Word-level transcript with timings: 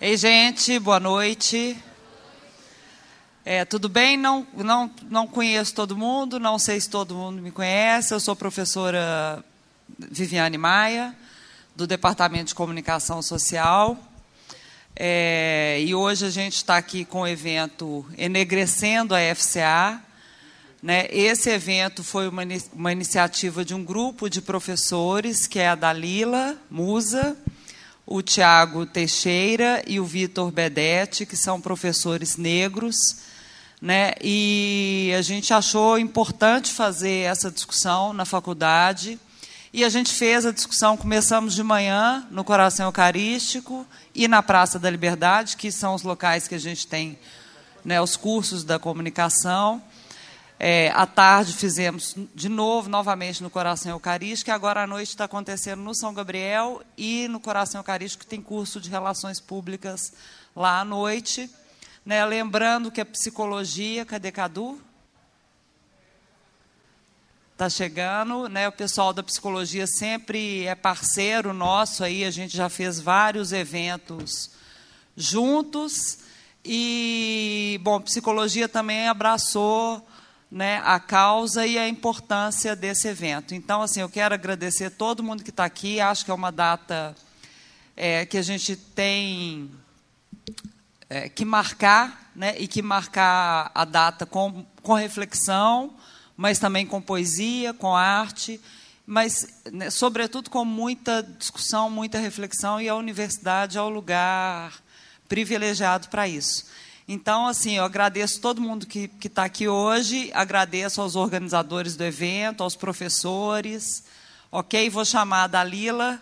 Ei, 0.00 0.16
gente, 0.16 0.78
boa 0.78 1.00
noite. 1.00 1.76
É, 3.44 3.64
tudo 3.64 3.88
bem? 3.88 4.16
Não, 4.16 4.46
não, 4.54 4.88
não 5.10 5.26
conheço 5.26 5.74
todo 5.74 5.96
mundo, 5.96 6.38
não 6.38 6.56
sei 6.56 6.80
se 6.80 6.88
todo 6.88 7.16
mundo 7.16 7.42
me 7.42 7.50
conhece. 7.50 8.14
Eu 8.14 8.20
sou 8.20 8.36
professora 8.36 9.44
Viviane 9.98 10.56
Maia, 10.56 11.16
do 11.74 11.84
Departamento 11.84 12.44
de 12.44 12.54
Comunicação 12.54 13.20
Social. 13.22 13.98
É, 14.94 15.82
e 15.84 15.92
hoje 15.96 16.26
a 16.26 16.30
gente 16.30 16.54
está 16.54 16.76
aqui 16.76 17.04
com 17.04 17.22
o 17.22 17.26
evento 17.26 18.06
Enegrecendo 18.16 19.16
a 19.16 19.34
FCA. 19.34 20.00
Né? 20.80 21.08
Esse 21.10 21.50
evento 21.50 22.04
foi 22.04 22.28
uma, 22.28 22.42
uma 22.72 22.92
iniciativa 22.92 23.64
de 23.64 23.74
um 23.74 23.82
grupo 23.82 24.30
de 24.30 24.40
professores, 24.40 25.48
que 25.48 25.58
é 25.58 25.66
a 25.66 25.74
Dalila 25.74 26.56
Musa, 26.70 27.36
o 28.10 28.22
Tiago 28.22 28.86
Teixeira 28.86 29.84
e 29.86 30.00
o 30.00 30.04
Vitor 30.04 30.50
Bedete, 30.50 31.26
que 31.26 31.36
são 31.36 31.60
professores 31.60 32.38
negros. 32.38 32.96
Né? 33.82 34.14
E 34.22 35.12
a 35.16 35.20
gente 35.20 35.52
achou 35.52 35.98
importante 35.98 36.72
fazer 36.72 37.26
essa 37.26 37.50
discussão 37.50 38.14
na 38.14 38.24
faculdade. 38.24 39.20
E 39.74 39.84
a 39.84 39.90
gente 39.90 40.10
fez 40.14 40.46
a 40.46 40.52
discussão, 40.52 40.96
começamos 40.96 41.54
de 41.54 41.62
manhã 41.62 42.26
no 42.30 42.42
Coração 42.42 42.86
Eucarístico 42.86 43.86
e 44.14 44.26
na 44.26 44.42
Praça 44.42 44.78
da 44.78 44.88
Liberdade, 44.88 45.58
que 45.58 45.70
são 45.70 45.94
os 45.94 46.02
locais 46.02 46.48
que 46.48 46.54
a 46.54 46.58
gente 46.58 46.86
tem 46.86 47.18
né, 47.84 48.00
os 48.00 48.16
cursos 48.16 48.64
da 48.64 48.78
comunicação. 48.78 49.82
É, 50.60 50.90
à 50.90 51.06
tarde 51.06 51.52
fizemos 51.52 52.16
de 52.34 52.48
novo, 52.48 52.88
novamente, 52.88 53.44
no 53.44 53.48
Coração 53.48 53.92
Eucarístico, 53.92 54.50
e 54.50 54.52
agora 54.52 54.82
à 54.82 54.86
noite 54.88 55.10
está 55.10 55.24
acontecendo 55.24 55.82
no 55.82 55.94
São 55.94 56.12
Gabriel 56.12 56.82
e 56.96 57.28
no 57.28 57.38
Coração 57.38 57.78
Eucarístico 57.78 58.26
tem 58.26 58.42
curso 58.42 58.80
de 58.80 58.90
Relações 58.90 59.38
Públicas 59.40 60.12
lá 60.56 60.80
à 60.80 60.84
noite. 60.84 61.48
Né? 62.04 62.24
Lembrando 62.24 62.90
que 62.90 63.00
a 63.00 63.06
psicologia, 63.06 64.04
cadê 64.04 64.32
Cadu? 64.32 64.80
Está 67.52 67.70
chegando, 67.70 68.48
né? 68.48 68.66
O 68.66 68.72
pessoal 68.72 69.12
da 69.12 69.22
psicologia 69.22 69.86
sempre 69.86 70.64
é 70.64 70.74
parceiro 70.74 71.52
nosso 71.52 72.02
aí, 72.02 72.24
a 72.24 72.30
gente 72.32 72.56
já 72.56 72.68
fez 72.68 72.98
vários 72.98 73.52
eventos 73.52 74.50
juntos. 75.16 76.18
E, 76.64 77.78
bom, 77.82 78.00
psicologia 78.00 78.68
também 78.68 79.06
abraçou 79.06 80.07
né, 80.50 80.80
a 80.84 80.98
causa 80.98 81.66
e 81.66 81.78
a 81.78 81.88
importância 81.88 82.74
desse 82.74 83.06
evento. 83.08 83.54
Então, 83.54 83.82
assim, 83.82 84.00
eu 84.00 84.08
quero 84.08 84.34
agradecer 84.34 84.90
todo 84.90 85.22
mundo 85.22 85.44
que 85.44 85.50
está 85.50 85.64
aqui. 85.64 86.00
Acho 86.00 86.24
que 86.24 86.30
é 86.30 86.34
uma 86.34 86.50
data 86.50 87.14
é, 87.96 88.24
que 88.24 88.38
a 88.38 88.42
gente 88.42 88.74
tem 88.76 89.70
é, 91.10 91.28
que 91.28 91.44
marcar, 91.44 92.30
né, 92.34 92.54
e 92.58 92.66
que 92.66 92.80
marcar 92.80 93.70
a 93.74 93.84
data 93.84 94.24
com, 94.24 94.64
com 94.82 94.94
reflexão, 94.94 95.94
mas 96.36 96.58
também 96.58 96.86
com 96.86 97.00
poesia, 97.00 97.74
com 97.74 97.94
arte, 97.94 98.60
mas, 99.04 99.62
né, 99.72 99.90
sobretudo, 99.90 100.50
com 100.50 100.64
muita 100.64 101.22
discussão, 101.22 101.90
muita 101.90 102.18
reflexão, 102.18 102.80
e 102.80 102.88
a 102.88 102.94
universidade 102.94 103.76
é 103.76 103.82
o 103.82 103.88
lugar 103.88 104.80
privilegiado 105.28 106.08
para 106.08 106.28
isso. 106.28 106.66
Então, 107.10 107.46
assim, 107.46 107.78
eu 107.78 107.84
agradeço 107.84 108.38
todo 108.38 108.60
mundo 108.60 108.86
que 108.86 109.10
está 109.24 109.44
aqui 109.44 109.66
hoje, 109.66 110.30
agradeço 110.34 111.00
aos 111.00 111.16
organizadores 111.16 111.96
do 111.96 112.04
evento, 112.04 112.62
aos 112.62 112.76
professores. 112.76 114.04
Ok? 114.52 114.90
Vou 114.90 115.06
chamar 115.06 115.44
a 115.44 115.46
Dalila. 115.46 116.20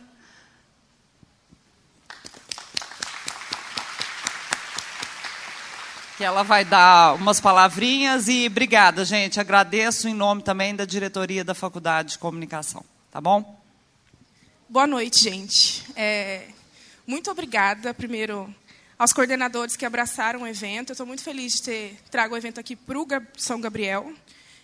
Que 6.17 6.23
ela 6.23 6.45
vai 6.45 6.65
dar 6.65 7.17
umas 7.17 7.41
palavrinhas 7.41 8.29
e 8.29 8.47
obrigada, 8.47 9.05
gente. 9.05 9.41
Agradeço 9.41 10.07
em 10.07 10.15
nome 10.15 10.45
também 10.45 10.73
da 10.73 10.85
diretoria 10.85 11.43
da 11.43 11.53
Faculdade 11.53 12.13
de 12.13 12.19
Comunicação. 12.19 12.85
Tá 13.11 13.21
bom? 13.21 13.61
Boa 14.69 14.87
noite, 14.87 15.21
gente. 15.21 15.85
É, 15.97 16.47
muito 17.05 17.29
obrigada, 17.29 17.93
primeiro, 17.93 18.55
aos 18.99 19.13
coordenadores 19.13 19.77
que 19.77 19.85
abraçaram 19.85 20.43
o 20.43 20.47
evento. 20.47 20.91
Eu 20.91 20.95
estou 20.95 21.07
muito 21.07 21.23
feliz 21.23 21.55
de 21.55 21.63
ter 21.63 21.99
trago 22.11 22.35
o 22.35 22.37
evento 22.37 22.59
aqui 22.59 22.75
para 22.75 22.99
o 22.99 23.07
São 23.37 23.61
Gabriel. 23.61 24.13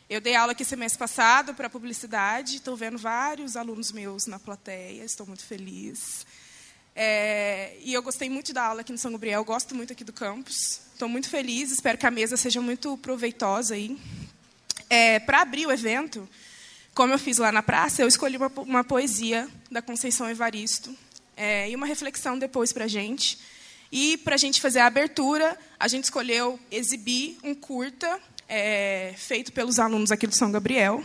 Eu 0.08 0.20
dei 0.20 0.34
aula 0.34 0.52
aqui 0.52 0.64
semestre 0.64 0.98
passado 0.98 1.54
para 1.54 1.68
publicidade. 1.70 2.56
Estou 2.56 2.76
vendo 2.76 2.98
vários 2.98 3.56
alunos 3.56 3.92
meus 3.92 4.26
na 4.26 4.38
plateia. 4.38 5.04
Estou 5.04 5.26
muito 5.26 5.44
feliz. 5.44 6.26
É, 6.94 7.76
e 7.80 7.94
eu 7.94 8.02
gostei 8.02 8.28
muito 8.28 8.52
da 8.52 8.64
aula 8.64 8.80
aqui 8.82 8.92
no 8.92 8.98
São 8.98 9.12
Gabriel. 9.12 9.44
Gosto 9.44 9.74
muito 9.74 9.92
aqui 9.92 10.04
do 10.04 10.12
campus. 10.12 10.80
Estou 10.92 11.08
muito 11.08 11.28
feliz. 11.28 11.70
Espero 11.70 11.98
que 11.98 12.06
a 12.06 12.10
mesa 12.10 12.36
seja 12.36 12.60
muito 12.60 12.96
proveitosa 12.98 13.74
aí. 13.74 13.98
É, 14.88 15.18
para 15.20 15.40
abrir 15.40 15.66
o 15.66 15.72
evento, 15.72 16.28
como 16.94 17.12
eu 17.12 17.18
fiz 17.18 17.38
lá 17.38 17.50
na 17.50 17.62
praça, 17.62 18.02
eu 18.02 18.08
escolhi 18.08 18.36
uma, 18.36 18.52
uma 18.58 18.84
poesia 18.84 19.48
da 19.70 19.80
Conceição 19.80 20.28
Evaristo 20.28 20.94
é, 21.34 21.70
e 21.70 21.74
uma 21.74 21.86
reflexão 21.86 22.38
depois 22.38 22.72
para 22.72 22.84
a 22.84 22.88
gente. 22.88 23.38
E, 23.92 24.16
para 24.16 24.36
a 24.36 24.38
gente 24.38 24.58
fazer 24.58 24.78
a 24.78 24.86
abertura, 24.86 25.54
a 25.78 25.86
gente 25.86 26.04
escolheu 26.04 26.58
exibir 26.70 27.36
um 27.44 27.54
curta 27.54 28.18
é, 28.48 29.12
feito 29.18 29.52
pelos 29.52 29.78
alunos 29.78 30.10
aqui 30.10 30.26
do 30.26 30.34
São 30.34 30.50
Gabriel, 30.50 31.04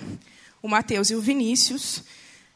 o 0.62 0.70
Matheus 0.70 1.10
e 1.10 1.16
o 1.16 1.20
Vinícius, 1.20 2.02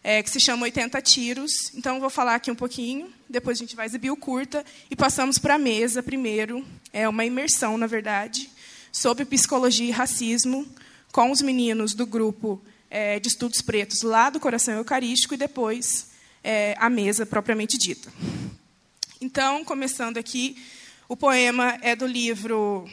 é, 0.02 0.24
que 0.24 0.30
se 0.30 0.40
chama 0.40 0.64
80 0.64 1.02
Tiros. 1.02 1.52
Então, 1.76 2.00
vou 2.00 2.10
falar 2.10 2.36
aqui 2.36 2.50
um 2.50 2.56
pouquinho, 2.56 3.14
depois 3.30 3.58
a 3.58 3.60
gente 3.60 3.76
vai 3.76 3.86
exibir 3.86 4.10
o 4.10 4.16
curta, 4.16 4.66
e 4.90 4.96
passamos 4.96 5.38
para 5.38 5.56
a 5.56 5.60
mesa 5.60 6.02
primeiro, 6.02 6.66
é 6.94 7.10
uma 7.10 7.26
imersão, 7.26 7.78
na 7.78 7.86
verdade, 7.86 8.50
sobre 8.90 9.26
psicologia 9.26 9.90
e 9.90 9.92
racismo, 9.92 10.66
com 11.12 11.30
os 11.30 11.42
meninos 11.42 11.94
do 11.94 12.06
grupo 12.06 12.62
é, 12.90 13.20
de 13.20 13.28
estudos 13.28 13.62
pretos 13.62 14.02
lá 14.02 14.30
do 14.30 14.40
Coração 14.40 14.76
Eucarístico, 14.76 15.34
e 15.34 15.38
depois 15.38 16.08
é, 16.42 16.74
a 16.80 16.90
mesa 16.90 17.26
propriamente 17.26 17.78
dita. 17.78 18.10
Então, 19.24 19.64
começando 19.64 20.18
aqui, 20.18 20.58
o 21.08 21.16
poema 21.16 21.78
é 21.84 21.96
do 21.96 22.08
livro 22.08 22.90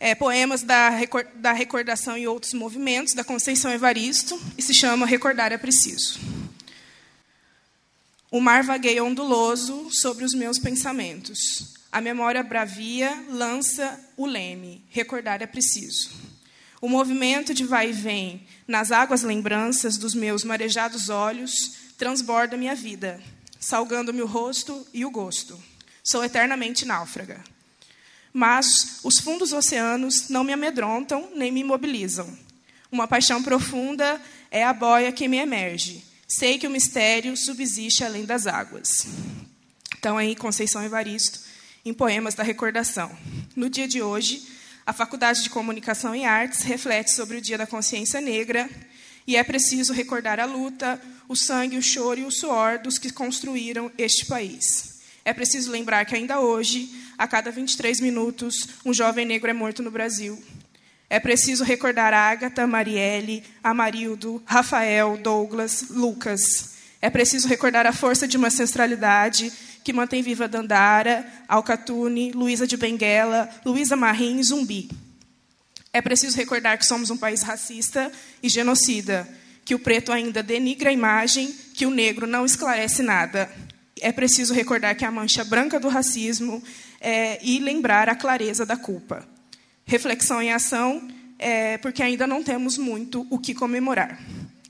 é, 0.00 0.12
Poemas 0.12 0.64
da, 0.64 0.90
da 1.36 1.52
Recordação 1.52 2.18
e 2.18 2.26
Outros 2.26 2.52
Movimentos, 2.52 3.14
da 3.14 3.22
Conceição 3.22 3.70
Evaristo, 3.70 4.36
e 4.58 4.62
se 4.62 4.74
chama 4.74 5.06
Recordar 5.06 5.52
é 5.52 5.56
Preciso. 5.56 6.18
O 8.28 8.40
mar 8.40 8.64
vagueia 8.64 9.04
onduloso 9.04 9.88
sobre 9.92 10.24
os 10.24 10.34
meus 10.34 10.58
pensamentos. 10.58 11.38
A 11.92 12.00
memória 12.00 12.42
bravia 12.42 13.24
lança 13.28 14.04
o 14.16 14.26
leme. 14.26 14.84
Recordar 14.90 15.42
é 15.42 15.46
preciso. 15.46 16.10
O 16.80 16.88
movimento 16.88 17.54
de 17.54 17.62
vai 17.62 17.90
e 17.90 17.92
vem 17.92 18.44
nas 18.66 18.90
águas 18.90 19.22
lembranças 19.22 19.96
dos 19.96 20.12
meus 20.12 20.42
marejados 20.42 21.08
olhos 21.08 21.52
transborda 21.96 22.56
minha 22.56 22.74
vida 22.74 23.20
salgando-me 23.60 24.22
o 24.22 24.26
rosto 24.26 24.86
e 24.92 25.04
o 25.04 25.10
gosto. 25.10 25.62
Sou 26.02 26.24
eternamente 26.24 26.86
náufraga. 26.86 27.44
Mas 28.32 29.00
os 29.04 29.18
fundos 29.18 29.52
oceanos 29.52 30.28
não 30.28 30.42
me 30.42 30.52
amedrontam 30.52 31.30
nem 31.34 31.52
me 31.52 31.60
imobilizam. 31.60 32.26
Uma 32.90 33.06
paixão 33.06 33.42
profunda 33.42 34.20
é 34.50 34.64
a 34.64 34.72
boia 34.72 35.12
que 35.12 35.28
me 35.28 35.36
emerge. 35.36 36.04
Sei 36.26 36.58
que 36.58 36.66
o 36.66 36.70
mistério 36.70 37.36
subsiste 37.36 38.02
além 38.02 38.24
das 38.24 38.46
águas. 38.46 39.06
Então, 39.98 40.16
aí, 40.16 40.34
Conceição 40.34 40.82
Evaristo, 40.82 41.40
em 41.84 41.92
Poemas 41.92 42.34
da 42.34 42.42
Recordação. 42.42 43.14
No 43.54 43.68
dia 43.68 43.86
de 43.86 44.00
hoje, 44.00 44.42
a 44.86 44.92
Faculdade 44.92 45.42
de 45.42 45.50
Comunicação 45.50 46.14
e 46.14 46.24
Artes 46.24 46.62
reflete 46.62 47.10
sobre 47.10 47.36
o 47.36 47.40
Dia 47.40 47.58
da 47.58 47.66
Consciência 47.66 48.20
Negra 48.20 48.68
e 49.26 49.36
é 49.36 49.44
preciso 49.44 49.92
recordar 49.92 50.40
a 50.40 50.44
luta, 50.44 51.00
o 51.30 51.36
sangue, 51.36 51.78
o 51.78 51.82
choro 51.82 52.18
e 52.18 52.24
o 52.24 52.30
suor 52.32 52.80
dos 52.80 52.98
que 52.98 53.12
construíram 53.12 53.88
este 53.96 54.26
país. 54.26 54.98
É 55.24 55.32
preciso 55.32 55.70
lembrar 55.70 56.04
que 56.04 56.16
ainda 56.16 56.40
hoje, 56.40 56.90
a 57.16 57.28
cada 57.28 57.52
23 57.52 58.00
minutos, 58.00 58.66
um 58.84 58.92
jovem 58.92 59.24
negro 59.24 59.48
é 59.48 59.52
morto 59.52 59.80
no 59.80 59.92
Brasil. 59.92 60.42
É 61.08 61.20
preciso 61.20 61.62
recordar 61.62 62.12
Ágata, 62.12 62.66
Marielle, 62.66 63.44
Amarildo, 63.62 64.42
Rafael, 64.44 65.16
Douglas, 65.18 65.84
Lucas. 65.88 66.70
É 67.00 67.08
preciso 67.08 67.46
recordar 67.46 67.86
a 67.86 67.92
força 67.92 68.26
de 68.26 68.36
uma 68.36 68.48
ancestralidade 68.48 69.52
que 69.84 69.92
mantém 69.92 70.22
viva 70.22 70.48
Dandara, 70.48 71.24
Alcatune, 71.46 72.32
Luísa 72.32 72.66
de 72.66 72.76
Benguela, 72.76 73.48
Luísa 73.64 73.94
Marim 73.94 74.40
e 74.40 74.42
Zumbi. 74.42 74.90
É 75.92 76.02
preciso 76.02 76.36
recordar 76.36 76.76
que 76.76 76.86
somos 76.86 77.08
um 77.08 77.16
país 77.16 77.42
racista 77.42 78.10
e 78.42 78.48
genocida, 78.48 79.28
que 79.64 79.74
o 79.74 79.78
preto 79.78 80.12
ainda 80.12 80.42
denigra 80.42 80.90
a 80.90 80.92
imagem, 80.92 81.54
que 81.74 81.86
o 81.86 81.90
negro 81.90 82.26
não 82.26 82.44
esclarece 82.44 83.02
nada. 83.02 83.50
É 84.00 84.10
preciso 84.10 84.54
recordar 84.54 84.96
que 84.96 85.04
a 85.04 85.10
mancha 85.10 85.44
branca 85.44 85.78
do 85.78 85.88
racismo 85.88 86.62
é, 87.00 87.38
e 87.42 87.58
lembrar 87.58 88.08
a 88.08 88.14
clareza 88.14 88.64
da 88.64 88.76
culpa. 88.76 89.26
Reflexão 89.84 90.40
em 90.40 90.52
ação, 90.52 91.06
é, 91.38 91.78
porque 91.78 92.02
ainda 92.02 92.26
não 92.26 92.42
temos 92.42 92.78
muito 92.78 93.26
o 93.30 93.38
que 93.38 93.54
comemorar. 93.54 94.18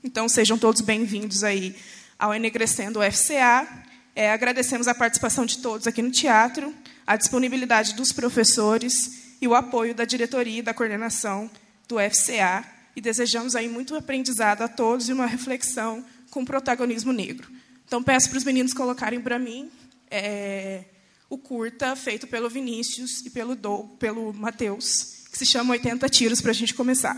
Então, 0.03 0.27
sejam 0.27 0.57
todos 0.57 0.81
bem-vindos 0.81 1.43
aí 1.43 1.75
ao 2.17 2.33
Enegrecendo 2.33 2.99
FCA. 3.01 3.67
é, 4.15 4.31
agradecemos 4.31 4.87
a 4.87 4.95
participação 4.95 5.45
de 5.45 5.59
todos 5.59 5.87
aqui 5.87 6.01
no 6.01 6.11
teatro, 6.11 6.73
a 7.07 7.15
disponibilidade 7.15 7.95
dos 7.95 8.11
professores 8.11 9.35
e 9.41 9.47
o 9.47 9.55
apoio 9.55 9.95
da 9.95 10.05
diretoria 10.05 10.59
e 10.59 10.61
da 10.61 10.73
coordenação 10.73 11.49
do 11.87 11.97
FCA 11.97 12.80
e 12.95 13.01
desejamos 13.01 13.55
aí 13.55 13.67
muito 13.67 13.95
aprendizado 13.95 14.61
a 14.61 14.67
todos 14.67 15.09
e 15.09 15.13
uma 15.13 15.25
reflexão 15.25 16.03
com 16.29 16.45
protagonismo 16.45 17.11
negro. 17.11 17.51
Então 17.85 18.01
peço 18.01 18.29
para 18.29 18.37
os 18.37 18.43
meninos 18.43 18.73
colocarem 18.73 19.21
para 19.21 19.37
mim 19.37 19.69
é, 20.09 20.85
o 21.29 21.37
curta 21.37 21.95
feito 21.95 22.27
pelo 22.27 22.49
Vinícius 22.49 23.25
e 23.25 23.29
pelo, 23.29 23.55
pelo 23.97 24.33
Matheus, 24.33 25.25
que 25.31 25.37
se 25.37 25.45
chama 25.45 25.71
80 25.71 26.09
Tiros, 26.09 26.41
para 26.41 26.51
a 26.51 26.53
gente 26.53 26.73
começar. 26.73 27.17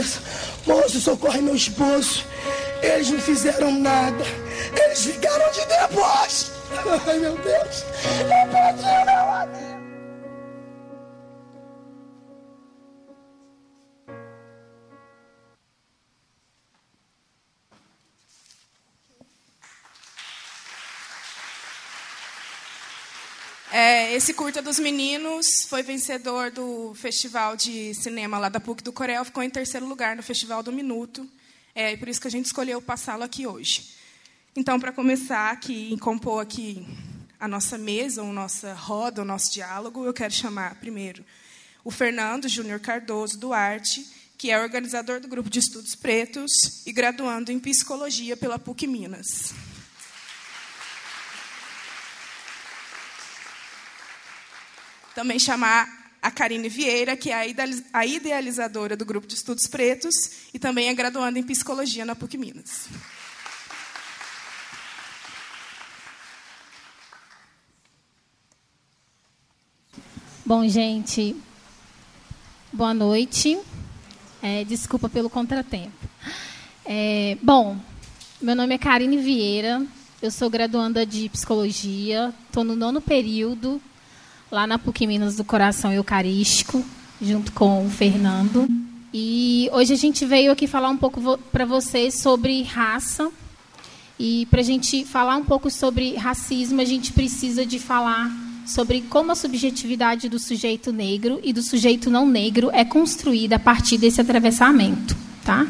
Cabeça. 0.00 0.20
Moço, 0.66 1.00
socorre 1.00 1.40
meu 1.40 1.54
esposo. 1.54 2.24
Eles 2.82 3.10
não 3.10 3.20
fizeram 3.20 3.72
nada. 3.72 4.24
Eles 4.74 5.04
ficaram 5.04 5.50
de 5.52 5.64
deboche. 5.66 6.46
Ai, 7.06 7.18
meu 7.18 7.36
Deus. 7.36 7.84
Eu 8.20 8.48
perdi 8.50 9.04
meu 9.04 9.19
esse 24.20 24.34
curta 24.34 24.60
dos 24.60 24.78
meninos 24.78 25.46
foi 25.66 25.82
vencedor 25.82 26.50
do 26.50 26.92
festival 26.94 27.56
de 27.56 27.94
cinema 27.94 28.38
lá 28.38 28.50
da 28.50 28.60
PUC 28.60 28.82
do 28.82 28.92
Corel, 28.92 29.24
ficou 29.24 29.42
em 29.42 29.48
terceiro 29.48 29.86
lugar 29.86 30.14
no 30.14 30.22
Festival 30.22 30.62
do 30.62 30.70
Minuto. 30.70 31.26
É, 31.74 31.96
por 31.96 32.06
isso 32.06 32.20
que 32.20 32.28
a 32.28 32.30
gente 32.30 32.44
escolheu 32.44 32.82
passá-lo 32.82 33.22
aqui 33.22 33.46
hoje. 33.46 33.94
Então, 34.54 34.78
para 34.78 34.92
começar 34.92 35.50
aqui, 35.50 35.96
compor 36.00 36.42
aqui 36.42 36.86
a 37.40 37.48
nossa 37.48 37.78
mesa, 37.78 38.20
a 38.20 38.24
nossa 38.26 38.74
roda, 38.74 39.22
o 39.22 39.24
nosso 39.24 39.50
diálogo, 39.54 40.04
eu 40.04 40.12
quero 40.12 40.34
chamar 40.34 40.74
primeiro 40.74 41.24
o 41.82 41.90
Fernando 41.90 42.46
Júnior 42.46 42.78
Cardoso 42.78 43.38
Duarte, 43.38 44.06
que 44.36 44.50
é 44.50 44.60
organizador 44.60 45.20
do 45.20 45.28
grupo 45.28 45.48
de 45.48 45.60
estudos 45.60 45.94
pretos 45.94 46.52
e 46.84 46.92
graduando 46.92 47.50
em 47.50 47.58
psicologia 47.58 48.36
pela 48.36 48.58
PUC 48.58 48.86
Minas. 48.86 49.54
Também 55.20 55.38
chamar 55.38 56.16
a 56.22 56.30
Karine 56.30 56.66
Vieira, 56.70 57.14
que 57.14 57.30
é 57.30 57.54
a 57.92 58.06
idealizadora 58.06 58.96
do 58.96 59.04
Grupo 59.04 59.26
de 59.26 59.34
Estudos 59.34 59.66
Pretos 59.66 60.14
e 60.54 60.58
também 60.58 60.88
é 60.88 60.94
graduanda 60.94 61.38
em 61.38 61.42
Psicologia 61.42 62.06
na 62.06 62.16
PUC 62.16 62.38
Minas. 62.38 62.88
Bom, 70.46 70.66
gente, 70.66 71.36
boa 72.72 72.94
noite. 72.94 73.60
É, 74.40 74.64
desculpa 74.64 75.06
pelo 75.06 75.28
contratempo. 75.28 76.08
É, 76.82 77.36
bom, 77.42 77.78
meu 78.40 78.56
nome 78.56 78.74
é 78.74 78.78
Karine 78.78 79.18
Vieira, 79.18 79.86
eu 80.22 80.30
sou 80.30 80.48
graduanda 80.48 81.04
de 81.04 81.28
Psicologia, 81.28 82.32
estou 82.46 82.64
no 82.64 82.74
nono 82.74 83.02
período 83.02 83.82
lá 84.50 84.66
na 84.66 84.78
PUC 84.78 85.06
Minas 85.06 85.36
do 85.36 85.44
Coração 85.44 85.92
Eucarístico, 85.92 86.84
junto 87.22 87.52
com 87.52 87.86
o 87.86 87.90
Fernando. 87.90 88.68
E 89.14 89.70
hoje 89.72 89.92
a 89.92 89.96
gente 89.96 90.24
veio 90.26 90.50
aqui 90.50 90.66
falar 90.66 90.88
um 90.88 90.96
pouco 90.96 91.38
para 91.52 91.64
vocês 91.64 92.20
sobre 92.20 92.62
raça. 92.62 93.30
E 94.18 94.46
para 94.46 94.60
a 94.60 94.64
gente 94.64 95.04
falar 95.04 95.36
um 95.36 95.44
pouco 95.44 95.70
sobre 95.70 96.14
racismo, 96.16 96.80
a 96.80 96.84
gente 96.84 97.12
precisa 97.12 97.64
de 97.64 97.78
falar 97.78 98.30
sobre 98.66 99.00
como 99.02 99.32
a 99.32 99.34
subjetividade 99.34 100.28
do 100.28 100.38
sujeito 100.38 100.92
negro 100.92 101.40
e 101.42 101.52
do 101.52 101.62
sujeito 101.62 102.10
não 102.10 102.26
negro 102.26 102.70
é 102.72 102.84
construída 102.84 103.56
a 103.56 103.58
partir 103.58 103.98
desse 103.98 104.20
atravessamento, 104.20 105.16
tá? 105.44 105.66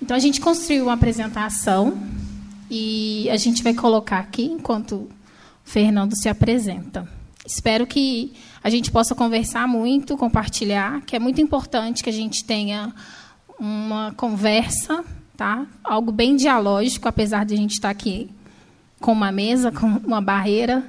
Então 0.00 0.16
a 0.16 0.20
gente 0.20 0.40
construiu 0.40 0.84
uma 0.84 0.94
apresentação 0.94 2.00
e 2.70 3.28
a 3.30 3.36
gente 3.36 3.62
vai 3.62 3.74
colocar 3.74 4.18
aqui 4.18 4.44
enquanto 4.44 4.92
o 4.92 5.10
Fernando 5.64 6.14
se 6.16 6.28
apresenta. 6.28 7.21
Espero 7.44 7.86
que 7.86 8.32
a 8.62 8.70
gente 8.70 8.90
possa 8.90 9.14
conversar 9.14 9.66
muito, 9.66 10.16
compartilhar, 10.16 11.00
que 11.02 11.16
é 11.16 11.18
muito 11.18 11.40
importante 11.40 12.02
que 12.02 12.10
a 12.10 12.12
gente 12.12 12.44
tenha 12.44 12.94
uma 13.58 14.12
conversa, 14.16 15.04
tá? 15.36 15.66
Algo 15.82 16.12
bem 16.12 16.36
dialógico, 16.36 17.08
apesar 17.08 17.44
de 17.44 17.54
a 17.54 17.56
gente 17.56 17.72
estar 17.72 17.90
aqui 17.90 18.30
com 19.00 19.12
uma 19.12 19.32
mesa, 19.32 19.72
com 19.72 19.86
uma 19.86 20.20
barreira, 20.20 20.88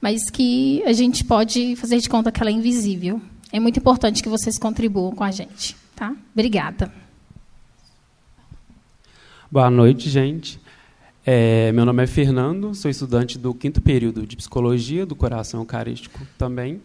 mas 0.00 0.28
que 0.28 0.82
a 0.84 0.92
gente 0.92 1.24
pode 1.24 1.74
fazer 1.76 1.98
de 1.98 2.08
conta 2.08 2.30
que 2.30 2.40
ela 2.40 2.50
é 2.50 2.52
invisível. 2.52 3.20
É 3.50 3.58
muito 3.58 3.78
importante 3.78 4.22
que 4.22 4.28
vocês 4.28 4.58
contribuam 4.58 5.14
com 5.14 5.24
a 5.24 5.30
gente, 5.30 5.74
tá? 5.96 6.14
Obrigada. 6.32 6.92
Boa 9.50 9.70
noite, 9.70 10.10
gente. 10.10 10.60
É, 11.26 11.72
meu 11.72 11.86
nome 11.86 12.02
é 12.02 12.06
Fernando, 12.06 12.74
sou 12.74 12.90
estudante 12.90 13.38
do 13.38 13.54
quinto 13.54 13.80
período 13.80 14.26
de 14.26 14.36
Psicologia 14.36 15.06
do 15.06 15.16
Coração 15.16 15.60
Eucarístico 15.60 16.20
também. 16.36 16.82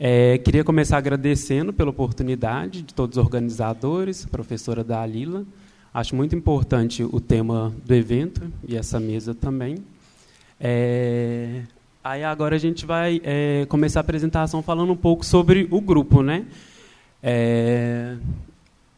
É, 0.00 0.38
queria 0.38 0.64
começar 0.64 0.96
agradecendo 0.96 1.70
pela 1.70 1.90
oportunidade 1.90 2.80
de 2.80 2.94
todos 2.94 3.18
os 3.18 3.22
organizadores, 3.22 4.24
professora 4.24 4.82
Dalila. 4.82 5.44
Acho 5.92 6.16
muito 6.16 6.34
importante 6.34 7.04
o 7.04 7.20
tema 7.20 7.74
do 7.84 7.94
evento 7.94 8.50
e 8.66 8.74
essa 8.74 8.98
mesa 8.98 9.34
também. 9.34 9.76
É, 10.58 11.60
aí 12.02 12.24
agora 12.24 12.56
a 12.56 12.58
gente 12.58 12.86
vai 12.86 13.20
é, 13.22 13.66
começar 13.68 14.00
a 14.00 14.02
apresentação 14.02 14.62
falando 14.62 14.94
um 14.94 14.96
pouco 14.96 15.26
sobre 15.26 15.68
o 15.70 15.78
grupo, 15.78 16.22
né? 16.22 16.46
É, 17.22 18.16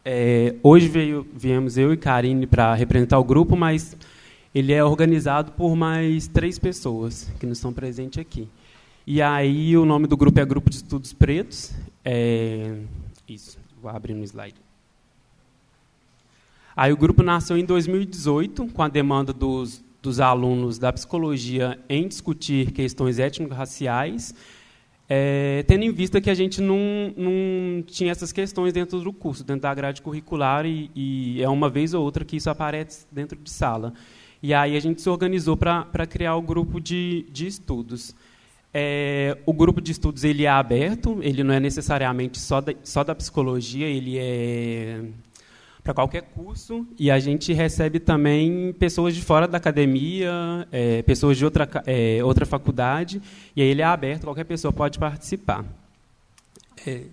é, 0.05 0.55
hoje 0.62 0.87
veio, 0.87 1.26
viemos 1.35 1.76
eu 1.76 1.93
e 1.93 1.97
Karine 1.97 2.47
para 2.47 2.73
representar 2.73 3.19
o 3.19 3.25
grupo, 3.25 3.57
mas 3.57 3.97
ele 4.56 4.72
é 4.72 4.82
organizado 4.82 5.52
por 5.52 5.76
mais 5.76 6.28
três 6.28 6.58
pessoas 6.58 7.30
que 7.38 7.44
não 7.44 7.52
estão 7.52 7.75
presentes 7.75 8.18
aqui. 8.18 8.48
E 9.06 9.20
aí 9.20 9.76
o 9.76 9.84
nome 9.84 10.06
do 10.06 10.16
grupo 10.16 10.40
é 10.40 10.46
Grupo 10.46 10.70
de 10.70 10.76
Estudos 10.76 11.12
Pretos. 11.12 11.75
É, 12.02 12.78
isso, 13.28 13.58
vou 13.82 13.90
abrir 13.90 14.14
no 14.14 14.25
slide. 14.25 14.56
Aí 16.75 16.90
o 16.90 16.96
grupo 16.96 17.22
nasceu 17.22 17.58
em 17.58 17.66
2018 17.66 18.68
com 18.68 18.82
a 18.82 18.88
demanda 18.88 19.30
dos, 19.30 19.84
dos 20.00 20.20
alunos 20.20 20.78
da 20.78 20.90
psicologia 20.90 21.78
em 21.86 22.08
discutir 22.08 22.70
questões 22.70 23.18
étnico-raciais, 23.18 24.34
é, 25.06 25.66
tendo 25.68 25.84
em 25.84 25.92
vista 25.92 26.18
que 26.18 26.30
a 26.30 26.34
gente 26.34 26.62
não, 26.62 27.12
não 27.14 27.82
tinha 27.82 28.10
essas 28.10 28.32
questões 28.32 28.72
dentro 28.72 29.00
do 29.00 29.12
curso, 29.12 29.44
dentro 29.44 29.62
da 29.64 29.75
grade 29.75 30.00
curricular, 30.00 30.64
e, 30.64 30.90
e 30.94 31.42
é 31.42 31.48
uma 31.50 31.68
vez 31.68 31.92
ou 31.92 32.02
outra 32.02 32.25
que 32.25 32.36
isso 32.36 32.48
aparece 32.48 33.06
dentro 33.12 33.36
de 33.36 33.50
sala. 33.50 33.92
E 34.43 34.52
aí 34.55 34.76
a 34.76 34.81
gente 34.81 35.00
se 35.00 35.09
organizou 35.09 35.57
para 35.57 36.07
criar 36.07 36.37
o 36.37 36.43
grupo 36.43 36.81
de, 36.81 37.26
de 37.31 37.47
estudos. 37.47 38.14
É, 38.73 39.38
o 39.47 39.52
grupo 39.52 39.81
de 39.81 39.93
estudos 39.93 40.23
ele 40.23 40.45
é 40.45 40.49
aberto, 40.49 41.19
ele 41.23 41.43
não 41.43 41.55
é 41.55 41.61
necessariamente 41.61 42.38
só 42.38 42.61
da, 42.61 42.75
só 42.85 43.02
da 43.02 43.14
psicologia, 43.14 43.87
ele 43.87 44.19
é 44.19 45.02
para 45.83 45.95
qualquer 45.95 46.23
curso 46.23 46.85
e 46.99 47.12
a 47.12 47.19
gente 47.21 47.52
recebe 47.52 48.00
também 48.00 48.73
pessoas 48.73 49.14
de 49.14 49.23
fora 49.23 49.47
da 49.47 49.57
academia, 49.57 50.66
é, 50.73 51.00
pessoas 51.02 51.38
de 51.38 51.45
outra, 51.45 51.69
é, 51.87 52.23
outra 52.25 52.45
faculdade, 52.45 53.23
e 53.55 53.62
aí 53.62 53.69
ele 53.69 53.83
é 53.83 53.85
aberto, 53.85 54.25
qualquer 54.25 54.45
pessoa 54.45 54.73
pode 54.73 54.99
participar. 54.99 55.64
É, 56.85 57.05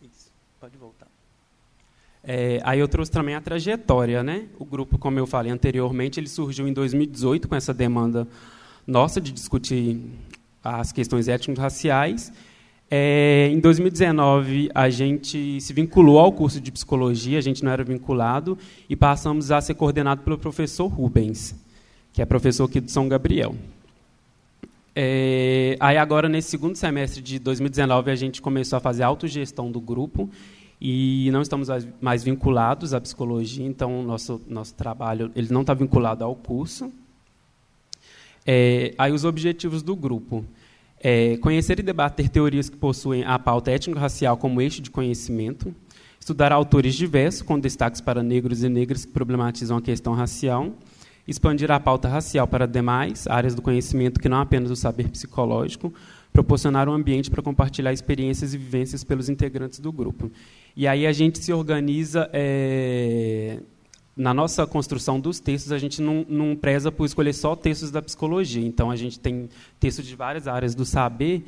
Isso, 0.00 0.30
pode 0.60 0.76
voltar. 0.76 1.08
É, 2.28 2.60
aí 2.64 2.80
eu 2.80 2.88
trouxe 2.88 3.12
também 3.12 3.36
a 3.36 3.40
trajetória, 3.40 4.20
né? 4.20 4.46
O 4.58 4.64
grupo, 4.64 4.98
como 4.98 5.16
eu 5.16 5.28
falei 5.28 5.52
anteriormente, 5.52 6.18
ele 6.18 6.28
surgiu 6.28 6.66
em 6.66 6.72
2018 6.72 7.46
com 7.46 7.54
essa 7.54 7.72
demanda 7.72 8.26
nossa 8.84 9.20
de 9.20 9.30
discutir 9.30 10.00
as 10.62 10.90
questões 10.90 11.28
étnico-raciais. 11.28 12.32
É, 12.90 13.48
em 13.52 13.60
2019, 13.60 14.70
a 14.74 14.90
gente 14.90 15.60
se 15.60 15.72
vinculou 15.72 16.18
ao 16.18 16.32
curso 16.32 16.60
de 16.60 16.72
psicologia, 16.72 17.38
a 17.38 17.40
gente 17.40 17.64
não 17.64 17.70
era 17.70 17.84
vinculado, 17.84 18.58
e 18.90 18.96
passamos 18.96 19.52
a 19.52 19.60
ser 19.60 19.74
coordenado 19.74 20.22
pelo 20.22 20.36
professor 20.36 20.88
Rubens, 20.88 21.54
que 22.12 22.20
é 22.20 22.24
professor 22.24 22.64
aqui 22.64 22.80
do 22.80 22.90
São 22.90 23.08
Gabriel. 23.08 23.54
É, 24.98 25.76
aí 25.78 25.96
agora, 25.96 26.28
nesse 26.28 26.48
segundo 26.48 26.74
semestre 26.74 27.22
de 27.22 27.38
2019, 27.38 28.10
a 28.10 28.16
gente 28.16 28.42
começou 28.42 28.78
a 28.78 28.80
fazer 28.80 29.02
a 29.02 29.06
autogestão 29.06 29.70
do 29.70 29.80
grupo, 29.80 30.28
e 30.80 31.30
não 31.32 31.40
estamos 31.40 31.68
mais 32.00 32.22
vinculados 32.22 32.92
à 32.92 33.00
psicologia, 33.00 33.66
então 33.66 34.02
nosso 34.02 34.40
nosso 34.46 34.74
trabalho 34.74 35.30
ele 35.34 35.52
não 35.52 35.62
está 35.62 35.74
vinculado 35.74 36.22
ao 36.22 36.34
curso. 36.34 36.92
É, 38.46 38.94
aí 38.96 39.12
os 39.12 39.24
objetivos 39.24 39.82
do 39.82 39.96
grupo 39.96 40.44
é 41.00 41.36
conhecer 41.38 41.78
e 41.80 41.82
debater 41.82 42.28
teorias 42.28 42.68
que 42.68 42.76
possuem 42.76 43.24
a 43.24 43.38
pauta 43.38 43.70
étnico-racial 43.70 44.36
como 44.36 44.60
eixo 44.60 44.80
de 44.80 44.90
conhecimento, 44.90 45.74
estudar 46.20 46.52
autores 46.52 46.94
diversos 46.94 47.42
com 47.42 47.58
destaques 47.58 48.00
para 48.00 48.22
negros 48.22 48.62
e 48.62 48.68
negras 48.68 49.04
que 49.04 49.12
problematizam 49.12 49.76
a 49.76 49.82
questão 49.82 50.14
racial, 50.14 50.72
expandir 51.26 51.70
a 51.70 51.80
pauta 51.80 52.08
racial 52.08 52.46
para 52.46 52.66
demais 52.66 53.26
áreas 53.26 53.54
do 53.54 53.62
conhecimento 53.62 54.20
que 54.20 54.28
não 54.28 54.40
apenas 54.40 54.70
o 54.70 54.76
saber 54.76 55.08
psicológico, 55.08 55.92
proporcionar 56.32 56.88
um 56.88 56.92
ambiente 56.92 57.30
para 57.30 57.42
compartilhar 57.42 57.92
experiências 57.92 58.54
e 58.54 58.58
vivências 58.58 59.02
pelos 59.02 59.28
integrantes 59.28 59.80
do 59.80 59.90
grupo. 59.90 60.30
E 60.76 60.86
aí 60.86 61.06
a 61.06 61.12
gente 61.12 61.42
se 61.42 61.52
organiza. 61.52 62.28
É, 62.32 63.60
na 64.16 64.32
nossa 64.32 64.66
construção 64.66 65.20
dos 65.20 65.38
textos, 65.38 65.72
a 65.72 65.78
gente 65.78 66.00
não, 66.00 66.24
não 66.26 66.56
preza 66.56 66.90
por 66.90 67.04
escolher 67.04 67.34
só 67.34 67.54
textos 67.54 67.90
da 67.90 68.00
psicologia. 68.00 68.66
Então, 68.66 68.90
a 68.90 68.96
gente 68.96 69.20
tem 69.20 69.48
textos 69.78 70.06
de 70.06 70.16
várias 70.16 70.48
áreas 70.48 70.74
do 70.74 70.86
saber 70.86 71.44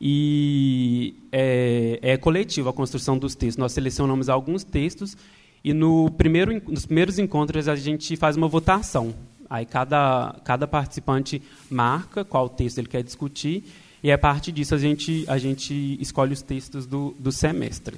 e 0.00 1.14
é, 1.32 1.98
é 2.00 2.16
coletiva 2.16 2.70
a 2.70 2.72
construção 2.72 3.18
dos 3.18 3.34
textos. 3.34 3.56
Nós 3.56 3.72
selecionamos 3.72 4.28
alguns 4.28 4.62
textos 4.62 5.16
e 5.64 5.72
no 5.72 6.10
primeiro, 6.10 6.62
nos 6.68 6.86
primeiros 6.86 7.18
encontros 7.18 7.68
a 7.68 7.74
gente 7.74 8.16
faz 8.16 8.36
uma 8.36 8.46
votação. 8.48 9.14
Aí 9.50 9.66
cada, 9.66 10.36
cada 10.44 10.66
participante 10.66 11.42
marca 11.70 12.24
qual 12.24 12.48
texto 12.48 12.78
ele 12.78 12.88
quer 12.88 13.02
discutir 13.02 13.64
e 14.02 14.10
a 14.10 14.18
partir 14.18 14.50
disso 14.50 14.74
a 14.74 14.78
gente, 14.78 15.24
a 15.28 15.38
gente 15.38 15.96
escolhe 16.00 16.32
os 16.32 16.42
textos 16.42 16.86
do, 16.86 17.14
do 17.18 17.30
semestre. 17.30 17.96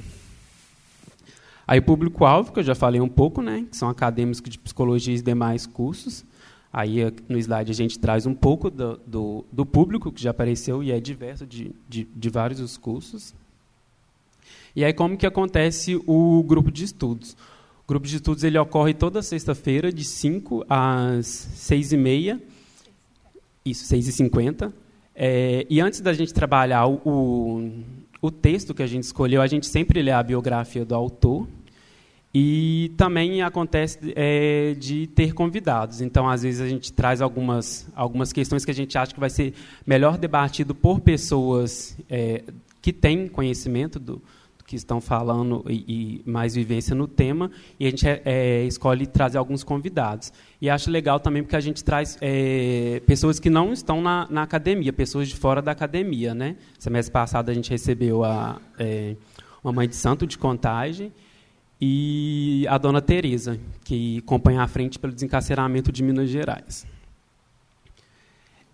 Aí 1.67 1.79
o 1.79 1.83
público-alvo, 1.83 2.53
que 2.53 2.61
eu 2.61 2.65
já 2.65 2.75
falei 2.75 3.01
um 3.01 3.09
pouco, 3.09 3.41
né, 3.41 3.67
que 3.71 3.77
são 3.77 3.89
acadêmicos 3.89 4.43
de 4.51 4.59
psicologia 4.59 5.15
e 5.15 5.23
demais 5.23 5.67
cursos. 5.67 6.25
Aí 6.73 6.99
no 7.29 7.39
slide 7.39 7.71
a 7.71 7.75
gente 7.75 7.99
traz 7.99 8.27
um 8.27 8.35
pouco 8.35 8.69
do, 8.69 9.01
do, 9.07 9.45
do 9.53 9.65
público 9.65 10.11
que 10.11 10.21
já 10.21 10.31
apareceu 10.31 10.83
e 10.83 10.91
é 10.91 10.99
diverso 10.99 11.47
de, 11.47 11.71
de, 11.89 12.05
de 12.05 12.29
vários 12.29 12.61
os 12.61 12.77
cursos. 12.77 13.33
E 14.75 14.85
aí 14.85 14.93
como 14.93 15.17
que 15.17 15.25
acontece 15.25 16.01
o 16.05 16.43
grupo 16.43 16.73
de 16.73 16.85
estudos? 16.85 17.37
O 17.85 17.89
grupo 17.89 18.07
de 18.07 18.17
estudos 18.17 18.43
ele 18.43 18.59
ocorre 18.59 18.93
toda 18.93 19.23
sexta-feira, 19.23 19.93
de 19.93 20.05
5 20.05 20.65
às 20.69 21.27
6 21.27 21.93
e 21.93 21.97
meia. 21.97 22.43
Isso, 23.65 23.85
6 23.85 24.09
e 24.09 24.13
50. 24.13 24.73
É, 25.15 25.67
e 25.71 25.81
antes 25.81 26.01
da 26.01 26.13
gente 26.13 26.35
trabalhar 26.35 26.87
o, 26.87 27.71
o, 28.27 28.31
texto 28.31 28.75
que 28.75 28.83
a 28.83 28.87
gente 28.87 29.05
escolheu, 29.05 29.43
a 29.43 29.47
gente 29.47 29.67
sempre 29.67 30.03
lê 30.03 30.11
a 30.11 30.23
biografia 30.23 30.85
do 30.85 30.95
autor. 30.95 31.47
E 32.37 32.93
também 32.97 33.43
acontece 33.43 34.13
é, 34.17 34.75
de 34.75 35.07
ter 35.07 35.33
convidados. 35.33 36.01
Então, 36.01 36.29
às 36.29 36.43
vezes, 36.43 36.61
a 36.61 36.69
gente 36.69 36.93
traz 36.93 37.21
algumas, 37.23 37.89
algumas 37.95 38.33
questões 38.33 38.65
que 38.65 38.73
a 38.73 38.75
gente 38.75 38.99
acha 38.99 39.15
que 39.15 39.21
vai 39.21 39.31
ser 39.31 39.55
melhor 39.87 40.19
debatido 40.19 40.75
por 40.75 40.99
pessoas 40.99 41.97
é, 42.11 42.43
que 42.83 42.93
têm 42.93 43.29
conhecimento 43.29 44.01
do, 44.01 44.21
que 44.67 44.77
estão 44.77 45.01
falando 45.01 45.65
e, 45.69 46.23
e, 46.27 46.31
mais 46.31 46.55
vivência 46.55 46.95
no 46.95 47.07
tema, 47.07 47.51
e 47.79 47.87
a 47.87 47.91
gente 47.91 48.09
é, 48.09 48.23
é, 48.25 48.65
escolhe 48.65 49.07
trazer 49.07 49.39
alguns 49.39 49.63
convidados. 49.63 50.33
E 50.61 50.71
acho 50.71 50.91
legal 50.91 51.21
também 51.21 51.43
porque 51.43 51.57
a 51.57 51.61
gente 51.61 51.85
traz 51.85 52.17
é, 52.21 53.03
pessoas 53.07 53.39
que 53.39 53.51
não 53.51 53.73
estão 53.73 54.01
na, 54.01 54.27
na, 54.31 54.43
academia, 54.43 54.93
pessoas 54.93 55.29
de 55.29 55.37
fora 55.37 55.61
da 55.61 55.73
academia. 55.73 56.35
Né? 56.35 56.57
Semestre 56.79 57.13
passado 57.13 57.51
a 57.51 57.55
gente 57.55 57.71
recebeu 57.71 58.25
a, 58.25 58.61
é, 58.79 59.17
uma 59.63 59.73
mãe 59.73 59.89
de 59.89 59.97
santo 59.97 60.27
de 60.27 60.39
contagem 60.39 61.13
e 61.81 62.67
a 62.69 62.79
dona 62.79 63.03
Teresa, 63.03 63.61
que 63.85 64.19
acompanha 64.19 64.63
a 64.63 64.67
frente 64.67 64.99
pelo 64.99 65.13
desencarceramento 65.13 65.93
de 65.93 66.03
Minas 66.03 66.31
Gerais. 66.31 66.87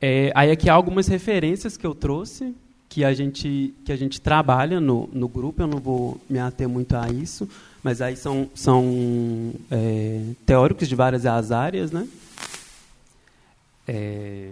É, 0.01 0.31
aí 0.35 0.51
aqui 0.51 0.71
há 0.71 0.73
algumas 0.73 1.09
referências 1.09 1.77
que 1.77 1.87
eu 1.87 1.95
trouxe 1.95 2.55
que 2.91 3.05
a 3.05 3.15
gente 3.15 3.73
que 3.85 3.93
a 3.93 3.97
gente 3.97 4.21
trabalha 4.21 4.81
no, 4.81 5.09
no 5.13 5.29
grupo. 5.29 5.63
Eu 5.63 5.69
não 5.69 5.79
vou 5.79 6.21
me 6.29 6.39
ater 6.39 6.69
muito 6.69 6.95
a 6.97 7.09
isso, 7.09 7.49
mas 7.83 8.03
aí 8.03 8.17
são 8.17 8.51
são 8.55 9.55
é, 9.71 10.23
teóricos 10.45 10.89
de 10.89 10.95
várias 10.95 11.25
as 11.25 11.53
áreas, 11.53 11.93
né? 11.93 12.07
É. 13.89 14.51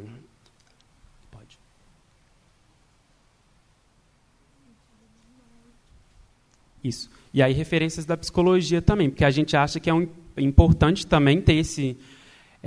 Isso. 6.82 7.10
E 7.34 7.42
aí 7.42 7.52
referências 7.52 8.06
da 8.06 8.16
psicologia 8.16 8.80
também, 8.80 9.10
porque 9.10 9.24
a 9.24 9.30
gente 9.30 9.56
acha 9.56 9.80
que 9.80 9.90
é 9.90 9.94
um, 9.94 10.08
importante 10.38 11.06
também 11.06 11.40
ter 11.40 11.54
esse 11.54 11.96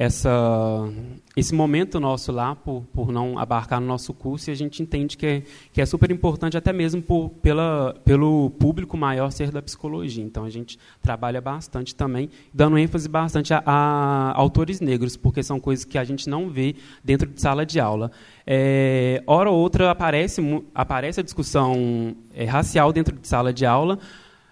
essa, 0.02 0.90
esse 1.38 1.54
momento 1.54 2.00
nosso 2.00 2.32
lá, 2.32 2.56
por, 2.56 2.82
por 2.92 3.12
não 3.12 3.38
abarcar 3.38 3.80
no 3.80 3.86
nosso 3.86 4.16
curso, 4.16 4.50
e 4.50 4.52
a 4.52 4.56
gente 4.56 4.82
entende 4.82 5.16
que 5.16 5.26
é, 5.28 5.44
que 5.72 5.80
é 5.80 5.86
super 5.86 6.10
importante, 6.10 6.58
até 6.58 6.74
mesmo 6.74 7.04
por, 7.04 7.30
pela, 7.30 7.94
pelo 8.04 8.50
público 8.50 8.98
maior 8.98 9.32
ser 9.32 9.52
da 9.52 9.62
psicologia. 9.62 10.24
Então, 10.24 10.44
a 10.44 10.50
gente 10.50 10.80
trabalha 11.04 11.40
bastante 11.40 11.94
também, 11.94 12.32
dando 12.52 12.80
ênfase 12.80 13.08
bastante 13.08 13.54
a, 13.54 13.62
a 13.64 14.36
autores 14.36 14.82
negros, 14.82 15.16
porque 15.16 15.44
são 15.44 15.60
coisas 15.60 15.86
que 15.86 16.00
a 16.00 16.04
gente 16.04 16.28
não 16.28 16.50
vê 16.50 16.76
dentro 17.04 17.30
de 17.30 17.40
sala 17.40 17.64
de 17.64 17.80
aula. 17.80 18.12
É, 18.48 19.22
hora 19.28 19.52
ou 19.52 19.60
outra 19.60 19.92
aparece, 19.92 20.42
aparece 20.74 21.20
a 21.20 21.24
discussão 21.24 22.16
é, 22.34 22.46
racial 22.46 22.92
dentro 22.92 23.16
de 23.16 23.28
sala 23.28 23.54
de 23.54 23.68
aula, 23.68 24.00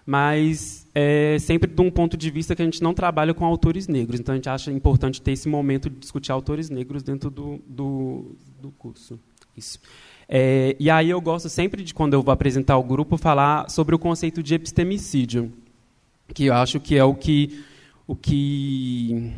mas 0.06 0.79
é 1.00 1.38
sempre 1.38 1.70
de 1.70 1.80
um 1.80 1.90
ponto 1.90 2.16
de 2.16 2.30
vista 2.30 2.54
que 2.54 2.62
a 2.62 2.64
gente 2.64 2.82
não 2.82 2.92
trabalha 2.92 3.32
com 3.32 3.44
autores 3.44 3.88
negros. 3.88 4.20
Então, 4.20 4.32
a 4.32 4.36
gente 4.36 4.48
acha 4.48 4.70
importante 4.70 5.22
ter 5.22 5.32
esse 5.32 5.48
momento 5.48 5.88
de 5.88 5.96
discutir 5.96 6.30
autores 6.30 6.68
negros 6.68 7.02
dentro 7.02 7.30
do, 7.30 7.60
do, 7.66 8.36
do 8.60 8.70
curso. 8.72 9.18
Isso. 9.56 9.80
É, 10.28 10.76
e 10.78 10.90
aí 10.90 11.10
eu 11.10 11.20
gosto 11.20 11.48
sempre 11.48 11.82
de, 11.82 11.94
quando 11.94 12.14
eu 12.14 12.22
vou 12.22 12.32
apresentar 12.32 12.76
o 12.76 12.84
grupo, 12.84 13.16
falar 13.16 13.68
sobre 13.70 13.94
o 13.94 13.98
conceito 13.98 14.42
de 14.42 14.54
epistemicídio, 14.54 15.52
que 16.34 16.46
eu 16.46 16.54
acho 16.54 16.78
que 16.78 16.96
é 16.96 17.02
o 17.02 17.14
que, 17.14 17.64
o 18.06 18.14
que 18.14 19.32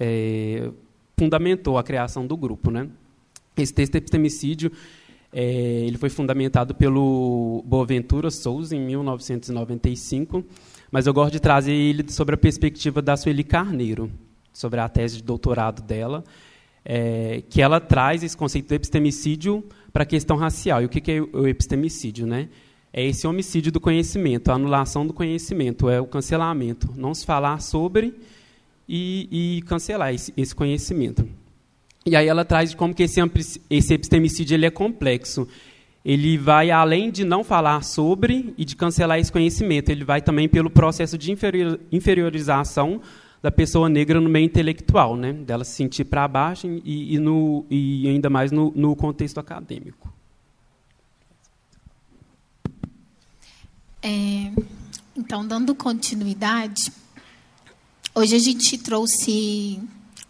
é, 0.00 0.70
fundamentou 1.16 1.78
a 1.78 1.84
criação 1.84 2.26
do 2.26 2.36
grupo. 2.36 2.70
Né? 2.70 2.88
Esse 3.56 3.72
texto 3.74 3.94
epistemicídio 3.94 4.72
é, 5.32 5.84
ele 5.86 5.96
foi 5.96 6.10
fundamentado 6.10 6.74
pelo 6.74 7.64
Boaventura 7.66 8.30
Souza 8.30 8.76
em 8.76 8.80
1995, 8.80 10.44
mas 10.90 11.06
eu 11.06 11.14
gosto 11.14 11.32
de 11.32 11.40
trazer 11.40 11.72
ele 11.72 12.04
sobre 12.10 12.34
a 12.34 12.38
perspectiva 12.38 13.00
da 13.00 13.16
Sueli 13.16 13.42
Carneiro, 13.42 14.10
sobre 14.52 14.78
a 14.80 14.88
tese 14.88 15.16
de 15.16 15.22
doutorado 15.22 15.80
dela, 15.80 16.22
é, 16.84 17.42
que 17.48 17.62
ela 17.62 17.80
traz 17.80 18.22
esse 18.22 18.36
conceito 18.36 18.68
do 18.68 18.74
epistemicídio 18.74 19.64
para 19.90 20.02
a 20.02 20.06
questão 20.06 20.36
racial. 20.36 20.82
E 20.82 20.84
o 20.84 20.88
que 20.88 21.10
é 21.10 21.20
o 21.20 21.46
epistemicídio? 21.46 22.26
Né? 22.26 22.50
É 22.92 23.02
esse 23.02 23.26
homicídio 23.26 23.72
do 23.72 23.80
conhecimento, 23.80 24.50
a 24.50 24.54
anulação 24.54 25.06
do 25.06 25.14
conhecimento, 25.14 25.88
é 25.88 25.98
o 25.98 26.06
cancelamento. 26.06 26.92
Não 26.94 27.14
se 27.14 27.24
falar 27.24 27.60
sobre 27.62 28.14
e, 28.86 29.28
e 29.58 29.62
cancelar 29.62 30.12
esse, 30.12 30.30
esse 30.36 30.54
conhecimento. 30.54 31.26
E 32.04 32.16
aí 32.16 32.26
ela 32.26 32.44
traz 32.44 32.74
como 32.74 32.94
que 32.94 33.02
esse, 33.02 33.20
esse 33.70 33.94
epistemicídio 33.94 34.54
ele 34.54 34.66
é 34.66 34.70
complexo. 34.70 35.46
Ele 36.04 36.36
vai 36.36 36.70
além 36.70 37.10
de 37.10 37.24
não 37.24 37.44
falar 37.44 37.82
sobre 37.84 38.52
e 38.58 38.64
de 38.64 38.74
cancelar 38.74 39.20
esse 39.20 39.30
conhecimento, 39.30 39.88
ele 39.88 40.04
vai 40.04 40.20
também 40.20 40.48
pelo 40.48 40.68
processo 40.68 41.16
de 41.16 41.30
inferior, 41.30 41.78
inferiorização 41.92 43.00
da 43.40 43.50
pessoa 43.50 43.88
negra 43.88 44.20
no 44.20 44.28
meio 44.28 44.46
intelectual, 44.46 45.16
né? 45.16 45.32
dela 45.32 45.64
se 45.64 45.72
sentir 45.72 46.04
para 46.04 46.26
baixo 46.26 46.66
e, 46.84 47.14
e, 47.14 47.18
no, 47.18 47.64
e 47.70 48.08
ainda 48.08 48.28
mais 48.28 48.50
no, 48.50 48.72
no 48.74 48.94
contexto 48.96 49.38
acadêmico. 49.38 50.12
É, 54.00 54.50
então, 55.16 55.46
dando 55.46 55.74
continuidade, 55.74 56.92
hoje 58.14 58.34
a 58.34 58.38
gente 58.38 58.78
trouxe 58.78 59.80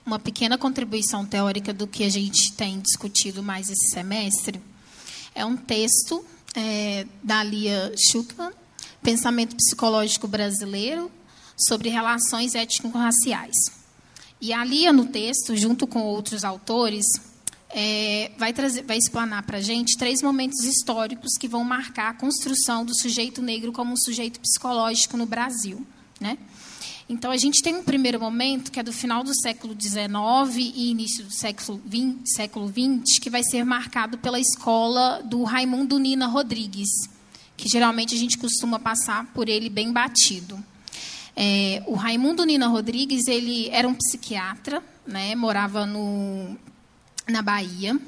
uma 0.05 0.19
pequena 0.19 0.59
contribuição 0.59 1.25
teórica 1.25 1.73
do 1.73 1.87
que 1.87 2.05
a 2.05 2.09
gente 2.09 2.53
tem 2.53 2.81
discutido 2.81 3.43
mais 3.43 3.71
esse 3.71 3.91
semestre. 3.91 4.61
É 5.35 5.45
um 5.45 5.57
texto 5.57 6.25
é, 6.55 7.07
da 7.23 7.43
Lia 7.43 7.93
Schuckman, 7.97 8.53
Pensamento 9.03 9.57
Psicológico 9.57 10.29
Brasileiro 10.29 11.11
sobre 11.57 11.89
Relações 11.89 12.55
Étnico-Raciais. 12.55 13.55
E 14.41 14.53
a 14.53 14.65
Lia, 14.65 14.93
no 14.93 15.07
texto, 15.07 15.57
junto 15.57 15.87
com 15.87 16.03
outros 16.03 16.45
autores, 16.45 17.07
é, 17.71 18.33
vai, 18.37 18.53
trazer, 18.53 18.83
vai 18.83 18.99
explanar 18.99 19.45
para 19.45 19.59
a 19.59 19.61
gente 19.61 19.97
três 19.97 20.21
momentos 20.21 20.65
históricos 20.65 21.39
que 21.39 21.49
vão 21.49 21.65
marcar 21.65 22.11
a 22.11 22.15
construção 22.15 22.85
do 22.85 22.95
sujeito 22.95 23.41
negro 23.41 23.73
como 23.73 23.93
um 23.93 23.97
sujeito 23.97 24.41
psicológico 24.41 25.17
no 25.17 25.27
Brasil. 25.27 25.87
Né? 26.21 26.39
Então, 27.09 27.31
a 27.31 27.37
gente 27.37 27.63
tem 27.63 27.75
um 27.75 27.83
primeiro 27.83 28.21
momento, 28.21 28.71
que 28.71 28.79
é 28.81 28.83
do 28.83 28.93
final 28.93 29.23
do 29.23 29.35
século 29.35 29.77
XIX 29.79 30.57
e 30.57 30.91
início 30.91 31.25
do 31.25 31.33
século 31.33 31.81
XX, 31.87 32.35
século 32.37 32.73
que 33.21 33.31
vai 33.31 33.43
ser 33.43 33.65
marcado 33.65 34.19
pela 34.19 34.41
escola 34.41 35.23
do 35.23 35.43
Raimundo 35.43 35.99
Nina 35.99 36.27
Rodrigues, 36.27 36.89
que 37.57 37.69
geralmente 37.69 38.15
a 38.15 38.19
gente 38.19 38.39
costuma 38.39 38.79
passar 38.79 39.27
por 39.33 39.49
ele 39.49 39.69
bem 39.69 39.93
batido. 39.93 40.63
É, 41.35 41.83
o 41.87 41.95
Raimundo 41.95 42.45
Nina 42.45 42.69
Rodrigues 42.69 43.27
ele 43.27 43.69
era 43.71 43.89
um 43.89 43.95
psiquiatra, 43.95 44.83
né, 45.07 45.35
morava 45.35 45.87
no, 45.87 46.57
na 47.29 47.43
Bahia. 47.43 47.99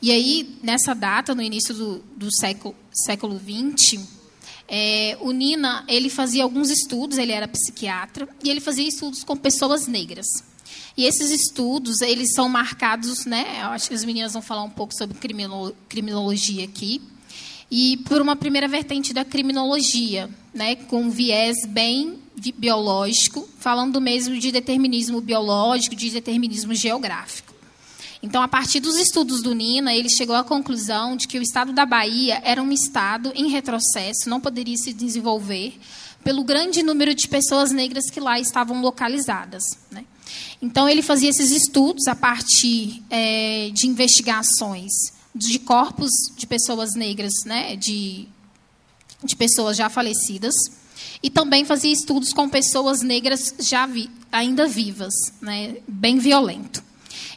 E 0.00 0.10
aí, 0.10 0.58
nessa 0.62 0.94
data, 0.94 1.34
no 1.34 1.42
início 1.42 1.74
do, 1.74 1.98
do 2.16 2.28
século, 2.34 2.74
século 2.92 3.38
XX, 3.40 4.21
é, 4.68 5.16
o 5.20 5.32
Nina, 5.32 5.84
ele 5.88 6.08
fazia 6.08 6.42
alguns 6.42 6.70
estudos, 6.70 7.18
ele 7.18 7.32
era 7.32 7.46
psiquiatra, 7.48 8.28
e 8.42 8.50
ele 8.50 8.60
fazia 8.60 8.86
estudos 8.86 9.22
com 9.24 9.36
pessoas 9.36 9.86
negras. 9.86 10.26
E 10.96 11.04
esses 11.04 11.30
estudos, 11.30 12.00
eles 12.00 12.34
são 12.34 12.48
marcados, 12.48 13.24
né? 13.24 13.60
Eu 13.62 13.68
acho 13.68 13.88
que 13.88 13.94
as 13.94 14.04
meninas 14.04 14.32
vão 14.32 14.42
falar 14.42 14.62
um 14.62 14.70
pouco 14.70 14.94
sobre 14.94 15.16
criminologia 15.88 16.64
aqui. 16.64 17.00
E 17.70 17.96
por 18.08 18.20
uma 18.20 18.36
primeira 18.36 18.68
vertente 18.68 19.14
da 19.14 19.24
criminologia, 19.24 20.28
né, 20.52 20.76
com 20.76 21.10
viés 21.10 21.56
bem 21.66 22.18
biológico, 22.56 23.48
falando 23.58 24.00
mesmo 24.00 24.38
de 24.38 24.52
determinismo 24.52 25.20
biológico, 25.22 25.96
de 25.96 26.10
determinismo 26.10 26.74
geográfico. 26.74 27.51
Então, 28.22 28.40
a 28.40 28.46
partir 28.46 28.78
dos 28.78 28.96
estudos 28.96 29.42
do 29.42 29.54
Nina, 29.54 29.92
ele 29.92 30.08
chegou 30.08 30.36
à 30.36 30.44
conclusão 30.44 31.16
de 31.16 31.26
que 31.26 31.38
o 31.38 31.42
estado 31.42 31.72
da 31.72 31.84
Bahia 31.84 32.40
era 32.44 32.62
um 32.62 32.70
estado 32.70 33.32
em 33.34 33.48
retrocesso, 33.48 34.28
não 34.28 34.40
poderia 34.40 34.76
se 34.76 34.92
desenvolver 34.92 35.78
pelo 36.22 36.44
grande 36.44 36.84
número 36.84 37.14
de 37.14 37.26
pessoas 37.26 37.72
negras 37.72 38.08
que 38.08 38.20
lá 38.20 38.38
estavam 38.38 38.80
localizadas. 38.80 39.64
Né? 39.90 40.04
Então, 40.62 40.88
ele 40.88 41.02
fazia 41.02 41.30
esses 41.30 41.50
estudos 41.50 42.06
a 42.06 42.14
partir 42.14 43.02
é, 43.10 43.70
de 43.72 43.88
investigações 43.88 44.92
de 45.34 45.58
corpos 45.58 46.10
de 46.36 46.46
pessoas 46.46 46.94
negras, 46.94 47.32
né, 47.46 47.74
de, 47.76 48.28
de 49.24 49.34
pessoas 49.34 49.76
já 49.76 49.88
falecidas, 49.88 50.54
e 51.22 51.30
também 51.30 51.64
fazia 51.64 51.92
estudos 51.92 52.32
com 52.32 52.48
pessoas 52.48 53.00
negras 53.00 53.54
já 53.58 53.86
vi, 53.86 54.10
ainda 54.30 54.66
vivas, 54.66 55.14
né, 55.40 55.76
bem 55.88 56.18
violento. 56.18 56.82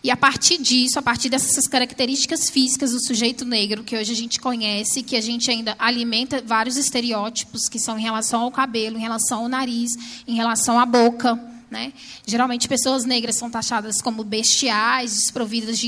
E 0.05 0.11
a 0.11 0.15
partir 0.15 0.59
disso, 0.59 0.99
a 0.99 1.01
partir 1.01 1.29
dessas 1.29 1.65
características 1.65 2.51
físicas 2.51 2.91
do 2.91 3.03
sujeito 3.03 3.43
negro, 3.43 3.83
que 3.83 3.97
hoje 3.97 4.11
a 4.11 4.15
gente 4.15 4.39
conhece, 4.39 5.01
que 5.01 5.15
a 5.15 5.19
gente 5.19 5.49
ainda 5.49 5.75
alimenta 5.79 6.43
vários 6.45 6.77
estereótipos 6.77 7.67
que 7.67 7.79
são 7.79 7.97
em 7.97 8.03
relação 8.03 8.41
ao 8.41 8.51
cabelo, 8.51 8.99
em 8.99 9.01
relação 9.01 9.39
ao 9.39 9.49
nariz, 9.49 9.89
em 10.27 10.35
relação 10.35 10.79
à 10.79 10.85
boca. 10.85 11.33
Né? 11.71 11.91
Geralmente, 12.23 12.67
pessoas 12.67 13.03
negras 13.03 13.35
são 13.35 13.49
taxadas 13.49 13.99
como 13.99 14.23
bestiais, 14.23 15.11
desprovidas 15.17 15.79
de 15.79 15.87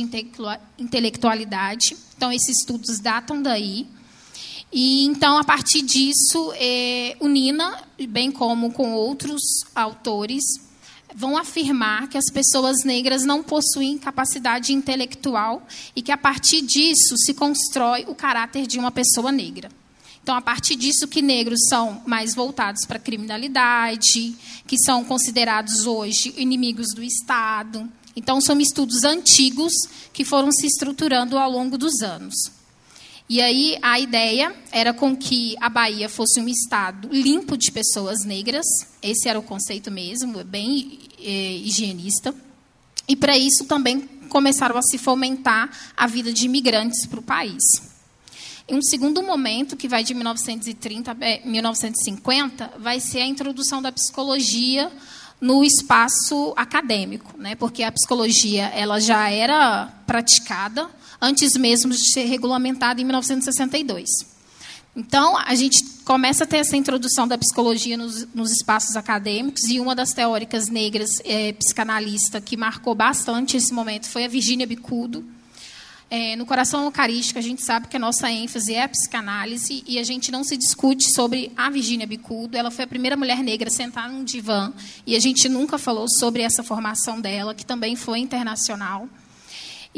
intelectualidade. 0.79 1.95
Então, 2.15 2.31
esses 2.31 2.61
estudos 2.61 2.97
datam 2.97 3.39
daí. 3.39 3.85
E 4.73 5.05
então, 5.05 5.37
a 5.37 5.43
partir 5.43 5.83
disso, 5.83 6.51
eh, 6.55 7.15
o 7.19 7.27
Nina, 7.27 7.83
bem 8.09 8.31
como 8.31 8.71
com 8.71 8.93
outros 8.93 9.43
autores, 9.75 10.43
vão 11.17 11.35
afirmar 11.35 12.07
que 12.07 12.15
as 12.15 12.29
pessoas 12.31 12.83
negras 12.83 13.23
não 13.23 13.41
possuem 13.41 13.97
capacidade 13.97 14.71
intelectual 14.71 15.65
e 15.95 16.01
que 16.03 16.11
a 16.11 16.17
partir 16.17 16.61
disso 16.61 17.17
se 17.17 17.33
constrói 17.33 18.05
o 18.07 18.13
caráter 18.13 18.67
de 18.67 18.77
uma 18.77 18.91
pessoa 18.91 19.31
negra. 19.31 19.67
Então, 20.21 20.35
a 20.35 20.41
partir 20.41 20.75
disso 20.75 21.07
que 21.07 21.23
negros 21.23 21.61
são 21.69 22.03
mais 22.05 22.35
voltados 22.35 22.85
para 22.85 22.97
a 22.97 23.01
criminalidade, 23.01 24.35
que 24.67 24.77
são 24.77 25.03
considerados 25.03 25.87
hoje 25.87 26.35
inimigos 26.37 26.93
do 26.93 27.01
Estado. 27.01 27.89
Então, 28.15 28.39
são 28.39 28.59
estudos 28.59 29.03
antigos 29.03 29.73
que 30.13 30.23
foram 30.23 30.51
se 30.51 30.67
estruturando 30.67 31.35
ao 31.35 31.49
longo 31.49 31.79
dos 31.79 32.03
anos. 32.03 32.35
E 33.29 33.41
aí 33.41 33.77
a 33.81 33.99
ideia 33.99 34.55
era 34.71 34.93
com 34.93 35.15
que 35.15 35.55
a 35.59 35.67
Bahia 35.67 36.07
fosse 36.07 36.39
um 36.39 36.47
estado 36.47 37.09
limpo 37.11 37.57
de 37.57 37.71
pessoas 37.71 38.23
negras. 38.23 38.65
Esse 39.01 39.27
era 39.27 39.37
o 39.37 39.43
conceito 39.43 39.91
mesmo, 39.91 40.43
bem 40.45 41.06
é, 41.19 41.57
higienista. 41.57 42.33
E 43.07 43.15
para 43.15 43.37
isso 43.37 43.65
também 43.65 44.01
começaram 44.29 44.77
a 44.77 44.81
se 44.81 44.97
fomentar 44.97 45.69
a 45.95 46.07
vida 46.07 46.31
de 46.31 46.45
imigrantes 46.45 47.05
para 47.05 47.19
o 47.19 47.23
país. 47.23 47.63
Em 48.67 48.75
um 48.75 48.81
segundo 48.81 49.23
momento, 49.23 49.77
que 49.77 49.87
vai 49.87 50.03
de 50.03 50.13
1930 50.13 51.11
a 51.11 51.15
1950, 51.47 52.73
vai 52.79 52.99
ser 52.99 53.21
a 53.21 53.25
introdução 53.25 53.81
da 53.81 53.91
psicologia 53.91 54.91
no 55.39 55.63
espaço 55.63 56.53
acadêmico, 56.57 57.37
né? 57.37 57.55
Porque 57.55 57.83
a 57.83 57.91
psicologia 57.91 58.65
ela 58.65 58.99
já 58.99 59.29
era 59.29 59.85
praticada 60.05 60.89
antes 61.21 61.53
mesmo 61.53 61.91
de 61.91 62.11
ser 62.11 62.25
regulamentada 62.25 62.99
em 62.99 63.05
1962. 63.05 64.09
Então, 64.95 65.37
a 65.37 65.55
gente 65.55 65.96
começa 66.07 66.45
a 66.45 66.47
ter 66.47 66.59
essa 66.59 66.77
introdução 66.77 67.27
da 67.27 67.37
psicologia 67.37 67.97
nos, 67.97 68.25
nos 68.33 68.49
espaços 68.49 68.95
acadêmicos, 68.95 69.63
e 69.65 69.77
uma 69.77 69.93
das 69.93 70.13
teóricas 70.13 70.69
negras 70.69 71.19
é, 71.25 71.51
psicanalista 71.51 72.39
que 72.39 72.55
marcou 72.55 72.95
bastante 72.95 73.57
esse 73.57 73.73
momento 73.73 74.07
foi 74.07 74.23
a 74.23 74.29
Virginia 74.29 74.65
Bicudo. 74.65 75.25
É, 76.09 76.37
no 76.37 76.45
Coração 76.45 76.85
Eucarístico, 76.85 77.37
a 77.37 77.41
gente 77.41 77.61
sabe 77.61 77.89
que 77.89 77.97
a 77.97 77.99
nossa 77.99 78.31
ênfase 78.31 78.73
é 78.73 78.83
a 78.83 78.87
psicanálise, 78.87 79.83
e 79.85 79.99
a 79.99 80.03
gente 80.03 80.31
não 80.31 80.45
se 80.45 80.55
discute 80.55 81.13
sobre 81.13 81.51
a 81.57 81.69
Virginia 81.69 82.07
Bicudo. 82.07 82.55
Ela 82.55 82.71
foi 82.71 82.85
a 82.85 82.87
primeira 82.87 83.17
mulher 83.17 83.43
negra 83.43 83.67
a 83.67 83.71
sentar 83.71 84.09
num 84.09 84.23
divã, 84.23 84.71
e 85.05 85.13
a 85.13 85.19
gente 85.19 85.49
nunca 85.49 85.77
falou 85.77 86.07
sobre 86.07 86.41
essa 86.41 86.63
formação 86.63 87.19
dela, 87.19 87.53
que 87.53 87.65
também 87.65 87.97
foi 87.97 88.19
internacional. 88.19 89.09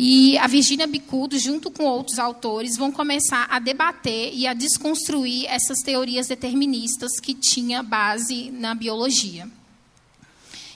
E 0.02 0.38
a 0.38 0.48
Virginia 0.48 0.88
Bicudo, 0.88 1.38
junto 1.38 1.70
com 1.70 1.84
outros 1.84 2.20
autores, 2.20 2.78
vão 2.78 2.90
começar 2.90 3.46
a 3.50 3.60
debater 3.60 4.32
e 4.34 4.48
a 4.48 4.54
desconstruir 4.54 5.46
essas 5.48 5.80
teorias 5.80 6.26
deterministas 6.26 7.20
que 7.20 7.34
tinha 7.34 7.84
base 7.84 8.50
na 8.50 8.74
biologia. 8.74 9.46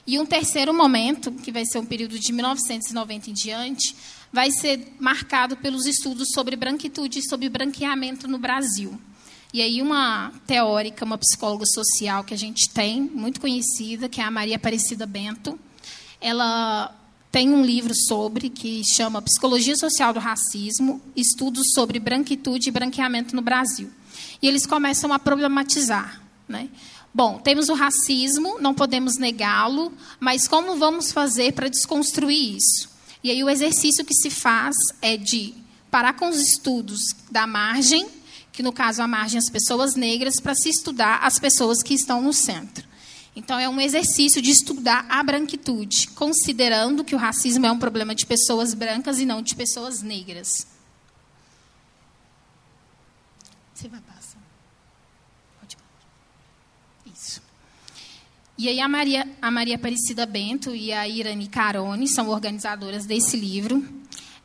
E 0.05 0.19
um 0.19 0.25
terceiro 0.25 0.73
momento, 0.73 1.31
que 1.31 1.53
vai 1.53 1.63
ser 1.65 1.79
um 1.79 1.85
período 1.85 2.19
de 2.19 2.33
1990 2.33 3.29
em 3.29 3.33
diante, 3.33 3.95
vai 4.29 4.51
ser 4.51 4.93
marcado 4.99 5.55
pelos 5.55 5.85
estudos 5.85 6.27
sobre 6.33 6.57
branquitude 6.57 7.19
e 7.19 7.29
sobre 7.29 7.47
branqueamento 7.47 8.27
no 8.27 8.37
Brasil. 8.37 8.99
E 9.53 9.61
aí 9.61 9.81
uma 9.81 10.33
teórica, 10.45 11.05
uma 11.05 11.17
psicóloga 11.17 11.65
social 11.65 12.25
que 12.25 12.33
a 12.33 12.37
gente 12.37 12.69
tem, 12.73 12.99
muito 12.99 13.39
conhecida, 13.39 14.09
que 14.09 14.19
é 14.19 14.25
a 14.25 14.29
Maria 14.29 14.57
Aparecida 14.57 15.05
Bento, 15.05 15.57
ela 16.19 16.93
tem 17.33 17.49
um 17.49 17.65
livro 17.65 17.95
sobre 17.95 18.47
que 18.47 18.83
chama 18.95 19.19
Psicologia 19.19 19.75
Social 19.75 20.13
do 20.13 20.19
Racismo, 20.19 21.01
estudos 21.15 21.63
sobre 21.73 21.97
branquitude 21.97 22.69
e 22.69 22.71
branqueamento 22.71 23.35
no 23.35 23.41
Brasil. 23.41 23.89
E 24.39 24.47
eles 24.47 24.67
começam 24.67 25.11
a 25.11 25.17
problematizar, 25.17 26.21
né? 26.47 26.69
Bom, 27.11 27.39
temos 27.39 27.69
o 27.69 27.73
racismo, 27.73 28.59
não 28.61 28.75
podemos 28.75 29.17
negá-lo, 29.17 29.91
mas 30.19 30.47
como 30.47 30.77
vamos 30.77 31.11
fazer 31.11 31.53
para 31.53 31.69
desconstruir 31.69 32.55
isso? 32.55 32.87
E 33.23 33.31
aí 33.31 33.43
o 33.43 33.49
exercício 33.49 34.05
que 34.05 34.13
se 34.13 34.29
faz 34.29 34.75
é 35.01 35.17
de 35.17 35.55
parar 35.89 36.13
com 36.13 36.29
os 36.29 36.39
estudos 36.39 36.99
da 37.31 37.47
margem, 37.47 38.07
que 38.51 38.61
no 38.61 38.71
caso 38.71 39.01
a 39.01 39.07
margem 39.07 39.39
as 39.39 39.49
pessoas 39.49 39.95
negras, 39.95 40.39
para 40.39 40.53
se 40.53 40.69
estudar 40.69 41.17
as 41.23 41.39
pessoas 41.39 41.81
que 41.81 41.95
estão 41.95 42.21
no 42.21 42.31
centro. 42.31 42.92
Então, 43.35 43.59
é 43.59 43.67
um 43.67 43.81
exercício 43.81 44.41
de 44.41 44.51
estudar 44.51 45.05
a 45.09 45.23
branquitude, 45.23 46.09
considerando 46.09 47.03
que 47.03 47.15
o 47.15 47.17
racismo 47.17 47.65
é 47.65 47.71
um 47.71 47.79
problema 47.79 48.13
de 48.13 48.25
pessoas 48.25 48.73
brancas 48.73 49.19
e 49.19 49.25
não 49.25 49.41
de 49.41 49.55
pessoas 49.55 50.03
negras. 50.03 50.67
Você 53.73 53.87
vai 53.87 54.01
passar. 54.01 54.39
Pode 55.59 55.77
Isso. 57.11 57.41
E 58.55 58.69
aí, 58.69 58.79
a 58.79 58.87
Maria, 58.87 59.27
a 59.41 59.49
Maria 59.49 59.75
Aparecida 59.75 60.27
Bento 60.27 60.75
e 60.75 60.93
a 60.93 61.07
Irani 61.07 61.47
Carone 61.47 62.07
são 62.07 62.29
organizadoras 62.29 63.07
desse 63.07 63.35
livro. 63.35 63.83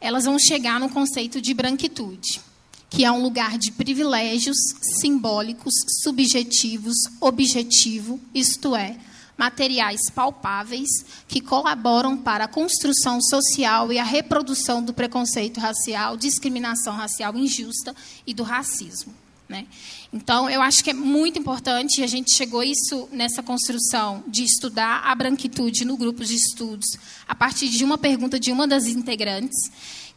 Elas 0.01 0.25
vão 0.25 0.39
chegar 0.39 0.81
no 0.81 0.89
conceito 0.89 1.43
de 1.43 1.53
branquitude 1.53 2.48
que 2.91 3.05
é 3.05 3.13
um 3.13 3.23
lugar 3.23 3.59
de 3.59 3.73
privilégios 3.73 4.57
simbólicos, 5.01 5.75
subjetivos, 6.03 6.97
objetivo, 7.21 8.19
isto 8.35 8.75
é, 8.75 8.97
materiais 9.37 10.01
palpáveis 10.15 10.89
que 11.29 11.41
colaboram 11.41 12.17
para 12.17 12.45
a 12.45 12.49
construção 12.49 13.21
social 13.21 13.93
e 13.93 13.99
a 13.99 14.05
reprodução 14.05 14.83
do 14.83 14.93
preconceito 14.93 15.61
racial, 15.61 16.17
discriminação 16.17 16.95
racial 16.95 17.37
injusta 17.37 17.95
e 18.27 18.35
do 18.35 18.43
racismo. 18.43 19.15
Né? 19.49 19.67
Então, 20.13 20.51
eu 20.51 20.61
acho 20.61 20.85
que 20.85 20.91
é 20.91 20.95
muito 20.95 21.39
importante, 21.39 22.01
e 22.01 22.05
a 22.05 22.07
gente 22.07 22.37
chegou 22.37 22.63
isso 22.63 23.09
nessa 23.11 23.43
construção 23.43 24.23
de 24.27 24.45
estudar 24.45 25.03
a 25.05 25.15
branquitude 25.15 25.87
no 25.87 25.97
grupo 25.97 26.23
de 26.23 26.35
estudos, 26.35 26.87
a 27.27 27.35
partir 27.35 27.71
de 27.71 27.83
uma 27.83 27.97
pergunta 27.97 28.39
de 28.39 28.53
uma 28.53 28.67
das 28.67 28.87
integrantes, 28.87 29.57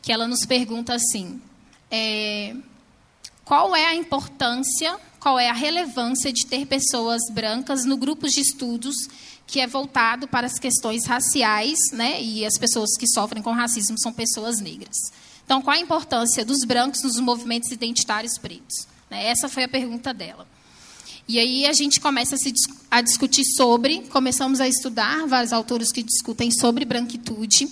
que 0.02 0.12
ela 0.12 0.28
nos 0.28 0.46
pergunta 0.46 0.94
assim: 0.94 1.40
é, 1.92 2.56
qual 3.44 3.76
é 3.76 3.86
a 3.86 3.96
importância, 3.96 4.98
qual 5.20 5.38
é 5.38 5.50
a 5.50 5.54
relevância 5.54 6.32
de 6.32 6.46
ter 6.46 6.66
pessoas 6.66 7.22
brancas 7.30 7.86
no 7.86 7.98
grupo 7.98 8.28
de 8.28 8.40
estudos 8.40 8.96
que 9.46 9.60
é 9.60 9.68
voltado 9.68 10.30
para 10.30 10.48
as 10.48 10.58
questões 10.58 11.06
raciais, 11.06 11.78
né? 11.92 12.22
E 12.22 12.46
as 12.46 12.58
pessoas 12.58 12.92
que 12.98 13.06
sofrem 13.06 13.44
com 13.44 13.52
racismo 13.52 14.00
são 14.00 14.14
pessoas 14.14 14.62
negras. 14.62 14.96
Então, 15.44 15.62
qual 15.62 15.76
a 15.76 15.80
importância 15.80 16.46
dos 16.46 16.64
brancos 16.64 17.04
nos 17.04 17.20
movimentos 17.20 17.70
identitários 17.70 18.38
pretos? 18.38 18.88
Né? 19.10 19.28
Essa 19.28 19.50
foi 19.50 19.64
a 19.64 19.68
pergunta 19.68 20.14
dela. 20.14 20.48
E 21.28 21.38
aí 21.38 21.66
a 21.66 21.74
gente 21.74 22.00
começa 22.00 22.36
a, 22.36 22.38
se, 22.38 22.54
a 22.90 23.02
discutir 23.02 23.44
sobre, 23.44 24.02
começamos 24.04 24.62
a 24.62 24.68
estudar 24.68 25.28
vários 25.28 25.52
autores 25.52 25.92
que 25.92 26.02
discutem 26.02 26.50
sobre 26.52 26.86
branquitude, 26.86 27.68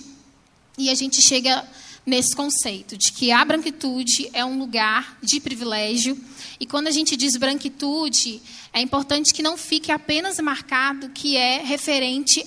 e 0.76 0.90
a 0.90 0.94
gente 0.94 1.20
chega 1.22 1.66
nesse 2.04 2.34
conceito 2.34 2.96
de 2.96 3.12
que 3.12 3.30
a 3.30 3.44
branquitude 3.44 4.30
é 4.32 4.44
um 4.44 4.58
lugar 4.58 5.18
de 5.22 5.40
privilégio, 5.40 6.18
e 6.58 6.66
quando 6.66 6.88
a 6.88 6.90
gente 6.90 7.16
diz 7.16 7.36
branquitude, 7.36 8.40
é 8.72 8.80
importante 8.80 9.32
que 9.32 9.42
não 9.42 9.56
fique 9.56 9.92
apenas 9.92 10.38
marcado 10.38 11.10
que 11.10 11.36
é 11.36 11.62
referente 11.62 12.46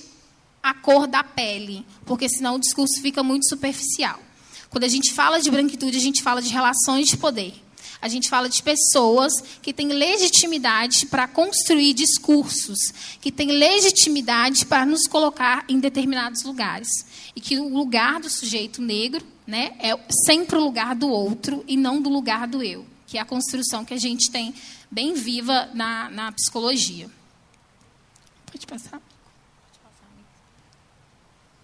à 0.62 0.72
cor 0.72 1.06
da 1.06 1.22
pele, 1.22 1.84
porque 2.06 2.28
senão 2.28 2.56
o 2.56 2.60
discurso 2.60 3.00
fica 3.00 3.22
muito 3.22 3.48
superficial. 3.48 4.20
Quando 4.70 4.84
a 4.84 4.88
gente 4.88 5.12
fala 5.12 5.40
de 5.40 5.50
branquitude, 5.50 5.96
a 5.96 6.00
gente 6.00 6.22
fala 6.22 6.42
de 6.42 6.48
relações 6.48 7.06
de 7.06 7.16
poder. 7.16 7.54
A 8.00 8.08
gente 8.08 8.28
fala 8.28 8.50
de 8.50 8.62
pessoas 8.62 9.32
que 9.62 9.72
têm 9.72 9.88
legitimidade 9.88 11.06
para 11.06 11.26
construir 11.26 11.94
discursos, 11.94 12.92
que 13.20 13.32
têm 13.32 13.52
legitimidade 13.52 14.66
para 14.66 14.84
nos 14.84 15.06
colocar 15.06 15.64
em 15.68 15.78
determinados 15.78 16.42
lugares. 16.42 16.88
E 17.34 17.40
que 17.40 17.58
o 17.58 17.68
lugar 17.68 18.20
do 18.20 18.28
sujeito 18.28 18.82
negro 18.82 19.24
né, 19.46 19.76
é 19.78 19.92
sempre 20.24 20.56
o 20.56 20.64
lugar 20.64 20.94
do 20.94 21.08
outro 21.08 21.64
e 21.68 21.76
não 21.76 22.00
do 22.00 22.08
lugar 22.08 22.46
do 22.48 22.62
eu, 22.62 22.86
que 23.06 23.18
é 23.18 23.20
a 23.20 23.24
construção 23.24 23.84
que 23.84 23.94
a 23.94 23.98
gente 23.98 24.30
tem 24.30 24.54
bem 24.90 25.14
viva 25.14 25.68
na, 25.74 26.08
na 26.10 26.32
psicologia. 26.32 27.10
Pode 28.46 28.66
passar? 28.66 29.00
Pode 29.00 29.78
passar. 29.82 30.06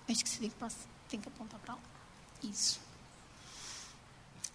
Acho 0.08 0.24
que 0.24 0.28
você 0.28 0.38
tem 0.40 0.50
que, 0.50 0.56
passar, 0.56 0.88
tem 1.08 1.20
que 1.20 1.28
apontar 1.28 1.60
para 1.60 1.74
lá. 1.74 1.80
Isso. 2.42 2.80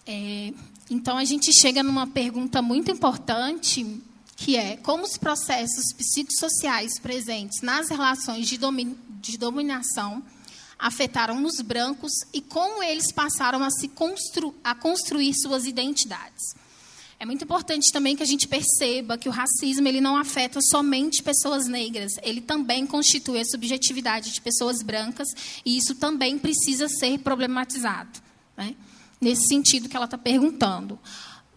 É, 0.06 0.52
então, 0.88 1.16
a 1.16 1.24
gente 1.24 1.50
chega 1.60 1.82
numa 1.82 2.06
pergunta 2.06 2.62
muito 2.62 2.90
importante, 2.92 4.00
que 4.36 4.56
é 4.56 4.76
como 4.76 5.02
os 5.02 5.16
processos 5.16 5.92
psicossociais 5.96 7.00
presentes 7.00 7.60
nas 7.62 7.88
relações 7.88 8.46
de, 8.46 8.56
domi 8.56 8.96
de 9.20 9.36
dominação 9.36 10.22
afetaram 10.78 11.44
os 11.44 11.60
brancos 11.60 12.12
e 12.32 12.40
como 12.40 12.82
eles 12.82 13.12
passaram 13.12 13.62
a 13.62 13.70
se 13.70 13.88
constru 13.88 14.54
a 14.62 14.74
construir 14.74 15.32
suas 15.34 15.66
identidades. 15.66 16.54
É 17.18 17.24
muito 17.24 17.44
importante 17.44 17.90
também 17.92 18.14
que 18.14 18.22
a 18.22 18.26
gente 18.26 18.46
perceba 18.46 19.16
que 19.16 19.28
o 19.28 19.32
racismo 19.32 19.88
ele 19.88 20.02
não 20.02 20.18
afeta 20.18 20.60
somente 20.60 21.22
pessoas 21.22 21.66
negras, 21.66 22.12
ele 22.22 22.42
também 22.42 22.86
constitui 22.86 23.40
a 23.40 23.44
subjetividade 23.44 24.32
de 24.32 24.40
pessoas 24.40 24.82
brancas 24.82 25.28
e 25.64 25.78
isso 25.78 25.94
também 25.94 26.38
precisa 26.38 26.88
ser 26.88 27.18
problematizado. 27.20 28.20
Né? 28.56 28.74
nesse 29.20 29.46
sentido 29.48 29.88
que 29.88 29.96
ela 29.96 30.04
está 30.04 30.18
perguntando. 30.18 30.98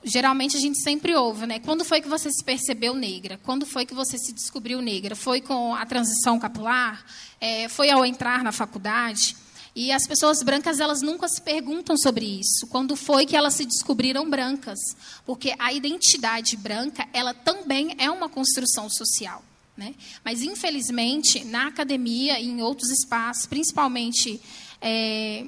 Geralmente 0.04 0.56
a 0.56 0.60
gente 0.60 0.82
sempre 0.82 1.14
ouve, 1.14 1.46
né? 1.46 1.60
Quando 1.60 1.84
foi 1.84 2.00
que 2.00 2.08
você 2.08 2.32
se 2.32 2.44
percebeu 2.44 2.96
negra? 2.96 3.40
Quando 3.44 3.66
foi 3.66 3.86
que 3.86 3.94
você 3.94 4.18
se 4.18 4.32
descobriu 4.32 4.82
negra? 4.82 5.16
Foi 5.16 5.42
com 5.42 5.76
a 5.76 5.86
transição 5.86 6.40
capilar? 6.40 7.06
É, 7.40 7.68
foi 7.68 7.90
ao 7.90 8.06
entrar 8.06 8.44
na 8.44 8.52
faculdade? 8.52 9.36
E 9.76 9.92
as 9.92 10.08
pessoas 10.08 10.42
brancas 10.42 10.80
elas 10.80 11.02
nunca 11.02 11.28
se 11.28 11.42
perguntam 11.42 11.98
sobre 11.98 12.26
isso. 12.26 12.68
Quando 12.68 12.96
foi 12.96 13.26
que 13.26 13.36
elas 13.36 13.54
se 13.54 13.66
descobriram 13.66 14.30
brancas? 14.30 14.80
Porque 15.26 15.54
a 15.60 15.74
identidade 15.74 16.56
branca 16.56 17.08
ela 17.14 17.34
também 17.34 17.96
é 17.98 18.10
uma 18.10 18.30
construção 18.30 18.90
social. 18.90 19.44
Né? 19.78 19.96
Mas, 20.24 20.42
infelizmente, 20.42 21.46
na 21.46 21.68
academia 21.68 22.40
e 22.40 22.48
em 22.48 22.62
outros 22.62 22.90
espaços, 22.90 23.46
principalmente 23.46 24.42
é, 24.82 25.46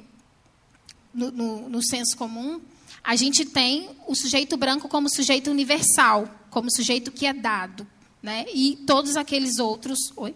no, 1.14 1.32
no, 1.32 1.70
no 1.70 1.84
senso 1.84 2.16
comum, 2.16 2.62
a 3.04 3.16
gente 3.16 3.46
tem 3.46 3.90
o 4.08 4.16
sujeito 4.16 4.56
branco 4.58 4.88
como 4.88 5.10
sujeito 5.10 5.50
universal, 5.50 6.28
como 6.50 6.72
sujeito 6.72 7.12
que 7.12 7.26
é 7.26 7.34
dado, 7.34 7.88
né? 8.22 8.46
E 8.54 8.76
todos 8.86 9.16
aqueles 9.16 9.60
outros, 9.60 9.98
oi? 10.16 10.36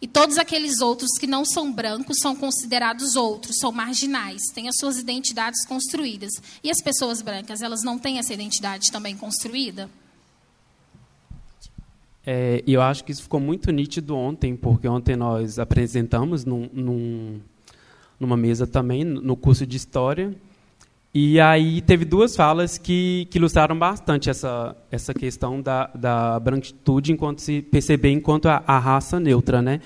E 0.00 0.06
todos 0.06 0.36
aqueles 0.36 0.80
outros 0.80 1.12
que 1.18 1.26
não 1.26 1.44
são 1.44 1.72
brancos 1.72 2.18
são 2.20 2.36
considerados 2.36 3.16
outros, 3.16 3.56
são 3.58 3.72
marginais, 3.72 4.42
têm 4.54 4.68
as 4.68 4.76
suas 4.76 4.98
identidades 4.98 5.64
construídas. 5.66 6.32
E 6.62 6.70
as 6.70 6.82
pessoas 6.82 7.22
brancas, 7.22 7.62
elas 7.62 7.82
não 7.82 7.98
têm 7.98 8.18
essa 8.18 8.34
identidade 8.34 8.92
também 8.92 9.16
construída? 9.16 9.88
É, 12.26 12.62
e 12.66 12.74
eu 12.74 12.82
acho 12.82 13.04
que 13.04 13.12
isso 13.12 13.22
ficou 13.22 13.40
muito 13.40 13.70
nítido 13.70 14.14
ontem, 14.14 14.54
porque 14.54 14.86
ontem 14.86 15.16
nós 15.16 15.58
apresentamos 15.58 16.44
num, 16.44 16.68
num 16.72 17.40
numa 18.18 18.36
mesa 18.36 18.66
também, 18.66 19.04
no 19.04 19.36
curso 19.36 19.66
de 19.66 19.76
História. 19.76 20.34
E 21.18 21.40
aí 21.40 21.80
teve 21.80 22.04
duas 22.04 22.36
falas 22.36 22.76
que, 22.76 23.26
que 23.30 23.38
ilustraram 23.38 23.78
bastante 23.78 24.28
essa, 24.28 24.76
essa 24.90 25.14
questão 25.14 25.62
da, 25.62 25.86
da 25.94 26.38
branquitude 26.38 27.10
enquanto 27.10 27.38
se 27.38 27.62
perceber 27.62 28.10
enquanto 28.10 28.50
a, 28.50 28.62
a 28.66 28.78
raça 28.78 29.18
neutra. 29.18 29.62
Né? 29.62 29.80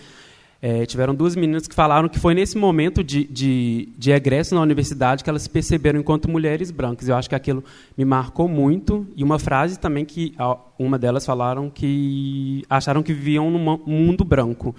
É, 0.60 0.84
tiveram 0.86 1.14
duas 1.14 1.36
meninas 1.36 1.68
que 1.68 1.74
falaram 1.76 2.08
que 2.08 2.18
foi 2.18 2.34
nesse 2.34 2.58
momento 2.58 3.04
de, 3.04 3.22
de, 3.26 3.90
de 3.96 4.10
egresso 4.10 4.56
na 4.56 4.60
universidade 4.60 5.22
que 5.22 5.30
elas 5.30 5.42
se 5.42 5.50
perceberam 5.50 6.00
enquanto 6.00 6.28
mulheres 6.28 6.72
brancas. 6.72 7.08
Eu 7.08 7.14
acho 7.14 7.28
que 7.28 7.36
aquilo 7.36 7.62
me 7.96 8.04
marcou 8.04 8.48
muito. 8.48 9.06
E 9.14 9.22
uma 9.22 9.38
frase 9.38 9.78
também 9.78 10.04
que 10.04 10.34
uma 10.76 10.98
delas 10.98 11.24
falaram 11.24 11.70
que 11.70 12.64
acharam 12.68 13.04
que 13.04 13.12
viviam 13.12 13.48
num 13.52 13.78
mundo 13.86 14.24
branco. 14.24 14.74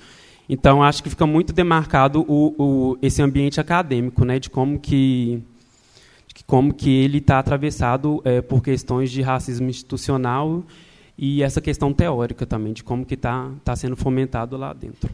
Então, 0.50 0.84
acho 0.84 1.02
que 1.02 1.10
fica 1.10 1.26
muito 1.26 1.54
demarcado 1.54 2.26
o, 2.28 2.54
o, 2.62 2.98
esse 3.02 3.22
ambiente 3.22 3.62
acadêmico, 3.62 4.26
né, 4.26 4.38
de 4.38 4.50
como 4.50 4.78
que, 4.78 5.42
como 6.48 6.74
que 6.74 6.90
ele 6.90 7.20
está 7.20 7.40
atravessado 7.40 8.22
é, 8.26 8.42
por 8.42 8.62
questões 8.62 9.12
de 9.12 9.22
racismo 9.22 9.70
institucional 9.70 10.64
e 11.18 11.44
essa 11.44 11.62
questão 11.62 11.94
teórica 11.94 12.46
também, 12.46 12.74
de 12.74 12.84
como 12.84 13.06
que 13.06 13.14
está 13.14 13.52
tá 13.64 13.76
sendo 13.76 13.96
fomentado 13.96 14.58
lá 14.58 14.74
dentro. 14.74 15.14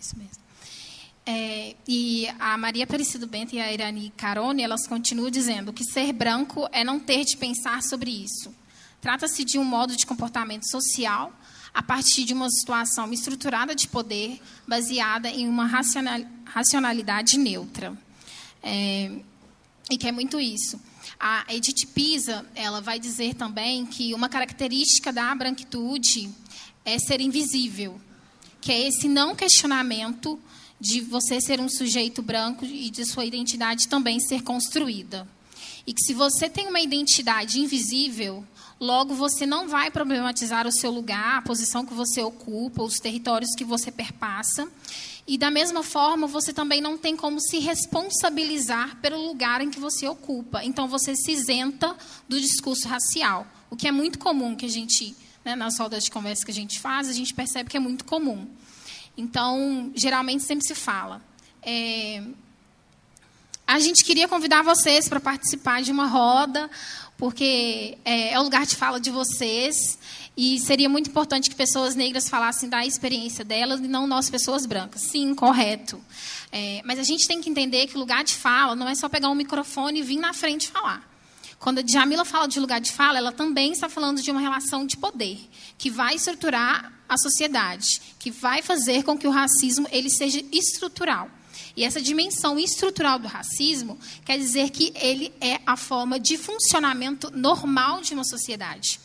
Isso 0.00 0.16
mesmo. 0.16 0.40
É, 1.26 1.74
e 1.86 2.26
a 2.38 2.56
Maria 2.56 2.84
Aparecido 2.84 3.26
Bento 3.26 3.54
e 3.54 3.60
a 3.60 3.72
Irani 3.72 4.12
Carone, 4.16 4.62
elas 4.62 4.86
continuam 4.86 5.30
dizendo 5.30 5.72
que 5.72 5.84
ser 5.84 6.12
branco 6.12 6.68
é 6.72 6.82
não 6.82 6.98
ter 6.98 7.24
de 7.24 7.36
pensar 7.36 7.82
sobre 7.82 8.10
isso. 8.10 8.52
Trata-se 9.00 9.44
de 9.44 9.58
um 9.58 9.64
modo 9.64 9.96
de 9.96 10.06
comportamento 10.06 10.68
social 10.70 11.32
a 11.72 11.82
partir 11.82 12.24
de 12.24 12.34
uma 12.34 12.50
situação 12.50 13.12
estruturada 13.12 13.74
de 13.74 13.86
poder 13.86 14.40
baseada 14.66 15.28
em 15.28 15.46
uma 15.46 15.66
racionalidade 16.46 17.38
neutra. 17.38 17.96
É, 18.62 19.12
e 19.90 19.98
que 19.98 20.06
é 20.06 20.12
muito 20.12 20.40
isso. 20.40 20.80
A 21.18 21.44
Edith 21.48 21.86
Pisa 21.92 22.46
ela 22.54 22.80
vai 22.80 22.98
dizer 22.98 23.34
também 23.34 23.84
que 23.84 24.14
uma 24.14 24.28
característica 24.28 25.12
da 25.12 25.34
branquitude 25.34 26.30
é 26.84 26.98
ser 26.98 27.20
invisível, 27.20 28.00
que 28.60 28.72
é 28.72 28.88
esse 28.88 29.08
não 29.08 29.34
questionamento 29.34 30.38
de 30.80 31.00
você 31.00 31.40
ser 31.40 31.60
um 31.60 31.68
sujeito 31.68 32.22
branco 32.22 32.64
e 32.64 32.88
de 32.88 33.04
sua 33.04 33.24
identidade 33.24 33.88
também 33.88 34.18
ser 34.20 34.42
construída. 34.42 35.28
E 35.86 35.92
que 35.92 36.02
se 36.02 36.14
você 36.14 36.48
tem 36.48 36.68
uma 36.68 36.80
identidade 36.80 37.60
invisível, 37.60 38.44
Logo, 38.80 39.14
você 39.14 39.44
não 39.44 39.68
vai 39.68 39.90
problematizar 39.90 40.66
o 40.66 40.72
seu 40.72 40.90
lugar, 40.90 41.36
a 41.36 41.42
posição 41.42 41.84
que 41.84 41.92
você 41.92 42.22
ocupa, 42.22 42.82
os 42.82 42.94
territórios 42.94 43.54
que 43.54 43.62
você 43.62 43.92
perpassa. 43.92 44.66
E, 45.30 45.38
da 45.38 45.48
mesma 45.48 45.84
forma, 45.84 46.26
você 46.26 46.52
também 46.52 46.80
não 46.80 46.98
tem 46.98 47.14
como 47.14 47.40
se 47.40 47.60
responsabilizar 47.60 48.96
pelo 48.96 49.28
lugar 49.28 49.60
em 49.60 49.70
que 49.70 49.78
você 49.78 50.08
ocupa. 50.08 50.64
Então, 50.64 50.88
você 50.88 51.14
se 51.14 51.30
isenta 51.30 51.96
do 52.28 52.40
discurso 52.40 52.88
racial, 52.88 53.46
o 53.70 53.76
que 53.76 53.86
é 53.86 53.92
muito 53.92 54.18
comum 54.18 54.56
que 54.56 54.66
a 54.66 54.68
gente, 54.68 55.14
né, 55.44 55.54
nas 55.54 55.78
rodas 55.78 56.02
de 56.02 56.10
conversa 56.10 56.44
que 56.44 56.50
a 56.50 56.54
gente 56.54 56.80
faz, 56.80 57.08
a 57.08 57.12
gente 57.12 57.32
percebe 57.32 57.70
que 57.70 57.76
é 57.76 57.80
muito 57.80 58.04
comum. 58.04 58.44
Então, 59.16 59.92
geralmente 59.94 60.42
sempre 60.42 60.66
se 60.66 60.74
fala. 60.74 61.22
É, 61.62 62.24
a 63.64 63.78
gente 63.78 64.04
queria 64.04 64.26
convidar 64.26 64.64
vocês 64.64 65.08
para 65.08 65.20
participar 65.20 65.80
de 65.80 65.92
uma 65.92 66.08
roda 66.08 66.68
porque 67.20 67.98
é, 68.02 68.32
é 68.32 68.40
o 68.40 68.42
lugar 68.42 68.64
de 68.64 68.74
fala 68.74 68.98
de 68.98 69.10
vocês 69.10 69.98
e 70.42 70.58
seria 70.58 70.88
muito 70.88 71.10
importante 71.10 71.50
que 71.50 71.54
pessoas 71.54 71.94
negras 71.94 72.26
falassem 72.26 72.66
da 72.66 72.86
experiência 72.86 73.44
delas 73.44 73.78
e 73.78 73.86
não 73.86 74.06
nós, 74.06 74.30
pessoas 74.30 74.64
brancas. 74.64 75.02
Sim, 75.02 75.34
correto. 75.34 76.00
É, 76.50 76.80
mas 76.82 76.98
a 76.98 77.02
gente 77.02 77.28
tem 77.28 77.42
que 77.42 77.50
entender 77.50 77.86
que 77.88 77.98
lugar 77.98 78.24
de 78.24 78.34
fala 78.34 78.74
não 78.74 78.88
é 78.88 78.94
só 78.94 79.06
pegar 79.06 79.28
um 79.28 79.34
microfone 79.34 79.98
e 79.98 80.02
vir 80.02 80.16
na 80.16 80.32
frente 80.32 80.68
falar. 80.68 81.06
Quando 81.58 81.80
a 81.80 81.82
Djamila 81.82 82.24
fala 82.24 82.48
de 82.48 82.58
lugar 82.58 82.80
de 82.80 82.90
fala, 82.90 83.18
ela 83.18 83.32
também 83.32 83.72
está 83.72 83.86
falando 83.86 84.22
de 84.22 84.30
uma 84.30 84.40
relação 84.40 84.86
de 84.86 84.96
poder, 84.96 85.38
que 85.76 85.90
vai 85.90 86.14
estruturar 86.14 86.90
a 87.06 87.18
sociedade, 87.18 88.00
que 88.18 88.30
vai 88.30 88.62
fazer 88.62 89.02
com 89.02 89.18
que 89.18 89.28
o 89.28 89.30
racismo 89.30 89.86
ele 89.92 90.08
seja 90.08 90.42
estrutural. 90.50 91.28
E 91.76 91.84
essa 91.84 92.00
dimensão 92.00 92.58
estrutural 92.58 93.18
do 93.18 93.28
racismo 93.28 93.98
quer 94.24 94.38
dizer 94.38 94.70
que 94.70 94.90
ele 94.96 95.34
é 95.38 95.60
a 95.66 95.76
forma 95.76 96.18
de 96.18 96.38
funcionamento 96.38 97.30
normal 97.30 98.00
de 98.00 98.14
uma 98.14 98.24
sociedade. 98.24 98.99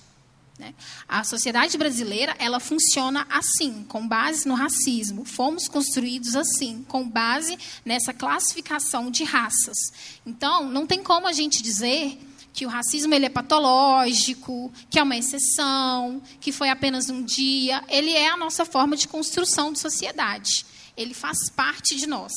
Né? 0.57 0.73
A 1.07 1.23
sociedade 1.23 1.77
brasileira 1.77 2.35
ela 2.39 2.59
funciona 2.59 3.27
assim, 3.29 3.83
com 3.83 4.07
base 4.07 4.47
no 4.47 4.53
racismo. 4.53 5.25
Fomos 5.25 5.67
construídos 5.67 6.35
assim, 6.35 6.85
com 6.87 7.07
base 7.07 7.57
nessa 7.83 8.13
classificação 8.13 9.11
de 9.11 9.23
raças. 9.23 9.77
Então, 10.25 10.69
não 10.69 10.87
tem 10.87 11.03
como 11.03 11.27
a 11.27 11.33
gente 11.33 11.61
dizer 11.61 12.17
que 12.53 12.65
o 12.65 12.69
racismo 12.69 13.13
ele 13.13 13.25
é 13.25 13.29
patológico, 13.29 14.71
que 14.89 14.97
é 14.97 15.03
uma 15.03 15.17
exceção, 15.17 16.21
que 16.39 16.53
foi 16.53 16.69
apenas 16.69 17.09
um 17.09 17.21
dia. 17.21 17.83
Ele 17.89 18.11
é 18.11 18.29
a 18.29 18.37
nossa 18.37 18.63
forma 18.63 18.95
de 18.95 19.09
construção 19.09 19.73
de 19.73 19.79
sociedade. 19.79 20.65
Ele 20.95 21.13
faz 21.13 21.49
parte 21.49 21.97
de 21.97 22.07
nós. 22.07 22.31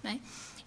Né? 0.00 0.20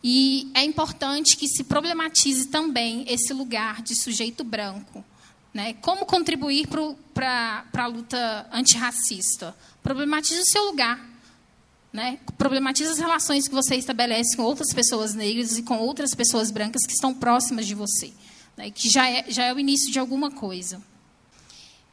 E 0.04 0.52
é 0.54 0.62
importante 0.62 1.38
que 1.38 1.48
se 1.48 1.64
problematize 1.64 2.48
também 2.48 3.06
esse 3.08 3.32
lugar 3.34 3.82
de 3.82 3.96
sujeito 3.96 4.44
branco. 4.44 5.04
Né? 5.54 5.74
Como 5.82 6.06
contribuir 6.06 6.68
para 7.14 7.66
a 7.74 7.88
luta 7.88 8.48
antirracista? 8.52 9.56
Problematize 9.82 10.40
o 10.42 10.46
seu 10.46 10.66
lugar. 10.66 11.04
Né? 11.92 12.20
Problematize 12.38 12.92
as 12.92 13.00
relações 13.00 13.48
que 13.48 13.54
você 13.56 13.76
estabelece 13.76 14.36
com 14.36 14.44
outras 14.44 14.74
pessoas 14.74 15.14
negras 15.14 15.58
e 15.58 15.64
com 15.64 15.80
outras 15.80 16.14
pessoas 16.14 16.52
brancas 16.52 16.86
que 16.86 16.94
estão 16.94 17.14
próximas 17.14 17.66
de 17.66 17.74
você. 17.74 18.14
Né? 18.56 18.70
Que 18.70 18.90
já 18.90 19.10
é, 19.10 19.26
já 19.30 19.46
é 19.46 19.54
o 19.54 19.60
início 19.60 19.92
de 19.92 20.00
alguma 20.00 20.30
coisa. 20.30 20.82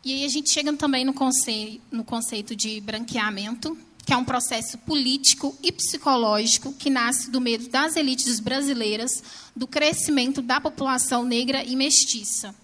E 0.05 0.13
aí 0.13 0.25
a 0.25 0.29
gente 0.29 0.51
chega 0.51 0.73
também 0.75 1.05
no 1.05 1.15
conceito, 1.15 1.81
no 1.91 2.05
conceito 2.05 2.55
de 2.55 2.81
branqueamento, 2.83 3.79
que 4.05 4.13
é 4.13 4.17
um 4.17 4.25
processo 4.25 4.77
político 4.79 5.57
e 5.63 5.73
psicológico 5.73 6.75
que 6.75 6.91
nasce 6.91 7.31
do 7.31 7.41
medo 7.41 7.71
das 7.71 7.97
elites 7.97 8.39
brasileiras 8.39 9.23
do 9.57 9.67
crescimento 9.67 10.43
da 10.43 10.61
população 10.61 11.25
negra 11.25 11.65
e 11.65 11.75
mestiça 11.75 12.55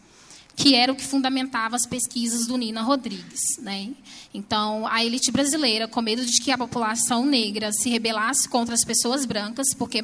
que 0.61 0.75
era 0.75 0.93
o 0.93 0.95
que 0.95 1.03
fundamentava 1.03 1.75
as 1.75 1.87
pesquisas 1.87 2.47
do 2.47 2.59
Nina 2.59 2.83
Rodrigues. 2.83 3.57
Né? 3.61 3.93
Então, 4.35 4.87
a 4.87 5.03
elite 5.03 5.33
brasileira, 5.33 5.89
com 5.89 6.03
medo 6.03 6.23
de 6.23 6.39
que 6.39 6.51
a 6.53 6.59
população 6.59 7.25
negra 7.25 7.73
se 7.73 7.89
rebelasse 7.89 8.47
contra 8.47 8.75
as 8.75 8.85
pessoas 8.85 9.25
brancas, 9.25 9.73
porque 9.73 10.03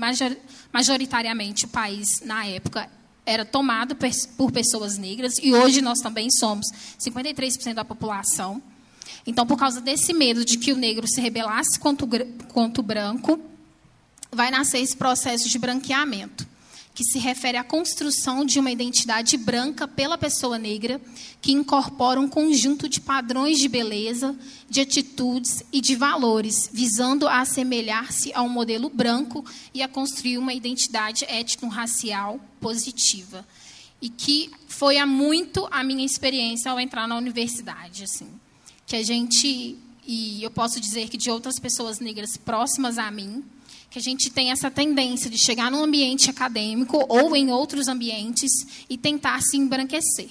majoritariamente 0.72 1.66
o 1.66 1.68
país, 1.68 2.06
na 2.24 2.46
época, 2.46 2.88
era 3.26 3.44
tomado 3.44 3.94
por 4.38 4.50
pessoas 4.50 4.96
negras, 4.96 5.34
e 5.42 5.52
hoje 5.52 5.82
nós 5.82 5.98
também 5.98 6.30
somos 6.30 6.64
53% 6.98 7.74
da 7.74 7.84
população. 7.84 8.62
Então, 9.26 9.46
por 9.46 9.58
causa 9.58 9.82
desse 9.82 10.14
medo 10.14 10.42
de 10.42 10.56
que 10.56 10.72
o 10.72 10.76
negro 10.76 11.06
se 11.06 11.20
rebelasse 11.20 11.78
contra 11.78 12.06
o, 12.06 12.44
contra 12.48 12.80
o 12.80 12.84
branco, 12.84 13.38
vai 14.32 14.50
nascer 14.50 14.78
esse 14.78 14.96
processo 14.96 15.50
de 15.50 15.58
branqueamento 15.58 16.55
que 16.96 17.04
se 17.04 17.18
refere 17.18 17.58
à 17.58 17.62
construção 17.62 18.42
de 18.42 18.58
uma 18.58 18.70
identidade 18.70 19.36
branca 19.36 19.86
pela 19.86 20.16
pessoa 20.16 20.58
negra, 20.58 20.98
que 21.42 21.52
incorpora 21.52 22.18
um 22.18 22.26
conjunto 22.26 22.88
de 22.88 23.02
padrões 23.02 23.58
de 23.58 23.68
beleza, 23.68 24.34
de 24.66 24.80
atitudes 24.80 25.62
e 25.70 25.82
de 25.82 25.94
valores, 25.94 26.70
visando 26.72 27.28
a 27.28 27.42
assemelhar-se 27.42 28.32
a 28.32 28.40
um 28.40 28.48
modelo 28.48 28.88
branco 28.88 29.44
e 29.74 29.82
a 29.82 29.88
construir 29.88 30.38
uma 30.38 30.54
identidade 30.54 31.26
étnico-racial 31.26 32.40
positiva. 32.62 33.46
E 34.00 34.08
que 34.08 34.50
foi 34.66 34.96
há 34.96 35.06
muito 35.06 35.68
a 35.70 35.84
minha 35.84 36.04
experiência 36.04 36.70
ao 36.70 36.80
entrar 36.80 37.06
na 37.06 37.18
universidade, 37.18 38.04
assim, 38.04 38.30
que 38.86 38.96
a 38.96 39.02
gente 39.02 39.76
e 40.06 40.42
eu 40.42 40.50
posso 40.50 40.80
dizer 40.80 41.08
que 41.08 41.18
de 41.18 41.28
outras 41.28 41.58
pessoas 41.58 41.98
negras 41.98 42.36
próximas 42.38 42.96
a 42.96 43.10
mim, 43.10 43.44
que 43.96 44.00
a 44.00 44.02
gente 44.02 44.28
tem 44.28 44.50
essa 44.50 44.70
tendência 44.70 45.30
de 45.30 45.38
chegar 45.38 45.70
num 45.70 45.82
ambiente 45.82 46.28
acadêmico 46.28 47.02
ou 47.08 47.34
em 47.34 47.50
outros 47.50 47.88
ambientes 47.88 48.50
e 48.90 48.98
tentar 48.98 49.40
se 49.40 49.56
embranquecer. 49.56 50.28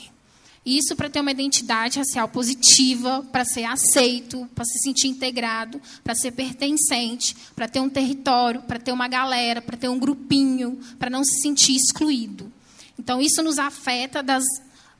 Isso 0.63 0.95
para 0.95 1.09
ter 1.09 1.19
uma 1.19 1.31
identidade 1.31 1.97
racial 1.97 2.27
positiva, 2.27 3.27
para 3.31 3.43
ser 3.43 3.63
aceito, 3.63 4.47
para 4.53 4.65
se 4.65 4.77
sentir 4.83 5.07
integrado, 5.07 5.81
para 6.03 6.13
ser 6.13 6.33
pertencente, 6.33 7.35
para 7.55 7.67
ter 7.67 7.79
um 7.79 7.89
território, 7.89 8.61
para 8.61 8.77
ter 8.77 8.91
uma 8.91 9.07
galera, 9.07 9.63
para 9.63 9.75
ter 9.75 9.89
um 9.89 9.97
grupinho, 9.97 10.79
para 10.99 11.09
não 11.09 11.23
se 11.23 11.41
sentir 11.41 11.75
excluído. 11.75 12.53
Então, 12.99 13.19
isso 13.19 13.41
nos 13.41 13.57
afeta 13.57 14.21
das, 14.21 14.43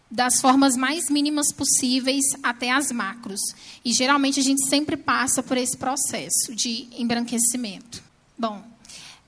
das 0.10 0.41
formas 0.41 0.75
mais 0.75 1.08
mínimas 1.08 1.54
possíveis 1.54 2.25
até 2.41 2.71
as 2.71 2.91
macros. 2.91 3.41
E, 3.84 3.93
geralmente, 3.93 4.39
a 4.39 4.43
gente 4.43 4.67
sempre 4.67 4.97
passa 4.97 5.43
por 5.43 5.56
esse 5.56 5.78
processo 5.78 6.56
de 6.56 6.88
embranquecimento. 6.97 8.04
Bom, 8.37 8.63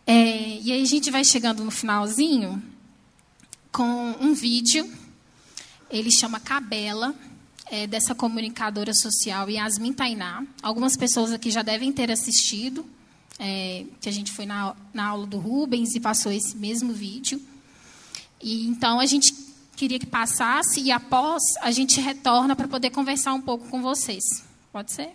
é, 0.05 0.59
e 0.59 0.71
aí 0.71 0.81
a 0.81 0.85
gente 0.85 1.09
vai 1.09 1.23
chegando 1.23 1.63
no 1.63 1.71
finalzinho 1.71 2.61
com 3.71 4.15
um 4.19 4.33
vídeo. 4.33 4.89
Ele 5.89 6.09
chama 6.11 6.39
Cabela, 6.39 7.15
é, 7.69 7.87
dessa 7.87 8.13
comunicadora 8.15 8.93
social 8.93 9.49
Yasmin 9.49 9.93
Tainá. 9.93 10.43
Algumas 10.61 10.95
pessoas 10.97 11.31
aqui 11.31 11.51
já 11.51 11.61
devem 11.61 11.91
ter 11.91 12.11
assistido, 12.11 12.85
é, 13.39 13.85
que 14.01 14.09
a 14.09 14.11
gente 14.11 14.31
foi 14.31 14.45
na, 14.45 14.75
na 14.93 15.05
aula 15.05 15.25
do 15.25 15.37
Rubens 15.37 15.95
e 15.95 15.99
passou 15.99 16.31
esse 16.31 16.55
mesmo 16.57 16.93
vídeo. 16.93 17.41
E 18.41 18.67
então 18.67 18.99
a 18.99 19.05
gente 19.05 19.33
queria 19.75 19.99
que 19.99 20.05
passasse 20.05 20.81
e 20.81 20.91
após 20.91 21.41
a 21.61 21.71
gente 21.71 22.01
retorna 22.01 22.55
para 22.55 22.67
poder 22.67 22.89
conversar 22.89 23.33
um 23.33 23.41
pouco 23.41 23.69
com 23.69 23.81
vocês. 23.81 24.23
Pode 24.71 24.91
ser? 24.91 25.13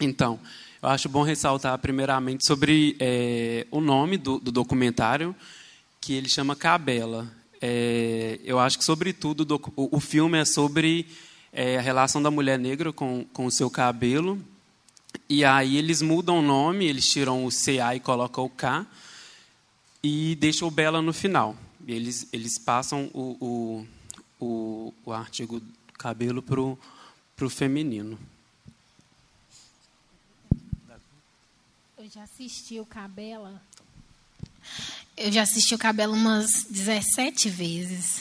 Então, 0.00 0.40
eu 0.82 0.88
acho 0.88 1.10
bom 1.10 1.22
ressaltar 1.22 1.78
primeiramente 1.78 2.46
sobre 2.46 2.96
é, 2.98 3.66
o 3.70 3.82
nome 3.82 4.16
do, 4.16 4.38
do, 4.38 4.50
documentário, 4.50 5.36
que 6.00 6.14
ele 6.14 6.26
chama 6.26 6.56
Cabela. 6.56 7.30
É, 7.60 8.40
eu 8.42 8.58
acho 8.58 8.78
que, 8.78 8.84
sobretudo, 8.84 9.60
o, 9.76 9.96
o 9.96 10.00
filme 10.00 10.38
é 10.38 10.44
sobre 10.46 11.06
é, 11.52 11.76
a 11.76 11.82
relação 11.82 12.22
da 12.22 12.30
mulher 12.30 12.58
negra 12.58 12.94
com, 12.94 13.26
com 13.30 13.44
o 13.44 13.50
seu 13.50 13.68
cabelo. 13.68 14.42
E 15.28 15.44
aí 15.44 15.76
eles 15.76 16.00
mudam 16.00 16.38
o 16.38 16.42
nome, 16.42 16.86
eles 16.86 17.06
tiram 17.06 17.44
o 17.44 17.50
CA 17.50 17.94
e 17.94 18.00
colocam 18.00 18.44
o 18.46 18.48
K, 18.48 18.86
e 20.02 20.34
deixam 20.36 20.66
o 20.66 20.70
Bela 20.70 21.02
no 21.02 21.12
final. 21.12 21.54
Eles, 21.86 22.26
eles 22.32 22.56
passam 22.58 23.10
o, 23.12 23.36
o, 23.38 23.86
o, 24.40 24.94
o 25.04 25.12
artigo 25.12 25.60
cabelo 25.98 26.40
para 26.40 26.58
o 26.58 27.50
feminino. 27.50 28.18
Já 32.12 32.24
assisti 32.24 32.80
o 32.80 32.84
Cabela. 32.84 33.62
Eu 35.16 35.30
já 35.30 35.42
assisti 35.42 35.76
o 35.76 35.78
Cabela 35.78 36.12
umas 36.12 36.64
17 36.68 37.48
vezes. 37.48 38.16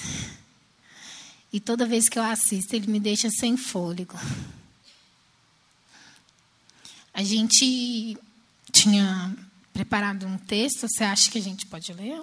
E 1.52 1.60
toda 1.60 1.88
vez 1.88 2.08
que 2.08 2.20
eu 2.20 2.24
assisto, 2.24 2.76
ele 2.76 2.86
me 2.86 3.00
deixa 3.00 3.32
sem 3.32 3.58
fôlego. 3.58 4.16
A 7.12 7.24
gente 7.24 8.16
tinha 8.72 9.36
preparado 9.74 10.28
um 10.28 10.38
texto, 10.38 10.88
você 10.88 11.04
acha 11.04 11.32
que 11.32 11.40
a 11.40 11.42
gente 11.42 11.66
pode 11.66 11.92
ler? 11.92 12.22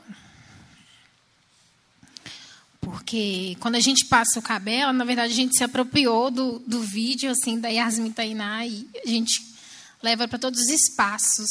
Porque 2.80 3.56
quando 3.58 3.74
a 3.74 3.80
gente 3.80 4.04
passa 4.04 4.38
o 4.38 4.42
cabelo, 4.42 4.92
na 4.92 5.04
verdade 5.04 5.32
a 5.32 5.36
gente 5.36 5.56
se 5.56 5.64
apropriou 5.64 6.30
do, 6.30 6.60
do 6.60 6.80
vídeo 6.80 7.28
assim 7.28 7.58
da 7.58 7.68
Yasmin 7.68 8.12
Tainá 8.12 8.64
e 8.64 8.88
a 9.04 9.08
gente 9.08 9.55
leva 10.02 10.28
para 10.28 10.38
todos 10.38 10.60
os 10.60 10.68
espaços 10.68 11.48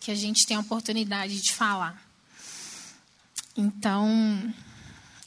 que 0.00 0.10
a 0.10 0.14
gente 0.14 0.46
tem 0.46 0.56
a 0.56 0.60
oportunidade 0.60 1.40
de 1.40 1.52
falar. 1.52 2.02
Então, 3.56 4.52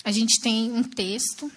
a 0.04 0.12
gente 0.12 0.40
tem 0.42 0.72
um 0.72 0.84
texto 0.84 1.52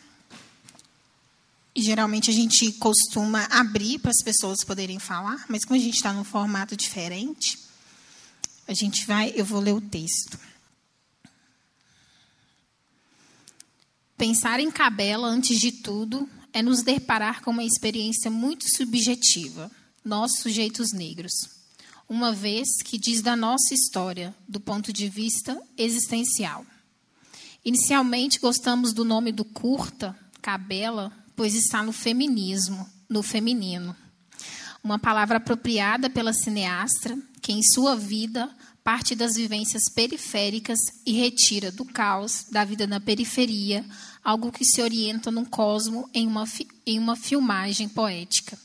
e 1.74 1.82
geralmente 1.82 2.30
a 2.30 2.32
gente 2.32 2.72
costuma 2.72 3.44
abrir 3.50 3.98
para 3.98 4.10
as 4.10 4.22
pessoas 4.22 4.64
poderem 4.64 4.98
falar, 4.98 5.44
mas 5.48 5.64
como 5.64 5.78
a 5.78 5.82
gente 5.82 5.96
está 5.96 6.12
num 6.12 6.24
formato 6.24 6.76
diferente, 6.76 7.58
a 8.66 8.74
gente 8.74 9.06
vai, 9.06 9.32
eu 9.34 9.44
vou 9.44 9.60
ler 9.60 9.74
o 9.74 9.80
texto. 9.80 10.38
Pensar 14.16 14.60
em 14.60 14.70
Cabela, 14.70 15.28
antes 15.28 15.58
de 15.58 15.72
tudo, 15.72 16.28
é 16.52 16.62
nos 16.62 16.82
deparar 16.82 17.42
com 17.42 17.50
uma 17.50 17.64
experiência 17.64 18.30
muito 18.30 18.64
subjetiva 18.76 19.70
nós 20.04 20.38
sujeitos 20.38 20.92
negros, 20.92 21.32
uma 22.08 22.32
vez 22.32 22.82
que 22.82 22.98
diz 22.98 23.22
da 23.22 23.36
nossa 23.36 23.74
história 23.74 24.34
do 24.48 24.58
ponto 24.60 24.92
de 24.92 25.08
vista 25.08 25.60
existencial. 25.76 26.64
Inicialmente 27.64 28.38
gostamos 28.38 28.92
do 28.92 29.04
nome 29.04 29.32
do 29.32 29.44
curta, 29.44 30.16
Cabela, 30.40 31.12
pois 31.36 31.54
está 31.54 31.82
no 31.82 31.92
feminismo, 31.92 32.88
no 33.08 33.22
feminino. 33.22 33.94
Uma 34.82 34.98
palavra 34.98 35.36
apropriada 35.36 36.08
pela 36.08 36.32
cineastra, 36.32 37.18
que 37.42 37.52
em 37.52 37.62
sua 37.62 37.94
vida 37.94 38.50
parte 38.82 39.14
das 39.14 39.34
vivências 39.36 39.82
periféricas 39.94 40.78
e 41.04 41.12
retira 41.12 41.70
do 41.70 41.84
caos 41.84 42.46
da 42.50 42.64
vida 42.64 42.86
na 42.86 42.98
periferia 42.98 43.84
algo 44.24 44.50
que 44.52 44.64
se 44.64 44.82
orienta 44.82 45.30
num 45.30 45.44
cosmo 45.44 46.08
em 46.12 46.26
uma, 46.26 46.44
em 46.86 46.98
uma 46.98 47.16
filmagem 47.16 47.88
poética. 47.88 48.58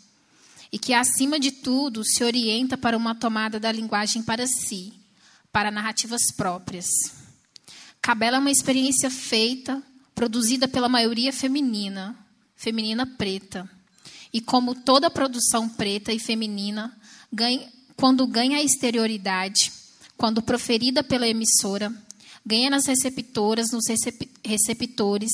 E 0.76 0.78
que, 0.78 0.94
acima 0.94 1.40
de 1.40 1.54
tudo, 1.54 2.04
se 2.04 2.22
orienta 2.22 2.78
para 2.78 2.98
uma 2.98 3.16
tomada 3.16 3.58
da 3.58 3.72
linguagem 3.72 4.22
para 4.22 4.46
si, 4.46 4.92
para 5.50 5.72
narrativas 5.72 6.24
próprias. 6.36 6.86
Cabela 8.02 8.36
é 8.36 8.40
uma 8.42 8.52
experiência 8.52 9.10
feita, 9.10 9.82
produzida 10.14 10.68
pela 10.68 10.90
maioria 10.90 11.32
feminina, 11.32 12.14
feminina 12.58 13.08
preta. 13.08 13.70
E 14.34 14.42
como 14.42 14.76
toda 14.76 15.10
produção 15.10 15.70
preta 15.70 16.12
e 16.12 16.20
feminina, 16.20 16.94
ganha, 17.32 17.72
quando 17.96 18.28
ganha 18.28 18.58
a 18.58 18.62
exterioridade, 18.62 19.72
quando 20.18 20.42
proferida 20.42 21.02
pela 21.02 21.26
emissora, 21.26 21.90
ganha 22.46 22.70
nas 22.70 22.86
receptoras, 22.86 23.72
nos 23.72 23.86
receptores, 24.44 25.32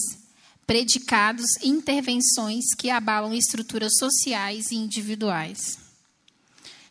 predicados 0.71 1.57
e 1.61 1.67
intervenções 1.67 2.73
que 2.77 2.89
abalam 2.89 3.33
estruturas 3.33 3.91
sociais 3.99 4.71
e 4.71 4.75
individuais. 4.75 5.77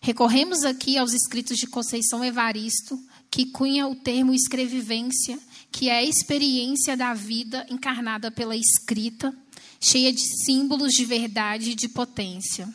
Recorremos 0.03 0.65
aqui 0.65 0.99
aos 0.99 1.15
escritos 1.15 1.57
de 1.57 1.67
Conceição 1.67 2.23
Evaristo, 2.23 3.03
que 3.31 3.47
cunha 3.47 3.89
o 3.89 3.95
termo 3.95 4.35
escrevivência, 4.35 5.39
que 5.73 5.89
é 5.89 5.97
a 5.97 6.05
experiência 6.05 6.95
da 6.95 7.15
vida 7.15 7.67
encarnada 7.71 8.31
pela 8.31 8.55
escrita, 8.55 9.35
cheia 9.81 10.13
de 10.13 10.45
símbolos 10.45 10.93
de 10.93 11.07
verdade 11.07 11.71
e 11.71 11.75
de 11.75 11.89
potência, 11.89 12.69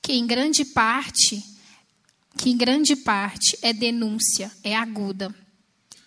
que 0.00 0.14
em 0.14 0.26
grande 0.26 0.64
parte 0.64 1.44
que 2.38 2.48
em 2.48 2.56
grande 2.56 2.96
parte 2.96 3.58
é 3.60 3.74
denúncia, 3.74 4.50
é 4.64 4.74
aguda. 4.74 5.34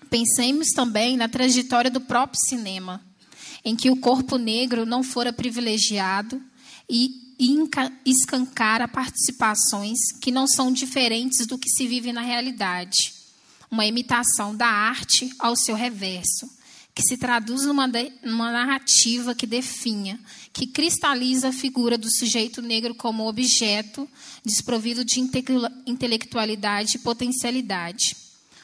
Pensemos 0.09 0.69
também 0.69 1.17
na 1.17 1.29
trajetória 1.29 1.91
do 1.91 2.01
próprio 2.01 2.39
cinema, 2.49 2.99
em 3.63 3.75
que 3.75 3.89
o 3.89 3.95
corpo 3.95 4.37
negro 4.37 4.85
não 4.85 5.03
fora 5.03 5.31
privilegiado 5.31 6.41
e 6.89 7.23
escancara 8.05 8.87
participações 8.87 9.97
que 10.21 10.31
não 10.31 10.47
são 10.47 10.71
diferentes 10.71 11.45
do 11.47 11.57
que 11.57 11.69
se 11.69 11.87
vive 11.87 12.13
na 12.13 12.21
realidade. 12.21 13.13
Uma 13.71 13.85
imitação 13.85 14.55
da 14.55 14.67
arte 14.67 15.33
ao 15.39 15.55
seu 15.55 15.75
reverso, 15.75 16.47
que 16.93 17.01
se 17.01 17.17
traduz 17.17 17.63
numa, 17.63 17.87
de, 17.87 18.11
numa 18.23 18.51
narrativa 18.51 19.33
que 19.33 19.47
definha, 19.47 20.19
que 20.51 20.67
cristaliza 20.67 21.49
a 21.49 21.53
figura 21.53 21.97
do 21.97 22.07
sujeito 22.11 22.61
negro 22.61 22.93
como 22.93 23.27
objeto 23.27 24.07
desprovido 24.45 25.03
de 25.03 25.19
intelectualidade 25.19 26.97
e 26.97 26.99
potencialidade. 26.99 28.22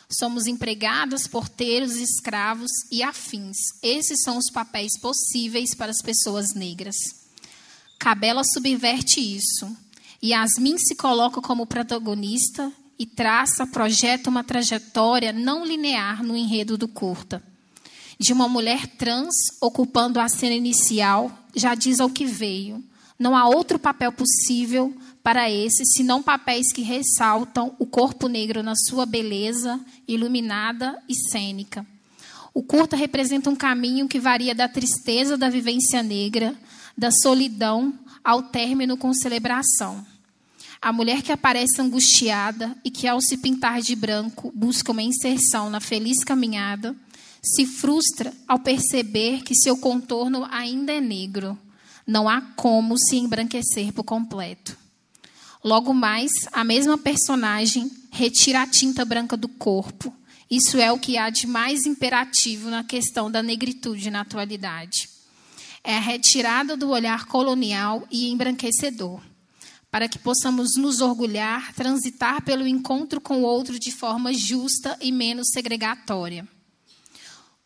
Somos 0.10 0.48
empregadas, 0.48 1.28
porteiros, 1.28 1.96
escravos 1.96 2.72
e 2.92 3.04
afins. 3.04 3.58
Esses 3.84 4.24
são 4.24 4.38
os 4.38 4.50
papéis 4.50 5.00
possíveis 5.00 5.76
para 5.76 5.92
as 5.92 6.02
pessoas 6.02 6.54
negras. 6.54 6.96
Cabela 8.00 8.44
subverte 8.44 9.20
isso. 9.20 9.70
Yasmin 10.24 10.78
se 10.78 10.96
coloca 10.96 11.42
como 11.42 11.68
protagonista 11.68 12.72
e 12.98 13.06
traça, 13.06 13.68
projeta 13.68 14.30
uma 14.30 14.44
trajetória 14.44 15.32
não 15.32 15.66
linear 15.66 16.24
no 16.24 16.36
enredo 16.36 16.78
do 16.78 16.88
curta 16.88 17.44
de 18.20 18.34
uma 18.34 18.50
mulher 18.50 18.86
trans 18.86 19.34
ocupando 19.62 20.20
a 20.20 20.28
cena 20.28 20.54
inicial 20.54 21.32
já 21.56 21.74
diz 21.74 22.02
ao 22.02 22.10
que 22.10 22.26
veio. 22.26 22.84
Não 23.18 23.36
há 23.36 23.48
outro 23.48 23.80
papel 23.80 24.12
possível 24.12 24.94
para 25.24 25.50
esse, 25.50 25.86
senão 25.86 26.24
papéis 26.24 26.72
que 26.72 26.82
ressaltam 26.82 27.76
o 27.78 27.86
corpo 27.86 28.28
negro 28.28 28.64
na 28.64 28.74
sua 28.76 29.06
beleza 29.06 29.80
iluminada 30.08 30.98
e 31.08 31.14
cênica. 31.30 31.86
O 32.54 32.64
curta 32.64 32.96
representa 32.96 33.50
um 33.50 33.56
caminho 33.56 34.08
que 34.08 34.20
varia 34.20 34.56
da 34.56 34.68
tristeza 34.68 35.38
da 35.38 35.50
vivência 35.50 36.02
negra, 36.02 36.56
da 36.98 37.12
solidão, 37.12 37.94
ao 38.24 38.44
término 38.44 38.98
com 38.98 39.14
celebração. 39.14 40.06
A 40.82 40.94
mulher 40.94 41.22
que 41.22 41.32
aparece 41.32 41.82
angustiada 41.82 42.76
e 42.84 42.90
que, 42.90 43.08
ao 43.08 43.22
se 43.22 43.38
pintar 43.38 43.82
de 43.82 43.96
branco, 43.96 44.52
busca 44.56 44.92
uma 44.92 45.02
inserção 45.02 45.70
na 45.70 45.80
feliz 45.80 46.24
caminhada 46.24 46.96
se 47.42 47.66
frustra 47.66 48.34
ao 48.48 48.60
perceber 48.60 49.44
que 49.44 49.56
seu 49.56 49.78
contorno 49.78 50.48
ainda 50.50 50.92
é 50.92 51.02
negro. 51.02 51.58
Não 52.06 52.28
há 52.28 52.42
como 52.56 52.98
se 52.98 53.18
embranquecer 53.18 53.94
por 53.94 54.04
completo. 54.04 54.79
Logo 55.70 55.94
mais, 55.94 56.32
a 56.52 56.64
mesma 56.64 56.98
personagem 56.98 57.92
retira 58.10 58.64
a 58.64 58.66
tinta 58.66 59.06
branca 59.06 59.38
do 59.38 59.48
corpo. 59.48 60.12
Isso 60.50 60.80
é 60.80 60.92
o 60.92 60.98
que 60.98 61.16
há 61.16 61.30
de 61.30 61.46
mais 61.46 61.86
imperativo 61.86 62.72
na 62.72 62.84
questão 62.84 63.30
da 63.30 63.44
negritude 63.44 64.10
na 64.10 64.22
atualidade. 64.22 65.08
É 65.84 65.96
a 65.96 66.00
retirada 66.00 66.76
do 66.76 66.90
olhar 66.90 67.28
colonial 67.28 68.04
e 68.10 68.32
embranquecedor, 68.32 69.22
para 69.92 70.10
que 70.10 70.18
possamos 70.18 70.76
nos 70.76 71.02
orgulhar, 71.02 71.72
transitar 71.76 72.42
pelo 72.42 72.66
encontro 72.66 73.22
com 73.22 73.44
o 73.44 73.46
outro 73.46 73.78
de 73.78 73.92
forma 73.92 74.34
justa 74.34 74.98
e 75.00 75.12
menos 75.12 75.50
segregatória. 75.54 76.48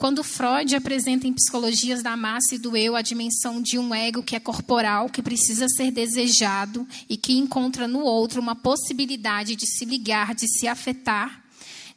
Quando 0.04 0.22
Freud 0.22 0.76
apresenta 0.76 1.30
em 1.30 1.32
Psicologias 1.32 2.04
da 2.04 2.18
Massa 2.18 2.56
e 2.56 2.58
do 2.58 2.76
Eu 2.76 2.94
a 2.94 3.02
dimensão 3.02 3.62
de 3.62 3.80
um 3.80 3.96
ego 3.96 4.22
que 4.22 4.36
é 4.36 4.40
corporal, 4.42 5.08
que 5.08 5.22
precisa 5.22 5.66
ser 5.70 5.92
desejado 5.92 6.86
e 7.08 7.16
que 7.16 7.38
encontra 7.38 7.88
no 7.88 8.00
outro 8.00 8.42
uma 8.42 8.54
possibilidade 8.54 9.56
de 9.56 9.66
se 9.66 9.86
ligar, 9.86 10.36
de 10.36 10.46
se 10.46 10.68
afetar, 10.68 11.42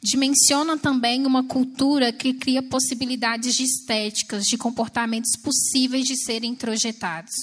dimensiona 0.01 0.77
também 0.77 1.25
uma 1.25 1.43
cultura 1.43 2.13
que 2.13 2.33
cria 2.33 2.63
possibilidades 2.63 3.53
de 3.53 3.63
estéticas, 3.63 4.45
de 4.45 4.57
comportamentos 4.57 5.35
possíveis 5.43 6.05
de 6.05 6.15
serem 6.15 6.51
introjetados. 6.51 7.33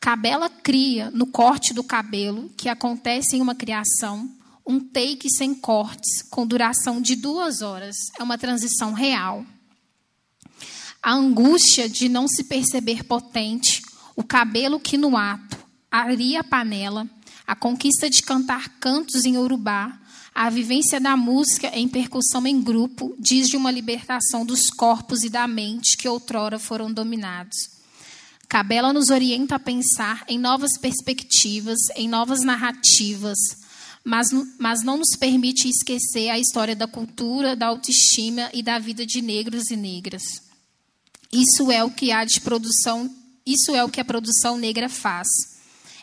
Cabela 0.00 0.48
cria, 0.48 1.10
no 1.10 1.26
corte 1.26 1.74
do 1.74 1.84
cabelo, 1.84 2.48
que 2.56 2.70
acontece 2.70 3.36
em 3.36 3.42
uma 3.42 3.54
criação, 3.54 4.26
um 4.66 4.80
take 4.80 5.28
sem 5.28 5.54
cortes, 5.54 6.22
com 6.30 6.46
duração 6.46 6.98
de 6.98 7.14
duas 7.14 7.60
horas. 7.60 7.94
É 8.18 8.22
uma 8.22 8.38
transição 8.38 8.94
real 8.94 9.44
a 11.06 11.12
angústia 11.12 11.88
de 11.88 12.08
não 12.08 12.26
se 12.26 12.42
perceber 12.42 13.04
potente, 13.04 13.80
o 14.16 14.24
cabelo 14.24 14.80
que 14.80 14.98
no 14.98 15.16
ato 15.16 15.56
aria 15.88 16.40
a 16.40 16.44
panela, 16.44 17.08
a 17.46 17.54
conquista 17.54 18.10
de 18.10 18.20
cantar 18.22 18.70
cantos 18.80 19.24
em 19.24 19.38
urubá, 19.38 19.96
a 20.34 20.50
vivência 20.50 21.00
da 21.00 21.16
música 21.16 21.68
em 21.68 21.86
percussão 21.86 22.44
em 22.44 22.60
grupo 22.60 23.14
diz 23.20 23.46
de 23.46 23.56
uma 23.56 23.70
libertação 23.70 24.44
dos 24.44 24.68
corpos 24.68 25.22
e 25.22 25.30
da 25.30 25.46
mente 25.46 25.96
que 25.96 26.08
outrora 26.08 26.58
foram 26.58 26.92
dominados. 26.92 27.56
Cabela 28.48 28.92
nos 28.92 29.08
orienta 29.08 29.54
a 29.54 29.60
pensar 29.60 30.24
em 30.26 30.40
novas 30.40 30.76
perspectivas, 30.76 31.78
em 31.94 32.08
novas 32.08 32.40
narrativas, 32.40 33.38
mas, 34.02 34.26
mas 34.58 34.82
não 34.82 34.96
nos 34.96 35.16
permite 35.16 35.68
esquecer 35.68 36.30
a 36.30 36.38
história 36.40 36.74
da 36.74 36.88
cultura, 36.88 37.54
da 37.54 37.68
autoestima 37.68 38.50
e 38.52 38.60
da 38.60 38.80
vida 38.80 39.06
de 39.06 39.22
negros 39.22 39.70
e 39.70 39.76
negras. 39.76 40.45
Isso 41.32 41.70
é 41.70 41.82
o 41.84 41.90
que 41.90 42.12
há 42.12 42.24
de 42.24 42.40
produção, 42.40 43.14
isso 43.44 43.74
é 43.74 43.84
o 43.84 43.88
que 43.88 44.00
a 44.00 44.04
produção 44.04 44.56
negra 44.56 44.88
faz. 44.88 45.28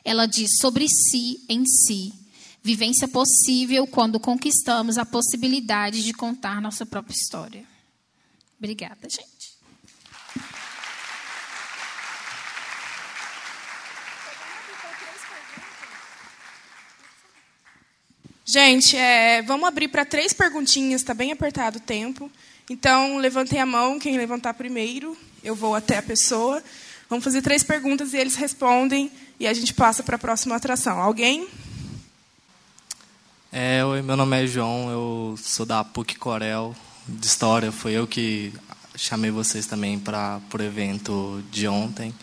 Ela 0.04 0.26
diz 0.26 0.50
sobre 0.60 0.88
si 0.88 1.44
em 1.48 1.66
si, 1.66 2.14
vivência 2.62 3.08
possível 3.08 3.88
quando 3.88 4.20
conquistamos 4.20 4.98
a 4.98 5.06
possibilidade 5.06 6.04
de 6.04 6.14
contar 6.14 6.62
nossa 6.62 6.86
própria 6.86 7.16
história. 7.16 7.66
Obrigada, 8.58 9.10
gente. 9.10 9.54
Gente, 18.46 18.96
é, 18.96 19.42
vamos 19.42 19.68
abrir 19.68 19.88
para 19.88 20.06
três 20.06 20.32
perguntinhas, 20.32 21.02
está 21.02 21.14
bem 21.14 21.32
apertado 21.32 21.78
o 21.78 21.82
tempo. 21.82 22.30
Então, 22.70 23.18
levantem 23.18 23.60
a 23.60 23.66
mão, 23.66 24.00
quem 24.00 24.18
levantar 24.18 24.54
primeiro, 24.54 25.18
eu 25.44 25.54
vou 25.54 25.76
até 25.76 25.98
a 25.98 26.04
pessoa. 26.04 26.64
Vamos 27.10 27.24
fazer 27.24 27.42
três 27.42 27.62
perguntas 27.62 28.14
e 28.14 28.18
eles 28.18 28.36
respondem 28.36 29.12
e 29.40 29.46
a 29.46 29.54
gente 29.54 29.74
passa 29.74 30.02
para 30.02 30.16
a 30.16 30.20
próxima 30.20 30.56
atração. 30.56 31.00
Alguém? 31.00 31.48
É, 33.52 33.84
oi, 33.84 34.02
meu 34.02 34.16
nome 34.16 34.44
é 34.44 34.48
João, 34.48 34.90
eu 34.90 35.36
sou 35.38 35.66
da 35.66 35.84
PUC 35.84 36.16
Corel 36.16 36.76
de 37.08 37.28
História. 37.28 37.72
Foi 37.72 37.92
eu 37.92 38.08
que 38.08 38.54
chamei 38.96 39.30
vocês 39.30 39.68
também 39.68 40.00
para 40.00 40.42
o 40.54 40.62
evento 40.62 41.44
de 41.52 41.68
ontem. 41.68 42.14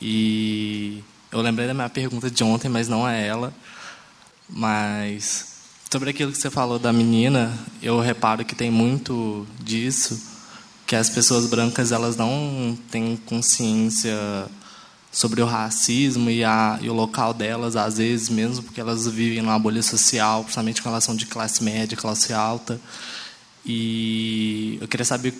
E 0.00 1.02
eu 1.32 1.40
lembrei 1.40 1.66
da 1.66 1.74
minha 1.74 1.88
pergunta 1.88 2.30
de 2.30 2.44
ontem, 2.44 2.68
mas 2.68 2.88
não 2.88 3.08
é 3.08 3.26
ela. 3.26 3.52
Mas 4.48 5.51
Sobre 5.92 6.08
aquilo 6.08 6.32
que 6.32 6.38
você 6.38 6.48
falou 6.48 6.78
da 6.78 6.90
menina, 6.90 7.52
eu 7.82 8.00
reparo 8.00 8.46
que 8.46 8.54
tem 8.54 8.70
muito 8.70 9.46
disso, 9.62 10.18
que 10.86 10.96
as 10.96 11.10
pessoas 11.10 11.44
brancas 11.44 11.92
elas 11.92 12.16
não 12.16 12.78
têm 12.90 13.14
consciência 13.26 14.16
sobre 15.12 15.42
o 15.42 15.44
racismo 15.44 16.30
e, 16.30 16.42
a, 16.42 16.78
e 16.80 16.88
o 16.88 16.94
local 16.94 17.34
delas, 17.34 17.76
às 17.76 17.98
vezes 17.98 18.30
mesmo, 18.30 18.62
porque 18.62 18.80
elas 18.80 19.06
vivem 19.06 19.42
numa 19.42 19.58
bolha 19.58 19.82
social, 19.82 20.44
principalmente 20.44 20.80
com 20.80 20.88
relação 20.88 21.14
de 21.14 21.26
classe 21.26 21.62
média, 21.62 21.94
classe 21.94 22.32
alta. 22.32 22.80
E 23.62 24.78
eu 24.80 24.88
queria 24.88 25.04
saber 25.04 25.34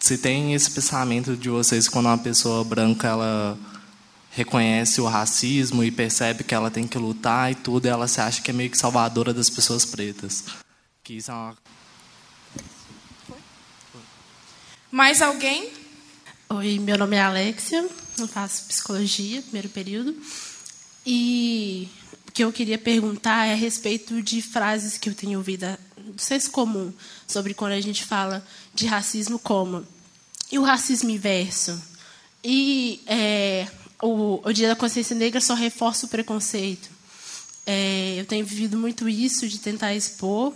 se 0.00 0.16
tem 0.16 0.54
esse 0.54 0.70
pensamento 0.70 1.36
de 1.36 1.50
vocês 1.50 1.86
quando 1.86 2.06
uma 2.06 2.16
pessoa 2.16 2.64
branca 2.64 3.08
ela 3.08 3.58
reconhece 4.32 5.00
o 5.00 5.06
racismo 5.06 5.84
e 5.84 5.90
percebe 5.90 6.42
que 6.42 6.54
ela 6.54 6.70
tem 6.70 6.86
que 6.86 6.96
lutar 6.96 7.52
e 7.52 7.54
tudo, 7.54 7.86
e 7.86 7.88
ela 7.88 8.08
se 8.08 8.20
acha 8.20 8.40
que 8.40 8.50
é 8.50 8.54
meio 8.54 8.70
que 8.70 8.78
salvadora 8.78 9.32
das 9.32 9.50
pessoas 9.50 9.84
pretas. 9.84 10.44
Que 11.04 11.14
isso 11.14 11.30
é 11.30 11.34
uma... 11.34 11.56
Mais 14.90 15.20
alguém? 15.20 15.70
Oi, 16.48 16.78
meu 16.78 16.98
nome 16.98 17.16
é 17.16 17.20
Alexia, 17.20 17.86
eu 18.18 18.28
faço 18.28 18.64
psicologia, 18.66 19.42
primeiro 19.42 19.68
período. 19.68 20.16
E 21.04 21.88
o 22.28 22.32
que 22.32 22.44
eu 22.44 22.52
queria 22.52 22.78
perguntar 22.78 23.46
é 23.46 23.52
a 23.52 23.56
respeito 23.56 24.22
de 24.22 24.40
frases 24.40 24.96
que 24.96 25.10
eu 25.10 25.14
tenho 25.14 25.38
ouvido 25.38 25.66
do 25.96 26.20
senso 26.20 26.50
comum 26.50 26.92
sobre 27.26 27.52
quando 27.54 27.72
a 27.72 27.80
gente 27.80 28.04
fala 28.04 28.46
de 28.74 28.86
racismo 28.86 29.38
como 29.38 29.86
e 30.50 30.58
o 30.58 30.62
racismo 30.62 31.10
inverso 31.10 31.80
e 32.44 33.02
é, 33.06 33.66
o, 34.02 34.40
o 34.44 34.52
Dia 34.52 34.68
da 34.68 34.76
Consciência 34.76 35.14
Negra 35.14 35.40
só 35.40 35.54
reforça 35.54 36.06
o 36.06 36.08
preconceito. 36.08 36.90
É, 37.64 38.16
eu 38.18 38.26
tenho 38.26 38.44
vivido 38.44 38.76
muito 38.76 39.08
isso 39.08 39.48
de 39.48 39.58
tentar 39.58 39.94
expor 39.94 40.52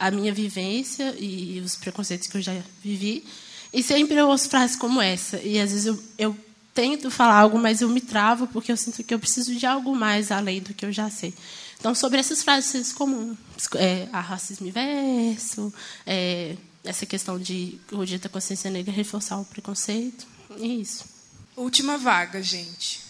a 0.00 0.10
minha 0.10 0.32
vivência 0.32 1.14
e 1.18 1.60
os 1.60 1.76
preconceitos 1.76 2.26
que 2.26 2.38
eu 2.38 2.42
já 2.42 2.54
vivi. 2.82 3.24
E 3.72 3.82
sempre 3.82 4.16
eu 4.16 4.28
ouço 4.28 4.48
frases 4.48 4.76
como 4.76 5.00
essa. 5.00 5.36
E 5.42 5.60
às 5.60 5.70
vezes 5.70 5.86
eu, 5.86 6.02
eu 6.16 6.36
tento 6.72 7.10
falar 7.10 7.38
algo, 7.38 7.58
mas 7.58 7.82
eu 7.82 7.88
me 7.90 8.00
travo 8.00 8.46
porque 8.46 8.72
eu 8.72 8.76
sinto 8.76 9.04
que 9.04 9.12
eu 9.12 9.18
preciso 9.18 9.54
de 9.54 9.66
algo 9.66 9.94
mais 9.94 10.32
além 10.32 10.62
do 10.62 10.72
que 10.72 10.86
eu 10.86 10.92
já 10.92 11.10
sei. 11.10 11.34
Então, 11.78 11.94
sobre 11.94 12.18
essas 12.18 12.42
frases 12.42 12.92
comuns, 12.92 13.36
é, 13.74 14.08
a 14.10 14.20
racismo 14.20 14.66
inverso, 14.66 15.72
é, 16.06 16.56
essa 16.82 17.04
questão 17.04 17.38
de 17.38 17.78
o 17.92 18.04
dia 18.06 18.18
da 18.18 18.28
consciência 18.28 18.70
negra 18.70 18.90
reforçar 18.90 19.38
o 19.38 19.44
preconceito, 19.44 20.26
é 20.58 20.66
isso. 20.66 21.13
Última 21.56 21.96
vaga, 21.96 22.42
gente. 22.42 23.00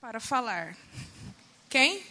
Para 0.00 0.18
falar. 0.18 0.76
Quem? 1.68 2.02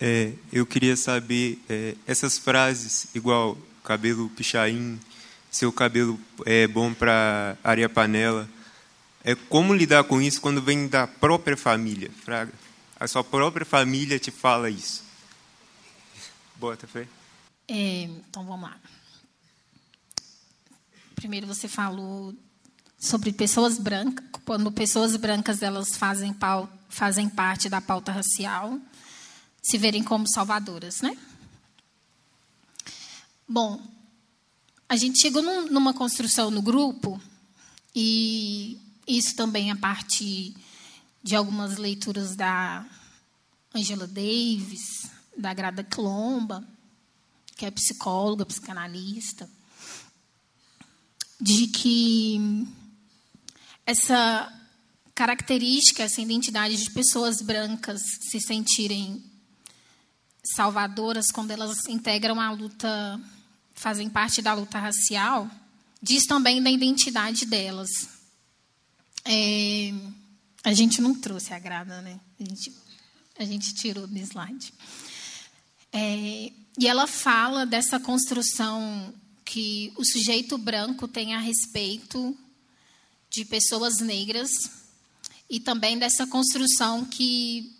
É, 0.00 0.32
eu 0.52 0.66
queria 0.66 0.96
saber 0.96 1.58
é, 1.68 1.94
essas 2.06 2.36
frases, 2.38 3.08
igual 3.14 3.56
cabelo 3.82 4.28
pichain, 4.30 5.00
seu 5.50 5.72
cabelo 5.72 6.20
é 6.44 6.66
bom 6.66 6.92
para 6.92 7.56
areia 7.64 7.88
panela. 7.88 8.48
É 9.24 9.34
como 9.34 9.74
lidar 9.74 10.04
com 10.04 10.20
isso 10.20 10.40
quando 10.40 10.62
vem 10.62 10.86
da 10.86 11.06
própria 11.06 11.56
família, 11.56 12.10
Fraga? 12.22 12.52
A 13.00 13.06
sua 13.06 13.24
própria 13.24 13.64
família 13.64 14.18
te 14.18 14.30
fala 14.30 14.68
isso. 14.68 15.04
Bota 16.56 16.86
fé. 16.86 17.08
É, 17.66 18.02
então 18.02 18.44
vamos 18.44 18.68
lá. 18.68 18.76
Primeiro 21.14 21.46
você 21.46 21.66
falou 21.66 22.34
sobre 22.98 23.32
pessoas 23.32 23.78
brancas, 23.78 24.24
quando 24.44 24.72
pessoas 24.72 25.14
brancas 25.16 25.62
elas 25.62 25.96
fazem, 25.96 26.32
pau, 26.32 26.68
fazem 26.88 27.28
parte 27.28 27.68
da 27.68 27.80
pauta 27.80 28.10
racial, 28.10 28.78
se 29.62 29.78
verem 29.78 30.02
como 30.02 30.28
salvadoras, 30.28 31.00
né? 31.00 31.16
Bom, 33.46 33.80
a 34.88 34.96
gente 34.96 35.20
chegou 35.20 35.42
num, 35.42 35.66
numa 35.70 35.94
construção 35.94 36.50
no 36.50 36.60
grupo 36.60 37.20
e 37.94 38.80
isso 39.06 39.36
também 39.36 39.70
a 39.70 39.76
partir 39.76 40.54
de 41.22 41.36
algumas 41.36 41.76
leituras 41.76 42.34
da 42.34 42.86
Angela 43.74 44.06
Davis, 44.06 45.10
da 45.36 45.54
Grada 45.54 45.84
Clomba, 45.84 46.66
que 47.56 47.66
é 47.66 47.70
psicóloga, 47.70 48.46
psicanalista, 48.46 49.48
de 51.40 51.66
que 51.68 52.66
essa 53.88 54.52
característica, 55.14 56.02
essa 56.02 56.20
identidade 56.20 56.76
de 56.76 56.90
pessoas 56.90 57.40
brancas 57.40 58.02
se 58.20 58.38
sentirem 58.38 59.24
salvadoras 60.44 61.30
quando 61.32 61.52
elas 61.52 61.86
integram 61.88 62.38
a 62.38 62.50
luta, 62.50 63.18
fazem 63.74 64.10
parte 64.10 64.42
da 64.42 64.52
luta 64.52 64.78
racial, 64.78 65.50
diz 66.02 66.26
também 66.26 66.62
da 66.62 66.70
identidade 66.70 67.46
delas. 67.46 67.88
É, 69.24 69.94
a 70.62 70.74
gente 70.74 71.00
não 71.00 71.14
trouxe 71.14 71.54
a 71.54 71.58
grada, 71.58 72.02
né? 72.02 72.20
A 72.38 72.44
gente, 72.44 72.72
a 73.38 73.44
gente 73.46 73.74
tirou 73.74 74.06
do 74.06 74.18
slide. 74.18 74.74
É, 75.90 76.52
e 76.78 76.86
ela 76.86 77.06
fala 77.06 77.64
dessa 77.64 77.98
construção 77.98 79.14
que 79.46 79.94
o 79.96 80.04
sujeito 80.04 80.58
branco 80.58 81.08
tem 81.08 81.34
a 81.34 81.38
respeito 81.38 82.36
de 83.30 83.44
pessoas 83.44 83.98
negras 83.98 84.50
e 85.48 85.60
também 85.60 85.98
dessa 85.98 86.26
construção 86.26 87.04
que 87.04 87.74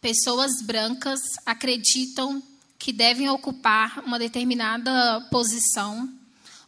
pessoas 0.00 0.60
brancas 0.62 1.20
acreditam 1.46 2.42
que 2.78 2.92
devem 2.92 3.28
ocupar 3.30 4.00
uma 4.04 4.18
determinada 4.18 5.20
posição, 5.30 6.12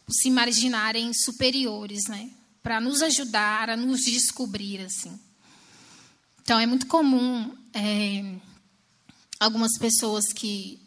se 0.08 0.28
imaginarem 0.28 1.12
superiores, 1.12 2.04
né? 2.08 2.30
Para 2.62 2.80
nos 2.80 3.02
ajudar 3.02 3.68
a 3.68 3.76
nos 3.76 4.00
descobrir 4.00 4.80
assim. 4.80 5.18
Então 6.42 6.58
é 6.58 6.64
muito 6.64 6.86
comum 6.86 7.54
é, 7.74 8.36
algumas 9.38 9.76
pessoas 9.78 10.32
que 10.32 10.80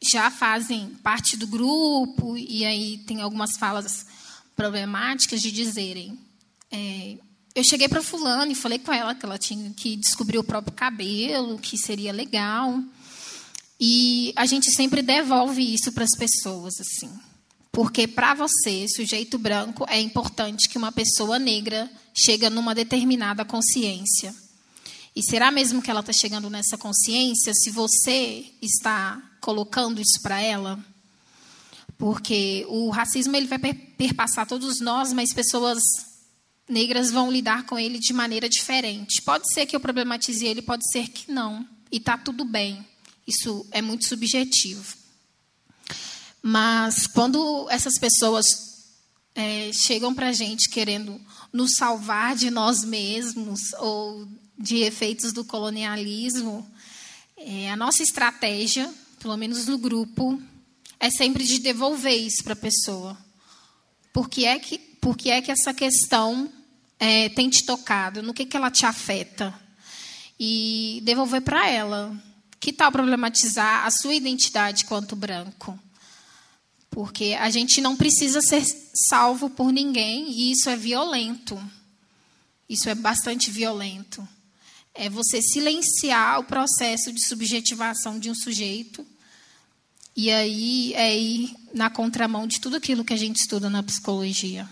já 0.00 0.30
fazem 0.30 0.90
parte 1.02 1.36
do 1.36 1.46
grupo 1.46 2.36
e 2.36 2.64
aí 2.64 2.98
tem 2.98 3.20
algumas 3.20 3.56
falas 3.56 4.06
problemáticas 4.54 5.40
de 5.40 5.50
dizerem 5.50 6.27
é, 6.70 7.16
eu 7.54 7.64
cheguei 7.64 7.88
para 7.88 8.02
fulano 8.02 8.52
e 8.52 8.54
falei 8.54 8.78
com 8.78 8.92
ela 8.92 9.14
que 9.14 9.24
ela 9.24 9.38
tinha 9.38 9.70
que 9.70 9.96
descobrir 9.96 10.38
o 10.38 10.44
próprio 10.44 10.72
cabelo, 10.74 11.58
que 11.58 11.76
seria 11.76 12.12
legal. 12.12 12.80
E 13.80 14.32
a 14.36 14.46
gente 14.46 14.70
sempre 14.72 15.02
devolve 15.02 15.74
isso 15.74 15.92
para 15.92 16.04
as 16.04 16.16
pessoas 16.16 16.74
assim. 16.80 17.10
Porque 17.72 18.06
para 18.06 18.34
você, 18.34 18.86
sujeito 18.88 19.38
branco, 19.38 19.84
é 19.88 20.00
importante 20.00 20.68
que 20.68 20.78
uma 20.78 20.90
pessoa 20.90 21.38
negra 21.38 21.90
chegue 22.14 22.48
numa 22.50 22.74
determinada 22.74 23.44
consciência. 23.44 24.34
E 25.14 25.22
será 25.22 25.50
mesmo 25.50 25.82
que 25.82 25.90
ela 25.90 26.00
está 26.00 26.12
chegando 26.12 26.48
nessa 26.48 26.78
consciência 26.78 27.52
se 27.54 27.70
você 27.70 28.46
está 28.62 29.20
colocando 29.40 30.00
isso 30.00 30.20
para 30.22 30.40
ela? 30.40 30.78
Porque 31.96 32.64
o 32.68 32.90
racismo 32.90 33.34
ele 33.36 33.46
vai 33.46 33.58
perpassar 33.58 34.46
todos 34.46 34.80
nós, 34.80 35.12
mas 35.12 35.34
pessoas 35.34 35.78
negras 36.68 37.10
vão 37.10 37.30
lidar 37.30 37.64
com 37.64 37.78
ele 37.78 37.98
de 37.98 38.12
maneira 38.12 38.48
diferente. 38.48 39.22
Pode 39.22 39.52
ser 39.52 39.66
que 39.66 39.74
eu 39.74 39.80
problematize 39.80 40.46
ele, 40.46 40.60
pode 40.60 40.88
ser 40.90 41.08
que 41.08 41.30
não. 41.32 41.66
E 41.90 41.96
está 41.96 42.18
tudo 42.18 42.44
bem. 42.44 42.86
Isso 43.26 43.66
é 43.70 43.80
muito 43.80 44.06
subjetivo. 44.06 44.96
Mas 46.42 47.06
quando 47.06 47.66
essas 47.70 47.98
pessoas 47.98 48.46
é, 49.34 49.70
chegam 49.72 50.14
para 50.14 50.28
a 50.28 50.32
gente 50.32 50.68
querendo 50.68 51.20
nos 51.52 51.74
salvar 51.76 52.36
de 52.36 52.50
nós 52.50 52.84
mesmos 52.84 53.72
ou 53.78 54.28
de 54.58 54.78
efeitos 54.78 55.32
do 55.32 55.44
colonialismo, 55.44 56.68
é, 57.36 57.70
a 57.70 57.76
nossa 57.76 58.02
estratégia, 58.02 58.92
pelo 59.20 59.36
menos 59.36 59.66
no 59.66 59.78
grupo, 59.78 60.40
é 61.00 61.10
sempre 61.10 61.44
de 61.44 61.58
devolver 61.58 62.16
isso 62.16 62.42
para 62.42 62.54
a 62.54 62.56
pessoa. 62.56 63.16
Por 64.12 64.28
que 64.28 64.44
é 64.44 64.58
que, 64.58 64.78
por 64.78 65.16
que 65.16 65.30
é 65.30 65.40
que 65.40 65.52
essa 65.52 65.72
questão 65.72 66.50
é, 66.98 67.28
tem 67.28 67.48
te 67.48 67.64
tocado, 67.64 68.22
no 68.22 68.34
que, 68.34 68.44
que 68.44 68.56
ela 68.56 68.70
te 68.70 68.84
afeta. 68.84 69.54
E 70.38 71.00
devolver 71.04 71.42
para 71.42 71.68
ela. 71.68 72.16
Que 72.60 72.72
tal 72.72 72.90
problematizar 72.90 73.86
a 73.86 73.90
sua 73.90 74.14
identidade 74.14 74.84
quanto 74.84 75.14
branco? 75.14 75.78
Porque 76.90 77.36
a 77.38 77.50
gente 77.50 77.80
não 77.80 77.96
precisa 77.96 78.40
ser 78.40 78.64
salvo 79.08 79.48
por 79.48 79.72
ninguém 79.72 80.30
e 80.30 80.52
isso 80.52 80.68
é 80.68 80.76
violento. 80.76 81.60
Isso 82.68 82.88
é 82.88 82.94
bastante 82.94 83.50
violento. 83.50 84.26
É 84.94 85.08
você 85.08 85.40
silenciar 85.40 86.40
o 86.40 86.44
processo 86.44 87.12
de 87.12 87.24
subjetivação 87.26 88.18
de 88.18 88.30
um 88.30 88.34
sujeito 88.34 89.06
e 90.16 90.32
aí 90.32 90.92
é 90.94 91.16
ir 91.16 91.54
na 91.72 91.88
contramão 91.88 92.46
de 92.46 92.60
tudo 92.60 92.76
aquilo 92.76 93.04
que 93.04 93.12
a 93.12 93.16
gente 93.16 93.36
estuda 93.36 93.70
na 93.70 93.82
psicologia. 93.84 94.68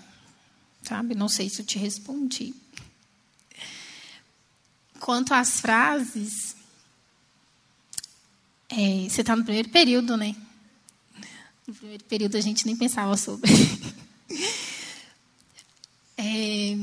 Sabe? 0.87 1.17
Não 1.17 1.29
sei 1.29 1.49
se 1.49 1.61
eu 1.61 1.67
te 1.67 1.79
respondi. 1.79 2.55
Quanto 5.01 5.35
às 5.35 5.61
frases, 5.61 6.55
é, 8.69 9.09
você 9.09 9.21
está 9.21 9.35
no 9.35 9.43
primeiro 9.43 9.69
período, 9.71 10.17
né? 10.17 10.37
No 11.67 11.75
primeiro 11.75 12.05
período 12.05 12.37
a 12.37 12.41
gente 12.41 12.65
nem 12.67 12.77
pensava 12.77 13.17
sobre. 13.17 13.51
É, 16.19 16.75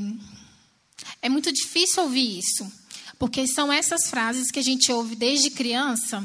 é 1.24 1.28
muito 1.28 1.52
difícil 1.52 2.04
ouvir 2.04 2.38
isso, 2.38 2.72
porque 3.18 3.48
são 3.48 3.74
essas 3.74 4.08
frases 4.08 4.52
que 4.52 4.60
a 4.60 4.64
gente 4.64 4.92
ouve 4.92 5.16
desde 5.16 5.50
criança 5.50 6.24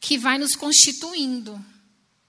que 0.00 0.16
vai 0.16 0.38
nos 0.38 0.56
constituindo, 0.56 1.62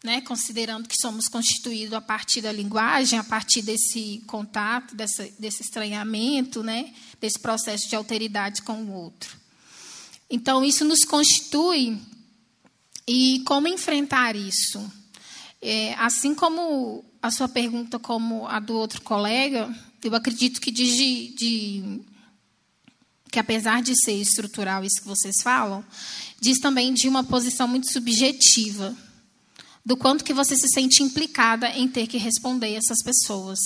né? 0.05 0.21
considerando 0.21 0.87
que 0.87 0.95
somos 0.95 1.27
constituídos 1.27 1.93
a 1.93 2.01
partir 2.01 2.41
da 2.41 2.51
linguagem, 2.51 3.19
a 3.19 3.23
partir 3.23 3.61
desse 3.61 4.23
contato, 4.27 4.95
dessa, 4.95 5.27
desse 5.39 5.63
estranhamento, 5.63 6.63
né? 6.63 6.93
desse 7.19 7.39
processo 7.39 7.89
de 7.89 7.95
alteridade 7.95 8.61
com 8.61 8.83
o 8.83 8.93
outro. 8.93 9.35
Então, 10.29 10.63
isso 10.63 10.85
nos 10.85 11.03
constitui. 11.03 11.99
E 13.07 13.41
como 13.45 13.67
enfrentar 13.67 14.35
isso? 14.35 14.81
É, 15.61 15.93
assim 15.95 16.33
como 16.33 17.03
a 17.21 17.31
sua 17.31 17.49
pergunta, 17.49 17.99
como 17.99 18.47
a 18.47 18.59
do 18.59 18.75
outro 18.75 19.01
colega, 19.01 19.73
eu 20.03 20.13
acredito 20.15 20.61
que 20.61 20.71
de, 20.71 21.33
de 21.35 22.01
que 23.31 23.39
apesar 23.39 23.81
de 23.81 23.95
ser 24.01 24.13
estrutural 24.13 24.83
isso 24.83 25.01
que 25.01 25.07
vocês 25.07 25.35
falam, 25.41 25.83
diz 26.39 26.59
também 26.59 26.93
de 26.93 27.07
uma 27.07 27.23
posição 27.23 27.67
muito 27.67 27.91
subjetiva, 27.91 28.95
do 29.85 29.95
quanto 29.95 30.23
que 30.23 30.33
você 30.33 30.55
se 30.55 30.67
sente 30.69 31.03
implicada 31.03 31.69
em 31.69 31.87
ter 31.87 32.07
que 32.07 32.17
responder 32.17 32.73
essas 32.73 33.03
pessoas. 33.03 33.59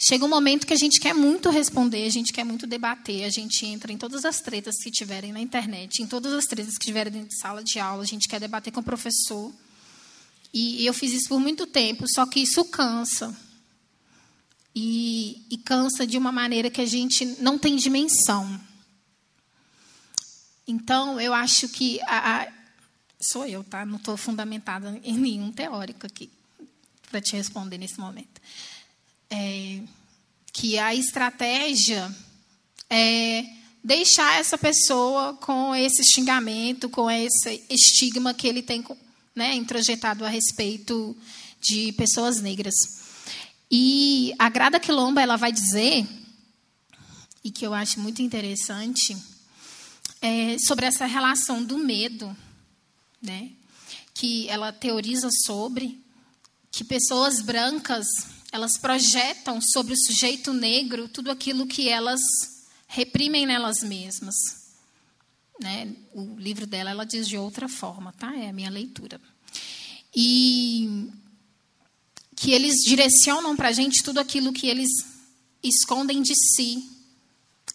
Chega 0.00 0.24
um 0.24 0.28
momento 0.28 0.66
que 0.66 0.72
a 0.72 0.76
gente 0.76 0.98
quer 0.98 1.14
muito 1.14 1.50
responder, 1.50 2.06
a 2.06 2.10
gente 2.10 2.32
quer 2.32 2.44
muito 2.44 2.66
debater, 2.66 3.24
a 3.24 3.30
gente 3.30 3.66
entra 3.66 3.92
em 3.92 3.98
todas 3.98 4.24
as 4.24 4.40
tretas 4.40 4.74
que 4.82 4.90
tiverem 4.90 5.32
na 5.32 5.40
internet, 5.40 6.02
em 6.02 6.06
todas 6.06 6.32
as 6.32 6.44
tretas 6.46 6.76
que 6.76 6.86
tiverem 6.86 7.12
dentro 7.12 7.28
de 7.28 7.38
sala 7.38 7.62
de 7.62 7.78
aula, 7.78 8.02
a 8.02 8.06
gente 8.06 8.26
quer 8.26 8.40
debater 8.40 8.72
com 8.72 8.80
o 8.80 8.84
professor. 8.84 9.52
E 10.52 10.84
eu 10.84 10.92
fiz 10.92 11.12
isso 11.12 11.28
por 11.28 11.38
muito 11.38 11.66
tempo, 11.66 12.04
só 12.08 12.26
que 12.26 12.40
isso 12.40 12.64
cansa. 12.64 13.36
E, 14.74 15.46
e 15.50 15.58
cansa 15.58 16.06
de 16.06 16.16
uma 16.16 16.32
maneira 16.32 16.70
que 16.70 16.80
a 16.80 16.86
gente 16.86 17.24
não 17.40 17.58
tem 17.58 17.76
dimensão. 17.76 18.60
Então, 20.66 21.20
eu 21.20 21.32
acho 21.34 21.68
que. 21.68 22.00
A, 22.02 22.42
a, 22.42 22.48
sou 23.22 23.46
eu, 23.46 23.62
tá? 23.62 23.86
Não 23.86 23.96
estou 23.96 24.16
fundamentada 24.16 25.00
em 25.04 25.16
nenhum 25.16 25.52
teórico 25.52 26.06
aqui 26.06 26.30
para 27.10 27.20
te 27.20 27.36
responder 27.36 27.78
nesse 27.78 28.00
momento. 28.00 28.40
É, 29.30 29.80
que 30.52 30.78
a 30.78 30.94
estratégia 30.94 32.14
é 32.90 33.44
deixar 33.82 34.38
essa 34.38 34.56
pessoa 34.56 35.34
com 35.34 35.74
esse 35.74 36.02
xingamento, 36.04 36.88
com 36.88 37.10
esse 37.10 37.64
estigma 37.68 38.34
que 38.34 38.46
ele 38.46 38.62
tem 38.62 38.84
né, 39.34 39.54
introjetado 39.54 40.24
a 40.24 40.28
respeito 40.28 41.16
de 41.60 41.92
pessoas 41.92 42.40
negras. 42.40 42.74
E 43.70 44.34
a 44.38 44.48
Grada 44.48 44.78
Quilomba 44.78 45.22
ela 45.22 45.36
vai 45.36 45.50
dizer, 45.50 46.06
e 47.42 47.50
que 47.50 47.66
eu 47.66 47.72
acho 47.72 47.98
muito 48.00 48.20
interessante, 48.20 49.16
é, 50.20 50.56
sobre 50.58 50.86
essa 50.86 51.06
relação 51.06 51.64
do 51.64 51.78
medo, 51.78 52.36
né? 53.22 53.52
que 54.14 54.48
ela 54.48 54.72
teoriza 54.72 55.28
sobre 55.44 56.02
que 56.70 56.84
pessoas 56.84 57.40
brancas 57.40 58.06
elas 58.50 58.76
projetam 58.78 59.60
sobre 59.60 59.94
o 59.94 59.96
sujeito 59.96 60.52
negro 60.52 61.08
tudo 61.08 61.30
aquilo 61.30 61.66
que 61.66 61.88
elas 61.88 62.20
reprimem 62.86 63.46
nelas 63.46 63.82
mesmas. 63.82 64.34
Né? 65.58 65.94
O 66.12 66.36
livro 66.38 66.66
dela 66.66 66.90
ela 66.90 67.04
diz 67.04 67.26
de 67.26 67.38
outra 67.38 67.68
forma, 67.68 68.12
tá? 68.12 68.34
É 68.36 68.50
a 68.50 68.52
minha 68.52 68.70
leitura. 68.70 69.20
E 70.14 71.10
que 72.36 72.50
eles 72.50 72.82
direcionam 72.84 73.56
para 73.56 73.68
a 73.68 73.72
gente 73.72 74.02
tudo 74.02 74.18
aquilo 74.18 74.52
que 74.52 74.66
eles 74.66 74.90
escondem 75.62 76.20
de 76.20 76.34
si, 76.34 76.90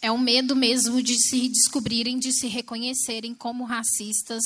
é 0.01 0.11
o 0.11 0.17
medo 0.17 0.55
mesmo 0.55 1.01
de 1.01 1.17
se 1.17 1.49
descobrirem, 1.49 2.19
de 2.19 2.31
se 2.31 2.47
reconhecerem 2.47 3.33
como 3.33 3.63
racistas. 3.63 4.43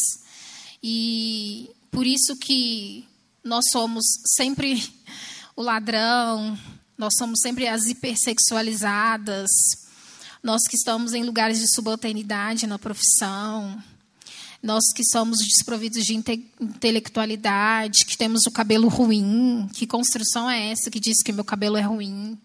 E 0.84 1.70
por 1.92 2.08
isso 2.08 2.36
que 2.38 3.06
nós 3.44 3.66
somos 3.72 4.04
sempre 4.36 4.84
o 5.56 5.62
ladrão, 5.62 6.58
nós 6.98 7.14
somos 7.18 7.40
sempre 7.42 7.68
as 7.68 7.86
hipersexualizadas, 7.86 9.50
nós 10.44 10.62
que 10.68 10.76
estamos 10.76 11.14
em 11.14 11.24
lugares 11.24 11.60
de 11.60 11.74
subalternidade 11.74 12.66
na 12.66 12.80
profissão, 12.80 13.82
nós 14.62 14.84
que 14.94 15.04
somos 15.04 15.40
desprovidos 15.40 16.06
de 16.06 16.16
inte 16.16 16.46
intelectualidade, 16.60 18.06
que 18.06 18.18
temos 18.18 18.46
o 18.46 18.52
cabelo 18.52 18.88
ruim, 18.88 19.68
que 19.74 19.88
construção 19.88 20.50
é 20.50 20.72
essa 20.72 20.92
que 20.92 21.00
diz 21.00 21.24
que 21.24 21.32
meu 21.32 21.44
cabelo 21.44 21.78
é 21.78 21.82
ruim? 21.82 22.38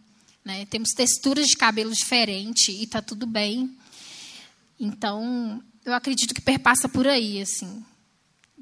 Né? 0.45 0.65
Temos 0.67 0.91
texturas 0.91 1.47
de 1.47 1.57
cabelo 1.57 1.93
diferentes 1.93 2.69
e 2.69 2.85
está 2.85 3.03
tudo 3.03 3.27
bem. 3.27 3.71
Então, 4.81 5.63
eu 5.85 5.93
acredito 5.93 6.35
que 6.35 6.41
perpassa 6.41 6.89
por 6.89 7.07
aí, 7.07 7.43
assim, 7.43 7.85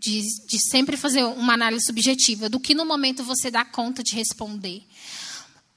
de, 0.04 0.46
de 0.46 0.58
sempre 0.70 0.96
fazer 0.96 1.24
uma 1.24 1.54
análise 1.54 1.86
subjetiva 1.86 2.48
do 2.48 2.60
que 2.60 2.74
no 2.74 2.84
momento 2.84 3.24
você 3.24 3.50
dá 3.50 3.64
conta 3.64 4.02
de 4.02 4.14
responder. 4.14 4.82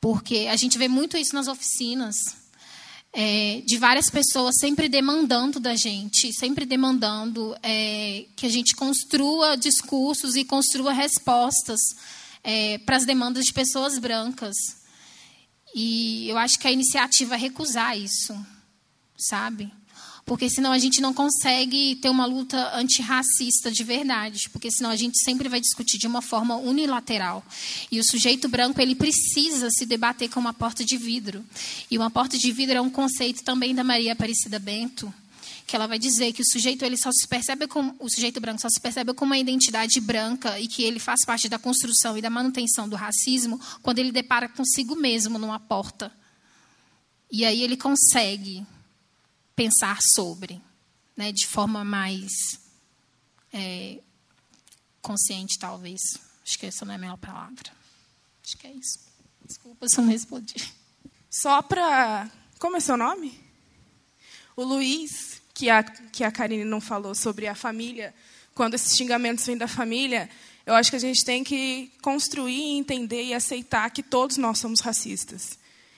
Porque 0.01 0.47
a 0.51 0.55
gente 0.57 0.77
vê 0.77 0.87
muito 0.87 1.15
isso 1.15 1.33
nas 1.33 1.47
oficinas, 1.47 2.15
é, 3.13 3.61
de 3.65 3.77
várias 3.77 4.09
pessoas 4.09 4.55
sempre 4.59 4.89
demandando 4.89 5.59
da 5.59 5.75
gente, 5.75 6.31
sempre 6.33 6.65
demandando 6.65 7.55
é, 7.63 8.25
que 8.35 8.45
a 8.45 8.49
gente 8.49 8.75
construa 8.75 9.55
discursos 9.55 10.35
e 10.35 10.43
construa 10.43 10.91
respostas 10.91 11.79
é, 12.43 12.77
para 12.79 12.97
as 12.97 13.05
demandas 13.05 13.45
de 13.45 13.53
pessoas 13.53 13.97
brancas. 13.97 14.55
E 15.73 16.29
eu 16.29 16.37
acho 16.37 16.59
que 16.59 16.67
a 16.67 16.71
iniciativa 16.71 17.35
é 17.35 17.37
recusar 17.37 17.97
isso, 17.97 18.35
sabe? 19.17 19.71
Porque 20.27 20.49
senão 20.49 20.73
a 20.73 20.77
gente 20.77 20.99
não 20.99 21.13
consegue 21.13 21.95
ter 21.95 22.09
uma 22.09 22.25
luta 22.25 22.75
antirracista 22.75 23.71
de 23.71 23.81
verdade, 23.81 24.49
porque 24.49 24.69
senão 24.69 24.89
a 24.89 24.95
gente 24.97 25.17
sempre 25.23 25.47
vai 25.47 25.61
discutir 25.61 25.97
de 25.97 26.05
uma 26.05 26.21
forma 26.21 26.57
unilateral. 26.57 27.41
E 27.89 27.97
o 27.97 28.03
sujeito 28.03 28.49
branco, 28.49 28.81
ele 28.81 28.93
precisa 28.93 29.69
se 29.71 29.85
debater 29.85 30.29
com 30.29 30.37
uma 30.37 30.53
porta 30.53 30.83
de 30.83 30.97
vidro. 30.97 31.45
E 31.89 31.97
uma 31.97 32.11
porta 32.11 32.37
de 32.37 32.51
vidro 32.51 32.77
é 32.77 32.81
um 32.81 32.89
conceito 32.89 33.41
também 33.41 33.73
da 33.73 33.85
Maria 33.85 34.11
Aparecida 34.11 34.59
Bento, 34.59 35.13
que 35.65 35.77
ela 35.77 35.87
vai 35.87 35.97
dizer 35.97 36.33
que 36.33 36.41
o 36.41 36.45
sujeito 36.45 36.83
ele 36.83 36.97
só 36.97 37.09
se 37.09 37.25
percebe 37.25 37.65
como 37.65 37.95
o 37.97 38.09
sujeito 38.09 38.41
branco 38.41 38.59
só 38.59 38.67
se 38.67 38.81
percebe 38.81 39.13
como 39.13 39.31
uma 39.31 39.37
identidade 39.37 40.01
branca 40.01 40.59
e 40.59 40.67
que 40.67 40.83
ele 40.83 40.99
faz 40.99 41.23
parte 41.25 41.47
da 41.47 41.57
construção 41.57 42.17
e 42.17 42.21
da 42.21 42.29
manutenção 42.29 42.89
do 42.89 42.97
racismo 42.97 43.57
quando 43.81 43.99
ele 43.99 44.11
depara 44.11 44.49
consigo 44.49 44.93
mesmo 44.93 45.39
numa 45.39 45.57
porta. 45.57 46.11
E 47.31 47.45
aí 47.45 47.63
ele 47.63 47.77
consegue 47.77 48.65
pensar 49.57 49.97
sobre, 50.13 50.61
né, 51.15 51.31
de 51.31 51.47
forma 51.47 51.83
mais 51.83 52.31
é, 53.51 53.99
consciente, 55.01 55.57
talvez. 55.59 55.99
Acho 56.45 56.59
que 56.59 56.67
essa 56.67 56.85
não 56.85 56.93
é 56.93 56.95
a 56.95 56.99
melhor 56.99 57.17
palavra. 57.17 57.71
Acho 58.45 58.55
que 58.55 58.67
é 58.67 58.71
isso. 58.71 58.99
Desculpa 59.43 59.87
se 59.89 59.97
eu 59.97 60.03
não 60.03 60.11
respondi. 60.11 60.55
Só 61.29 61.61
para. 61.61 62.29
Como 62.59 62.77
é 62.77 62.79
seu 62.79 62.95
nome? 62.95 63.37
O 64.55 64.63
Luiz 64.63 65.41
que 65.53 65.69
a, 65.69 65.83
que 65.83 66.23
a 66.23 66.31
Karine 66.31 66.63
não 66.63 66.79
falou 66.79 67.15
sobre 67.15 67.47
a 67.47 67.55
família, 67.55 68.13
quando 68.53 68.75
esses 68.75 68.95
xingamentos 68.95 69.45
vêm 69.45 69.57
da 69.57 69.67
família, 69.67 70.29
eu 70.65 70.75
acho 70.75 70.91
que 70.91 70.95
a 70.95 70.99
gente 70.99 71.25
tem 71.25 71.43
que 71.43 71.91
construir, 72.01 72.77
entender 72.77 73.23
e 73.23 73.33
aceitar 73.33 73.89
que 73.89 74.03
todos 74.03 74.37
nós 74.37 74.59
somos 74.59 74.81
racistas. 74.81 75.57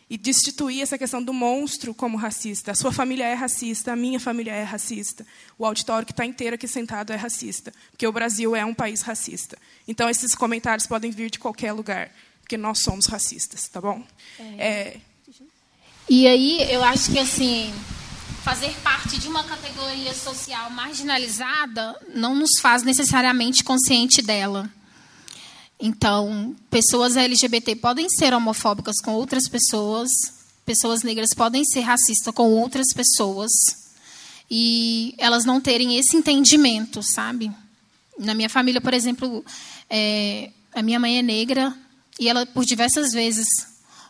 E 0.10 0.18
destituir 0.18 0.82
essa 0.82 0.98
questão 0.98 1.22
do 1.22 1.32
monstro 1.32 1.94
como 1.94 2.18
racista. 2.18 2.72
A 2.72 2.76
sua 2.76 2.92
família 2.92 3.26
é 3.26 3.36
racista, 3.36 3.94
a 3.94 3.96
minha 3.96 4.20
família 4.20 4.52
é 4.52 4.64
racista. 4.64 5.26
O 5.58 5.66
auditório 5.66 6.06
que 6.06 6.12
está 6.12 6.26
inteiro 6.26 6.56
aqui 6.56 6.68
sentado 6.68 7.14
é 7.14 7.16
racista. 7.16 7.72
Porque 7.92 8.08
o 8.08 8.12
Brasil 8.12 8.56
é 8.56 8.66
um 8.66 8.74
país 8.74 9.02
racista. 9.02 9.58
Então, 9.88 10.10
esses 10.10 10.34
comentários 10.34 10.88
podem 10.88 11.12
vir 11.12 11.30
de 11.30 11.38
qualquer 11.38 11.74
lugar. 11.74 12.12
Porque 12.42 12.58
nós 12.58 12.80
somos 12.80 13.06
racistas, 13.06 13.68
tá 13.68 13.80
bom? 13.80 14.04
É. 14.40 14.44
É... 14.58 14.98
E 16.10 16.28
aí, 16.28 16.74
eu 16.74 16.84
acho 16.84 17.12
que, 17.12 17.20
assim, 17.20 17.72
fazer 18.44 18.74
parte 18.82 19.20
de 19.20 19.28
uma 19.28 19.44
categoria 19.44 20.12
social 20.16 20.72
marginalizada 20.72 21.96
não 22.16 22.34
nos 22.34 22.60
faz 22.60 22.82
necessariamente 22.82 23.64
consciente 23.64 24.24
dela. 24.24 24.68
Então, 25.80 26.56
pessoas 26.70 27.16
LGBT 27.16 27.76
podem 27.78 28.10
ser 28.10 28.34
homofóbicas 28.34 29.00
com 29.02 29.14
outras 29.14 29.48
pessoas, 29.48 30.10
pessoas 30.66 31.04
negras 31.04 31.30
podem 31.34 31.64
ser 31.64 31.82
racistas 31.82 32.34
com 32.34 32.52
outras 32.52 32.88
pessoas, 32.94 33.52
e 34.52 35.16
elas 35.18 35.46
não 35.46 35.62
terem 35.62 35.98
esse 35.98 36.18
entendimento, 36.18 37.02
sabe? 37.02 37.52
Na 38.18 38.34
minha 38.34 38.50
família, 38.50 38.82
por 38.82 38.94
exemplo, 38.94 39.46
é, 39.90 40.52
a 40.74 40.82
minha 40.82 41.00
mãe 41.00 41.20
é 41.20 41.22
negra 41.22 41.74
e 42.20 42.28
ela, 42.28 42.46
por 42.46 42.66
diversas 42.66 43.12
vezes, 43.12 43.48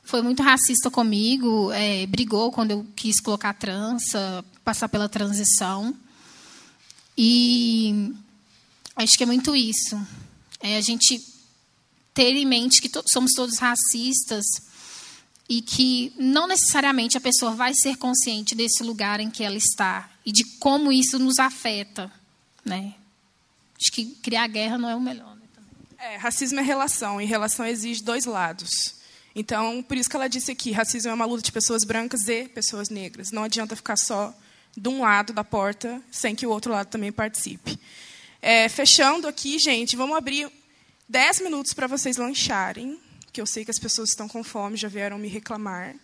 foi 0.04 0.24
muito 0.24 0.42
racista 0.42 0.90
comigo, 0.90 1.72
é, 1.72 2.08
brigou 2.08 2.52
quando 2.52 2.72
eu 2.72 2.88
quis 2.96 3.20
colocar 3.20 3.54
trança, 3.54 4.44
passar 4.64 4.90
pela 4.90 5.08
transição. 5.08 5.94
E 7.16 8.12
acho 8.96 9.16
que 9.16 9.24
é 9.24 9.28
muito 9.28 9.56
isso. 9.56 10.00
É 10.62 10.78
a 10.78 10.82
gente 10.82 11.22
ter 12.20 12.36
em 12.36 12.46
mente 12.46 12.82
que 12.82 12.90
to 12.90 13.02
somos 13.10 13.32
todos 13.32 13.60
racistas 13.60 14.46
e 15.48 15.62
que 15.62 16.12
não 16.18 16.48
necessariamente 16.48 17.18
a 17.18 17.22
pessoa 17.22 17.52
vai 17.56 17.74
ser 17.74 17.96
consciente 17.96 18.54
desse 18.54 18.84
lugar 18.84 19.22
em 19.22 19.30
que 19.30 19.42
ela 19.42 19.56
está 19.56 20.12
e 20.26 20.32
de 20.34 20.44
como 20.58 20.92
isso 20.92 21.18
nos 21.18 21.40
afeta, 21.40 22.12
né? 22.66 22.94
Acho 23.82 23.90
que 23.94 24.08
criar 24.22 24.48
guerra 24.48 24.78
não 24.78 24.90
é 24.90 24.96
o 24.98 25.00
melhor. 25.00 25.34
Né? 25.34 25.44
É, 25.98 26.18
racismo 26.18 26.60
é 26.60 26.62
relação 26.62 27.22
e 27.22 27.26
relação 27.26 27.66
exige 27.66 28.04
dois 28.04 28.26
lados. 28.26 28.70
Então, 29.34 29.82
por 29.82 29.96
isso 29.96 30.10
que 30.10 30.18
ela 30.18 30.28
disse 30.28 30.52
aqui, 30.52 30.72
racismo 30.72 31.12
é 31.12 31.14
uma 31.14 31.26
luta 31.26 31.42
de 31.42 31.54
pessoas 31.54 31.86
brancas 31.86 32.28
e 32.28 32.50
pessoas 32.50 32.90
negras. 32.90 33.32
Não 33.32 33.46
adianta 33.46 33.78
ficar 33.78 33.96
só 33.96 34.36
de 34.76 34.90
um 34.90 35.04
lado 35.04 35.32
da 35.32 35.46
porta 35.46 36.02
sem 36.12 36.36
que 36.36 36.46
o 36.46 36.50
outro 36.50 36.74
lado 36.74 36.88
também 36.88 37.14
participe. 37.14 37.80
É, 38.42 38.68
fechando 38.68 39.26
aqui, 39.26 39.58
gente, 39.58 39.96
vamos 39.96 40.18
abrir 40.18 40.59
10 41.10 41.42
minutos 41.42 41.74
para 41.74 41.88
vocês 41.88 42.18
lancharem, 42.18 43.00
que 43.34 43.42
eu 43.42 43.46
sei 43.48 43.66
que 43.66 43.72
as 43.72 43.80
pessoas 43.80 44.10
estão 44.12 44.28
com 44.28 44.44
fome, 44.44 44.78
já 44.78 44.88
vieram 44.88 45.18
me 45.18 45.28
reclamar. 45.28 45.96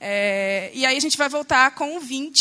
É, 0.00 0.70
e 0.72 0.86
aí 0.86 0.96
a 0.96 1.00
gente 1.00 1.18
vai 1.18 1.28
voltar 1.28 1.74
com 1.74 1.98
o 1.98 2.00
20, 2.00 2.32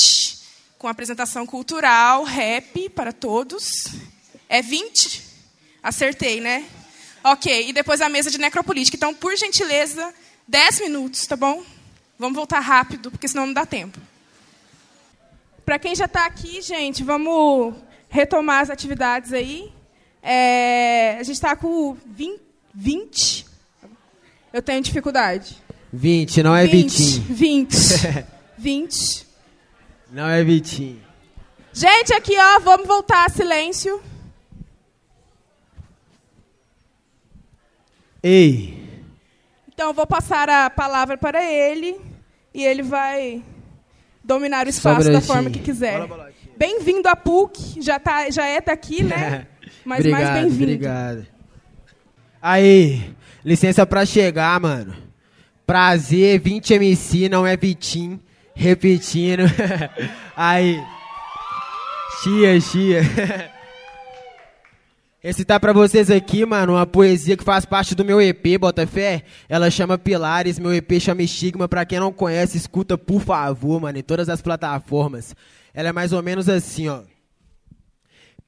com 0.77 0.87
apresentação 0.87 1.45
cultural, 1.45 2.23
rap 2.23 2.87
para 2.91 3.11
todos. 3.11 3.87
É 4.47 4.61
20? 4.61 5.21
Acertei, 5.83 6.39
né? 6.39 6.65
Ok, 7.25 7.67
e 7.67 7.73
depois 7.73 7.99
a 7.99 8.07
mesa 8.07 8.31
de 8.31 8.37
necropolítica. 8.37 8.95
Então, 8.95 9.13
por 9.13 9.35
gentileza, 9.35 10.13
10 10.47 10.79
minutos, 10.79 11.27
tá 11.27 11.35
bom? 11.35 11.61
Vamos 12.17 12.37
voltar 12.37 12.61
rápido, 12.61 13.11
porque 13.11 13.27
senão 13.27 13.47
não 13.47 13.53
dá 13.53 13.65
tempo. 13.65 13.99
Para 15.65 15.77
quem 15.77 15.93
já 15.93 16.05
está 16.05 16.25
aqui, 16.25 16.61
gente, 16.61 17.03
vamos 17.03 17.75
retomar 18.07 18.61
as 18.61 18.69
atividades 18.69 19.33
aí. 19.33 19.75
É, 20.29 21.15
a 21.17 21.23
gente 21.23 21.35
está 21.35 21.55
com 21.55 21.95
20, 22.05 22.41
20. 22.75 23.45
Eu 24.51 24.61
tenho 24.61 24.81
dificuldade. 24.81 25.55
20, 25.93 26.43
não 26.43 26.53
é 26.53 26.67
20, 26.67 26.89
Vitinho. 26.89 27.25
20. 27.29 28.25
20. 28.57 29.27
Não 30.11 30.27
é 30.27 30.41
Vitinho. 30.41 31.01
Gente, 31.73 32.13
aqui, 32.13 32.33
ó, 32.37 32.59
vamos 32.59 32.87
voltar 32.87 33.25
a 33.25 33.29
silêncio. 33.29 34.01
Ei. 38.23 39.03
Então, 39.67 39.93
vou 39.93 40.07
passar 40.07 40.49
a 40.49 40.69
palavra 40.69 41.17
para 41.17 41.43
ele 41.43 41.99
e 42.53 42.63
ele 42.63 42.81
vai 42.81 43.43
dominar 44.23 44.65
o 44.65 44.69
espaço 44.69 45.11
da 45.11 45.21
forma 45.21 45.49
que 45.49 45.59
quiser. 45.59 46.07
Bem-vindo 46.57 47.07
à 47.09 47.15
PUC, 47.17 47.81
já, 47.81 47.99
tá, 47.99 48.29
já 48.29 48.45
é 48.45 48.61
daqui, 48.61 49.03
né? 49.03 49.47
Mas 49.87 49.99
obrigado, 49.99 50.21
mais 50.21 50.33
bem-vindo. 50.41 50.63
Obrigado. 50.63 51.27
Aí, 52.41 53.15
licença 53.43 53.85
pra 53.85 54.05
chegar, 54.05 54.59
mano. 54.59 54.93
Prazer, 55.65 56.41
20 56.41 56.73
MC, 56.73 57.29
não 57.29 57.47
é 57.47 57.55
Vitim. 57.55 58.19
Repetindo. 58.53 59.43
Aí. 60.35 60.83
Chia, 62.21 62.59
chia. 62.59 63.01
Tá 65.45 65.57
pra 65.57 65.71
vocês 65.71 66.11
aqui, 66.11 66.45
mano, 66.45 66.73
uma 66.73 66.85
poesia 66.85 67.37
que 67.37 67.43
faz 67.43 67.63
parte 67.63 67.95
do 67.95 68.03
meu 68.03 68.21
EP, 68.21 68.59
Botafé. 68.59 69.23
Ela 69.47 69.71
chama 69.71 69.97
Pilares, 69.97 70.59
meu 70.59 70.73
EP 70.73 70.99
chama 70.99 71.21
Estigma. 71.21 71.69
Pra 71.69 71.85
quem 71.85 71.99
não 72.01 72.11
conhece, 72.11 72.57
escuta 72.57 72.97
por 72.97 73.21
favor, 73.21 73.79
mano, 73.79 73.97
em 73.97 74.03
todas 74.03 74.27
as 74.27 74.41
plataformas. 74.41 75.33
Ela 75.73 75.89
é 75.89 75.93
mais 75.93 76.11
ou 76.11 76.21
menos 76.21 76.49
assim, 76.49 76.89
ó. 76.89 77.03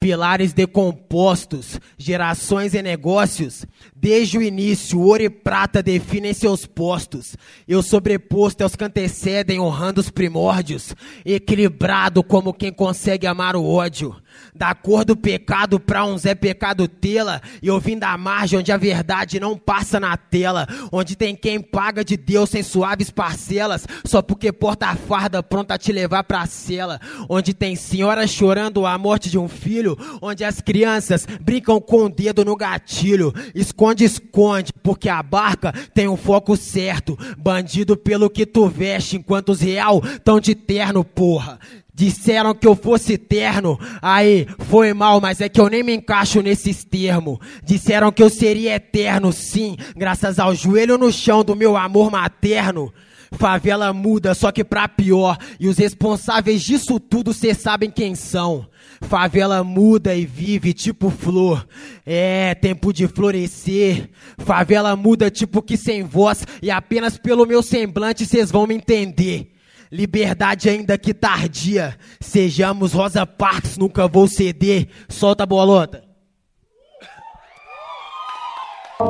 Pilares 0.01 0.53
decompostos, 0.53 1.77
gerações 1.97 2.73
e 2.73 2.81
negócios. 2.81 3.65
Desde 3.93 4.37
o 4.37 4.41
início, 4.41 4.97
ouro 4.97 5.23
e 5.23 5.29
prata 5.29 5.83
definem 5.83 6.33
seus 6.33 6.65
postos. 6.65 7.35
Eu 7.67 7.83
sobreposto 7.83 8.63
aos 8.63 8.77
que 8.77 8.83
antecedem, 8.85 9.59
honrando 9.59 9.99
os 9.99 10.09
primórdios. 10.09 10.95
Equilibrado 11.25 12.23
como 12.23 12.53
quem 12.53 12.71
consegue 12.71 13.27
amar 13.27 13.57
o 13.57 13.65
ódio. 13.65 14.15
Da 14.55 14.73
cor 14.73 15.05
do 15.05 15.15
pecado 15.15 15.79
pra 15.79 16.05
uns 16.05 16.25
é 16.25 16.35
pecado 16.35 16.87
tê-la. 16.87 17.41
E 17.61 17.67
eu 17.67 17.79
vim 17.79 17.97
da 17.97 18.17
margem 18.17 18.59
onde 18.59 18.71
a 18.71 18.77
verdade 18.77 19.39
não 19.39 19.57
passa 19.57 19.99
na 19.99 20.15
tela. 20.17 20.67
Onde 20.91 21.15
tem 21.15 21.35
quem 21.35 21.61
paga 21.61 22.03
de 22.03 22.17
Deus 22.17 22.49
sem 22.49 22.63
suaves 22.63 23.09
parcelas. 23.09 23.87
Só 24.05 24.21
porque 24.21 24.51
porta 24.51 24.87
a 24.87 24.95
farda 24.95 25.43
pronta 25.43 25.75
a 25.75 25.77
te 25.77 25.91
levar 25.91 26.23
pra 26.23 26.45
cela. 26.45 26.99
Onde 27.27 27.53
tem 27.53 27.75
senhora 27.75 28.25
chorando 28.27 28.85
a 28.85 28.97
morte 28.97 29.29
de 29.29 29.37
um 29.37 29.47
filho. 29.47 29.97
Onde 30.21 30.43
as 30.43 30.61
crianças 30.61 31.27
brincam 31.41 31.79
com 31.79 32.05
o 32.05 32.09
dedo 32.09 32.43
no 32.43 32.55
gatilho. 32.55 33.33
Esconde, 33.53 34.03
esconde, 34.03 34.73
porque 34.73 35.09
a 35.09 35.21
barca 35.21 35.73
tem 35.93 36.07
um 36.07 36.17
foco 36.17 36.55
certo. 36.57 37.17
Bandido 37.37 37.95
pelo 37.95 38.29
que 38.29 38.45
tu 38.45 38.67
veste, 38.67 39.17
enquanto 39.17 39.49
os 39.49 39.61
real 39.61 40.01
tão 40.23 40.39
de 40.39 40.55
terno, 40.55 41.03
porra. 41.03 41.59
Disseram 41.99 42.55
que 42.55 42.65
eu 42.65 42.77
fosse 42.77 43.15
eterno. 43.15 43.77
Aí, 44.01 44.47
foi 44.69 44.93
mal, 44.93 45.19
mas 45.19 45.41
é 45.41 45.49
que 45.49 45.59
eu 45.59 45.67
nem 45.67 45.83
me 45.83 45.93
encaixo 45.93 46.41
nesses 46.41 46.85
termos. 46.85 47.39
Disseram 47.61 48.09
que 48.09 48.23
eu 48.23 48.29
seria 48.29 48.75
eterno, 48.75 49.33
sim, 49.33 49.75
graças 49.97 50.39
ao 50.39 50.55
joelho 50.55 50.97
no 50.97 51.11
chão 51.11 51.43
do 51.43 51.57
meu 51.57 51.75
amor 51.75 52.09
materno. 52.09 52.93
Favela 53.33 53.91
muda, 53.91 54.33
só 54.33 54.49
que 54.49 54.63
pra 54.63 54.87
pior. 54.87 55.37
E 55.59 55.67
os 55.67 55.77
responsáveis 55.77 56.61
disso 56.61 57.01
tudo 57.01 57.33
cês 57.33 57.57
sabem 57.57 57.91
quem 57.91 58.15
são. 58.15 58.65
Favela 59.01 59.61
muda 59.61 60.15
e 60.15 60.25
vive 60.25 60.71
tipo 60.73 61.09
flor. 61.09 61.67
É 62.05 62.55
tempo 62.55 62.93
de 62.93 63.09
florescer. 63.09 64.09
Favela 64.37 64.95
muda 64.95 65.29
tipo 65.29 65.61
que 65.61 65.75
sem 65.75 66.01
voz. 66.01 66.47
E 66.61 66.71
apenas 66.71 67.17
pelo 67.17 67.45
meu 67.45 67.61
semblante 67.61 68.25
cês 68.25 68.49
vão 68.49 68.65
me 68.65 68.75
entender. 68.75 69.51
Liberdade 69.91 70.69
ainda 70.69 70.97
que 70.97 71.13
tardia. 71.13 71.97
Sejamos 72.19 72.93
Rosa 72.93 73.25
Parks, 73.25 73.77
nunca 73.77 74.07
vou 74.07 74.27
ceder. 74.27 74.87
Solta 75.07 75.43
a 75.43 75.45
bolota. 75.47 76.03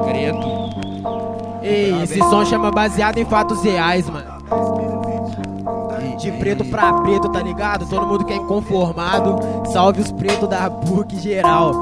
Credo. 0.06 0.70
Ei, 1.62 2.04
esse 2.04 2.20
som 2.20 2.46
chama 2.46 2.72
baseado 2.72 3.18
em 3.18 3.26
fatos 3.26 3.62
reais, 3.64 4.10
mano. 4.10 4.40
De 6.18 6.32
preto 6.34 6.66
pra 6.66 6.94
preto, 7.02 7.30
tá 7.30 7.42
ligado? 7.42 7.88
Todo 7.90 8.06
mundo 8.06 8.26
que 8.26 8.34
é 8.34 8.36
inconformado, 8.36 9.40
salve 9.72 10.02
os 10.02 10.12
pretos 10.12 10.50
da 10.50 10.70
PUC 10.70 11.18
geral. 11.20 11.74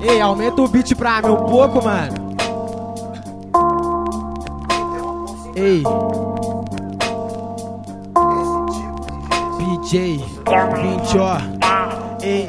Ei, 0.00 0.20
aumenta 0.20 0.62
o 0.62 0.68
beat 0.68 0.94
pra 0.94 1.20
mim 1.22 1.28
um 1.28 1.44
pouco, 1.44 1.82
mano. 1.82 2.28
Ei. 5.54 5.82
PJ, 9.68 10.24
20 10.46 11.18
ó. 11.18 11.36
Ei. 12.22 12.48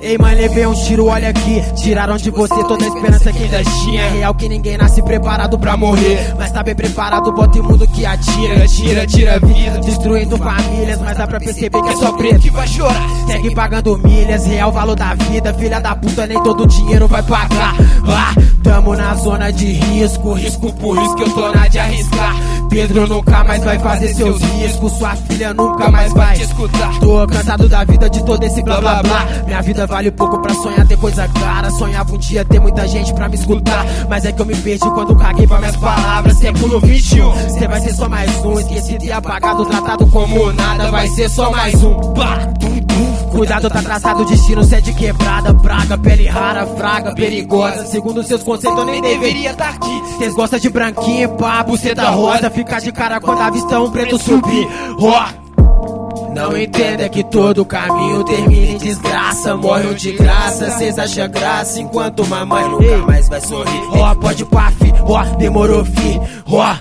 Ei, 0.00 0.16
mãe, 0.16 0.34
levei 0.34 0.66
um 0.66 0.72
tiro, 0.72 1.08
olha 1.08 1.28
aqui. 1.28 1.62
Tiraram 1.76 2.16
de 2.16 2.30
você 2.30 2.64
toda 2.64 2.82
a 2.82 2.88
esperança 2.88 3.30
que 3.30 3.42
ainda 3.42 3.62
tinha. 3.62 4.00
É 4.00 4.08
real 4.08 4.34
que 4.34 4.48
ninguém 4.48 4.78
nasce 4.78 5.02
preparado 5.02 5.58
pra 5.58 5.76
morrer. 5.76 6.34
Mas 6.38 6.50
tá 6.50 6.62
bem 6.62 6.74
preparado, 6.74 7.30
bota 7.30 7.58
imundo 7.58 7.86
que 7.88 8.06
atira. 8.06 8.66
Tira, 8.66 9.06
tira 9.06 9.38
vida. 9.38 9.78
Destruindo 9.80 10.38
famílias, 10.38 10.98
mas 11.02 11.18
dá 11.18 11.26
pra 11.26 11.38
perceber 11.38 11.82
que 11.82 11.88
é 11.90 11.96
só 11.96 12.12
preto 12.12 12.40
que 12.40 12.50
vai 12.50 12.66
chorar. 12.66 13.26
Segue 13.26 13.54
pagando 13.54 13.98
milhas, 13.98 14.46
real 14.46 14.72
valor 14.72 14.96
da 14.96 15.12
vida. 15.12 15.52
Filha 15.52 15.78
da 15.78 15.94
puta, 15.94 16.26
nem 16.26 16.42
todo 16.42 16.66
dinheiro 16.66 17.06
vai 17.06 17.22
pagar. 17.22 17.74
Ah, 18.08 18.32
tamo 18.62 18.96
na 18.96 19.14
zona 19.16 19.52
de 19.52 19.66
risco, 19.66 20.32
risco 20.32 20.72
por 20.72 20.96
que 21.16 21.22
eu 21.22 21.34
tô 21.34 21.52
na 21.52 21.68
de 21.68 21.78
arriscar. 21.78 22.59
Pedro 22.70 23.04
nunca 23.08 23.42
mais 23.42 23.64
vai 23.64 23.78
fazer 23.80 24.14
seus 24.14 24.40
riscos. 24.40 24.92
Sua 24.92 25.16
filha 25.16 25.52
nunca 25.52 25.90
mais 25.90 26.12
vai 26.12 26.36
te 26.36 26.44
escutar. 26.44 26.98
Tô 27.00 27.26
cansado 27.26 27.68
da 27.68 27.82
vida 27.84 28.08
de 28.08 28.24
todo 28.24 28.42
esse 28.44 28.62
blá 28.62 28.80
blá 28.80 29.02
blá. 29.02 29.26
Minha 29.44 29.60
vida 29.60 29.86
vale 29.88 30.10
pouco 30.12 30.40
pra 30.40 30.54
sonhar 30.54 30.86
ter 30.86 30.96
coisa 30.96 31.28
clara. 31.28 31.70
Sonhava 31.72 32.14
um 32.14 32.18
dia 32.18 32.44
ter 32.44 32.60
muita 32.60 32.86
gente 32.86 33.12
pra 33.12 33.28
me 33.28 33.34
escutar. 33.34 33.84
Mas 34.08 34.24
é 34.24 34.32
que 34.32 34.40
eu 34.40 34.46
me 34.46 34.54
perdi 34.54 34.88
quando 34.90 35.16
caguei 35.16 35.46
pra 35.48 35.58
minhas 35.58 35.76
palavras. 35.76 36.38
Século 36.38 36.80
21, 36.80 37.58
cê 37.58 37.66
vai 37.66 37.80
ser 37.80 37.92
só 37.92 38.08
mais 38.08 38.30
um. 38.44 38.60
Esquecido 38.60 39.04
e 39.04 39.12
apagado, 39.12 39.66
tratado 39.66 40.06
como 40.06 40.52
nada. 40.52 40.90
Vai 40.92 41.08
ser 41.08 41.28
só 41.28 41.50
mais 41.50 41.74
um. 41.82 41.94
Pá, 42.14 42.36
tum, 42.60 42.78
tum. 42.82 43.30
Cuidado, 43.30 43.70
tá 43.70 43.82
traçado, 43.82 44.24
destino, 44.24 44.62
cê 44.62 44.76
é 44.76 44.80
quebrada. 44.80 45.54
Praga, 45.54 45.98
pele 45.98 46.26
rara, 46.28 46.66
fraga, 46.66 47.14
perigosa. 47.14 47.86
Segundo 47.86 48.22
seus 48.22 48.42
conceitos, 48.42 48.78
eu 48.78 48.84
nem 48.84 49.00
deveria 49.00 49.50
estar 49.50 49.70
aqui. 49.70 50.02
Cês 50.18 50.34
gostam 50.34 50.58
de 50.58 50.68
branquinho, 50.68 51.28
pá, 51.30 51.62
buceta 51.62 52.10
rosa. 52.10 52.50
Fica 52.60 52.78
de 52.78 52.92
cara 52.92 53.18
quando 53.18 53.40
avista 53.40 53.80
um 53.80 53.90
preto 53.90 54.18
subir. 54.18 54.68
Ó. 54.98 56.30
Não 56.34 56.54
entenda 56.54 57.08
que 57.08 57.24
todo 57.24 57.64
caminho 57.64 58.22
termina 58.22 58.72
em 58.72 58.76
desgraça. 58.76 59.56
Morreu 59.56 59.94
de 59.94 60.12
graça, 60.12 60.70
cês 60.72 60.98
acham 60.98 61.30
graça. 61.30 61.80
Enquanto 61.80 62.26
mamãe 62.26 62.68
nunca 62.68 62.98
mais 62.98 63.30
vai 63.30 63.40
sorrir. 63.40 63.80
Ó, 63.92 64.14
pode 64.14 64.44
pá, 64.44 64.70
fi, 64.72 64.92
ó, 65.02 65.24
demorou, 65.36 65.86
fi, 65.86 66.20
ó. 66.52 66.76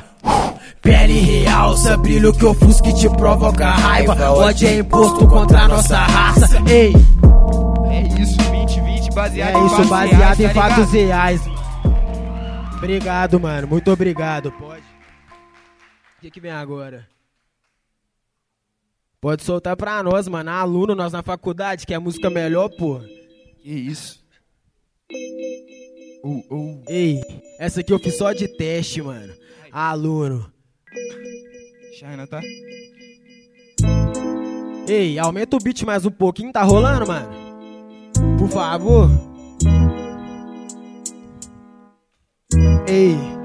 Pele 0.82 1.18
realça, 1.18 1.96
brilho 1.96 2.34
que 2.34 2.46
ofusca 2.46 2.90
e 2.90 2.94
te 2.94 3.10
provoca 3.12 3.70
raiva. 3.72 4.32
Ódio 4.32 4.68
é 4.68 4.80
imposto 4.80 5.26
contra 5.28 5.62
a 5.62 5.68
nossa 5.70 5.98
raça. 5.98 6.62
Ei, 6.68 6.94
É 7.90 8.22
isso, 8.22 8.36
2020 8.38 9.12
baseado 9.14 9.56
é 9.56 9.60
em 9.60 9.66
isso, 9.66 9.76
fatos 9.76 9.90
baseado 9.90 10.18
reais, 10.18 10.40
em 10.42 10.48
tá 10.50 10.54
fatos 10.54 10.92
reais. 10.92 11.42
Obrigado, 12.76 13.40
mano. 13.40 13.68
Muito 13.68 13.90
obrigado. 13.92 14.52
Pode. 14.52 14.69
O 16.20 16.22
que, 16.22 16.30
que 16.30 16.42
vem 16.42 16.52
agora? 16.52 17.08
Pode 19.22 19.42
soltar 19.42 19.78
pra 19.78 20.04
nós, 20.04 20.28
mano. 20.28 20.50
Aluno, 20.50 20.94
nós 20.94 21.14
na 21.14 21.24
faculdade, 21.24 21.88
que 21.88 21.94
é 21.94 21.98
música 21.98 22.30
melhor, 22.30 22.68
pô. 22.68 23.00
Que 23.62 23.70
isso? 23.70 24.22
Uh, 26.22 26.44
uh. 26.54 26.84
Ei, 26.90 27.22
essa 27.58 27.80
aqui 27.80 27.94
eu 27.94 28.00
fiz 28.00 28.18
só 28.18 28.34
de 28.34 28.50
teste, 28.50 29.02
mano. 29.02 29.34
Aluno. 29.72 30.52
China, 31.98 32.28
tá? 32.28 32.42
Ei, 34.90 35.18
aumenta 35.18 35.56
o 35.56 35.60
beat 35.64 35.84
mais 35.84 36.06
um 36.06 36.12
pouquinho, 36.12 36.52
tá 36.52 36.64
rolando, 36.64 37.08
mano? 37.08 37.30
Por 38.38 38.50
favor. 38.50 39.08
Ei. 42.90 43.39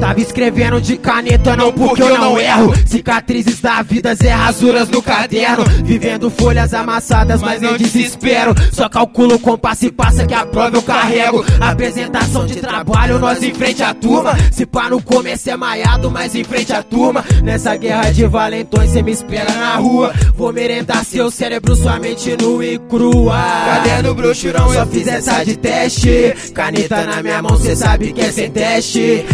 Tava 0.00 0.20
escrevendo 0.20 0.80
de 0.80 0.96
caneta, 0.96 1.56
não 1.56 1.72
porque 1.72 2.02
eu 2.02 2.18
não 2.18 2.38
erro. 2.38 2.72
Cicatrizes 2.86 3.60
da 3.60 3.82
vida, 3.82 4.14
zé 4.14 4.30
rasuras 4.30 4.88
no 4.88 5.02
caderno. 5.02 5.64
Vivendo 5.84 6.30
folhas 6.30 6.74
amassadas, 6.74 7.40
mas 7.40 7.60
não 7.60 7.76
desespero. 7.76 8.54
Só 8.72 8.88
calculo 8.88 9.36
o 9.36 9.38
compasso 9.38 9.86
e 9.86 9.92
passa 9.92 10.26
que 10.26 10.34
a 10.34 10.44
prova 10.44 10.76
eu 10.76 10.82
carrego. 10.82 11.44
Apresentação 11.60 12.46
de 12.46 12.56
trabalho, 12.56 13.18
nós 13.18 13.42
em 13.42 13.54
frente 13.54 13.82
à 13.82 13.94
turma. 13.94 14.34
Se 14.52 14.66
pá 14.66 14.88
no 14.90 15.02
começo 15.02 15.48
é 15.50 15.56
maiado, 15.56 16.10
mas 16.10 16.34
em 16.34 16.44
frente 16.44 16.72
à 16.72 16.82
turma. 16.82 17.24
Nessa 17.42 17.76
guerra 17.76 18.10
de 18.10 18.26
valentões, 18.26 18.90
cê 18.90 19.02
me 19.02 19.12
espera 19.12 19.52
na 19.52 19.76
rua. 19.76 20.12
Vou 20.34 20.52
merendar 20.52 21.04
seu 21.04 21.30
cérebro, 21.30 21.74
sua 21.76 21.98
mente 21.98 22.36
nua 22.40 22.64
e 22.64 22.78
crua. 22.78 23.36
Caderno 23.66 24.14
brochurão, 24.14 24.72
só 24.72 24.86
fiz 24.86 25.06
essa 25.06 25.44
de 25.44 25.56
teste. 25.56 26.34
Caneta 26.54 27.04
na 27.04 27.22
minha 27.22 27.42
mão, 27.42 27.56
cê 27.58 27.76
sabe 27.76 28.12
que 28.12 28.20
é 28.20 28.32
sem 28.32 28.50
teste. 28.50 29.24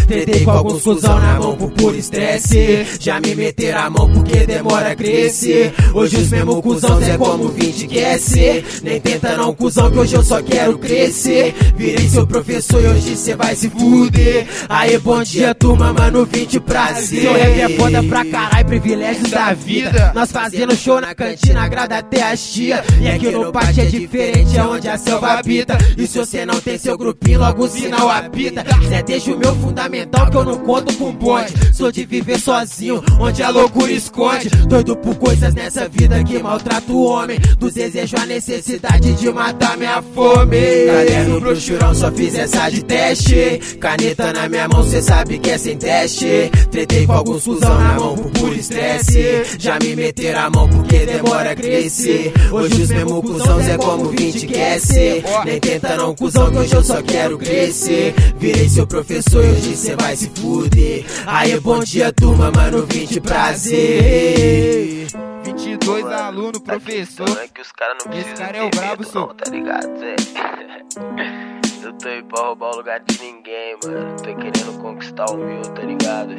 Com 0.44 0.50
alguns 0.50 0.82
cuzão 0.82 1.20
na 1.20 1.38
mão 1.38 1.56
por 1.56 1.70
puro 1.70 1.96
estresse. 1.96 2.86
Já 2.98 3.20
me 3.20 3.34
meter 3.34 3.76
a 3.76 3.88
mão 3.88 4.10
porque 4.10 4.44
demora 4.46 4.92
a 4.92 4.94
crescer. 4.96 5.72
Hoje 5.94 6.16
os 6.16 6.30
mesmo 6.30 6.60
cuzão 6.60 7.00
é 7.00 7.16
como 7.16 7.48
20 7.48 7.86
quer 7.86 8.18
ser. 8.18 8.64
Nem 8.82 9.00
tenta 9.00 9.36
não, 9.36 9.54
cuzão, 9.54 9.90
que 9.90 9.98
hoje 9.98 10.14
eu 10.14 10.22
só 10.22 10.42
quero 10.42 10.78
crescer. 10.78 11.54
Virei 11.76 12.08
seu 12.08 12.26
professor 12.26 12.82
e 12.82 12.86
hoje 12.88 13.16
cê 13.16 13.36
vai 13.36 13.54
se 13.54 13.70
fuder. 13.70 14.46
Aí, 14.68 14.98
bom 14.98 15.22
dia, 15.22 15.54
turma, 15.54 15.92
mano, 15.92 16.26
20 16.26 16.60
prazer. 16.60 17.22
Seu 17.22 17.32
rap 17.32 17.60
é 17.60 17.68
foda 17.76 18.02
pra 18.02 18.24
caralho, 18.24 18.66
privilégios 18.66 19.30
da 19.30 19.52
vida. 19.52 20.12
Nós 20.14 20.32
fazendo 20.32 20.74
show 20.76 21.00
na 21.00 21.14
cantina, 21.14 21.62
agrada 21.62 21.98
até 21.98 22.22
as 22.22 22.52
tia. 22.52 22.82
E 23.00 23.08
aqui 23.08 23.30
no 23.30 23.52
pátio 23.52 23.82
é 23.82 23.86
diferente, 23.86 24.56
é 24.56 24.64
onde 24.64 24.88
a 24.88 24.98
selva 24.98 25.34
habita. 25.34 25.78
E 25.96 26.06
se 26.06 26.18
você 26.18 26.44
não 26.44 26.60
tem 26.60 26.78
seu 26.78 26.98
grupinho, 26.98 27.40
logo 27.40 27.64
o 27.64 27.68
sinal 27.68 28.08
apita. 28.08 28.64
Zé, 28.88 29.02
deixa 29.02 29.32
o 29.32 29.38
meu 29.38 29.54
fundamental 29.56 30.21
que 30.30 30.36
eu 30.36 30.44
não 30.44 30.58
conto 30.58 30.94
com 30.96 31.12
bonde. 31.12 31.52
Sou 31.72 31.90
de 31.90 32.04
viver 32.04 32.38
sozinho, 32.38 33.02
onde 33.18 33.42
a 33.42 33.50
loucura 33.50 33.92
esconde. 33.92 34.48
Doido 34.66 34.96
por 34.96 35.14
coisas 35.16 35.54
nessa 35.54 35.88
vida 35.88 36.22
que 36.24 36.38
maltrata 36.38 36.92
o 36.92 37.04
homem. 37.04 37.38
Do 37.58 37.70
desejo 37.70 38.16
a 38.20 38.26
necessidade 38.26 39.12
de 39.12 39.32
matar 39.32 39.76
minha 39.76 40.02
fome. 40.14 40.86
Caderno 40.86 41.40
brochurão, 41.40 41.94
só 41.94 42.10
fiz 42.12 42.34
essa 42.34 42.68
de 42.68 42.84
teste. 42.84 43.76
Caneta 43.78 44.32
na 44.32 44.48
minha 44.48 44.68
mão, 44.68 44.82
cê 44.82 45.02
sabe 45.02 45.38
que 45.38 45.50
é 45.50 45.58
sem 45.58 45.76
teste. 45.76 46.50
Tretei 46.70 47.06
com 47.06 47.12
alguns 47.12 47.44
cuzão 47.44 47.78
na 47.78 47.94
mão 47.94 48.16
por 48.16 48.30
puro 48.30 48.54
estresse. 48.54 49.42
Já 49.58 49.78
me 49.78 49.94
meter 49.94 50.34
a 50.36 50.48
mão 50.50 50.68
porque 50.68 51.04
demora 51.04 51.52
a 51.52 51.54
crescer. 51.54 52.32
Hoje 52.50 52.82
os 52.82 52.88
mesmo 52.88 53.22
cuzão 53.22 53.60
é 53.60 53.76
como 53.76 54.08
20 54.10 54.46
quer 54.46 54.80
ser. 54.80 55.24
Nem 55.44 55.60
tenta 55.60 55.96
não, 55.96 56.14
cuzão, 56.14 56.50
que 56.50 56.58
hoje 56.58 56.74
eu 56.74 56.82
só 56.82 57.02
quero 57.02 57.38
crescer. 57.38 58.14
Virei 58.38 58.68
seu 58.68 58.86
professor 58.86 59.44
e 59.44 59.48
hoje 59.48 59.76
cê 59.76 59.96
vai 59.96 60.11
se 60.16 60.28
fuder. 60.30 61.04
Aí, 61.26 61.58
bom 61.60 61.80
dia, 61.80 62.12
turma, 62.12 62.50
mano, 62.50 62.84
20 62.86 63.20
prazer. 63.20 65.06
22 65.44 66.06
aluno, 66.06 66.60
professor. 66.60 67.28
É 67.42 67.48
que 67.48 67.60
os 67.60 67.72
caras 67.72 67.96
não 68.04 68.12
Esse 68.12 68.22
precisam 68.24 68.46
cara 68.46 68.58
é 68.58 68.62
o 68.62 68.70
brabo, 68.70 69.02
medo, 69.02 69.10
sou. 69.10 69.26
não, 69.28 69.34
tá 69.34 69.50
ligado, 69.50 69.98
Zé? 69.98 70.16
Eu 71.84 71.92
tô 71.94 72.08
aí 72.08 72.22
pra 72.22 72.42
roubar 72.46 72.70
o 72.70 72.76
lugar 72.76 73.00
de 73.00 73.18
ninguém, 73.20 73.76
mano. 73.84 74.16
Tô 74.16 74.24
querendo 74.36 74.78
conquistar 74.80 75.24
o 75.30 75.36
meu, 75.36 75.62
tá 75.62 75.82
ligado? 75.82 76.32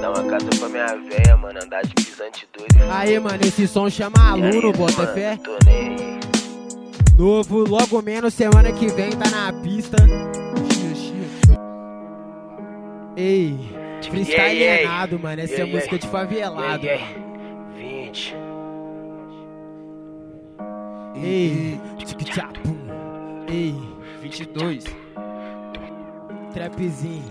Dar 0.00 0.10
uma 0.10 0.24
casa 0.30 0.46
pra 0.58 0.68
minha 0.68 0.86
véia, 0.86 1.36
mano. 1.36 1.58
Andar 1.62 1.82
de 1.84 1.94
pisante 1.94 2.48
doido. 2.56 2.90
Aí, 2.90 3.18
mano, 3.20 3.38
esse 3.42 3.68
som 3.68 3.90
chama 3.90 4.30
aluno, 4.30 4.72
bota 4.72 5.02
mano, 5.02 5.14
fé. 5.14 5.38
Tô 5.44 5.56
nem 5.66 5.88
aí. 5.90 6.20
Novo, 7.18 7.68
logo 7.68 8.00
menos 8.00 8.32
semana 8.32 8.72
que 8.72 8.86
vem 8.88 9.10
tá 9.10 9.28
na 9.28 9.52
pista. 9.52 9.96
Ei, 13.20 13.58
tipo, 14.00 14.14
freestyle 14.14 14.52
yeah, 14.52 14.74
alienado, 14.76 15.16
yeah, 15.16 15.22
mano. 15.22 15.42
Essa 15.42 15.54
é 15.54 15.56
yeah, 15.56 15.72
é 15.72 15.74
música 15.74 15.96
yeah, 15.96 16.06
de 16.06 16.12
favelado. 16.12 16.86
Yeah, 16.86 17.04
yeah. 17.04 17.28
20. 17.74 18.34
Ei, 21.16 21.80
tic-tapum. 22.06 22.78
Ei, 23.48 23.74
22. 24.22 24.84
Trapzinho. 26.52 27.24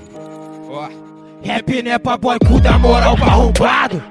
Ó. 0.69 0.87
Oh. 0.87 1.06
Rap 1.43 1.81
não 1.83 1.91
é 1.91 1.99
pra 1.99 2.17
boy 2.17 2.37
cu 2.45 2.59
da 2.59 2.77
moral 2.77 3.15
pra 3.15 3.27
arrombado. 3.27 4.03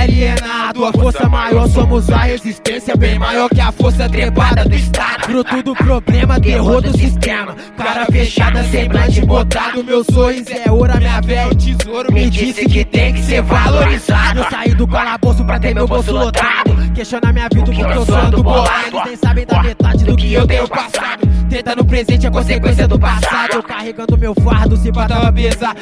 Alienado, 0.00 0.86
a 0.86 0.92
força 0.92 1.28
maior 1.28 1.68
somos 1.68 2.08
a 2.08 2.20
resistência 2.20 2.96
bem 2.96 3.18
maior 3.18 3.50
que 3.50 3.60
a 3.60 3.70
força 3.70 4.08
trepada 4.08 4.64
do 4.64 4.74
estado. 4.74 5.24
Fruto 5.24 5.62
do 5.62 5.74
problema, 5.74 6.40
terror 6.40 6.80
do 6.80 6.96
sistema. 6.96 7.54
Cara 7.76 8.06
fechada, 8.06 8.64
semblante 8.64 9.20
botado. 9.26 9.84
Meu 9.84 10.02
sorriso 10.04 10.50
é 10.52 10.70
ouro, 10.70 10.92
a 10.92 10.96
minha 10.96 11.20
velha 11.20 11.54
tesouro 11.54 12.12
me 12.12 12.30
disse 12.30 12.64
que 12.66 12.84
tem 12.84 13.12
que 13.12 13.22
ser 13.22 13.42
valorizado. 13.42 14.40
Eu 14.40 14.50
saí 14.50 14.74
do 14.74 14.86
calabouço 14.86 15.44
pra 15.44 15.58
ter 15.58 15.74
meu 15.74 15.86
bolso 15.86 16.12
lotado. 16.12 16.70
Questiona 16.94 17.32
minha 17.32 17.48
vida 17.52 17.66
porque 17.66 17.98
eu 17.98 18.06
sou 18.06 18.16
ando 18.16 18.42
bolado. 18.42 18.86
Eles 18.86 19.04
nem 19.04 19.16
sabem 19.16 19.46
da 19.46 19.62
metade 19.62 20.04
do 20.04 20.16
que 20.16 20.32
eu 20.32 20.46
tenho 20.46 20.68
passado. 20.68 21.28
Tenta 21.50 21.74
no 21.74 21.84
presente 21.84 22.26
é 22.26 22.30
consequência 22.30 22.86
do 22.86 22.98
passado. 22.98 23.54
Eu 23.54 23.62
carregando 23.62 24.16
meu 24.16 24.34
fardo, 24.34 24.76
se 24.76 24.90
batava 24.92 25.32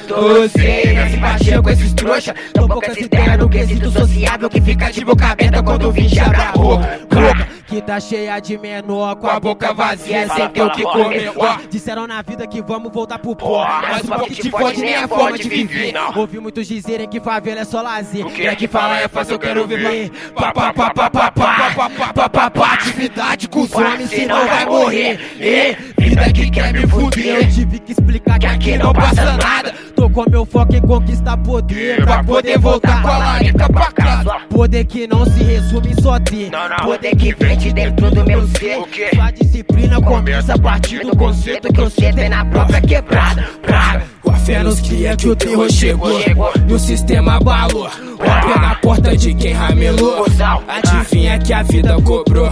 pesado. 0.06 0.48
Você 0.48 0.92
não 0.92 1.10
simpatia 1.10 1.62
com 1.62 1.70
esses 1.70 1.92
trouxa. 1.92 2.34
Tão 2.52 2.68
poucas 2.68 2.96
ideias 2.96 3.38
no 3.38 3.48
quesito 3.48 3.90
sociável 3.90 4.48
que 4.48 4.60
fica 4.60 4.90
de 4.90 5.04
boca 5.04 5.26
aberta 5.26 5.62
quando 5.62 5.92
vim 5.92 6.18
abre 6.18 6.40
a 6.40 6.52
boca. 6.52 7.00
Boca 7.10 7.58
que 7.68 7.82
tá 7.82 8.00
cheia 8.00 8.40
de 8.40 8.56
menor, 8.56 9.14
com 9.16 9.28
a 9.28 9.38
boca 9.38 9.74
vazia, 9.74 10.26
sem 10.28 10.48
ter 10.48 10.62
o 10.62 10.70
que 10.70 10.82
comer. 10.82 11.32
Ó, 11.36 11.58
disseram 11.68 12.06
na 12.06 12.22
vida 12.22 12.46
que 12.46 12.62
vamos 12.62 12.90
voltar 12.90 13.18
pro 13.18 13.36
pó. 13.36 13.66
Mas 13.82 14.08
o 14.08 14.24
que 14.24 14.34
te 14.36 14.50
fode 14.50 14.80
nem 14.80 14.94
é 14.94 15.06
forma 15.06 15.36
de 15.36 15.48
viver. 15.48 15.94
Ouvi 16.16 16.40
muitos 16.40 16.66
dizerem 16.66 17.06
que 17.06 17.20
favela 17.20 17.60
é 17.60 17.64
só 17.64 17.82
lazer. 17.82 18.26
E 18.38 18.46
é 18.46 18.56
que 18.56 18.66
falar 18.66 19.02
é 19.02 19.08
fácil, 19.08 19.34
eu 19.34 19.38
quero 19.38 19.66
viver. 19.66 20.10
Pá, 20.34 20.52
pá, 20.52 20.72
pá, 20.72 20.90
pá, 20.90 21.10
pá, 21.10 21.30
pá, 21.30 21.52
pá, 21.52 21.90
pá, 21.90 22.12
pá, 22.14 22.28
pá, 22.28 22.50
pá, 22.50 22.72
atividade 22.72 23.48
com 23.48 23.60
os 23.60 23.72
homens, 23.74 24.08
senão 24.08 24.46
vai 24.46 24.64
morrer. 24.64 25.20
E 25.38 26.02
vida 26.02 26.32
que 26.32 26.50
quer 26.50 26.72
me 26.72 26.86
fuder. 26.86 27.36
Eu 27.36 27.50
tive 27.50 27.78
que 27.80 27.92
explicar 27.92 28.38
que 28.38 28.46
aqui 28.46 28.78
não 28.78 28.94
passa 28.94 29.36
nada. 29.36 29.74
Tô 29.98 30.08
com 30.08 30.30
meu 30.30 30.46
foco 30.46 30.76
em 30.76 30.80
conquistar 30.80 31.36
poder. 31.38 32.04
Pra 32.04 32.22
poder 32.22 32.56
voltar 32.56 33.02
com 33.02 33.08
a 33.08 33.18
larica 33.18 33.68
pra 33.68 33.90
casa. 33.90 34.30
Poder 34.48 34.84
que 34.84 35.08
não 35.08 35.26
se 35.26 35.42
resume 35.42 35.90
em 35.90 36.00
só 36.00 36.20
ter. 36.20 36.52
Poder 36.84 37.16
que 37.16 37.34
vem 37.34 37.58
de 37.58 37.72
dentro 37.72 38.08
do 38.08 38.24
meu 38.24 38.46
ser. 38.46 38.78
Sua 39.12 39.30
disciplina 39.32 40.00
começa 40.00 40.54
a 40.54 40.58
partir 40.58 41.00
do 41.00 41.16
conceito 41.16 41.72
que 41.72 41.80
eu 41.80 41.90
sinto 41.90 42.16
é 42.16 42.28
na 42.28 42.44
própria 42.44 42.80
quebrada. 42.80 43.42
Praga. 43.60 44.04
Com 44.22 44.30
a 44.30 44.36
fé 44.36 44.62
nos 44.62 44.80
cria 44.80 45.16
que 45.16 45.28
o 45.30 45.34
terror 45.34 45.68
chegou. 45.68 46.22
E 46.68 46.72
o 46.72 46.78
sistema 46.78 47.38
abalou. 47.38 47.88
Rompe 47.88 48.60
na 48.60 48.76
porta 48.76 49.16
de 49.16 49.34
quem 49.34 49.52
ramelou. 49.52 50.26
Adivinha 50.68 51.40
que 51.40 51.52
a 51.52 51.64
vida 51.64 52.00
cobrou. 52.02 52.48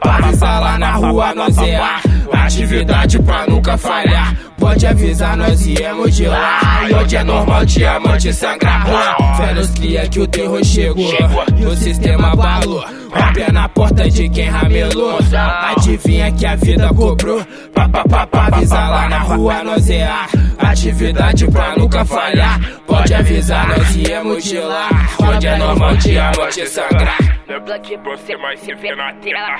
Avisa 0.00 0.60
lá 0.60 0.78
na 0.78 0.92
rua, 0.92 1.34
nós 1.34 1.58
é 1.58 1.76
a 1.76 2.00
atividade 2.44 3.18
pra 3.18 3.46
nunca 3.48 3.76
falhar. 3.76 4.36
Pode 4.62 4.86
avisar, 4.86 5.36
nós 5.36 5.66
viemos 5.66 6.16
de 6.16 6.24
lá. 6.28 6.88
E 6.88 6.94
hoje 6.94 7.16
é 7.16 7.24
normal 7.24 7.64
diamante 7.64 8.32
sangrar. 8.32 8.86
Nos 9.56 9.70
cria 9.72 10.08
que 10.08 10.20
o 10.20 10.26
terror 10.28 10.64
chegou. 10.64 11.12
E 11.58 11.66
o 11.66 11.74
sistema 11.74 12.32
abalou. 12.32 12.84
Rompe 13.10 13.52
na 13.52 13.68
porta 13.68 14.08
de 14.08 14.28
quem 14.28 14.48
ramelou. 14.48 15.18
Adivinha 15.76 16.30
que 16.30 16.46
a 16.46 16.54
vida 16.54 16.88
cobrou. 16.94 17.44
Pá, 17.74 17.88
pá, 17.88 18.04
pá, 18.08 18.24
pá. 18.24 18.46
Avisa 18.52 18.78
lá 18.78 19.08
na 19.08 19.18
rua, 19.18 19.64
nós 19.64 19.90
é 19.90 20.04
a 20.04 20.28
atividade 20.60 21.44
pra 21.50 21.74
nunca 21.76 22.04
falhar. 22.04 22.60
Pode 22.86 23.12
avisar, 23.12 23.66
nós 23.66 23.96
viemos 23.96 24.44
de 24.44 24.60
lá. 24.60 24.88
Onde 25.20 25.44
é 25.48 25.58
normal 25.58 25.96
diamante 25.96 26.68
sangrar. 26.68 27.18
Meu 27.48 27.60
black 27.62 27.96
você 27.96 28.36
mais 28.36 28.60
se 28.60 28.72
vê 28.76 28.94
na 28.94 29.12
tela. 29.14 29.58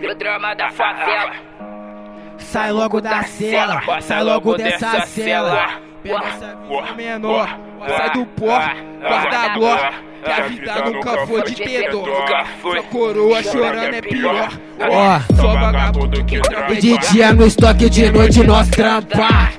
E 0.00 0.06
o 0.10 0.14
drama 0.16 0.54
da 0.54 0.70
favela. 0.70 1.32
Sai 2.38 2.72
logo 2.72 3.00
da 3.00 3.22
cela, 3.24 3.82
sai 4.00 4.22
logo 4.22 4.56
dessa 4.56 5.00
cela. 5.06 5.80
Pega 6.02 6.24
essa 6.26 6.56
Ó, 6.68 6.94
menor, 6.94 7.58
sai 7.86 8.10
do 8.12 8.26
pó, 8.26 8.58
guarda 9.00 9.38
a 9.38 9.48
glória. 9.56 9.92
Que 10.24 10.30
a 10.30 10.40
vida 10.48 10.74
nunca 10.86 11.26
foi 11.26 11.42
de 11.44 11.54
ter 11.54 11.90
dó. 11.90 12.04
Sua 12.60 12.82
coroa 12.84 13.42
chorando 13.42 13.94
é 13.94 14.00
pior. 14.00 14.48
Ó. 14.80 15.34
Só 15.36 15.54
vagabundo 15.54 16.24
que 16.24 16.40
trampa 16.40 16.72
E 16.72 16.76
de 16.80 16.98
dia 16.98 17.32
no 17.32 17.46
estoque, 17.46 17.88
de 17.88 18.10
noite 18.10 18.42
nós 18.42 18.68
trampa. 18.68 19.52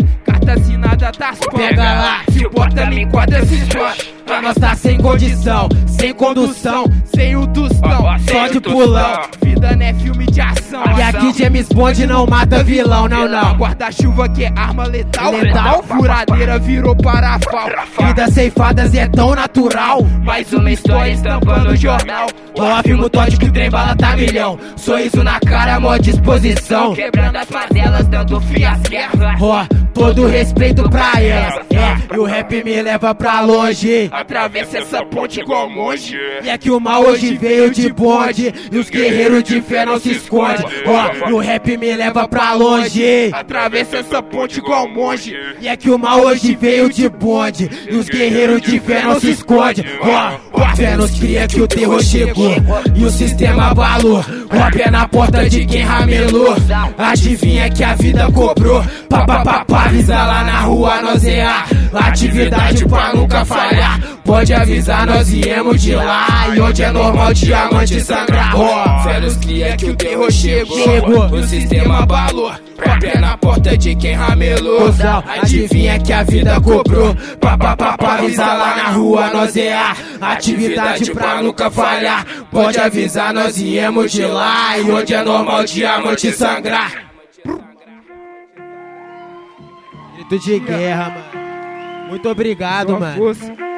Foda-se 0.48 0.78
nada 0.78 1.12
das 1.12 1.40
Pega 1.40 1.84
lá, 1.84 2.22
Se 2.32 2.46
o 2.46 2.50
bota 2.50 2.86
me 2.86 3.02
enquadra, 3.02 3.46
se 3.46 3.56
expande 3.56 4.17
Pra 4.28 4.42
nós 4.42 4.56
tá 4.56 4.76
sem 4.76 4.98
condição, 4.98 5.70
sem 5.88 6.14
condução, 6.14 6.84
sem 7.06 7.38
o 7.38 7.48
tostão, 7.48 8.06
só 8.30 8.48
de 8.48 8.60
pulão. 8.60 9.22
Vida 9.42 9.74
não 9.74 9.86
é 9.86 9.94
filme 9.94 10.26
de 10.26 10.42
ação. 10.42 10.84
E 10.98 11.02
aqui 11.02 11.34
James 11.42 11.70
Bond 11.70 12.06
não 12.06 12.28
mata 12.28 12.62
vilão, 12.62 13.08
não, 13.08 13.26
não. 13.26 13.56
Guarda-chuva 13.56 14.28
que 14.28 14.44
é 14.44 14.52
arma 14.54 14.86
letal. 14.86 15.32
Letal. 15.32 15.82
Furadeira 15.84 16.60
virou 16.60 16.94
parafal. 16.94 17.70
Vidas 18.06 18.34
ceifadas 18.34 18.94
é 18.94 19.08
tão 19.08 19.34
natural. 19.34 20.04
Mais 20.24 20.52
uma 20.52 20.72
história 20.72 21.12
estampando 21.14 21.70
o 21.70 21.76
jornal. 21.76 22.28
Ó, 22.60 22.76
afirmo 22.76 23.06
o 23.06 23.10
Todd 23.10 23.38
que 23.38 23.46
o 23.46 23.52
trem 23.52 23.70
bala 23.70 23.96
tá 23.96 24.16
milhão. 24.16 24.60
Sorriso 24.76 25.24
na 25.24 25.40
cara, 25.40 25.80
mó 25.80 25.96
disposição. 25.96 26.94
Quebrando 26.94 27.38
as 27.38 27.48
favelas, 27.48 28.08
dando 28.08 28.42
fim 28.42 28.64
às 28.66 28.82
guerras. 28.82 29.42
Ó, 29.42 29.66
todo 29.94 30.28
respeito 30.28 30.90
pra 30.90 31.14
elas. 31.22 31.66
É, 31.72 32.16
e 32.16 32.18
o 32.18 32.26
rap 32.26 32.64
me 32.64 32.82
leva 32.82 33.16
pra 33.16 33.42
longe. 33.42 34.10
Atravessa 34.18 34.80
essa 34.80 35.06
ponte 35.06 35.40
igual 35.40 35.70
monge. 35.70 36.18
E 36.44 36.50
é 36.50 36.58
que 36.58 36.72
o 36.72 36.80
mal 36.80 37.04
hoje 37.04 37.38
veio 37.38 37.70
de 37.70 37.94
bonde. 37.94 38.52
E 38.72 38.78
os 38.78 38.90
guerreiros 38.90 39.44
de 39.44 39.62
fé 39.62 39.86
não 39.86 40.00
se 40.00 40.10
escondem. 40.10 40.66
Ó, 40.88 41.30
e 41.30 41.34
o 41.34 41.38
rap 41.38 41.78
me 41.78 41.96
leva 41.96 42.28
pra 42.28 42.54
longe. 42.54 43.30
Atravessa 43.32 43.98
essa 43.98 44.24
ponte 44.24 44.58
igual 44.58 44.90
monge. 44.90 45.36
E 45.62 45.68
é 45.68 45.78
que 45.78 45.92
o 45.92 46.00
mal 46.00 46.22
hoje 46.22 46.58
veio 46.60 46.90
de 46.90 47.08
bonde. 47.08 47.70
E 47.88 47.96
os 47.96 48.10
guerreiros 48.10 48.60
de 48.64 48.80
fé 48.80 49.04
não 49.04 49.20
se 49.20 49.30
escondem. 49.30 49.86
Ó, 50.02 50.62
a 50.64 50.76
fé 50.76 50.98
nos 50.98 51.12
cria 51.12 51.48
que 51.48 51.62
o 51.62 51.68
terror 51.68 52.02
chegou. 52.02 52.56
E 52.96 53.06
o 53.06 53.12
sistema 53.12 53.68
abalou. 53.70 54.20
O 54.20 54.78
pé 54.78 54.90
na 54.90 55.08
porta 55.08 55.48
de 55.48 55.64
quem 55.64 55.84
ramelou. 55.84 56.56
Adivinha 56.98 57.70
que 57.70 57.84
a 57.84 57.94
vida 57.94 58.32
cobrou. 58.32 58.84
Papapá, 59.08 59.86
avisa 59.86 60.16
lá 60.16 60.44
na 60.44 60.62
rua, 60.62 61.02
nós 61.02 61.24
é 61.24 61.44
a 61.44 61.66
atividade 61.94 62.86
pra 62.86 63.14
nunca 63.14 63.46
falhar. 63.46 64.00
Pode 64.24 64.54
avisar, 64.54 65.08
nós 65.08 65.30
viemos 65.30 65.82
de 65.82 65.96
lá. 65.96 66.28
E 66.56 66.60
onde 66.60 66.84
é 66.84 66.92
normal 66.92 67.34
diamante 67.34 68.02
sangrar. 68.02 68.56
Ó, 68.56 69.20
nos 69.20 69.38
cria 69.38 69.76
que 69.78 69.90
o 69.90 69.96
terror 69.96 70.32
chegou. 70.32 70.78
Chegou. 70.78 71.26
O 71.28 71.44
sistema 71.44 72.00
abalou. 72.00 72.52
O 72.52 73.00
pé 73.00 73.20
na 73.20 73.38
porta 73.38 73.78
de 73.78 73.96
quem 73.96 74.14
ramelou. 74.14 74.82
Cusão, 74.82 75.24
adivinha 75.28 76.00
que 76.00 76.14
a 76.14 76.24
vida 76.24 76.60
cobrou. 76.62 77.16
Papapá, 77.40 77.96
avisar 78.16 78.58
lá 78.58 78.76
na 78.76 78.90
rua, 78.92 79.30
nós 79.30 79.56
é 79.58 79.74
a 79.74 79.96
atividade 80.22 81.12
pra 81.12 81.42
nunca 81.42 81.72
falhar. 81.72 82.26
Pode 82.52 82.78
avisar, 82.80 83.34
nós 83.34 83.58
viemos 83.58 84.12
de 84.12 84.26
lá. 84.26 84.78
E 84.78 84.92
onde 84.92 85.14
é 85.14 85.24
normal 85.24 85.64
diamante 85.64 86.32
sangrar. 86.32 87.08
Grito 90.16 90.40
de 90.40 90.60
guerra, 90.60 91.10
mano. 91.10 92.08
Muito 92.10 92.30
obrigado, 92.30 93.00
mano. 93.00 93.18
força. 93.18 93.77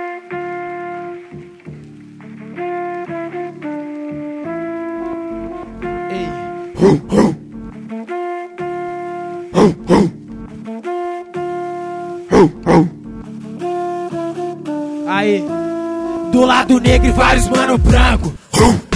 Aí, 15.08 15.44
do 16.32 16.46
lado 16.46 16.80
negro 16.80 17.10
e 17.10 17.12
vários 17.12 17.50
mano 17.50 17.78
branco. 17.78 18.34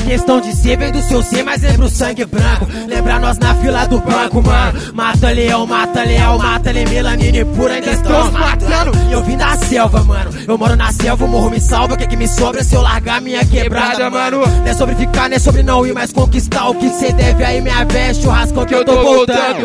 Questão 0.05 0.41
de 0.41 0.53
ser, 0.53 0.77
vem 0.77 0.91
do 0.91 1.01
seu 1.01 1.23
ser, 1.23 1.43
mas 1.43 1.61
lembra 1.61 1.85
o 1.85 1.89
sangue 1.89 2.25
branco. 2.25 2.67
Lembra 2.87 3.19
nós 3.19 3.37
na 3.37 3.55
fila 3.55 3.85
do 3.85 3.99
banco, 3.99 4.41
mano. 4.41 4.79
Mata 4.93 5.29
leão, 5.31 5.65
mata 5.65 6.03
leal, 6.03 6.37
mata 6.37 6.71
le 6.71 6.85
melanine 6.85 7.45
pura, 7.45 7.73
ainda 7.73 7.91
estamos 7.91 8.31
matando. 8.31 8.91
Eu 9.11 9.23
vim 9.23 9.37
da 9.37 9.55
selva, 9.57 10.03
mano. 10.03 10.31
Eu 10.47 10.57
moro 10.57 10.75
na 10.75 10.91
selva, 10.91 11.25
o 11.25 11.27
morro 11.27 11.49
me 11.49 11.59
salva. 11.59 11.93
O 11.93 11.97
que, 11.97 12.05
que 12.05 12.17
me 12.17 12.27
sobra 12.27 12.63
se 12.63 12.75
eu 12.75 12.81
largar 12.81 13.21
minha 13.21 13.45
quebrada, 13.45 14.09
mano? 14.09 14.41
Não 14.45 14.67
é 14.67 14.73
sobre 14.73 14.95
ficar, 14.95 15.29
não 15.29 15.35
é 15.35 15.39
sobre 15.39 15.63
não 15.63 15.85
ir, 15.85 15.93
mas 15.93 16.11
conquistar 16.11 16.69
o 16.69 16.75
que 16.75 16.89
cê 16.89 17.11
deve 17.13 17.43
aí, 17.43 17.61
minha 17.61 17.85
véia, 17.85 18.13
churrasco 18.13 18.65
que 18.65 18.75
eu 18.75 18.83
tô 18.85 19.01
voltando. 19.01 19.61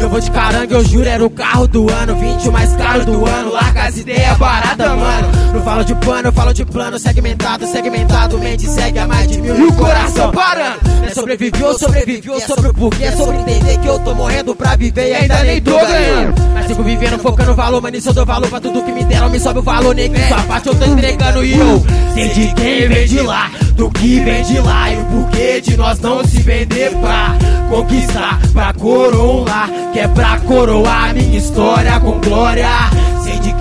Eu 0.00 0.08
vou 0.08 0.20
de 0.20 0.30
caranga, 0.30 0.74
eu 0.74 0.84
juro, 0.84 1.08
era 1.08 1.24
o 1.24 1.30
carro 1.30 1.66
do 1.66 1.90
ano. 1.90 2.14
20 2.16 2.48
o 2.48 2.52
mais 2.52 2.74
caro 2.76 3.04
do 3.04 3.26
ano, 3.26 3.52
larga 3.52 3.84
as 3.84 3.96
ideias 3.96 4.36
baratas, 4.36 4.88
mano. 4.88 5.28
Não 5.54 5.62
falo 5.62 5.84
de 5.84 5.94
pano, 5.94 6.28
eu 6.28 6.32
falo 6.32 6.52
de 6.52 6.64
plano 6.64 6.98
segmentado, 6.98 7.66
segmentado. 7.66 8.38
Mente 8.38 8.68
segue 8.68 8.98
a 8.98 9.06
mais 9.06 9.28
de 9.28 9.40
mil 9.40 9.77
coração 9.78 10.32
parando. 10.32 10.78
Não 10.98 11.04
é 11.04 11.14
sobreviveu, 11.14 11.78
sobreviveu, 11.78 12.40
sobre 12.40 12.68
o 12.68 12.74
porquê, 12.74 13.04
é 13.04 13.12
sobre 13.12 13.36
entender 13.36 13.78
que 13.78 13.86
eu 13.86 13.98
tô 14.00 14.14
morrendo 14.14 14.54
pra 14.54 14.76
viver 14.76 15.10
e 15.10 15.14
ainda 15.14 15.42
nem 15.42 15.60
tô 15.60 15.78
ganhando. 15.78 16.34
Mas 16.52 16.66
sigo 16.66 16.82
vivendo, 16.82 17.18
focando 17.18 17.54
valor, 17.54 17.80
mano, 17.80 17.96
isso 17.96 18.08
eu 18.08 18.14
dou 18.14 18.26
valor 18.26 18.48
pra 18.48 18.60
tudo 18.60 18.82
que 18.82 18.92
me 18.92 19.04
deram, 19.04 19.30
me 19.30 19.38
sobe 19.38 19.60
o 19.60 19.62
valor, 19.62 19.94
nego. 19.94 20.16
Sua 20.28 20.42
parte 20.42 20.68
eu 20.68 20.74
tô 20.74 20.84
entregando 20.84 21.44
e 21.44 21.58
eu 21.58 21.84
sei 22.14 22.28
de 22.30 22.54
quem 22.54 22.88
vem 22.88 23.06
de 23.06 23.20
lá, 23.20 23.50
do 23.74 23.90
que 23.90 24.20
vem 24.20 24.42
de 24.42 24.58
lá 24.58 24.90
e 24.90 24.96
o 24.96 25.04
porquê 25.04 25.60
de 25.60 25.76
nós 25.76 26.00
não 26.00 26.24
se 26.24 26.42
vender 26.42 26.90
pra 26.96 27.36
conquistar, 27.70 28.40
pra 28.52 28.72
coroar, 28.74 29.70
que 29.92 30.00
é 30.00 30.08
pra 30.08 30.38
coroar 30.40 31.14
minha 31.14 31.38
história 31.38 32.00
com 32.00 32.20
glória. 32.20 32.68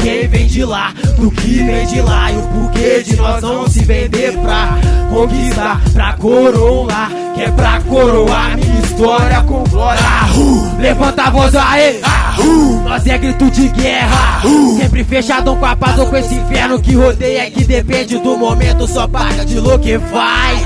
Quem 0.07 0.25
vem 0.25 0.47
de 0.47 0.63
lá, 0.63 0.93
do 1.17 1.29
que 1.29 1.63
vem 1.65 1.85
de 1.85 1.99
lá 1.99 2.31
e 2.31 2.37
o 2.37 2.41
porquê 2.43 3.03
de 3.03 3.17
nós 3.17 3.41
não 3.41 3.67
se 3.67 3.83
vender 3.83 4.37
pra 4.37 4.79
conquistar, 5.09 5.81
pra 5.91 6.13
coroar, 6.13 7.11
que 7.35 7.41
é 7.41 7.51
pra 7.51 7.81
coroar 7.81 8.57
história 8.97 9.41
com 9.43 9.63
glória. 9.65 10.01
Ahu, 10.01 10.77
levanta 10.79 11.23
a 11.23 11.29
voz 11.29 11.55
aí, 11.55 12.01
Ahu, 12.03 12.81
nós 12.83 13.05
é 13.05 13.17
grito 13.17 13.49
de 13.51 13.67
guerra, 13.69 14.41
Ahu, 14.43 14.77
sempre 14.77 15.03
fechadão 15.03 15.55
com 15.55 15.65
a 15.65 15.75
paz 15.75 15.99
ou 15.99 16.07
com 16.07 16.17
esse 16.17 16.33
inferno 16.33 16.81
que 16.81 16.95
rodeia 16.95 17.49
que 17.51 17.63
depende 17.63 18.17
do 18.17 18.35
momento, 18.35 18.87
só 18.87 19.07
paga 19.07 19.45
de 19.45 19.59
louco 19.59 19.79
que 19.79 19.99
faz. 19.99 20.59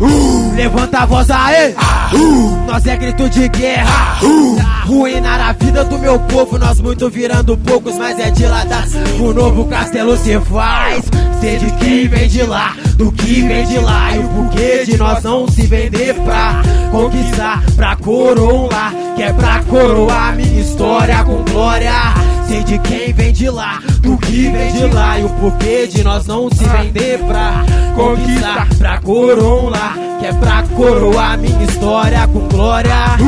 Ahu, 0.00 0.54
levanta 0.56 1.00
a 1.00 1.06
voz 1.06 1.30
aí, 1.30 1.74
Ahu, 1.76 2.64
nós 2.66 2.86
é 2.86 2.96
grito 2.96 3.28
de 3.28 3.48
guerra, 3.48 4.16
Ahu, 4.22 4.58
arruinar 4.60 5.40
a 5.48 5.52
vida 5.52 5.84
do 5.84 5.98
meu 5.98 6.18
povo, 6.20 6.58
nós 6.58 6.80
muito 6.80 7.10
virando 7.10 7.56
poucos, 7.58 7.96
mas 7.98 8.18
é 8.18 8.30
de 8.30 8.46
lá 8.46 8.64
da 8.64 8.78
o 9.20 9.34
novo 9.34 9.66
castelo 9.66 10.16
se 10.16 10.38
faz. 10.40 11.04
Sei 11.40 11.56
de 11.58 11.70
quem 11.72 12.08
vem 12.08 12.28
de 12.28 12.42
lá, 12.42 12.74
do 12.96 13.12
que 13.12 13.42
vem 13.42 13.64
de 13.66 13.78
lá. 13.78 14.12
E 14.14 14.18
o 14.18 14.28
porquê 14.28 14.84
de 14.84 14.96
nós 14.96 15.22
não 15.22 15.46
se 15.48 15.66
vender 15.66 16.14
pra 16.14 16.62
conquistar, 16.90 17.57
pra 17.76 17.96
coroar, 17.96 18.92
que 19.16 19.22
é 19.22 19.32
pra 19.32 19.62
coroar 19.64 20.34
minha 20.36 20.60
história 20.60 21.24
com 21.24 21.42
glória. 21.44 21.92
Sei 22.46 22.64
de 22.64 22.78
quem 22.78 23.12
vem 23.12 23.32
de 23.32 23.50
lá, 23.50 23.80
do 24.00 24.16
que 24.16 24.48
vem 24.48 24.72
de 24.72 24.86
lá 24.86 25.18
e 25.18 25.24
o 25.24 25.28
porquê 25.28 25.86
de 25.86 26.02
nós 26.02 26.26
não 26.26 26.48
se 26.48 26.64
vender 26.64 27.18
pra 27.18 27.64
conquistar, 27.94 28.66
pra 28.78 28.98
coroar, 29.00 29.94
que 30.18 30.26
é 30.26 30.32
pra 30.32 30.62
coroar 30.74 31.38
minha 31.38 31.64
história 31.64 32.26
com 32.28 32.48
glória. 32.48 33.18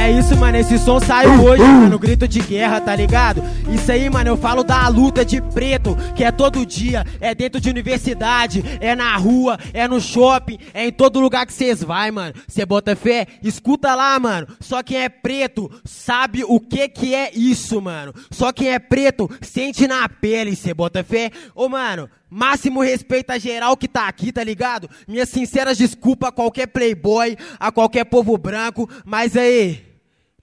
É 0.00 0.10
isso, 0.10 0.34
mano. 0.34 0.56
Esse 0.56 0.78
som 0.78 0.98
saiu 0.98 1.44
hoje, 1.44 1.62
mano. 1.62 1.98
Grito 1.98 2.26
de 2.26 2.40
guerra, 2.40 2.80
tá 2.80 2.96
ligado? 2.96 3.42
Isso 3.70 3.92
aí, 3.92 4.08
mano. 4.08 4.30
Eu 4.30 4.36
falo 4.38 4.64
da 4.64 4.88
luta 4.88 5.26
de 5.26 5.42
preto, 5.42 5.94
que 6.16 6.24
é 6.24 6.32
todo 6.32 6.64
dia, 6.64 7.04
é 7.20 7.34
dentro 7.34 7.60
de 7.60 7.68
universidade, 7.68 8.64
é 8.80 8.94
na 8.94 9.14
rua, 9.18 9.58
é 9.74 9.86
no 9.86 10.00
shopping, 10.00 10.58
é 10.72 10.86
em 10.86 10.90
todo 10.90 11.20
lugar 11.20 11.44
que 11.44 11.52
vocês 11.52 11.84
vai, 11.84 12.10
mano. 12.10 12.32
Você 12.48 12.64
bota 12.64 12.96
fé? 12.96 13.26
Escuta 13.42 13.94
lá, 13.94 14.18
mano. 14.18 14.46
Só 14.58 14.82
quem 14.82 14.96
é 14.96 15.10
preto 15.10 15.70
sabe 15.84 16.44
o 16.44 16.58
que 16.58 16.88
que 16.88 17.14
é 17.14 17.30
isso, 17.34 17.78
mano. 17.78 18.14
Só 18.30 18.54
quem 18.54 18.70
é 18.70 18.78
preto 18.78 19.30
sente 19.42 19.86
na 19.86 20.08
pele, 20.08 20.56
você 20.56 20.72
bota 20.72 21.04
fé? 21.04 21.30
Ô, 21.54 21.68
mano. 21.68 22.08
Máximo 22.30 22.80
respeito 22.80 23.30
a 23.30 23.38
geral 23.38 23.76
que 23.76 23.88
tá 23.88 24.06
aqui, 24.06 24.30
tá 24.30 24.44
ligado? 24.44 24.88
Minhas 25.08 25.28
sinceras 25.28 25.76
desculpas 25.76 26.28
a 26.28 26.32
qualquer 26.32 26.68
playboy, 26.68 27.36
a 27.58 27.72
qualquer 27.72 28.04
povo 28.04 28.38
branco, 28.38 28.88
mas 29.04 29.36
aí, 29.36 29.82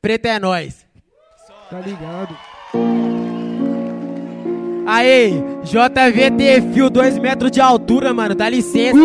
preto 0.02 0.26
é 0.26 0.38
nós. 0.38 0.86
Tá 1.70 1.80
ligado? 1.80 2.38
Aí, 4.86 5.34
JVT 5.64 6.74
Fio, 6.74 6.90
2 6.90 7.20
metros 7.20 7.52
de 7.52 7.62
altura, 7.62 8.14
mano, 8.14 8.36
dá 8.36 8.50
licença. 8.50 8.98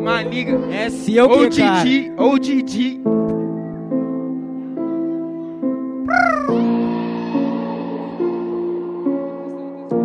Maniga. 0.00 0.58
É 0.72 0.90
seu 0.90 1.28
Ou 1.28 1.48
que, 1.48 1.60
cara. 1.60 1.84
Didi, 1.84 2.12
ou 2.16 2.38
Didi. 2.38 3.00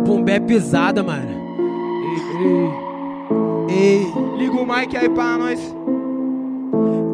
Bumbé 0.04 0.38
pisada, 0.38 1.02
mano. 1.02 1.45
Ei, 2.16 3.74
ei. 3.74 4.12
Liga 4.36 4.56
o 4.56 4.66
mic 4.66 4.96
aí 4.96 5.08
pra 5.08 5.36
nós. 5.36 5.75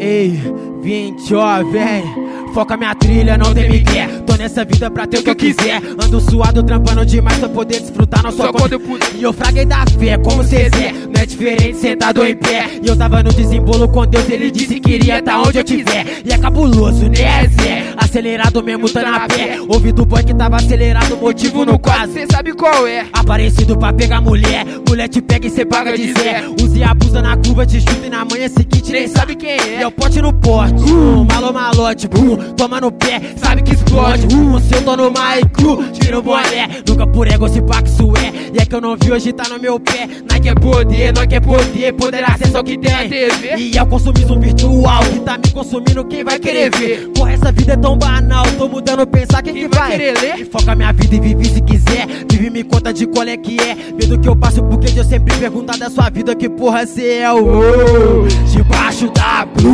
Ei, 0.01 0.41
20, 0.83 1.35
ó, 1.35 1.63
vem. 1.65 2.33
Foca 2.53 2.77
minha 2.77 2.95
trilha, 2.95 3.39
não 3.39 3.55
tem 3.55 3.71
migué. 3.71 4.07
Tô 4.27 4.35
nessa 4.35 4.65
vida 4.65 4.91
pra 4.91 5.07
ter 5.07 5.21
o 5.21 5.23
que 5.23 5.31
eu 5.31 5.35
quiser. 5.35 5.81
Ando 6.05 6.21
suado, 6.21 6.63
trampando 6.63 7.05
demais 7.07 7.39
pra 7.39 7.49
poder 7.49 7.81
desfrutar 7.81 8.23
nossa 8.23 8.37
Só 8.37 8.53
quando 8.53 8.75
eu 8.75 8.81
puder. 8.81 9.09
E 9.15 9.23
eu 9.23 9.33
fraguei 9.33 9.65
da 9.65 9.85
fé, 9.99 10.19
como 10.19 10.43
Zezé. 10.43 10.93
Não 10.93 11.23
é 11.23 11.25
diferente 11.25 11.79
sentado 11.79 12.25
em 12.27 12.37
pé. 12.37 12.69
E 12.83 12.87
eu 12.87 12.97
tava 12.97 13.23
no 13.23 13.33
desembolo 13.33 13.89
com 13.89 14.07
Deus, 14.07 14.29
ele 14.29 14.51
disse 14.51 14.79
que 14.81 14.93
iria 14.93 15.23
tá 15.23 15.41
onde 15.41 15.59
eu 15.59 15.65
tiver. 15.65 16.23
E 16.25 16.31
é 16.31 16.37
cabuloso, 16.37 17.09
né, 17.09 17.49
Zé? 17.49 17.95
Acelerado 17.97 18.63
mesmo, 18.63 18.89
tá 18.91 19.03
na 19.03 19.27
pé. 19.27 19.59
Ouvi 19.67 19.93
do 19.93 20.05
boy 20.05 20.23
que 20.23 20.35
tava 20.35 20.57
acelerado, 20.57 21.17
motivo 21.17 21.65
no 21.65 21.79
quase. 21.79 22.13
Cê 22.13 22.27
sabe 22.31 22.53
qual 22.53 22.87
é? 22.87 23.07
Aparecido 23.15 23.79
pra 23.79 23.95
pegar 23.95 24.21
mulher. 24.21 24.67
Mulher 24.87 25.09
te 25.09 25.23
pega 25.23 25.47
e 25.47 25.51
cê 25.51 25.65
paga 25.65 25.97
de 25.97 26.13
Zé. 26.13 26.45
Use 26.63 26.79
e 26.79 26.83
abusa 26.83 27.23
na 27.23 27.35
curva, 27.39 27.65
te 27.65 27.81
chuta 27.81 28.07
e 28.07 28.11
na 28.11 28.27
manhã 28.27 28.49
seguinte 28.49 28.93
nem 28.93 29.09
sabe 29.09 29.37
quem 29.37 29.53
é. 29.53 29.81
É 29.93 30.01
pote 30.01 30.23
no 30.23 30.33
porte. 30.33 30.83
Uh, 30.91 31.25
malo 31.25 31.53
malote, 31.53 32.09
bum, 32.09 32.37
toma 32.57 32.81
no 32.81 32.91
pé, 32.91 33.21
sabe 33.37 33.63
que 33.63 33.75
explode. 33.75 34.27
Uh, 34.35 34.59
se 34.61 34.75
eu 34.75 34.83
tô 34.83 34.97
no 34.97 35.11
Maicu, 35.11 35.85
tira 35.93 36.19
o 36.19 36.23
boné. 36.23 36.83
Nunca 36.89 37.07
por 37.07 37.29
ego 37.29 37.49
se 37.49 37.61
pá 37.61 37.83
que 37.83 37.91
isso 37.91 38.13
é. 38.17 38.33
E 38.55 38.59
é 38.59 38.65
que 38.65 38.75
eu 38.75 38.81
não 38.81 38.97
vi 38.97 39.13
hoje 39.13 39.33
tá 39.33 39.49
no 39.49 39.59
meu 39.61 39.79
pé. 39.79 40.09
Nike 40.31 40.49
é 40.49 40.55
poder, 40.55 41.13
nós 41.15 41.27
quer 41.27 41.41
poder, 41.41 41.93
poder 41.93 42.25
acesso 42.25 42.57
ao 42.57 42.65
que 42.65 42.79
tem. 42.79 43.09
TV. 43.09 43.57
E 43.57 43.77
é 43.77 43.83
o 43.83 43.87
consumismo 43.87 44.41
virtual 44.41 45.03
que 45.05 45.21
tá 45.21 45.37
me 45.37 45.51
consumindo, 45.51 46.05
quem 46.07 46.25
vai 46.25 46.39
querer 46.39 46.71
ver? 46.75 47.09
Porra, 47.15 47.33
essa 47.33 47.53
vida 47.53 47.75
é 47.75 47.77
tão 47.77 47.97
banal, 47.97 48.45
tô 48.57 48.69
mudando, 48.69 49.07
pensar 49.07 49.43
quem, 49.43 49.55
que 49.55 49.69
vai 49.69 49.91
querer 49.93 50.19
ler? 50.19 50.41
E 50.41 50.45
foca 50.45 50.75
minha 50.75 50.93
vida 50.93 51.17
e 51.17 51.21
vive 51.21 51.45
se 51.45 51.61
quiser. 51.61 52.07
Vive 52.31 52.51
me 52.51 52.65
conta 52.65 52.93
de 52.93 53.07
qual 53.07 53.27
é 53.27 53.37
que 53.37 53.59
é. 53.61 53.75
Medo 53.75 54.19
que 54.19 54.29
eu 54.29 54.37
passo, 54.37 54.63
porque 54.63 54.99
eu 54.99 55.05
sempre 55.05 55.37
perguntar 55.37 55.77
da 55.77 55.91
sua 55.91 56.09
vida 56.09 56.35
que 56.35 56.49
porra 56.49 56.87
cê 56.87 57.19
é 57.19 57.33
o. 57.33 57.43
Oh, 57.43 58.29
debaixo 58.53 59.11
da 59.11 59.45
blue, 59.47 59.72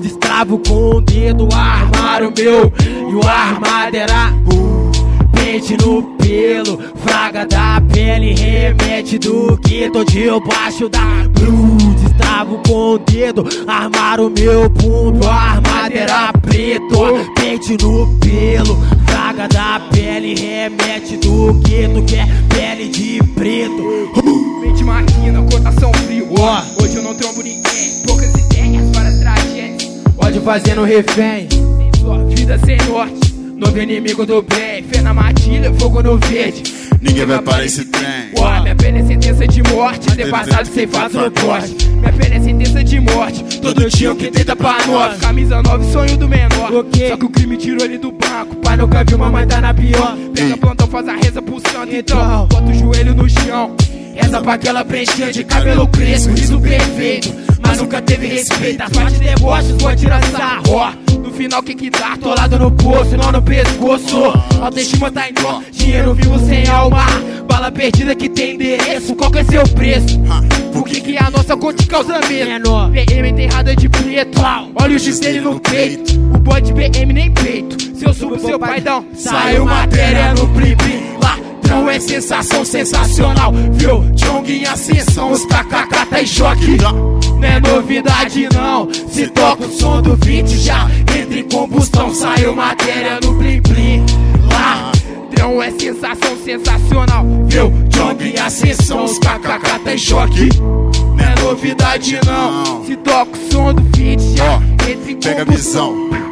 destravo 0.00 0.58
com 0.58 0.96
o 0.96 1.00
dedo, 1.00 1.48
armário 1.52 2.32
meu. 2.36 2.72
E 3.10 3.14
o 3.14 3.26
armado 3.26 3.96
era. 3.96 4.32
Uh, 4.52 4.70
pente 5.50 5.76
no 5.78 6.02
pelo, 6.18 6.78
fraga 6.96 7.44
da 7.44 7.82
pele, 7.92 8.34
remete 8.34 9.18
do 9.18 9.58
que 9.58 9.90
tô 9.90 10.04
debaixo 10.04 10.88
da 10.88 11.28
blue. 11.28 11.76
Destravo 12.00 12.60
com 12.68 12.94
o 12.94 12.98
dedo, 12.98 13.44
armar 13.66 14.20
o 14.20 14.30
meu 14.30 14.68
bumbum, 14.68 15.26
armado 15.28 15.96
era 15.96 16.32
preto, 16.34 17.32
pente 17.34 17.76
no 17.82 18.06
pelo, 18.20 18.76
fraga 19.06 19.48
da 19.48 19.80
pele, 19.90 20.34
remete 20.34 21.16
do 21.16 21.60
que 21.64 21.88
tu 21.88 22.02
quer, 22.04 22.28
pele 22.48 22.88
de 22.88 23.20
preto. 23.34 24.60
Mente 24.62 24.84
máquina, 24.84 25.42
cotação 25.50 25.92
frio. 26.06 26.28
Hoje 26.80 26.96
eu 26.96 27.02
não 27.02 27.14
trombo 27.14 27.42
ninguém. 27.42 28.02
Poucas 28.06 28.30
ideias, 28.34 28.88
várias 28.94 29.18
tragédias. 29.18 29.39
Pode 30.20 30.40
fazer 30.40 30.74
no 30.74 30.84
refém. 30.84 31.48
Sem 31.50 32.00
sorte, 32.02 32.34
vida 32.34 32.58
sem 32.64 32.76
norte. 32.88 33.34
Novo 33.56 33.78
inimigo 33.78 34.24
do 34.26 34.42
bem. 34.42 34.82
Fé 34.84 35.00
na 35.00 35.12
matilha, 35.14 35.72
fogo 35.74 36.02
no 36.02 36.16
verde. 36.18 36.62
Ninguém 37.00 37.24
vai 37.24 37.40
parar 37.40 37.64
esse 37.64 37.84
trem. 37.86 38.30
Ó, 38.36 38.60
minha 38.62 38.74
pena 38.76 38.98
é 38.98 39.04
sentença 39.04 39.46
de 39.46 39.62
morte. 39.62 40.10
Antepassado 40.12 40.68
ceifado 40.68 41.18
no 41.18 41.30
poste. 41.30 41.88
Minha 41.88 42.12
pena 42.12 42.34
é 42.36 42.40
sentença 42.40 42.84
de 42.84 43.00
morte. 43.00 43.60
Todo 43.60 43.88
dia 43.88 44.12
o 44.12 44.16
que 44.16 44.30
tenta 44.30 44.54
pra 44.54 44.76
nós. 44.86 45.18
Camisa 45.18 45.62
9, 45.62 45.92
sonho 45.92 46.16
do 46.16 46.28
menor. 46.28 46.72
O 46.72 46.84
quê? 46.84 47.08
Só 47.08 47.16
que 47.16 47.24
o 47.24 47.30
crime 47.30 47.56
tirou 47.56 47.84
ele 47.84 47.98
do 47.98 48.12
banco. 48.12 48.56
Pai 48.56 48.76
nunca 48.76 49.02
viu 49.04 49.18
mamãe 49.18 49.46
tá 49.46 49.60
na 49.60 49.72
pior. 49.72 50.16
Pega 50.34 50.56
plantão, 50.56 50.86
faz 50.86 51.08
a 51.08 51.16
reza 51.16 51.40
pro 51.42 51.54
santo. 51.60 51.94
Então, 51.94 52.18
Então. 52.20 52.46
bota 52.46 52.70
o 52.70 52.74
joelho 52.74 53.14
no 53.14 53.28
chão. 53.28 53.74
Reza 54.14 54.40
pra 54.42 54.54
aquela 54.54 54.84
pretinha 54.84 55.32
de 55.32 55.44
cabelo 55.44 55.86
crespo, 55.88 56.34
riso 56.34 56.60
perfeito. 56.60 57.32
Mas 57.70 57.78
nunca 57.78 58.02
teve 58.02 58.26
respeito. 58.26 58.82
As 58.82 58.90
partes 58.90 59.20
de 59.20 59.26
deboches, 59.26 59.70
vou 59.78 59.88
atirar 59.88 60.20
sarro. 60.24 60.92
No 61.22 61.32
final, 61.32 61.62
que 61.62 61.72
que 61.76 61.88
dá? 61.88 62.14
Atolado 62.14 62.58
no 62.58 62.72
poço, 62.72 63.16
não 63.16 63.30
no 63.30 63.40
pescoço. 63.40 64.16
Autoestima 64.60 65.08
tá 65.12 65.30
em 65.30 65.34
dó, 65.34 65.62
dinheiro 65.70 66.12
vivo 66.12 66.36
sem 66.40 66.66
alma. 66.66 67.06
Bala 67.46 67.70
perdida 67.70 68.12
que 68.16 68.28
tem 68.28 68.56
endereço, 68.56 69.14
qual 69.14 69.30
que 69.30 69.38
é 69.38 69.44
seu 69.44 69.62
preço? 69.68 70.18
Por 70.72 70.82
que, 70.84 71.00
que 71.00 71.16
a 71.16 71.30
nossa 71.30 71.56
conta 71.56 71.80
te 71.80 71.86
causa 71.86 72.18
medo? 72.28 72.50
Menor. 72.50 72.90
BM 72.90 73.28
enterrada 73.28 73.76
de 73.76 73.88
preto, 73.88 74.40
olha 74.74 74.96
o 74.96 74.98
X 74.98 75.20
dele 75.20 75.40
no 75.40 75.60
peito. 75.60 76.14
O 76.34 76.38
boy 76.38 76.60
de 76.60 76.72
BM 76.72 77.12
nem 77.12 77.30
peito. 77.30 77.80
Se 77.96 78.04
eu 78.04 78.12
subo 78.12 78.36
seu 78.40 78.58
paidão, 78.58 79.06
saiu 79.14 79.64
matéria 79.64 80.34
no 80.34 80.48
blim 80.48 80.74
Ladrão 81.70 81.88
é 81.88 82.00
sensação 82.00 82.64
sensacional, 82.64 83.52
viu? 83.74 84.00
Jong 84.16 84.52
em 84.52 84.66
ascensão, 84.66 85.30
os 85.30 85.46
kkk 85.46 86.06
tá 86.10 86.20
em 86.20 86.26
choque. 86.26 86.76
Não 86.76 87.20
é 87.44 87.60
novidade 87.60 88.48
não, 88.52 88.92
se 88.92 89.28
toca 89.28 89.66
o 89.66 89.70
som 89.70 90.02
do 90.02 90.16
20 90.16 90.48
já 90.58 90.90
entra 91.16 91.38
em 91.38 91.48
combustão. 91.48 92.12
Saiu 92.12 92.56
matéria 92.56 93.20
no 93.22 93.34
blim 93.34 93.60
blim. 93.60 94.04
Ladrão 94.50 95.62
é 95.62 95.70
sensação 95.70 96.36
sensacional, 96.44 97.24
viu? 97.46 97.72
Jong 97.88 98.24
em 98.24 98.36
ascensão, 98.40 99.04
os 99.04 99.16
kkk 99.20 99.78
tá 99.84 99.94
em 99.94 99.98
choque. 99.98 100.48
Não 100.58 101.20
é 101.24 101.40
novidade 101.40 102.18
não, 102.26 102.84
se 102.84 102.96
toca 102.96 103.30
o 103.30 103.52
som 103.52 103.72
do 103.72 103.82
20 103.96 104.36
já 104.36 104.56
entra 104.90 105.10
em 105.12 105.16
Pega 105.20 105.42
a 105.42 105.46
combustão. 105.46 105.94
visão. 105.94 106.29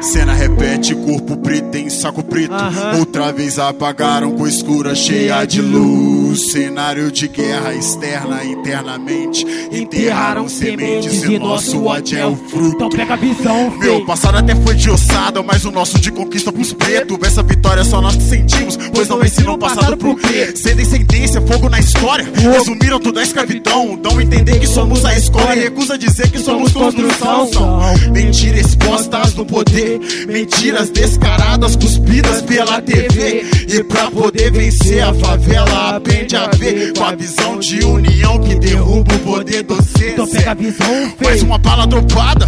Cena 0.00 0.32
repete, 0.32 0.94
corpo 0.94 1.36
preto 1.36 1.76
em 1.76 1.90
saco 1.90 2.22
preto. 2.22 2.54
Outra 2.98 3.32
vez 3.32 3.58
apagaram 3.58 4.32
com 4.32 4.46
escura 4.46 4.94
cheia 4.94 5.44
de 5.44 5.60
luz. 5.60 6.52
Cenário 6.52 7.10
de 7.10 7.28
guerra 7.28 7.74
externa, 7.74 8.44
internamente. 8.44 9.44
Enterraram 9.70 10.48
sementes 10.48 11.22
e 11.24 11.38
nosso 11.38 11.84
ódio 11.84 12.18
é 12.18 12.26
o 12.26 12.36
fruto. 12.36 12.76
Então 12.76 12.88
pega 12.88 13.14
a 13.14 13.16
visão, 13.16 13.70
Meu 13.78 14.04
passado 14.06 14.38
até 14.38 14.54
foi 14.54 14.74
de 14.74 14.90
ossada, 14.90 15.42
mas 15.42 15.64
o 15.64 15.70
nosso 15.70 15.98
de 15.98 16.10
conquista 16.10 16.50
pros 16.50 16.72
pretos. 16.72 17.18
Essa 17.22 17.42
vitória 17.42 17.84
só 17.84 18.00
nós 18.00 18.14
sentimos, 18.14 18.76
pois 18.92 19.08
não 19.08 19.22
ensinam 19.22 19.54
o 19.54 19.58
passado 19.58 19.96
pro 19.96 20.16
quê? 20.16 20.52
Sem 20.56 20.74
descendência, 20.76 21.40
fogo 21.42 21.68
na 21.68 21.78
história. 21.78 22.26
Resumiram 22.34 22.98
toda 22.98 23.20
a 23.20 23.22
escravidão. 23.22 23.98
Dão 24.00 24.18
a 24.18 24.22
entender 24.22 24.58
que 24.58 24.66
somos 24.66 25.04
a 25.04 25.16
escola 25.16 25.54
e 25.54 25.60
recusa 25.60 25.98
dizer 25.98 26.30
que 26.30 26.38
somos 26.38 26.72
construção. 26.72 27.52
São 27.52 27.80
mentiras 28.12 28.66
expostas 28.66 29.34
no 29.34 29.44
poder, 29.44 29.89
mentiras 30.26 30.90
descaradas 30.90 31.76
cuspidas 31.76 32.42
pela 32.42 32.80
TV. 32.80 33.44
E 33.68 33.84
pra 33.84 34.10
poder 34.10 34.50
vencer 34.52 35.02
a 35.02 35.12
favela, 35.14 35.96
aprende 35.96 36.36
a 36.36 36.46
ver 36.48 36.92
com 36.92 37.04
a 37.04 37.14
visão 37.14 37.58
de 37.58 37.84
união 37.84 38.38
que 38.40 38.54
derruba 38.54 39.14
o 39.14 39.18
poder 39.20 39.62
do 39.62 39.82
ser. 39.82 40.12
Então 40.12 40.26
pega 40.26 40.50
a 40.50 40.54
visão, 40.54 41.12
Mais 41.22 41.42
uma 41.42 41.58
bala 41.58 41.86
dropada. 41.86 42.46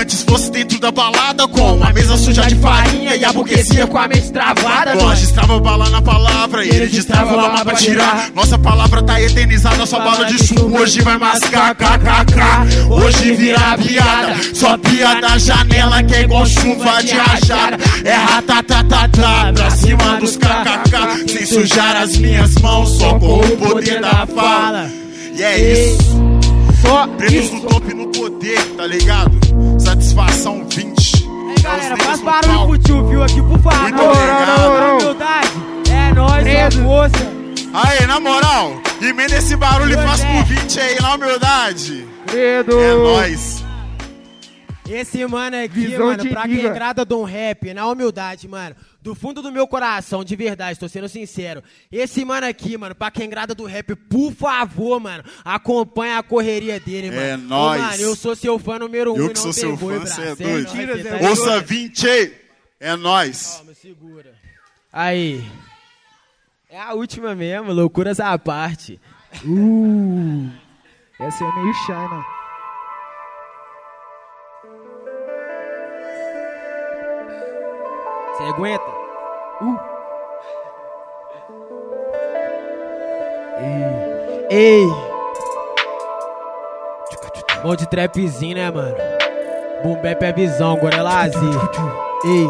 Antes 0.00 0.22
fosse 0.22 0.50
dentro 0.50 0.78
da 0.78 0.90
balada 0.90 1.46
com 1.48 1.82
a 1.82 1.92
mesa 1.92 2.16
suja 2.16 2.42
de 2.42 2.54
farinha 2.56 3.16
e 3.16 3.24
a 3.24 3.32
burguesia 3.32 3.86
com 3.86 3.98
a 3.98 4.08
mente 4.08 4.32
travada. 4.32 4.94
Nós 4.94 5.20
destrava 5.20 5.58
bala 5.60 5.88
na 5.90 6.02
palavra 6.02 6.64
ele 6.70 6.86
destrava 6.86 7.34
lama 7.36 7.64
pra 7.64 7.74
tirar. 7.74 8.30
Nossa 8.34 8.58
palavra 8.58 9.02
tá 9.02 9.20
eternizada, 9.20 9.84
sua 9.86 10.00
bala 10.00 10.24
de 10.26 10.38
chumbo 10.38 10.78
hoje 10.78 11.00
vai 11.02 11.18
mascar. 11.18 11.74
kkk. 11.74 12.90
Hoje 12.90 13.32
vira 13.32 13.76
piada, 13.78 14.36
só 14.54 14.76
piada 14.78 15.20
da 15.20 15.38
janela 15.38 16.02
que 16.02 16.14
é 16.14 16.22
igual 16.22 16.46
chuva 16.74 17.02
de 17.02 17.12
rajada. 17.12 17.78
É 18.04 18.14
ratatatata 18.14 19.52
pra 19.54 19.70
cima 19.70 20.16
dos 20.18 20.36
kkk. 20.36 21.30
Sem 21.30 21.46
sujar 21.46 21.96
as 21.96 22.16
minhas 22.16 22.54
mãos, 22.56 22.90
só 22.98 23.18
com 23.18 23.40
o 23.40 23.56
poder 23.56 24.00
da 24.00 24.26
fala. 24.26 24.90
E 25.34 25.42
é 25.42 25.58
isso. 25.58 25.98
Só 26.82 27.06
Pretos 27.06 27.50
no 27.52 27.60
topo 27.60 27.90
e 27.90 27.94
no 27.94 28.06
poder, 28.08 28.60
tá 28.76 28.86
ligado? 28.86 29.38
Satisfação 29.78 30.66
20. 30.68 31.28
Aí, 31.50 31.62
galera, 31.62 31.96
faz 31.98 32.20
barulho 32.20 32.66
pro 32.66 32.78
tio, 32.78 33.08
viu? 33.08 33.22
Aqui, 33.22 33.42
por 33.42 33.58
favor. 33.58 33.82
Muito 33.82 34.02
obrigado. 34.02 34.80
Na 34.80 34.92
humildade. 34.94 35.50
É 35.90 36.14
nóis, 36.14 36.46
é 36.46 36.70
força. 36.70 37.40
Aí, 37.72 38.06
na 38.06 38.18
moral, 38.18 38.80
emenda 39.00 39.36
esse 39.36 39.54
barulho 39.56 39.92
e 39.92 40.06
faz 40.06 40.24
por 40.24 40.44
20 40.44 40.80
aí, 40.80 41.00
na 41.00 41.14
humildade. 41.14 42.06
Credo. 42.26 42.80
É 42.80 42.94
nóis. 42.94 43.69
Esse 44.92 45.24
mano 45.26 45.56
aqui, 45.56 45.68
Visão 45.86 46.06
mano, 46.06 46.28
pra 46.28 46.42
quem 46.42 46.72
grada 46.72 47.04
de 47.04 47.14
um 47.14 47.22
rap, 47.22 47.72
na 47.72 47.86
humildade, 47.86 48.48
mano. 48.48 48.74
Do 49.00 49.14
fundo 49.14 49.40
do 49.40 49.52
meu 49.52 49.66
coração, 49.66 50.24
de 50.24 50.34
verdade, 50.34 50.78
tô 50.78 50.88
sendo 50.88 51.08
sincero. 51.08 51.62
Esse 51.92 52.24
mano 52.24 52.46
aqui, 52.46 52.76
mano, 52.76 52.94
pra 52.94 53.10
quem 53.10 53.28
grada 53.30 53.54
do 53.54 53.64
rap, 53.64 53.94
por 53.94 54.32
favor, 54.32 54.98
mano, 55.00 55.22
acompanha 55.44 56.18
a 56.18 56.22
correria 56.22 56.80
dele, 56.80 57.08
mano. 57.10 57.20
É 57.22 57.34
Ô, 57.34 57.38
nóis. 57.38 57.80
Mano, 57.82 58.02
eu 58.02 58.16
sou 58.16 58.34
seu 58.34 58.58
fã 58.58 58.78
número 58.78 59.12
um 59.14 59.16
Eu 59.16 59.26
e 59.26 59.28
que 59.28 59.34
não 59.36 59.42
sou 59.42 59.52
tem 59.52 59.60
seu 59.62 59.76
boi, 59.76 59.94
fã, 59.94 60.00
braço. 60.04 60.16
cê 60.16 60.22
é 60.22 60.30
É 60.30 60.34
doido. 60.34 61.02
tá 61.20 61.28
Ouça 61.28 61.44
ligado? 61.44 61.66
20. 61.66 62.32
É 62.80 62.96
nóis. 62.96 63.54
Calma, 63.56 63.74
segura. 63.74 64.34
Aí. 64.92 65.44
É 66.68 66.80
a 66.80 66.94
última 66.94 67.34
mesmo, 67.34 67.72
loucuras 67.72 68.18
à 68.20 68.36
parte. 68.38 69.00
Uh, 69.44 70.50
essa 71.20 71.44
é 71.44 71.52
meio 71.54 71.74
China. 71.86 72.24
Você 78.40 78.46
aguenta? 78.46 78.84
Ei. 84.50 84.82
Ei. 84.82 84.86
Bom 87.62 87.76
de 87.76 87.86
trapzinho, 87.86 88.56
né, 88.56 88.70
mano? 88.70 88.96
Boom 89.82 90.00
bap 90.00 90.22
é 90.22 90.32
visão, 90.32 90.78
gorelazi. 90.78 91.36
Ei. 92.24 92.48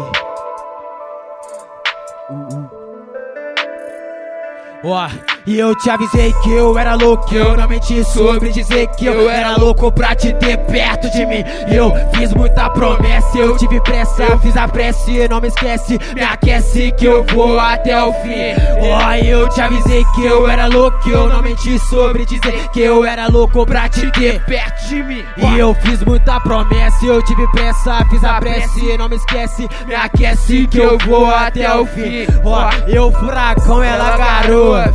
Ó, 4.85 5.07
e 5.45 5.57
eu 5.57 5.75
te 5.75 5.89
avisei 5.89 6.33
que 6.43 6.51
eu 6.51 6.77
era 6.77 6.95
louco, 6.95 7.33
eu 7.33 7.57
não 7.57 7.67
menti 7.67 8.03
sobre 8.03 8.51
dizer 8.51 8.87
que 8.97 9.05
eu 9.05 9.29
era 9.29 9.55
louco 9.55 9.91
pra 9.91 10.15
te 10.15 10.33
ter 10.33 10.57
perto 10.57 11.09
de 11.11 11.25
mim. 11.25 11.43
Eu 11.71 11.91
fiz 12.15 12.33
muita 12.33 12.69
promessa, 12.69 13.37
eu 13.37 13.57
tive 13.57 13.81
pressa, 13.81 14.37
fiz 14.39 14.55
a 14.55 14.67
prece, 14.67 15.27
não 15.27 15.41
me 15.41 15.47
esquece, 15.47 15.99
me 16.13 16.21
aquece 16.21 16.91
que 16.91 17.05
eu 17.05 17.23
vou 17.23 17.59
até 17.59 18.01
o 18.03 18.13
fim. 18.13 18.53
Ó, 18.81 19.13
e 19.15 19.29
eu 19.29 19.49
te 19.49 19.61
avisei 19.61 20.03
que 20.15 20.25
eu 20.25 20.47
era 20.47 20.67
louco, 20.67 21.09
eu 21.09 21.27
não 21.27 21.41
menti 21.41 21.77
sobre 21.89 22.25
dizer 22.25 22.69
que 22.69 22.81
eu 22.81 23.03
era 23.05 23.27
louco 23.27 23.65
pra 23.65 23.89
te 23.89 24.11
ter 24.11 24.43
perto 24.45 24.87
de 24.89 25.03
mim. 25.03 25.25
E 25.37 25.57
eu 25.57 25.73
fiz 25.75 26.03
muita 26.03 26.39
promessa, 26.39 27.05
eu 27.05 27.21
tive 27.23 27.47
pressa, 27.51 28.05
fiz 28.09 28.23
a 28.23 28.39
prece, 28.39 28.97
não 28.97 29.09
me 29.09 29.15
esquece, 29.15 29.67
me 29.87 29.95
aquece 29.95 30.67
que 30.67 30.77
eu 30.77 30.97
vou 30.99 31.25
até 31.27 31.73
o 31.73 31.85
fim. 31.85 32.27
Ó, 32.43 32.69
eu 32.87 33.11
furacão, 33.11 33.83
ela 33.83 34.17
garoa. 34.17 34.93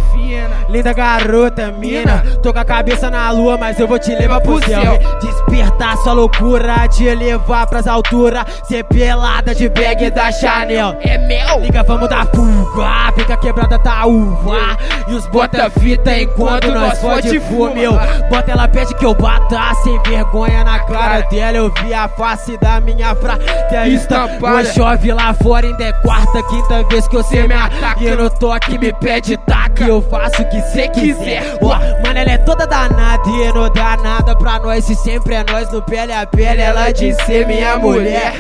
Linda 0.69 0.93
garota, 0.93 1.71
mina. 1.71 2.23
Tô 2.43 2.53
com 2.53 2.59
a 2.59 2.65
cabeça 2.65 3.09
na 3.09 3.31
lua, 3.31 3.57
mas 3.57 3.79
eu 3.79 3.87
vou 3.87 3.99
te 3.99 4.15
levar 4.15 4.41
pro 4.41 4.63
céu. 4.65 4.99
Despertar 5.21 5.97
sua 5.99 6.13
loucura, 6.13 6.89
te 6.89 7.05
levar 7.15 7.67
pras 7.67 7.87
alturas. 7.87 8.45
Ser 8.65 8.85
pelada 8.85 9.55
de 9.55 9.69
bag 9.69 10.11
da 10.11 10.33
Chanel. 10.33 10.97
É 11.01 11.19
mel. 11.19 11.61
Liga, 11.61 11.83
vamos 11.85 12.09
dar 12.09 12.27
fuga. 12.27 13.13
Fica 13.15 13.37
quebrada, 13.37 13.79
tá 13.79 14.07
uva. 14.07 14.77
E 15.09 15.15
os 15.15 15.27
bota 15.29 15.71
fita 15.71 16.19
enquanto 16.19 16.71
nós 16.73 16.99
fode 17.01 17.39
fumeu. 17.41 17.93
Bota 18.29 18.51
ela 18.51 18.67
pede 18.67 18.95
que 18.95 19.07
eu 19.07 19.15
bata. 19.15 19.75
Sem 19.85 20.01
vergonha 20.03 20.65
na 20.65 20.81
cara 20.81 21.21
dela. 21.31 21.57
Eu 21.57 21.73
vi 21.83 21.95
a 21.95 22.09
face 22.09 22.59
da 22.59 22.81
minha 22.81 23.15
fra. 23.15 23.39
Que 23.69 23.77
é 23.77 23.89
estampada. 23.89 24.65
chove 24.73 25.13
lá 25.13 25.33
fora, 25.33 25.67
ainda 25.67 25.85
é 25.85 25.93
quarta, 25.93 26.43
quinta 26.43 26.83
vez 26.89 27.07
que 27.07 27.17
você 27.17 27.47
me 27.47 27.55
ataca. 27.55 28.03
E 28.03 28.07
eu 28.07 28.31
tô 28.31 28.51
aqui, 28.51 28.79
me 28.79 28.93
pede 28.93 29.37
taca. 29.39 29.85
Eu 29.85 30.03
faço 30.03 30.26
o 30.39 30.49
que 30.49 30.61
cê 30.63 30.89
quiser. 30.89 31.59
Ó, 31.63 31.69
mano, 32.05 32.19
ela 32.19 32.31
é 32.31 32.39
toda 32.39 32.67
danada 32.67 33.29
e 33.29 33.53
não 33.53 33.73
dá 33.73 33.97
nada 33.97 34.37
pra 34.37 34.59
nós. 34.59 34.85
Se 34.85 34.95
sempre 34.95 35.35
é 35.35 35.45
nós 35.45 35.71
no 35.71 35.83
pele 35.83 36.13
a 36.13 36.27
pele, 36.27 36.61
ela 36.61 36.91
de 36.93 37.15
ser 37.25 37.47
minha 37.47 37.79
mulher. 37.79 38.35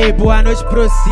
Ei, 0.00 0.12
boa 0.12 0.42
noite 0.42 0.62
pra 0.64 0.82
você. 0.82 1.10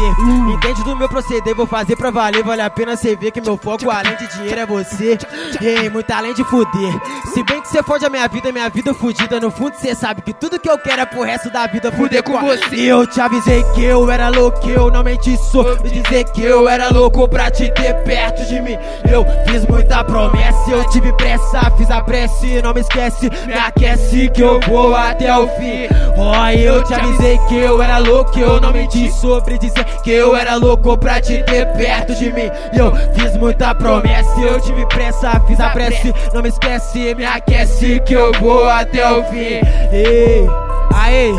Entende 0.53 0.83
do 0.85 0.97
meu 0.97 1.09
proceder, 1.09 1.55
vou 1.55 1.67
fazer 1.67 1.97
pra 1.97 2.11
valer. 2.11 2.43
Vale 2.43 2.63
a 2.63 2.71
pena 2.71 2.97
cê 2.97 3.17
ver 3.17 3.31
que 3.31 3.41
meu 3.41 3.57
foco, 3.57 3.91
além 3.91 4.17
de 4.17 4.27
dinheiro, 4.29 4.61
é 4.61 4.67
você. 4.67 5.19
Ei, 5.61 5.89
muito 5.89 6.11
além 6.11 6.35
de 6.35 6.45
fuder. 6.45 6.93
Se 7.33 7.43
bem 7.45 7.61
que 7.61 7.69
cê 7.69 7.83
fode 7.83 8.05
a 8.05 8.11
minha 8.11 8.27
vida, 8.29 8.53
minha 8.53 8.69
vida 8.69 8.93
fudida. 8.95 9.39
No 9.41 9.51
fundo, 9.51 9.75
cê 9.77 9.95
sabe 9.95 10.23
que 10.23 10.33
tudo 10.33 10.59
que 10.59 10.69
eu 10.69 10.79
quero 10.79 11.03
é 11.03 11.07
pro 11.07 11.23
resto 11.23 11.51
da 11.51 11.67
vida 11.67 11.93
fuder 11.93 12.23
com 12.23 12.39
você. 12.41 12.77
Eu 12.81 13.07
te 13.07 13.21
avisei 13.21 13.63
que 13.75 13.85
eu 13.85 14.11
era 14.11 14.29
louco, 14.29 14.69
eu 14.69 14.91
não 14.91 15.03
menti 15.03 15.37
sobre 15.37 15.91
dizer 15.91 16.25
que 16.33 16.43
eu 16.43 16.69
era 16.69 16.89
louco 16.91 17.29
pra 17.29 17.51
te 17.51 17.71
ter 17.73 17.95
perto 18.03 18.45
de 18.47 18.61
mim. 18.61 18.77
Eu 19.11 19.25
fiz 19.47 19.67
muita 19.67 20.03
promessa, 20.17 20.71
eu 20.71 20.89
tive 20.89 21.13
pressa, 21.13 21.71
fiz 21.77 21.91
a 21.91 22.01
prece, 22.01 22.63
não 22.63 22.73
me 22.73 22.81
esquece, 22.81 23.29
me 23.47 23.53
aquece 23.53 24.31
que 24.31 24.41
eu 24.41 24.59
vou 24.61 24.97
até 24.97 25.37
o 25.37 25.47
fim. 25.47 25.87
Ó, 26.17 26.31
oh, 26.31 26.51
eu 26.51 26.83
te 26.85 26.95
avisei 26.95 27.39
que 27.49 27.57
eu 27.57 27.83
era 27.83 27.99
louco, 27.99 28.39
eu 28.39 28.59
não 28.59 28.73
menti 28.73 29.11
sobre 29.13 29.59
dizer 29.59 29.85
que 30.03 30.11
eu 30.11 30.35
era 30.35 30.57
louco 30.57 30.97
pra 30.97 31.21
te 31.21 31.43
ter 31.43 31.67
perto 31.73 32.15
de 32.15 32.33
mim. 32.33 32.51
Eu 32.73 32.95
fiz 33.15 33.37
muita 33.37 33.75
promessa, 33.75 34.41
eu 34.41 34.59
tive 34.59 34.87
pressa, 34.87 35.39
fiz 35.47 35.61
a 35.61 35.69
prece, 35.69 36.15
não 36.33 36.41
me 36.41 36.49
esquece, 36.49 37.15
me 37.15 37.27
aquece 37.27 38.01
que 38.01 38.15
eu 38.15 38.33
vou 38.41 38.67
até 38.71 39.07
o 39.13 39.23
fim. 39.25 39.61
Ei, 39.93 40.47
aí, 40.95 41.35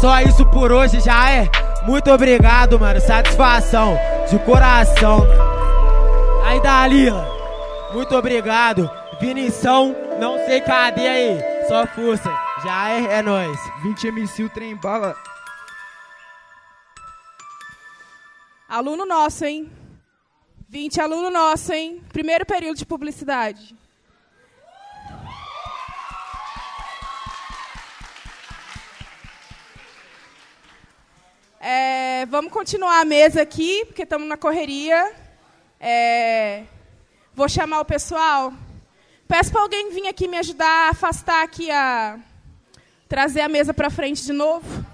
só 0.00 0.20
isso 0.20 0.46
por 0.46 0.70
hoje 0.70 1.00
já 1.00 1.28
é. 1.28 1.48
Muito 1.88 2.08
obrigado, 2.12 2.78
mano. 2.78 3.00
Satisfação 3.00 3.98
de 4.30 4.38
coração. 4.38 5.26
Aí, 6.46 6.60
Dalila. 6.60 7.41
Muito 7.92 8.16
obrigado. 8.16 8.90
Vinição, 9.20 9.94
não 10.18 10.38
sei 10.46 10.60
cadê 10.62 11.06
aí. 11.06 11.38
Só 11.68 11.86
força. 11.86 12.30
Já 12.64 12.90
é, 12.90 13.18
é 13.18 13.22
nóis. 13.22 13.58
20 13.82 14.06
MC, 14.06 14.44
o 14.44 14.48
trem 14.48 14.74
bala. 14.74 15.14
Aluno 18.68 19.04
nosso, 19.04 19.44
hein? 19.44 19.70
20 20.68 21.00
aluno 21.02 21.28
nosso, 21.28 21.72
hein? 21.72 22.02
Primeiro 22.10 22.46
período 22.46 22.78
de 22.78 22.86
publicidade. 22.86 23.76
É, 31.60 32.24
vamos 32.26 32.50
continuar 32.50 33.00
a 33.00 33.04
mesa 33.04 33.42
aqui, 33.42 33.84
porque 33.84 34.02
estamos 34.02 34.26
na 34.26 34.38
correria. 34.38 35.14
É, 35.78 36.64
vou 37.34 37.48
chamar 37.48 37.80
o 37.80 37.84
pessoal. 37.84 38.52
Peço 39.26 39.50
para 39.50 39.62
alguém 39.62 39.90
vir 39.90 40.06
aqui 40.06 40.28
me 40.28 40.36
ajudar 40.38 40.88
a 40.88 40.90
afastar 40.90 41.42
aqui 41.42 41.70
a 41.70 42.18
trazer 43.08 43.40
a 43.40 43.48
mesa 43.48 43.72
para 43.72 43.90
frente 43.90 44.22
de 44.24 44.32
novo. 44.32 44.84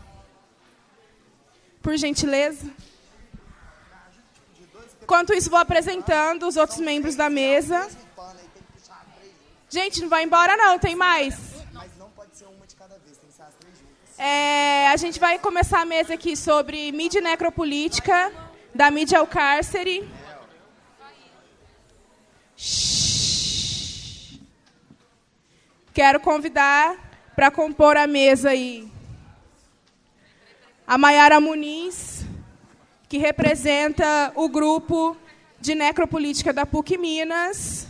Por 1.82 1.96
gentileza. 1.96 2.70
Enquanto 5.02 5.32
isso, 5.32 5.48
vou 5.48 5.58
apresentando 5.58 6.46
os 6.46 6.56
outros 6.56 6.78
membros 6.78 7.16
da 7.16 7.30
mesa. 7.30 7.88
Gente, 9.70 10.00
não 10.02 10.08
vai 10.08 10.24
embora 10.24 10.56
não, 10.56 10.78
tem 10.78 10.94
mais. 10.94 11.34
É, 14.18 14.88
a 14.88 14.96
gente 14.96 15.20
vai 15.20 15.38
começar 15.38 15.80
a 15.80 15.84
mesa 15.84 16.14
aqui 16.14 16.36
sobre 16.36 16.90
mídia 16.92 17.20
necropolítica, 17.20 18.32
da 18.74 18.90
mídia 18.90 19.18
ao 19.18 19.26
cárcere. 19.26 20.08
Quero 25.94 26.20
convidar 26.20 26.96
para 27.36 27.50
compor 27.50 27.96
a 27.96 28.06
mesa 28.06 28.50
aí 28.50 28.90
a 30.86 30.96
Maiara 30.96 31.38
Muniz, 31.38 32.24
que 33.08 33.18
representa 33.18 34.32
o 34.34 34.48
grupo 34.48 35.16
de 35.60 35.74
necropolítica 35.74 36.52
da 36.52 36.64
PUC 36.64 36.96
Minas. 36.96 37.86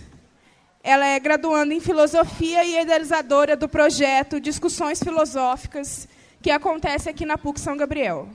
Ela 0.82 1.06
é 1.06 1.20
graduanda 1.20 1.72
em 1.72 1.80
filosofia 1.80 2.64
e 2.64 2.80
idealizadora 2.80 3.56
do 3.56 3.68
projeto 3.68 4.40
Discussões 4.40 5.02
Filosóficas 5.02 6.08
que 6.42 6.50
acontece 6.50 7.08
aqui 7.08 7.24
na 7.24 7.38
PUC 7.38 7.60
São 7.60 7.76
Gabriel. 7.76 8.28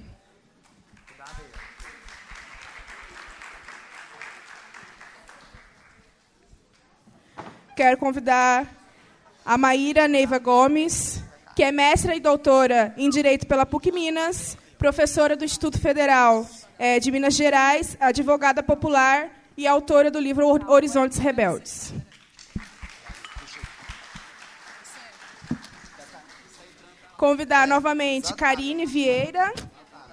Quero 7.75 7.97
convidar 7.97 8.67
a 9.45 9.57
Maíra 9.57 10.07
Neiva 10.07 10.37
Gomes, 10.37 11.23
que 11.55 11.63
é 11.63 11.71
mestra 11.71 12.15
e 12.15 12.19
doutora 12.19 12.93
em 12.97 13.09
Direito 13.09 13.47
pela 13.47 13.65
PUC 13.65 13.91
Minas, 13.91 14.57
professora 14.77 15.35
do 15.35 15.43
Instituto 15.43 15.79
Federal 15.79 16.47
é, 16.77 16.99
de 16.99 17.11
Minas 17.11 17.33
Gerais, 17.33 17.97
advogada 17.99 18.61
popular 18.61 19.29
e 19.57 19.65
autora 19.65 20.11
do 20.11 20.19
livro 20.19 20.47
Horizontes 20.69 21.17
Rebeldes. 21.17 21.93
convidar 27.23 27.65
novamente 27.65 28.33
Karine 28.33 28.85
Vieira, 28.85 29.53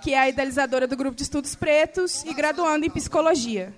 que 0.01 0.15
é 0.15 0.19
a 0.21 0.29
idealizadora 0.29 0.87
do 0.87 0.97
Grupo 0.97 1.17
de 1.17 1.25
Estudos 1.25 1.57
Pretos 1.57 2.23
e 2.25 2.33
graduando 2.33 2.87
em 2.87 2.91
Psicologia. 2.91 3.75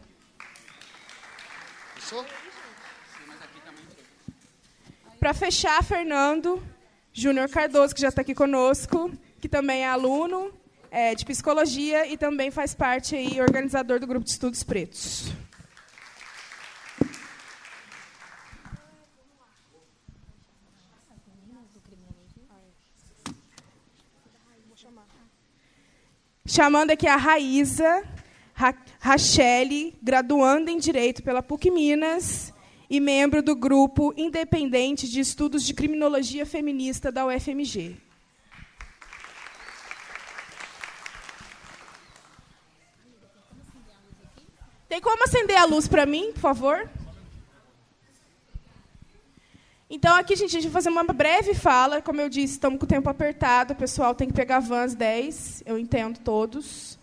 Para 5.22 5.32
fechar, 5.32 5.84
Fernando 5.84 6.60
Júnior 7.12 7.48
Cardoso, 7.48 7.94
que 7.94 8.00
já 8.00 8.08
está 8.08 8.22
aqui 8.22 8.34
conosco, 8.34 9.08
que 9.40 9.48
também 9.48 9.82
é 9.82 9.88
aluno 9.88 10.52
é, 10.90 11.14
de 11.14 11.24
Psicologia 11.24 12.08
e 12.08 12.16
também 12.16 12.50
faz 12.50 12.74
parte 12.74 13.14
e 13.14 13.40
organizador 13.40 14.00
do 14.00 14.06
Grupo 14.08 14.24
de 14.24 14.32
Estudos 14.32 14.64
Pretos. 14.64 15.32
chamando 26.44 26.90
aqui 26.90 27.06
a 27.06 27.14
Raíza 27.16 28.02
Ra 28.52 28.74
Rachele, 28.98 29.96
graduanda 30.02 30.68
em 30.68 30.78
Direito 30.78 31.22
pela 31.22 31.44
PUC 31.44 31.70
Minas 31.70 32.51
e 32.92 33.00
membro 33.00 33.42
do 33.42 33.56
grupo 33.56 34.12
independente 34.18 35.08
de 35.08 35.18
estudos 35.18 35.64
de 35.64 35.72
criminologia 35.72 36.44
feminista 36.44 37.10
da 37.10 37.24
UFMG. 37.24 37.96
Tem 44.90 45.00
como 45.00 45.24
acender 45.24 45.56
a 45.56 45.64
luz 45.64 45.88
para 45.88 46.04
mim, 46.04 46.32
por 46.34 46.40
favor? 46.40 46.86
Então, 49.88 50.14
aqui, 50.14 50.36
gente, 50.36 50.50
a 50.50 50.60
gente 50.60 50.70
vai 50.70 50.82
fazer 50.82 50.90
uma 50.90 51.02
breve 51.02 51.54
fala. 51.54 52.02
Como 52.02 52.20
eu 52.20 52.28
disse, 52.28 52.52
estamos 52.52 52.78
com 52.78 52.84
o 52.84 52.88
tempo 52.88 53.08
apertado. 53.08 53.72
O 53.72 53.76
pessoal 53.76 54.14
tem 54.14 54.28
que 54.28 54.34
pegar 54.34 54.58
vans 54.60 54.94
10. 54.94 55.62
Eu 55.64 55.78
entendo 55.78 56.18
todos. 56.18 56.98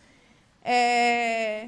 É... 0.63 1.67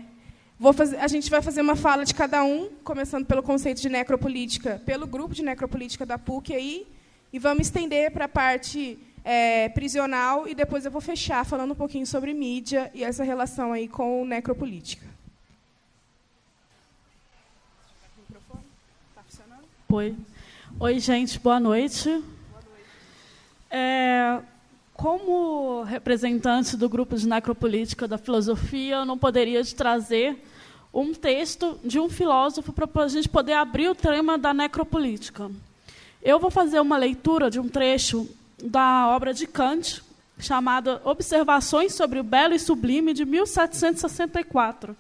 Fazer, 0.62 0.98
a 0.98 1.08
gente 1.08 1.28
vai 1.28 1.42
fazer 1.42 1.60
uma 1.60 1.76
fala 1.76 2.06
de 2.06 2.14
cada 2.14 2.44
um, 2.44 2.70
começando 2.84 3.26
pelo 3.26 3.42
conceito 3.42 3.82
de 3.82 3.90
necropolítica, 3.90 4.80
pelo 4.86 5.08
grupo 5.08 5.34
de 5.34 5.42
necropolítica 5.42 6.06
da 6.06 6.20
PUC 6.20 6.54
aí, 6.54 6.88
e 7.34 7.40
vamos 7.40 7.64
estender 7.64 8.12
para 8.12 8.26
a 8.26 8.30
parte 8.30 9.00
é, 9.26 9.70
prisional 9.70 10.48
e 10.48 10.54
depois 10.54 10.86
eu 10.86 10.92
vou 10.92 11.02
fechar 11.02 11.44
falando 11.46 11.72
um 11.72 11.76
pouquinho 11.76 12.06
sobre 12.06 12.32
mídia 12.32 12.92
e 12.94 13.04
essa 13.04 13.24
relação 13.24 13.74
aí 13.74 13.88
com 13.88 14.24
necropolítica. 14.24 15.06
Oi. 19.90 20.16
Oi, 20.80 21.00
gente, 21.00 21.40
boa 21.40 21.60
noite. 21.60 22.08
Boa 22.08 22.22
noite. 22.64 22.88
É, 23.70 24.40
como 24.94 25.82
representante 25.82 26.78
do 26.78 26.88
grupo 26.88 27.16
de 27.18 27.28
necropolítica 27.28 28.08
da 28.08 28.18
filosofia, 28.18 28.98
eu 28.98 29.06
não 29.06 29.18
poderia 29.18 29.64
te 29.64 29.76
trazer 29.76 30.51
um 30.94 31.14
texto 31.14 31.80
de 31.84 32.00
um 32.00 32.10
filósofo 32.10 32.74
para 32.74 33.04
a 33.04 33.08
gente 33.08 33.30
poder 33.30 33.54
abrir 33.54 33.90
o 33.90 33.96
tema 33.96 34.38
da 34.38 34.54
necropolítica. 34.54 35.50
Eu 36.22 36.40
vou 36.40 36.52
fazer 36.52 36.80
uma 36.80 36.98
leitura 36.98 37.50
de 37.50 37.60
um 37.60 37.70
trecho 37.70 38.30
da 38.62 39.08
obra 39.08 39.34
de 39.34 39.48
Kant, 39.48 40.04
chamada 40.38 41.02
Observações 41.04 41.94
sobre 41.94 42.20
o 42.20 42.24
Belo 42.24 42.54
e 42.54 42.60
Sublime, 42.60 43.14
de 43.14 43.26
1764. 43.26 44.96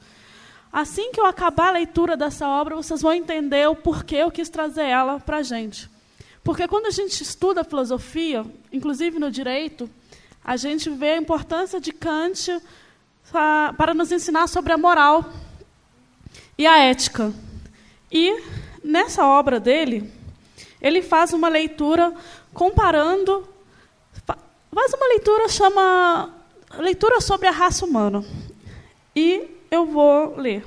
Assim 0.71 1.11
que 1.11 1.19
eu 1.19 1.25
acabar 1.25 1.69
a 1.69 1.73
leitura 1.73 2.15
dessa 2.15 2.47
obra, 2.47 2.75
vocês 2.75 3.01
vão 3.01 3.13
entender 3.13 3.67
o 3.67 3.75
porquê 3.75 4.17
eu 4.17 4.31
quis 4.31 4.47
trazer 4.47 4.85
ela 4.85 5.19
para 5.19 5.37
a 5.37 5.43
gente. 5.43 5.89
Porque 6.43 6.67
quando 6.67 6.85
a 6.85 6.91
gente 6.91 7.21
estuda 7.21 7.63
filosofia, 7.63 8.45
inclusive 8.71 9.19
no 9.19 9.29
direito, 9.29 9.89
a 10.43 10.55
gente 10.55 10.89
vê 10.89 11.11
a 11.11 11.17
importância 11.17 11.79
de 11.79 11.91
Kant 11.91 12.61
para 13.77 13.93
nos 13.93 14.11
ensinar 14.11 14.47
sobre 14.47 14.73
a 14.73 14.77
moral 14.77 15.25
e 16.57 16.65
a 16.65 16.77
ética. 16.77 17.33
E 18.11 18.41
nessa 18.83 19.25
obra 19.25 19.59
dele, 19.59 20.11
ele 20.81 21.01
faz 21.01 21.33
uma 21.33 21.47
leitura 21.47 22.13
comparando, 22.53 23.47
faz 24.73 24.93
uma 24.93 25.07
leitura 25.07 25.47
chama 25.47 26.33
leitura 26.79 27.21
sobre 27.21 27.47
a 27.47 27.51
raça 27.51 27.85
humana. 27.85 28.23
E 29.15 29.47
eu 29.69 29.85
vou 29.85 30.35
ler. 30.37 30.65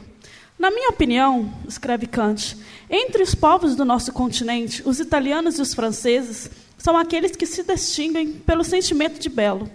Na 0.58 0.70
minha 0.70 0.90
opinião, 0.90 1.52
escreve 1.66 2.06
Kant, 2.06 2.56
entre 2.88 3.22
os 3.22 3.34
povos 3.34 3.74
do 3.74 3.84
nosso 3.84 4.12
continente, 4.12 4.82
os 4.86 5.00
italianos 5.00 5.58
e 5.58 5.62
os 5.62 5.74
franceses 5.74 6.50
são 6.78 6.96
aqueles 6.96 7.34
que 7.34 7.46
se 7.46 7.62
distinguem 7.62 8.32
pelo 8.32 8.62
sentimento 8.62 9.18
de 9.18 9.28
belo. 9.28 9.68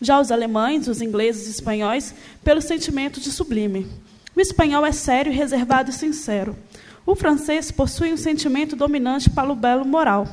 Já 0.00 0.20
os 0.20 0.32
alemães, 0.32 0.88
os 0.88 1.00
ingleses 1.00 1.46
e 1.46 1.50
espanhóis, 1.50 2.14
pelo 2.42 2.60
sentimento 2.60 3.20
de 3.20 3.30
sublime. 3.30 3.86
O 4.36 4.40
espanhol 4.40 4.84
é 4.84 4.92
sério, 4.92 5.32
reservado 5.32 5.90
e 5.90 5.92
sincero. 5.92 6.56
O 7.06 7.14
francês 7.14 7.70
possui 7.70 8.12
um 8.12 8.16
sentimento 8.16 8.74
dominante 8.74 9.30
para 9.30 9.52
o 9.52 9.54
belo 9.54 9.84
moral. 9.84 10.26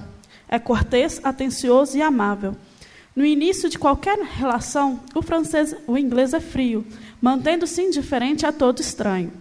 É 0.47 0.57
cortês, 0.57 1.19
atencioso 1.23 1.97
e 1.97 2.01
amável. 2.01 2.55
No 3.15 3.25
início 3.25 3.69
de 3.69 3.77
qualquer 3.77 4.17
relação, 4.17 4.99
o 5.13 5.21
francês, 5.21 5.75
o 5.85 5.97
inglês 5.97 6.33
é 6.33 6.39
frio, 6.39 6.85
mantendo-se 7.21 7.81
indiferente 7.81 8.45
a 8.45 8.51
todo 8.51 8.79
estranho. 8.79 9.31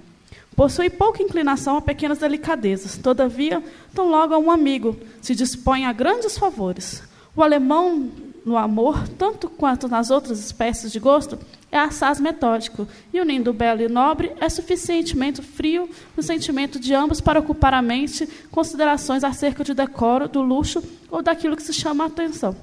Possui 0.56 0.90
pouca 0.90 1.22
inclinação 1.22 1.76
a 1.76 1.80
pequenas 1.80 2.18
delicadezas, 2.18 2.98
todavia, 2.98 3.62
tão 3.94 4.10
logo 4.10 4.34
a 4.34 4.38
um 4.38 4.50
amigo, 4.50 4.98
se 5.22 5.34
dispõe 5.34 5.86
a 5.86 5.92
grandes 5.92 6.36
favores. 6.36 7.02
O 7.34 7.42
alemão, 7.42 8.10
no 8.44 8.56
amor, 8.56 9.06
tanto 9.18 9.48
quanto 9.48 9.88
nas 9.88 10.10
outras 10.10 10.38
espécies 10.38 10.90
de 10.90 10.98
gosto, 10.98 11.38
é 11.70 11.78
assaz 11.78 12.18
metódico, 12.18 12.86
e 13.12 13.20
unindo 13.20 13.50
o 13.50 13.54
belo 13.54 13.82
e 13.82 13.86
o 13.86 13.90
nobre, 13.90 14.32
é 14.40 14.48
suficientemente 14.48 15.42
frio 15.42 15.88
no 16.16 16.22
sentimento 16.22 16.80
de 16.80 16.94
ambos 16.94 17.20
para 17.20 17.40
ocupar 17.40 17.74
a 17.74 17.82
mente 17.82 18.28
considerações 18.50 19.22
acerca 19.22 19.62
de 19.62 19.74
decoro, 19.74 20.28
do 20.28 20.40
luxo 20.40 20.82
ou 21.10 21.22
daquilo 21.22 21.56
que 21.56 21.62
se 21.62 21.72
chama 21.72 22.04
a 22.04 22.06
atenção. 22.08 22.56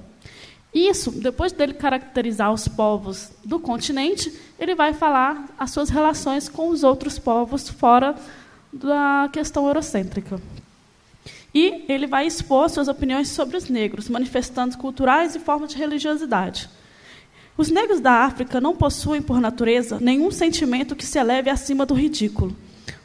Isso, 0.73 1.11
depois 1.11 1.51
dele 1.51 1.73
caracterizar 1.73 2.51
os 2.51 2.67
povos 2.67 3.31
do 3.43 3.59
continente, 3.59 4.33
ele 4.59 4.75
vai 4.75 4.93
falar 4.93 5.47
as 5.57 5.71
suas 5.71 5.89
relações 5.89 6.49
com 6.49 6.69
os 6.69 6.83
outros 6.83 7.17
povos 7.17 7.69
fora 7.69 8.15
da 8.71 9.29
questão 9.31 9.65
eurocêntrica. 9.65 10.39
E 11.59 11.85
ele 11.89 12.05
vai 12.05 12.27
expor 12.27 12.69
suas 12.69 12.87
opiniões 12.87 13.29
sobre 13.29 13.57
os 13.57 13.67
negros, 13.67 14.09
manifestando 14.09 14.77
culturais 14.77 15.33
e 15.33 15.39
formas 15.39 15.71
de 15.71 15.75
religiosidade. 15.75 16.69
Os 17.57 17.71
negros 17.71 17.99
da 17.99 18.11
África 18.11 18.61
não 18.61 18.75
possuem, 18.75 19.23
por 19.23 19.41
natureza, 19.41 19.97
nenhum 19.99 20.29
sentimento 20.29 20.95
que 20.95 21.03
se 21.03 21.17
eleve 21.17 21.49
acima 21.49 21.83
do 21.83 21.95
ridículo. 21.95 22.55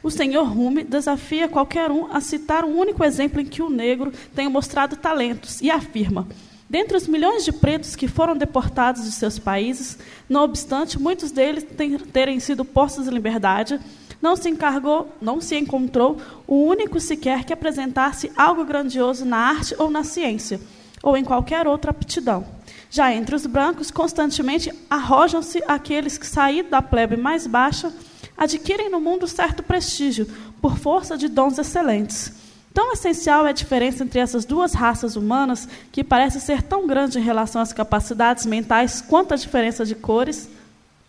O 0.03 0.11
senhor 0.11 0.43
Rumi 0.43 0.83
desafia 0.83 1.47
qualquer 1.47 1.89
um 1.89 2.13
a 2.13 2.21
citar 2.21 2.63
um 2.63 2.77
único 2.77 3.03
exemplo 3.03 3.41
em 3.41 3.45
que 3.45 3.63
o 3.63 3.71
negro 3.71 4.13
tenha 4.35 4.51
mostrado 4.51 4.97
talentos 4.97 5.59
e 5.59 5.71
afirma: 5.71 6.27
Dentre 6.69 6.95
os 6.95 7.07
milhões 7.07 7.43
de 7.43 7.51
pretos 7.51 7.95
que 7.95 8.07
foram 8.07 8.37
deportados 8.37 9.03
de 9.03 9.11
seus 9.13 9.39
países, 9.39 9.97
não 10.29 10.43
obstante 10.43 10.99
muitos 10.99 11.31
deles 11.31 11.65
terem 12.11 12.39
sido 12.39 12.63
postos 12.63 13.07
em 13.07 13.11
liberdade, 13.11 13.79
não 14.23 14.37
se 14.37 14.49
encargou, 14.49 15.13
não 15.21 15.41
se 15.41 15.53
encontrou 15.57 16.17
o 16.47 16.63
único 16.63 16.97
sequer 16.97 17.43
que 17.43 17.51
apresentasse 17.51 18.31
algo 18.37 18.63
grandioso 18.63 19.25
na 19.25 19.35
arte 19.35 19.75
ou 19.77 19.91
na 19.91 20.01
ciência, 20.05 20.61
ou 21.03 21.17
em 21.17 21.25
qualquer 21.25 21.67
outra 21.67 21.91
aptidão. 21.91 22.45
Já 22.89 23.13
entre 23.13 23.35
os 23.35 23.45
brancos, 23.45 23.91
constantemente 23.91 24.71
arrojam-se 24.89 25.61
aqueles 25.67 26.17
que, 26.17 26.25
saídos 26.25 26.71
da 26.71 26.81
plebe 26.81 27.17
mais 27.17 27.45
baixa, 27.45 27.91
adquirem 28.37 28.89
no 28.89 29.01
mundo 29.01 29.27
certo 29.27 29.61
prestígio, 29.61 30.25
por 30.61 30.77
força 30.77 31.17
de 31.17 31.27
dons 31.27 31.57
excelentes. 31.59 32.31
Tão 32.73 32.93
essencial 32.93 33.45
é 33.45 33.49
a 33.49 33.51
diferença 33.51 34.05
entre 34.05 34.21
essas 34.21 34.45
duas 34.45 34.73
raças 34.73 35.17
humanas, 35.17 35.67
que 35.91 36.01
parece 36.01 36.39
ser 36.39 36.63
tão 36.63 36.87
grande 36.87 37.19
em 37.19 37.21
relação 37.21 37.61
às 37.61 37.73
capacidades 37.73 38.45
mentais 38.45 39.01
quanto 39.01 39.33
a 39.33 39.37
diferença 39.37 39.85
de 39.85 39.95
cores, 39.95 40.49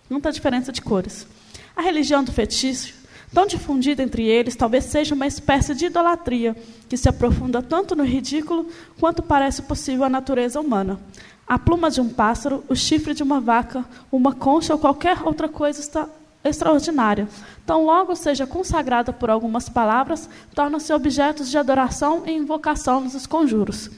quanto 0.09 0.27
a 0.27 0.32
diferença 0.32 0.73
de 0.73 0.82
cores. 0.82 1.28
A 1.77 1.82
religião 1.82 2.24
do 2.24 2.32
fetiche, 2.32 3.03
tão 3.35 3.47
difundida 3.47 4.02
entre 4.02 4.23
eles, 4.23 4.55
talvez 4.55 4.85
seja 4.85 5.15
uma 5.15 5.27
espécie 5.27 5.74
de 5.74 5.86
idolatria 5.86 6.56
que 6.89 6.97
se 6.97 7.09
aprofunda 7.09 7.61
tanto 7.61 7.97
no 7.97 8.05
ridículo 8.05 8.69
quanto 9.01 9.23
parece 9.23 9.62
possível 9.62 10.05
à 10.05 10.09
natureza 10.09 10.61
humana. 10.61 11.01
A 11.47 11.59
pluma 11.59 11.90
de 11.90 12.01
um 12.01 12.09
pássaro, 12.09 12.65
o 12.69 12.77
chifre 12.77 13.12
de 13.12 13.23
uma 13.23 13.40
vaca, 13.40 13.85
uma 14.11 14.32
concha 14.32 14.73
ou 14.73 14.78
qualquer 14.78 15.23
outra 15.24 15.48
coisa 15.48 15.81
está 15.81 16.09
extraordinária. 16.44 17.28
Tão 17.66 17.85
logo 17.85 18.15
seja 18.15 18.47
consagrada 18.47 19.12
por 19.12 19.28
algumas 19.28 19.69
palavras, 19.69 20.28
tornam-se 20.55 20.93
objetos 20.93 21.51
de 21.51 21.59
adoração 21.59 22.23
e 22.27 22.32
invocação 22.32 23.01
nos 23.01 23.27
conjuros. 23.27 23.90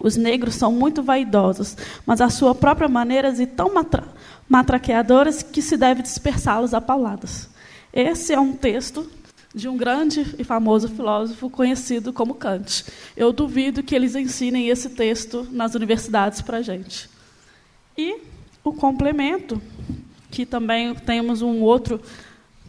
Os 0.00 0.16
negros 0.16 0.54
são 0.54 0.72
muito 0.72 1.02
vaidosos, 1.02 1.76
mas 2.04 2.20
a 2.20 2.28
sua 2.28 2.54
própria 2.54 2.88
maneira 2.88 3.30
e 3.30 3.46
tão 3.46 3.72
matra 3.72 4.04
matraqueadoras 4.48 5.42
que 5.42 5.60
se 5.60 5.76
deve 5.76 6.02
dispersá-los 6.02 6.72
a 6.72 6.80
pauladas. 6.80 7.47
Esse 7.92 8.32
é 8.32 8.40
um 8.40 8.52
texto 8.52 9.10
de 9.54 9.68
um 9.68 9.76
grande 9.76 10.34
e 10.38 10.44
famoso 10.44 10.88
filósofo 10.88 11.48
conhecido 11.48 12.12
como 12.12 12.34
Kant. 12.34 12.84
Eu 13.16 13.32
duvido 13.32 13.82
que 13.82 13.94
eles 13.94 14.14
ensinem 14.14 14.68
esse 14.68 14.90
texto 14.90 15.46
nas 15.50 15.74
universidades 15.74 16.42
para 16.42 16.58
a 16.58 16.62
gente. 16.62 17.08
E 17.96 18.18
o 18.62 18.72
complemento, 18.72 19.60
que 20.30 20.44
também 20.44 20.94
temos 20.94 21.42
um 21.42 21.62
outro 21.62 22.00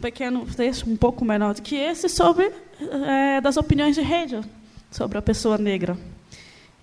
pequeno 0.00 0.46
texto, 0.46 0.90
um 0.90 0.96
pouco 0.96 1.24
menor 1.24 1.54
do 1.54 1.62
que 1.62 1.76
esse, 1.76 2.08
sobre 2.08 2.50
é, 3.06 3.40
das 3.40 3.56
opiniões 3.56 3.94
de 3.94 4.00
Hegel 4.00 4.42
sobre 4.90 5.18
a 5.18 5.22
pessoa 5.22 5.56
negra. 5.56 5.96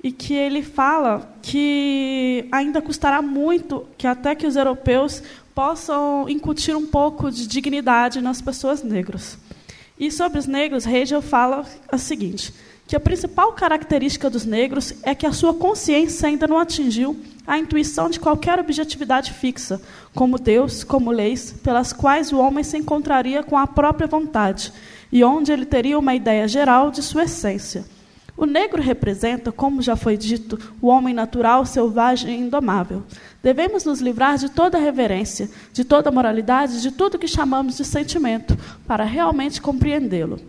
E 0.04 0.12
que 0.12 0.34
ele 0.34 0.62
fala 0.62 1.36
que 1.42 2.48
ainda 2.52 2.82
custará 2.82 3.22
muito 3.22 3.88
que 3.98 4.08
até 4.08 4.36
que 4.36 4.46
os 4.46 4.56
europeus 4.56 5.24
possam 5.58 6.30
incutir 6.30 6.76
um 6.76 6.86
pouco 6.86 7.32
de 7.32 7.48
dignidade 7.48 8.22
nas 8.22 8.40
pessoas 8.40 8.84
negras. 8.84 9.40
E 10.00 10.12
sobre 10.12 10.38
os 10.38 10.46
negros, 10.46 10.86
Hegel 10.86 11.20
fala 11.20 11.66
o 11.92 11.98
seguinte, 11.98 12.54
que 12.86 12.96
a 12.96 13.00
principal 13.00 13.54
característica 13.54 14.30
dos 14.30 14.46
negros 14.46 14.94
é 15.02 15.16
que 15.16 15.26
a 15.26 15.32
sua 15.32 15.56
consciência 15.56 16.28
ainda 16.28 16.46
não 16.46 16.60
atingiu 16.60 17.20
a 17.48 17.58
intuição 17.58 18.08
de 18.08 18.20
qualquer 18.20 18.60
objetividade 18.60 19.34
fixa, 19.34 19.82
como 20.14 20.38
Deus, 20.38 20.84
como 20.84 21.10
leis, 21.10 21.56
pelas 21.64 21.92
quais 21.92 22.32
o 22.32 22.38
homem 22.38 22.64
se 22.64 22.78
encontraria 22.78 23.42
com 23.42 23.58
a 23.58 23.66
própria 23.66 24.06
vontade, 24.06 24.72
e 25.12 25.24
onde 25.24 25.52
ele 25.52 25.66
teria 25.66 25.98
uma 25.98 26.14
ideia 26.14 26.48
geral 26.48 26.92
de 26.92 27.02
sua 27.02 27.24
essência. 27.24 27.84
O 28.38 28.46
negro 28.46 28.84
representa, 28.84 29.52
como 29.52 29.82
já 29.82 29.96
foi 29.96 30.16
dito, 30.16 30.60
o 30.80 30.88
homem 30.88 31.12
natural, 31.12 31.66
selvagem 31.66 32.36
e 32.36 32.42
indomável. 32.44 33.04
Devemos 33.42 33.84
nos 33.84 34.00
livrar 34.00 34.38
de 34.38 34.48
toda 34.48 34.78
reverência, 34.78 35.50
de 35.74 35.84
toda 35.84 36.12
moralidade, 36.12 36.80
de 36.80 36.92
tudo 36.92 37.18
que 37.18 37.28
chamamos 37.28 37.78
de 37.78 37.84
sentimento, 37.84 38.56
para 38.86 39.04
realmente 39.04 39.60
compreendê-lo. 39.60 40.40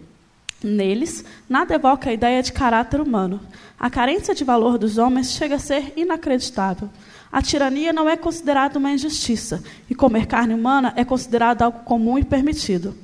Neles, 0.63 1.25
nada 1.49 1.77
evoca 1.77 2.11
a 2.11 2.13
ideia 2.13 2.43
de 2.43 2.53
caráter 2.53 3.01
humano. 3.01 3.41
A 3.81 3.89
carência 3.89 4.35
de 4.35 4.45
valor 4.45 4.77
dos 4.77 4.99
homens 4.99 5.31
chega 5.31 5.55
a 5.55 5.61
ser 5.61 5.95
inacreditável. 5.97 6.91
A 7.33 7.41
tirania 7.41 7.93
não 7.93 8.07
é 8.07 8.19
considerada 8.19 8.79
uma 8.79 8.93
injustiça, 8.93 9.63
e 9.89 9.95
comer 9.95 10.27
carne 10.27 10.53
humana 10.53 10.93
é 10.95 11.07
considerado 11.07 11.63
algo 11.63 11.81
comum 11.85 12.19
e 12.19 12.25
permitido. 12.25 12.95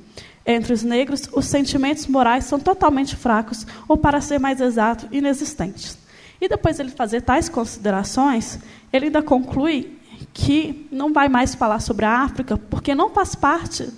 Entre 0.45 0.73
os 0.73 0.83
negros, 0.83 1.27
os 1.33 1.45
sentimentos 1.45 2.05
morais 2.05 2.45
são 2.45 2.59
totalmente 2.59 3.15
fracos, 3.15 3.65
ou, 3.87 3.97
para 3.97 4.21
ser 4.21 4.39
mais 4.39 4.61
exato, 4.61 5.07
inexistentes. 5.11 5.97
E 6.39 6.47
depois 6.47 6.75
de 6.75 6.83
ele 6.83 6.91
fazer 6.91 7.21
tais 7.21 7.49
considerações, 7.49 8.59
ele 8.93 9.05
ainda 9.05 9.23
conclui 9.23 9.97
que 10.33 10.87
não 10.91 11.11
vai 11.11 11.27
mais 11.27 11.55
falar 11.55 11.79
sobre 11.79 12.05
a 12.05 12.19
África, 12.19 12.57
porque 12.57 12.93
não 12.93 13.09
faz 13.09 13.33
parte 13.33 13.89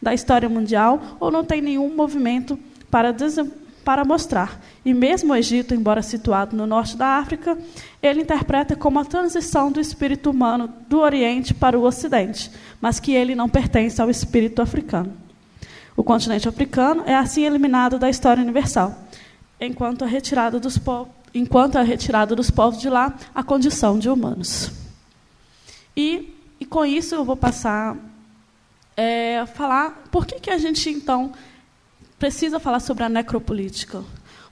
da 0.00 0.14
história 0.14 0.48
mundial 0.48 1.16
ou 1.18 1.30
não 1.30 1.44
tem 1.44 1.60
nenhum 1.60 1.94
movimento 1.94 2.58
para, 2.90 3.14
para 3.84 4.04
mostrar. 4.04 4.60
E 4.84 4.94
mesmo 4.94 5.32
o 5.32 5.36
Egito, 5.36 5.74
embora 5.74 6.02
situado 6.02 6.56
no 6.56 6.66
norte 6.66 6.96
da 6.96 7.18
África, 7.18 7.58
ele 8.02 8.22
interpreta 8.22 8.76
como 8.76 9.00
a 9.00 9.04
transição 9.04 9.72
do 9.72 9.80
espírito 9.80 10.30
humano 10.30 10.72
do 10.88 11.00
Oriente 11.00 11.52
para 11.52 11.78
o 11.78 11.82
Ocidente, 11.82 12.50
mas 12.80 13.00
que 13.00 13.12
ele 13.12 13.34
não 13.34 13.48
pertence 13.48 14.00
ao 14.00 14.10
espírito 14.10 14.62
africano. 14.62 15.25
O 15.96 16.04
continente 16.04 16.48
africano 16.48 17.02
é 17.06 17.14
assim 17.14 17.44
eliminado 17.44 17.98
da 17.98 18.10
história 18.10 18.42
universal, 18.42 18.94
enquanto 19.60 20.04
a 20.04 20.06
retirada 20.06 20.60
dos, 20.60 20.76
po 20.76 21.08
enquanto 21.34 21.76
a 21.76 21.82
retirada 21.82 22.34
dos 22.36 22.50
povos 22.50 22.80
de 22.80 22.88
lá 22.88 23.14
a 23.34 23.42
condição 23.42 23.98
de 23.98 24.08
humanos. 24.08 24.70
E, 25.96 26.34
e 26.60 26.66
com 26.66 26.84
isso 26.84 27.14
eu 27.14 27.24
vou 27.24 27.36
passar 27.36 27.96
é, 28.96 29.44
falar 29.46 30.04
por 30.10 30.26
que, 30.26 30.40
que 30.40 30.50
a 30.50 30.58
gente 30.58 30.90
então 30.90 31.32
precisa 32.18 32.58
falar 32.58 32.80
sobre 32.80 33.04
a 33.04 33.08
necropolítica. 33.08 34.02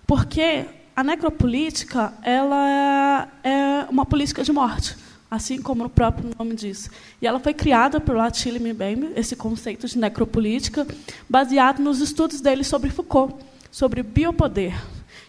Porque 0.06 0.66
a 0.94 1.02
necropolítica 1.02 2.12
ela 2.22 3.28
é 3.42 3.86
uma 3.90 4.06
política 4.06 4.42
de 4.44 4.52
morte, 4.52 4.96
assim 5.30 5.60
como 5.60 5.84
o 5.84 5.90
próprio 5.90 6.30
nome 6.38 6.54
diz. 6.54 6.90
E 7.20 7.26
ela 7.26 7.40
foi 7.40 7.54
criada 7.54 8.00
por 8.00 8.16
Attila 8.18 8.58
Mbembe, 8.58 9.12
esse 9.16 9.34
conceito 9.34 9.86
de 9.86 9.98
necropolítica, 9.98 10.86
baseado 11.28 11.80
nos 11.80 12.00
estudos 12.00 12.40
dele 12.40 12.64
sobre 12.64 12.90
Foucault, 12.90 13.34
sobre 13.70 14.02
biopoder. 14.02 14.74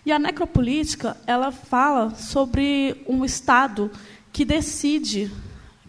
E 0.06 0.12
a 0.12 0.20
necropolítica 0.20 1.18
ela 1.26 1.52
fala 1.52 2.14
sobre 2.16 3.04
um 3.08 3.26
Estado 3.26 3.90
que 4.32 4.46
decide 4.46 5.32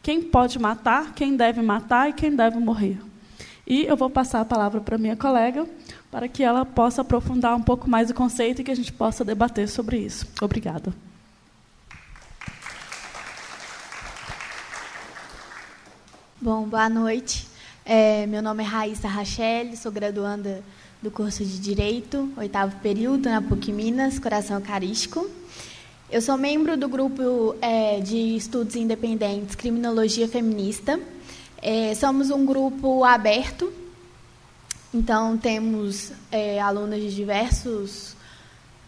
quem 0.02 0.22
pode 0.22 0.58
matar, 0.58 1.14
quem 1.14 1.36
deve 1.36 1.60
matar 1.60 2.08
e 2.08 2.12
quem 2.12 2.34
deve 2.34 2.58
morrer. 2.58 2.98
E 3.66 3.84
eu 3.84 3.96
vou 3.96 4.08
passar 4.08 4.40
a 4.40 4.44
palavra 4.44 4.80
para 4.80 4.96
minha 4.96 5.16
colega, 5.16 5.66
para 6.10 6.28
que 6.28 6.42
ela 6.42 6.64
possa 6.64 7.02
aprofundar 7.02 7.56
um 7.56 7.62
pouco 7.62 7.90
mais 7.90 8.08
o 8.08 8.14
conceito 8.14 8.60
e 8.60 8.64
que 8.64 8.70
a 8.70 8.76
gente 8.76 8.92
possa 8.92 9.24
debater 9.24 9.68
sobre 9.68 9.98
isso. 9.98 10.26
Obrigada. 10.40 11.05
Bom, 16.40 16.64
boa 16.64 16.88
noite. 16.88 17.46
É, 17.84 18.26
meu 18.26 18.42
nome 18.42 18.62
é 18.62 18.66
Raíssa 18.66 19.08
Rachel, 19.08 19.76
sou 19.76 19.90
graduanda 19.90 20.62
do 21.02 21.10
curso 21.10 21.44
de 21.44 21.58
Direito, 21.58 22.30
oitavo 22.36 22.76
período, 22.80 23.28
na 23.28 23.40
PUC 23.40 23.72
Minas, 23.72 24.18
Coração 24.18 24.56
Eucarístico. 24.56 25.28
Eu 26.10 26.20
sou 26.20 26.36
membro 26.36 26.76
do 26.76 26.88
grupo 26.88 27.56
é, 27.60 28.00
de 28.00 28.36
estudos 28.36 28.76
independentes 28.76 29.54
Criminologia 29.54 30.28
Feminista. 30.28 31.00
É, 31.60 31.94
somos 31.94 32.30
um 32.30 32.44
grupo 32.44 33.02
aberto 33.02 33.72
então, 34.96 35.36
temos 35.36 36.10
é, 36.32 36.58
alunos 36.58 37.00
de 37.00 37.14
diversos, 37.14 38.16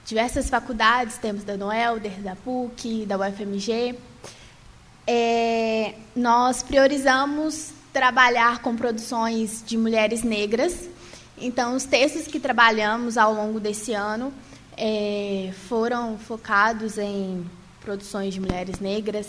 diversas 0.07 0.49
faculdades, 0.49 1.19
temos 1.19 1.45
da 1.45 1.55
Noelder, 1.55 2.23
da 2.23 2.35
PUC, 2.35 3.05
da 3.05 3.19
UFMG. 3.19 3.95
É, 5.11 5.95
nós 6.15 6.63
priorizamos 6.63 7.71
trabalhar 7.95 8.59
com 8.59 8.77
produções 8.77 9.65
de 9.67 9.79
mulheres 9.79 10.23
negras. 10.23 10.87
Então, 11.39 11.75
os 11.75 11.85
textos 11.85 12.27
que 12.27 12.39
trabalhamos 12.39 13.17
ao 13.17 13.33
longo 13.33 13.59
desse 13.59 13.95
ano 13.95 14.31
é, 14.77 15.51
foram 15.67 16.19
focados 16.19 16.99
em 16.99 17.43
produções 17.81 18.35
de 18.35 18.41
mulheres 18.41 18.81
negras 18.81 19.27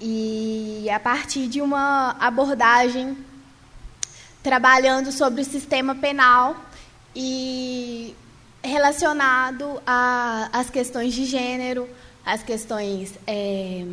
e 0.00 0.88
a 0.90 0.98
partir 0.98 1.46
de 1.46 1.60
uma 1.62 2.16
abordagem 2.18 3.16
trabalhando 4.42 5.12
sobre 5.12 5.42
o 5.42 5.44
sistema 5.44 5.94
penal 5.94 6.56
e 7.14 8.12
relacionado 8.60 9.80
às 9.86 10.68
questões 10.68 11.14
de 11.14 11.26
gênero, 11.26 11.88
às 12.26 12.42
questões 12.42 13.14
é, 13.24 13.86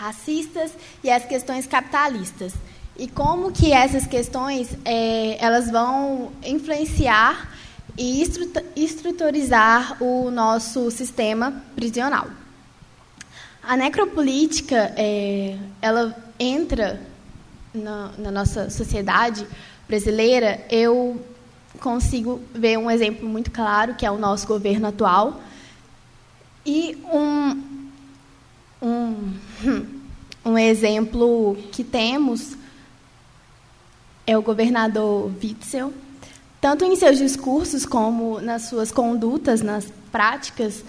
racistas 0.00 0.72
e 1.04 1.10
às 1.10 1.24
questões 1.26 1.66
capitalistas. 1.66 2.54
E 2.98 3.06
como 3.06 3.52
que 3.52 3.72
essas 3.72 4.06
questões 4.06 4.68
é, 4.84 5.36
elas 5.44 5.70
vão 5.70 6.32
influenciar 6.42 7.50
e 7.98 8.22
estruturizar 8.76 10.02
o 10.02 10.30
nosso 10.30 10.90
sistema 10.90 11.62
prisional. 11.76 12.28
A 13.62 13.76
necropolítica 13.76 14.92
é, 14.96 15.58
ela 15.82 16.16
entra 16.38 17.00
na, 17.74 18.10
na 18.16 18.30
nossa 18.30 18.70
sociedade 18.70 19.46
brasileira, 19.86 20.64
eu 20.70 21.22
consigo 21.78 22.40
ver 22.54 22.78
um 22.78 22.90
exemplo 22.90 23.28
muito 23.28 23.50
claro, 23.50 23.94
que 23.94 24.06
é 24.06 24.10
o 24.10 24.18
nosso 24.18 24.46
governo 24.46 24.88
atual, 24.88 25.42
e 26.64 26.96
um, 27.12 27.69
um, 28.82 29.34
um 30.44 30.58
exemplo 30.58 31.56
que 31.72 31.84
temos 31.84 32.56
é 34.26 34.36
o 34.36 34.42
governador 34.42 35.30
Witzel, 35.42 35.92
tanto 36.60 36.84
em 36.84 36.94
seus 36.96 37.18
discursos 37.18 37.84
como 37.84 38.40
nas 38.40 38.62
suas 38.62 38.92
condutas, 38.92 39.62
nas 39.62 39.86
práticas, 40.12 40.84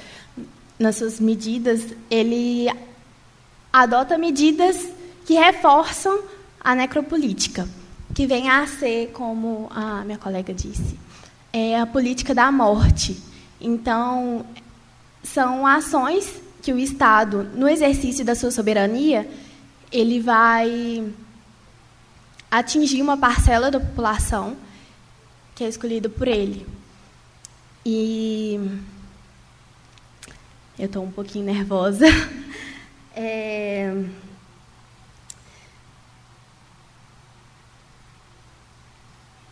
nas 0.77 0.97
suas 0.97 1.19
medidas, 1.19 1.81
ele 2.09 2.67
adota 3.71 4.17
medidas 4.17 4.87
que 5.25 5.33
reforçam 5.33 6.19
a 6.59 6.75
necropolítica 6.75 7.67
que 8.13 8.27
vem 8.27 8.49
a 8.49 8.65
ser, 8.67 9.11
como 9.13 9.67
a 9.71 10.03
minha 10.03 10.17
colega 10.17 10.53
disse, 10.53 10.99
é 11.53 11.79
a 11.79 11.85
política 11.85 12.35
da 12.35 12.51
morte. 12.51 13.17
Então, 13.59 14.45
são 15.23 15.65
ações 15.65 16.41
que 16.61 16.71
o 16.71 16.79
Estado, 16.79 17.43
no 17.55 17.67
exercício 17.67 18.23
da 18.23 18.35
sua 18.35 18.51
soberania, 18.51 19.27
ele 19.91 20.19
vai 20.19 21.11
atingir 22.49 23.01
uma 23.01 23.17
parcela 23.17 23.71
da 23.71 23.79
população 23.79 24.55
que 25.55 25.63
é 25.63 25.67
escolhida 25.67 26.09
por 26.09 26.27
ele. 26.27 26.67
E 27.85 28.59
eu 30.77 30.85
estou 30.85 31.03
um 31.03 31.11
pouquinho 31.11 31.45
nervosa. 31.45 32.05
É... 33.13 33.93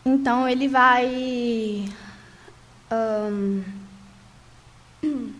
Então 0.02 0.48
ele 0.48 0.66
vai 0.66 1.86
um, 2.90 3.62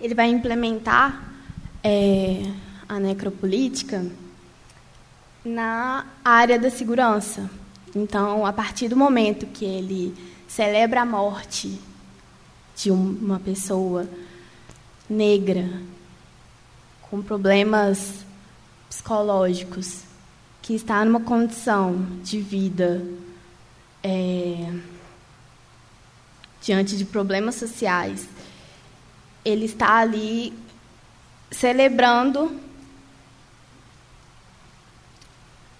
ele 0.00 0.14
vai 0.14 0.28
implementar 0.28 1.30
é, 1.82 2.42
a 2.88 2.98
necropolítica 2.98 4.06
na 5.44 6.06
área 6.24 6.58
da 6.58 6.70
segurança. 6.70 7.50
Então, 7.94 8.46
a 8.46 8.52
partir 8.52 8.88
do 8.88 8.96
momento 8.96 9.46
que 9.46 9.64
ele 9.64 10.14
celebra 10.48 11.02
a 11.02 11.06
morte 11.06 11.78
de 12.76 12.90
uma 12.90 13.38
pessoa 13.38 14.08
negra 15.08 15.68
com 17.02 17.20
problemas 17.20 18.24
psicológicos 18.88 20.02
que 20.62 20.74
está 20.74 21.04
numa 21.04 21.20
condição 21.20 22.06
de 22.22 22.40
vida 22.40 23.04
é, 24.02 24.72
diante 26.62 26.96
de 26.96 27.04
problemas 27.04 27.56
sociais, 27.56 28.28
ele 29.44 29.64
está 29.64 29.98
ali 29.98 30.52
celebrando 31.50 32.60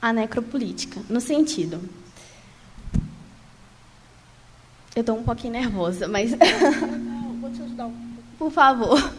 a 0.01 0.13
necropolítica, 0.13 1.01
no 1.09 1.21
sentido. 1.21 1.81
Eu 4.95 5.01
estou 5.01 5.19
um 5.19 5.23
pouquinho 5.23 5.53
nervosa, 5.53 6.09
mas. 6.09 6.33
Não, 6.33 7.35
vou 7.41 7.51
te 7.51 7.63
ajudar 7.63 7.87
um 7.87 7.93
pouco. 7.93 8.29
Por 8.39 8.51
favor. 8.51 9.15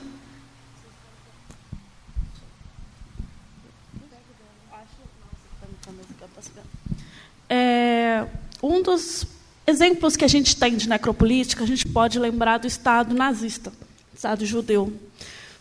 É, 7.54 8.26
um 8.64 8.82
dos 8.82 9.28
exemplos 9.68 10.16
que 10.16 10.24
a 10.24 10.28
gente 10.28 10.56
tem 10.56 10.78
de 10.78 10.88
necropolítica, 10.88 11.66
a 11.66 11.68
gente 11.68 11.86
pode 11.86 12.18
lembrar 12.18 12.60
do 12.60 12.66
Estado 12.66 13.14
nazista, 13.14 13.74
Estado 14.22 14.46
judeu. 14.46 14.94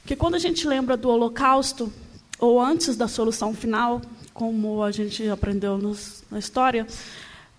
Porque 0.03 0.15
quando 0.15 0.35
a 0.35 0.39
gente 0.39 0.69
lembra 0.69 0.95
do 0.95 1.09
Holocausto, 1.09 1.91
ou 2.39 2.61
antes 2.61 2.95
da 2.95 3.09
solução 3.09 3.55
final, 3.55 4.03
como 4.35 4.83
a 4.83 4.91
gente 4.91 5.27
aprendeu 5.31 5.79
nos, 5.79 6.23
na 6.31 6.39
história, 6.39 6.87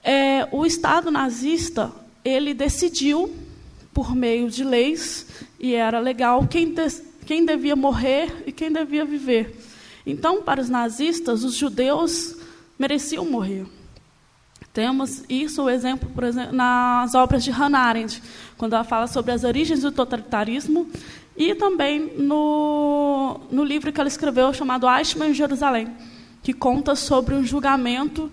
é, 0.04 0.48
o 0.52 0.64
Estado 0.64 1.10
nazista 1.10 1.92
ele 2.24 2.54
decidiu, 2.54 3.36
por 3.92 4.16
meio 4.16 4.48
de 4.48 4.64
leis, 4.64 5.26
e 5.60 5.74
era 5.74 6.00
legal, 6.00 6.48
quem, 6.48 6.72
de, 6.72 6.88
quem 7.26 7.48
devia 7.48 7.76
morrer 7.76 8.44
e 8.46 8.52
quem 8.52 8.72
devia 8.72 9.04
viver. 9.04 9.58
Então, 10.06 10.44
para 10.44 10.62
os 10.62 10.70
nazistas, 10.70 11.44
os 11.44 11.56
judeus 11.56 12.36
mereciam 12.78 13.26
morrer. 13.26 13.66
Temos 14.74 15.24
isso, 15.28 15.64
o 15.64 15.70
exemplo, 15.70 16.10
por 16.14 16.24
exemplo, 16.24 16.56
nas 16.56 17.14
obras 17.14 17.44
de 17.44 17.52
Hannah 17.52 17.80
Arendt, 17.80 18.24
quando 18.58 18.74
ela 18.74 18.86
fala 18.86 19.06
sobre 19.06 19.32
as 19.32 19.44
origens 19.44 19.82
do 19.82 19.92
totalitarismo, 19.92 20.90
e 21.36 21.54
também 21.56 22.14
no, 22.18 23.40
no 23.52 23.64
livro 23.64 23.92
que 23.92 24.00
ela 24.00 24.08
escreveu 24.08 24.54
chamado 24.54 24.88
Eichmann 24.88 25.32
em 25.32 25.34
Jerusalém, 25.34 25.90
que 26.42 26.54
conta 26.54 26.96
sobre 26.96 27.36
um 27.36 27.44
julgamento 27.44 28.32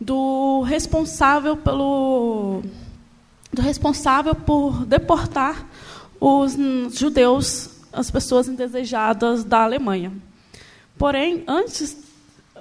do 0.00 0.62
responsável 0.62 1.56
pelo 1.56 2.62
do 3.52 3.62
responsável 3.62 4.34
por 4.34 4.84
deportar 4.84 5.66
os 6.20 6.54
judeus, 6.92 7.70
as 7.92 8.10
pessoas 8.10 8.46
indesejadas 8.46 9.42
da 9.42 9.62
Alemanha. 9.62 10.12
Porém, 10.98 11.44
antes 11.46 11.96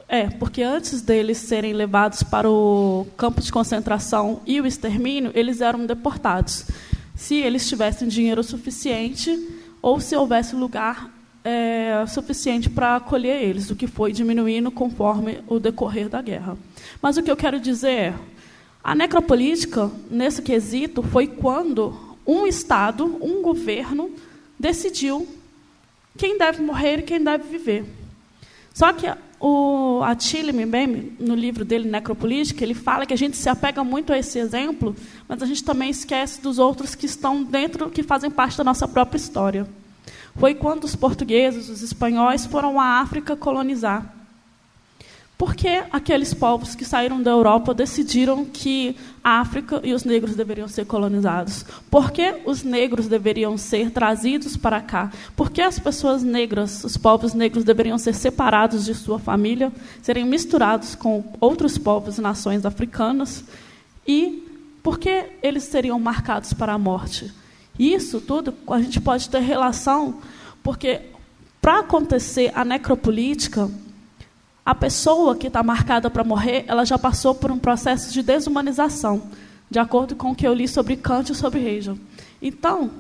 é, 0.10 0.30
porque 0.30 0.62
antes 0.62 1.02
deles 1.02 1.38
serem 1.38 1.74
levados 1.74 2.24
para 2.24 2.50
o 2.50 3.06
campo 3.18 3.42
de 3.42 3.52
concentração 3.52 4.42
e 4.46 4.62
o 4.62 4.66
extermínio, 4.66 5.32
eles 5.36 5.60
eram 5.60 5.86
deportados. 5.86 6.66
Se 7.14 7.36
eles 7.36 7.68
tivessem 7.68 8.08
dinheiro 8.08 8.42
suficiente 8.44 9.38
ou 9.82 10.00
se 10.00 10.16
houvesse 10.16 10.56
lugar 10.56 11.12
é, 11.44 12.06
suficiente 12.08 12.70
para 12.70 12.96
acolher 12.96 13.42
eles, 13.44 13.70
o 13.70 13.76
que 13.76 13.88
foi 13.88 14.14
diminuindo 14.14 14.72
conforme 14.72 15.40
o 15.48 15.60
decorrer 15.60 16.08
da 16.08 16.22
guerra. 16.22 16.58
Mas 17.02 17.18
o 17.18 17.24
que 17.24 17.32
eu 17.32 17.38
quero 17.38 17.60
dizer 17.60 17.90
é, 17.90 18.14
a 18.84 18.96
necropolítica, 18.96 19.92
nesse 20.10 20.42
quesito, 20.42 21.04
foi 21.04 21.28
quando 21.28 22.18
um 22.26 22.48
Estado, 22.48 23.18
um 23.22 23.42
governo, 23.42 24.10
decidiu 24.58 25.28
quem 26.18 26.38
deve 26.38 26.62
morrer 26.62 27.00
e 27.00 27.04
quem 27.04 27.22
deve 27.22 27.44
viver. 27.46 27.86
Só 28.74 28.94
que 28.94 29.08
o 29.40 30.02
Attila 30.04 30.52
Mbembe, 30.52 31.14
no 31.20 31.36
livro 31.36 31.64
dele, 31.64 31.90
Necropolítica, 31.90 32.64
ele 32.64 32.74
fala 32.74 33.06
que 33.06 33.14
a 33.14 33.18
gente 33.18 33.38
se 33.38 33.48
apega 33.48 33.84
muito 33.84 34.12
a 34.12 34.18
esse 34.18 34.40
exemplo, 34.40 34.96
mas 35.28 35.44
a 35.44 35.46
gente 35.46 35.64
também 35.64 35.90
esquece 35.90 36.42
dos 36.42 36.58
outros 36.58 36.96
que 36.96 37.06
estão 37.06 37.44
dentro, 37.44 37.90
que 37.90 38.02
fazem 38.02 38.32
parte 38.32 38.58
da 38.58 38.64
nossa 38.64 38.88
própria 38.88 39.18
história. 39.18 39.68
Foi 40.36 40.56
quando 40.56 40.84
os 40.84 40.96
portugueses, 40.96 41.70
os 41.70 41.82
espanhóis, 41.82 42.46
foram 42.46 42.80
à 42.80 43.00
África 43.00 43.36
colonizar. 43.36 44.17
Por 45.38 45.56
que 45.56 45.84
aqueles 45.92 46.34
povos 46.34 46.74
que 46.74 46.84
saíram 46.84 47.22
da 47.22 47.30
Europa 47.30 47.72
decidiram 47.72 48.44
que 48.44 48.98
a 49.24 49.40
África 49.40 49.80
e 49.84 49.94
os 49.94 50.04
negros 50.04 50.36
deveriam 50.36 50.68
ser 50.68 50.86
colonizados? 50.86 51.64
Por 51.92 52.10
que 52.10 52.42
os 52.44 52.64
negros 52.64 53.08
deveriam 53.08 53.56
ser 53.56 53.92
trazidos 53.92 54.58
para 54.58 54.82
cá? 54.82 55.12
Por 55.36 55.52
que 55.52 55.62
as 55.62 55.78
pessoas 55.78 56.24
negras, 56.24 56.84
os 56.84 56.98
povos 56.98 57.36
negros, 57.36 57.64
deveriam 57.64 58.00
ser 58.00 58.16
separados 58.16 58.84
de 58.84 58.96
sua 58.96 59.20
família, 59.20 59.72
serem 60.02 60.26
misturados 60.26 60.96
com 60.96 61.24
outros 61.40 61.78
povos 61.78 62.18
e 62.18 62.22
nações 62.22 62.66
africanas? 62.66 63.44
E 64.08 64.44
por 64.82 64.98
que 64.98 65.26
eles 65.44 65.66
seriam 65.66 66.00
marcados 66.00 66.52
para 66.52 66.74
a 66.74 66.80
morte? 66.80 67.32
Isso 67.78 68.20
tudo 68.20 68.56
a 68.72 68.82
gente 68.82 69.00
pode 69.00 69.30
ter 69.30 69.42
relação, 69.42 70.20
porque 70.64 71.00
para 71.62 71.82
acontecer 71.82 72.52
a 72.56 72.66
necropolítica, 72.66 73.70
a 74.68 74.76
pessoa 74.76 75.34
que 75.34 75.48
está 75.48 75.64
marcada 75.64 76.10
para 76.10 76.26
morrer, 76.26 76.66
ela 76.68 76.84
já 76.84 77.00
passou 77.00 77.34
por 77.34 77.50
um 77.50 77.58
processo 77.58 78.12
de 78.12 78.22
desumanização, 78.22 79.24
de 79.72 79.80
acordo 79.80 80.14
com 80.14 80.32
o 80.32 80.36
que 80.36 80.46
eu 80.46 80.54
li 80.54 80.68
sobre 80.68 80.98
Kant 80.98 81.32
e 81.32 81.36
sobre 81.36 81.66
Hegel. 81.66 81.98
Então, 82.42 82.92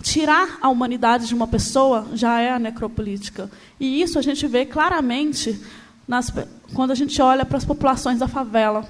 tirar 0.00 0.56
a 0.62 0.68
humanidade 0.68 1.26
de 1.26 1.34
uma 1.34 1.48
pessoa 1.48 2.06
já 2.14 2.40
é 2.40 2.52
a 2.52 2.60
necropolítica. 2.60 3.50
E 3.80 4.00
isso 4.00 4.20
a 4.20 4.22
gente 4.22 4.46
vê 4.46 4.64
claramente 4.64 5.60
nas, 6.06 6.32
quando 6.72 6.92
a 6.92 6.94
gente 6.94 7.20
olha 7.20 7.44
para 7.44 7.58
as 7.58 7.64
populações 7.64 8.20
da 8.20 8.28
favela, 8.28 8.88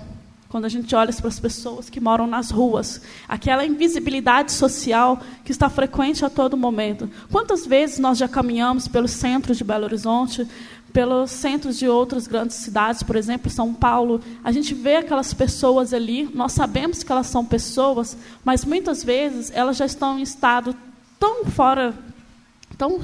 quando 0.51 0.67
a 0.67 0.69
gente 0.69 0.95
olha 0.95 1.13
para 1.13 1.29
as 1.29 1.41
pessoas 1.41 1.89
que 1.89 2.01
moram 2.01 2.27
nas 2.27 2.51
ruas, 2.51 3.01
aquela 3.27 3.65
invisibilidade 3.65 4.53
social 4.53 5.21
que 5.43 5.53
está 5.53 5.71
frequente 5.71 6.23
a 6.23 6.29
todo 6.29 6.55
momento. 6.55 7.11
Quantas 7.33 7.67
vezes 7.67 7.99
nós 7.99 8.19
já 8.19 8.29
caminhamos 8.29 8.87
pelos 8.87 9.13
centros 9.13 9.57
de 9.57 9.65
Belo 9.65 9.85
Horizonte, 9.85 10.47
pelos 10.97 11.31
centros 11.31 11.79
de 11.79 11.87
outras 11.87 12.27
grandes 12.27 12.57
cidades, 12.57 13.03
por 13.03 13.17
exemplo, 13.17 13.51
São 13.51 13.75
Paulo, 13.75 14.19
a 14.43 14.51
gente 14.51 14.73
vê 14.73 14.97
aquelas 14.97 15.35
pessoas 15.35 15.93
ali, 15.93 16.27
nós 16.33 16.53
sabemos 16.53 17.03
que 17.03 17.13
elas 17.13 17.27
são 17.27 17.45
pessoas, 17.45 18.17
mas 18.43 18.65
muitas 18.65 19.05
vezes 19.05 19.53
elas 19.55 19.77
já 19.77 19.85
estão 19.85 20.19
em 20.19 20.23
estado 20.23 20.75
tão 21.21 21.45
fora, 21.45 21.93
tão 22.79 22.99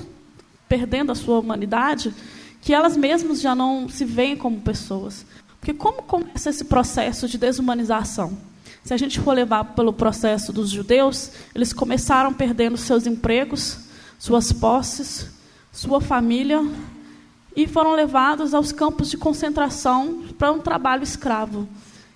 perdendo 0.66 1.12
a 1.12 1.14
sua 1.14 1.38
humanidade, 1.38 2.14
que 2.62 2.72
elas 2.72 2.96
mesmas 2.96 3.42
já 3.42 3.54
não 3.54 3.90
se 3.90 4.06
veem 4.06 4.38
como 4.38 4.58
pessoas. 4.62 5.26
Porque 5.60 5.74
como 5.74 6.02
começa 6.02 6.48
esse 6.48 6.64
processo 6.64 7.28
de 7.28 7.36
desumanização? 7.36 8.38
Se 8.82 8.94
a 8.94 8.96
gente 8.96 9.20
for 9.20 9.34
levar 9.34 9.64
pelo 9.64 9.92
processo 9.92 10.50
dos 10.50 10.70
judeus, 10.70 11.30
eles 11.54 11.74
começaram 11.74 12.32
perdendo 12.32 12.78
seus 12.78 13.06
empregos, 13.06 13.80
suas 14.18 14.50
posses, 14.50 15.26
sua 15.70 16.00
família, 16.00 16.58
e 17.54 17.66
foram 17.66 17.94
levados 17.94 18.54
aos 18.54 18.72
campos 18.72 19.10
de 19.10 19.16
concentração 19.16 20.22
para 20.38 20.52
um 20.52 20.58
trabalho 20.58 21.02
escravo. 21.02 21.68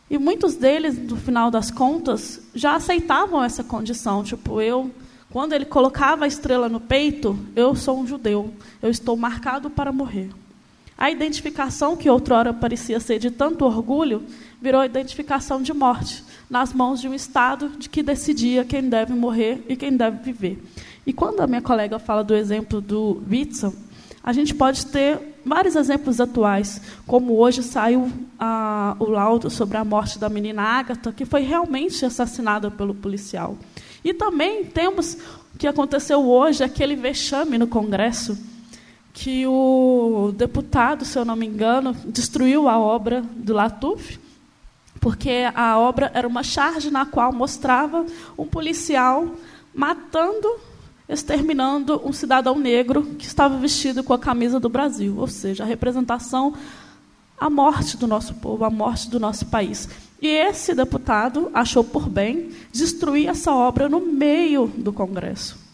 E 0.08 0.18
muitos 0.18 0.54
deles, 0.54 0.96
no 0.96 1.16
final 1.16 1.50
das 1.50 1.70
contas, 1.70 2.40
já 2.54 2.76
aceitavam 2.76 3.42
essa 3.42 3.64
condição. 3.64 4.22
Tipo, 4.22 4.60
eu, 4.60 4.90
quando 5.30 5.52
ele 5.52 5.64
colocava 5.64 6.24
a 6.24 6.28
estrela 6.28 6.68
no 6.68 6.80
peito, 6.80 7.38
eu 7.56 7.74
sou 7.74 7.98
um 7.98 8.06
judeu, 8.06 8.52
eu 8.80 8.88
estou 8.88 9.16
marcado 9.16 9.68
para 9.68 9.92
morrer. 9.92 10.30
A 10.96 11.10
identificação 11.10 11.96
que 11.96 12.08
outrora 12.08 12.54
parecia 12.54 12.98
ser 13.00 13.18
de 13.18 13.30
tanto 13.30 13.66
orgulho, 13.66 14.24
virou 14.62 14.82
identificação 14.82 15.60
de 15.60 15.74
morte, 15.74 16.24
nas 16.48 16.72
mãos 16.72 17.00
de 17.00 17.08
um 17.08 17.12
Estado 17.12 17.68
de 17.76 17.88
que 17.88 18.02
decidia 18.02 18.64
quem 18.64 18.88
deve 18.88 19.12
morrer 19.12 19.62
e 19.68 19.76
quem 19.76 19.94
deve 19.94 20.22
viver. 20.22 20.62
E 21.06 21.12
quando 21.12 21.40
a 21.40 21.46
minha 21.46 21.60
colega 21.60 21.98
fala 21.98 22.24
do 22.24 22.34
exemplo 22.34 22.80
do 22.80 23.22
Witzel, 23.30 23.74
a 24.26 24.32
gente 24.32 24.52
pode 24.52 24.86
ter 24.86 25.20
vários 25.44 25.76
exemplos 25.76 26.20
atuais, 26.20 26.82
como 27.06 27.36
hoje 27.38 27.62
saiu 27.62 28.10
a, 28.36 28.96
o 28.98 29.04
laudo 29.04 29.48
sobre 29.48 29.76
a 29.76 29.84
morte 29.84 30.18
da 30.18 30.28
menina 30.28 30.62
Ágata, 30.62 31.12
que 31.12 31.24
foi 31.24 31.42
realmente 31.42 32.04
assassinada 32.04 32.68
pelo 32.68 32.92
policial. 32.92 33.56
E 34.04 34.12
também 34.12 34.64
temos 34.64 35.16
o 35.54 35.58
que 35.58 35.68
aconteceu 35.68 36.28
hoje, 36.28 36.64
aquele 36.64 36.96
vexame 36.96 37.56
no 37.56 37.68
Congresso, 37.68 38.36
que 39.14 39.46
o 39.46 40.34
deputado, 40.36 41.04
se 41.04 41.16
eu 41.16 41.24
não 41.24 41.36
me 41.36 41.46
engano, 41.46 41.96
destruiu 42.06 42.68
a 42.68 42.80
obra 42.80 43.22
do 43.36 43.54
Latuf, 43.54 44.18
porque 45.00 45.48
a 45.54 45.78
obra 45.78 46.10
era 46.12 46.26
uma 46.26 46.42
charge 46.42 46.90
na 46.90 47.06
qual 47.06 47.32
mostrava 47.32 48.04
um 48.36 48.44
policial 48.44 49.36
matando 49.72 50.48
exterminando 51.08 52.00
um 52.04 52.12
cidadão 52.12 52.58
negro 52.58 53.02
que 53.18 53.26
estava 53.26 53.56
vestido 53.58 54.02
com 54.02 54.12
a 54.12 54.18
camisa 54.18 54.58
do 54.58 54.68
Brasil, 54.68 55.16
ou 55.18 55.28
seja, 55.28 55.62
a 55.62 55.66
representação, 55.66 56.54
a 57.38 57.48
morte 57.48 57.96
do 57.96 58.06
nosso 58.06 58.34
povo, 58.34 58.64
a 58.64 58.70
morte 58.70 59.08
do 59.08 59.20
nosso 59.20 59.46
país. 59.46 59.88
E 60.20 60.26
esse 60.26 60.74
deputado 60.74 61.50
achou 61.52 61.84
por 61.84 62.08
bem 62.08 62.50
destruir 62.72 63.28
essa 63.28 63.52
obra 63.52 63.88
no 63.88 64.00
meio 64.00 64.66
do 64.76 64.92
Congresso. 64.92 65.66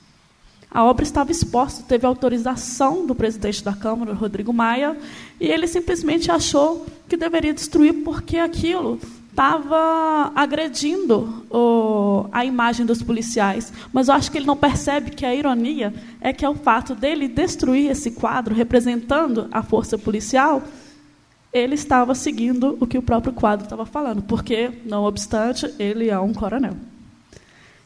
A 0.71 0.85
obra 0.85 1.05
estava 1.05 1.31
exposta, 1.31 1.85
teve 1.87 2.07
autorização 2.07 3.07
do 3.07 3.15
presidente 3.15 3.63
da 3.63 3.75
Câmara, 3.75 4.15
Rodrigo 4.15 4.53
Maia, 4.53 4.97
e 5.39 5.47
ele 5.47 5.67
simplesmente 5.67 6.31
achou 6.31 6.87
que 7.07 7.17
deveria 7.17 7.53
destruir 7.53 8.03
porque 8.03 8.39
aquilo 8.39 8.99
estava 9.33 10.31
agredindo 10.35 11.47
o, 11.51 12.27
a 12.31 12.45
imagem 12.45 12.85
dos 12.85 13.03
policiais. 13.03 13.73
Mas 13.91 14.09
eu 14.09 14.15
acho 14.15 14.31
que 14.31 14.37
ele 14.37 14.47
não 14.47 14.57
percebe 14.57 15.11
que 15.11 15.25
a 15.25 15.35
ironia 15.35 15.93
é 16.21 16.33
que 16.35 16.45
é 16.45 16.49
o 16.49 16.55
fato 16.55 16.95
dele 16.95 17.27
destruir 17.27 17.91
esse 17.91 18.11
quadro 18.11 18.55
representando 18.55 19.49
a 19.51 19.63
força 19.63 19.97
policial, 19.97 20.63
ele 21.51 21.75
estava 21.75 22.15
seguindo 22.15 22.77
o 22.79 22.87
que 22.87 22.99
o 22.99 23.03
próprio 23.03 23.33
quadro 23.33 23.65
estava 23.65 23.85
falando, 23.85 24.23
porque, 24.23 24.71
não 24.85 25.05
obstante, 25.05 25.73
ele 25.79 26.09
é 26.09 26.19
um 26.19 26.33
coronel. 26.33 26.77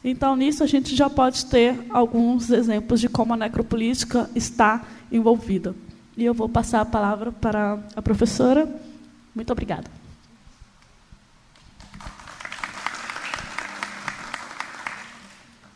Então, 0.05 0.36
nisso, 0.36 0.62
a 0.62 0.66
gente 0.66 0.94
já 0.94 1.09
pode 1.09 1.47
ter 1.47 1.77
alguns 1.90 2.51
exemplos 2.51 3.01
de 3.01 3.09
como 3.09 3.35
a 3.35 3.36
necropolítica 3.36 4.28
está 4.35 4.85
envolvida. 5.10 5.74
E 6.16 6.24
eu 6.24 6.35
vou 6.35 6.48
passar 6.48 6.81
a 6.81 6.85
palavra 6.85 7.32
para 7.32 7.78
a 7.94 8.02
professora. 8.02 8.68
Muito 9.35 9.52
obrigada. 9.52 10.06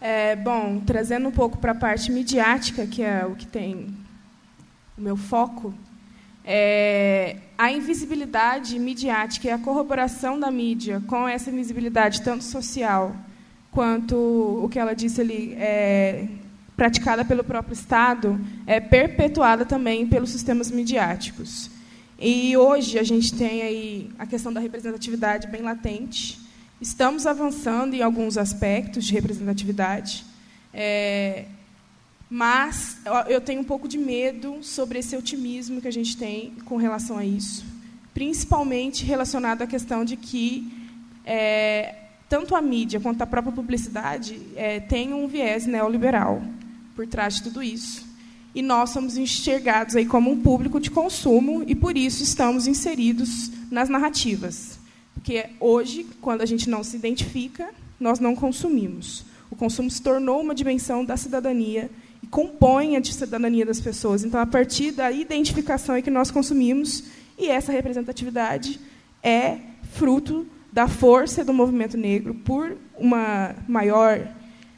É, 0.01 0.35
bom, 0.35 0.81
trazendo 0.81 1.28
um 1.28 1.32
pouco 1.32 1.59
para 1.59 1.72
a 1.72 1.74
parte 1.74 2.10
midiática, 2.10 2.86
que 2.86 3.02
é 3.02 3.27
o 3.27 3.36
que 3.36 3.47
tem 3.47 3.94
o 4.97 5.01
meu 5.01 5.16
foco, 5.16 5.74
é, 6.44 7.36
a 7.59 7.70
invisibilidade 7.70 8.78
midiática 8.78 9.48
e 9.48 9.51
a 9.51 9.59
corroboração 9.59 10.40
da 10.40 10.51
mídia 10.51 11.02
com 11.06 11.28
essa 11.28 11.51
invisibilidade 11.51 12.22
tanto 12.22 12.44
social 12.44 13.14
quanto 13.70 14.16
o 14.16 14.68
que 14.68 14.78
ela 14.78 14.94
disse 14.94 15.20
ali, 15.20 15.55
é, 15.55 16.27
praticada 16.77 17.24
pelo 17.24 17.44
próprio 17.44 17.74
Estado, 17.74 18.40
é 18.66 18.81
perpetuada 18.81 19.64
também 19.64 20.06
pelos 20.06 20.31
sistemas 20.31 20.70
midiáticos. 20.70 21.70
E 22.18 22.56
hoje 22.56 22.98
a 22.98 23.02
gente 23.02 23.35
tem 23.35 23.62
aí 23.62 24.10
a 24.18 24.27
questão 24.27 24.52
da 24.52 24.60
representatividade 24.60 25.47
bem 25.47 25.62
latente. 25.62 26.39
Estamos 26.81 27.27
avançando 27.27 27.93
em 27.93 28.01
alguns 28.01 28.39
aspectos 28.39 29.05
de 29.05 29.12
representatividade, 29.12 30.24
é, 30.73 31.44
mas 32.31 32.97
eu 33.28 33.39
tenho 33.39 33.61
um 33.61 33.65
pouco 33.65 33.86
de 33.86 33.98
medo 33.98 34.61
sobre 34.62 34.98
esse 34.98 35.15
otimismo 35.15 35.82
que 35.82 35.89
a 35.89 35.93
gente 35.93 36.16
tem 36.16 36.55
com 36.65 36.78
relação 36.78 37.19
a 37.19 37.24
isso, 37.24 37.66
principalmente 38.15 39.05
relacionado 39.05 39.61
à 39.61 39.66
questão 39.66 40.07
de 40.07 40.16
que 40.16 40.73
é, 41.27 41.97
tanto 42.31 42.57
a 42.57 42.62
mídia 42.62 42.98
quanto 42.98 43.20
a 43.20 43.27
própria 43.27 43.52
publicidade 43.52 44.40
é, 44.57 44.81
tem 44.81 45.12
um 45.12 45.28
viés 45.28 45.66
neoliberal 45.66 46.43
por 46.97 47.07
trás 47.07 47.35
de 47.35 47.43
tudo 47.43 47.62
isso. 47.62 48.09
E 48.55 48.62
nós 48.62 48.89
somos 48.89 49.19
enxergados 49.19 49.97
aí 49.97 50.07
como 50.07 50.31
um 50.31 50.40
público 50.40 50.81
de 50.81 50.90
consumo 50.90 51.62
e 51.66 51.74
por 51.74 51.94
isso 51.94 52.23
estamos 52.23 52.66
inseridos 52.66 53.51
nas 53.70 53.90
narrativas. 53.90 54.80
Porque 55.20 55.51
hoje, 55.60 56.06
quando 56.20 56.40
a 56.40 56.47
gente 56.47 56.68
não 56.70 56.82
se 56.82 56.97
identifica, 56.97 57.68
nós 58.01 58.18
não 58.18 58.34
consumimos. 58.34 59.24
O 59.51 59.56
consumo 59.56 59.90
se 59.90 60.01
tornou 60.01 60.40
uma 60.40 60.55
dimensão 60.55 61.05
da 61.05 61.14
cidadania 61.14 61.90
e 62.22 62.26
compõe 62.26 62.97
a 62.97 63.05
cidadania 63.05 63.66
das 63.66 63.80
pessoas. 63.80 64.24
Então, 64.24 64.40
a 64.40 64.47
partir 64.47 64.92
da 64.92 65.12
identificação 65.12 65.94
é 65.94 66.02
que 66.02 66.10
nós 66.10 66.30
consumimos, 66.30 67.05
e 67.38 67.48
essa 67.48 67.70
representatividade 67.70 68.80
é 69.22 69.59
fruto 69.92 70.47
da 70.72 70.88
força 70.88 71.44
do 71.44 71.52
movimento 71.52 71.98
negro 71.98 72.34
por 72.34 72.78
uma 72.97 73.55
maior 73.68 74.26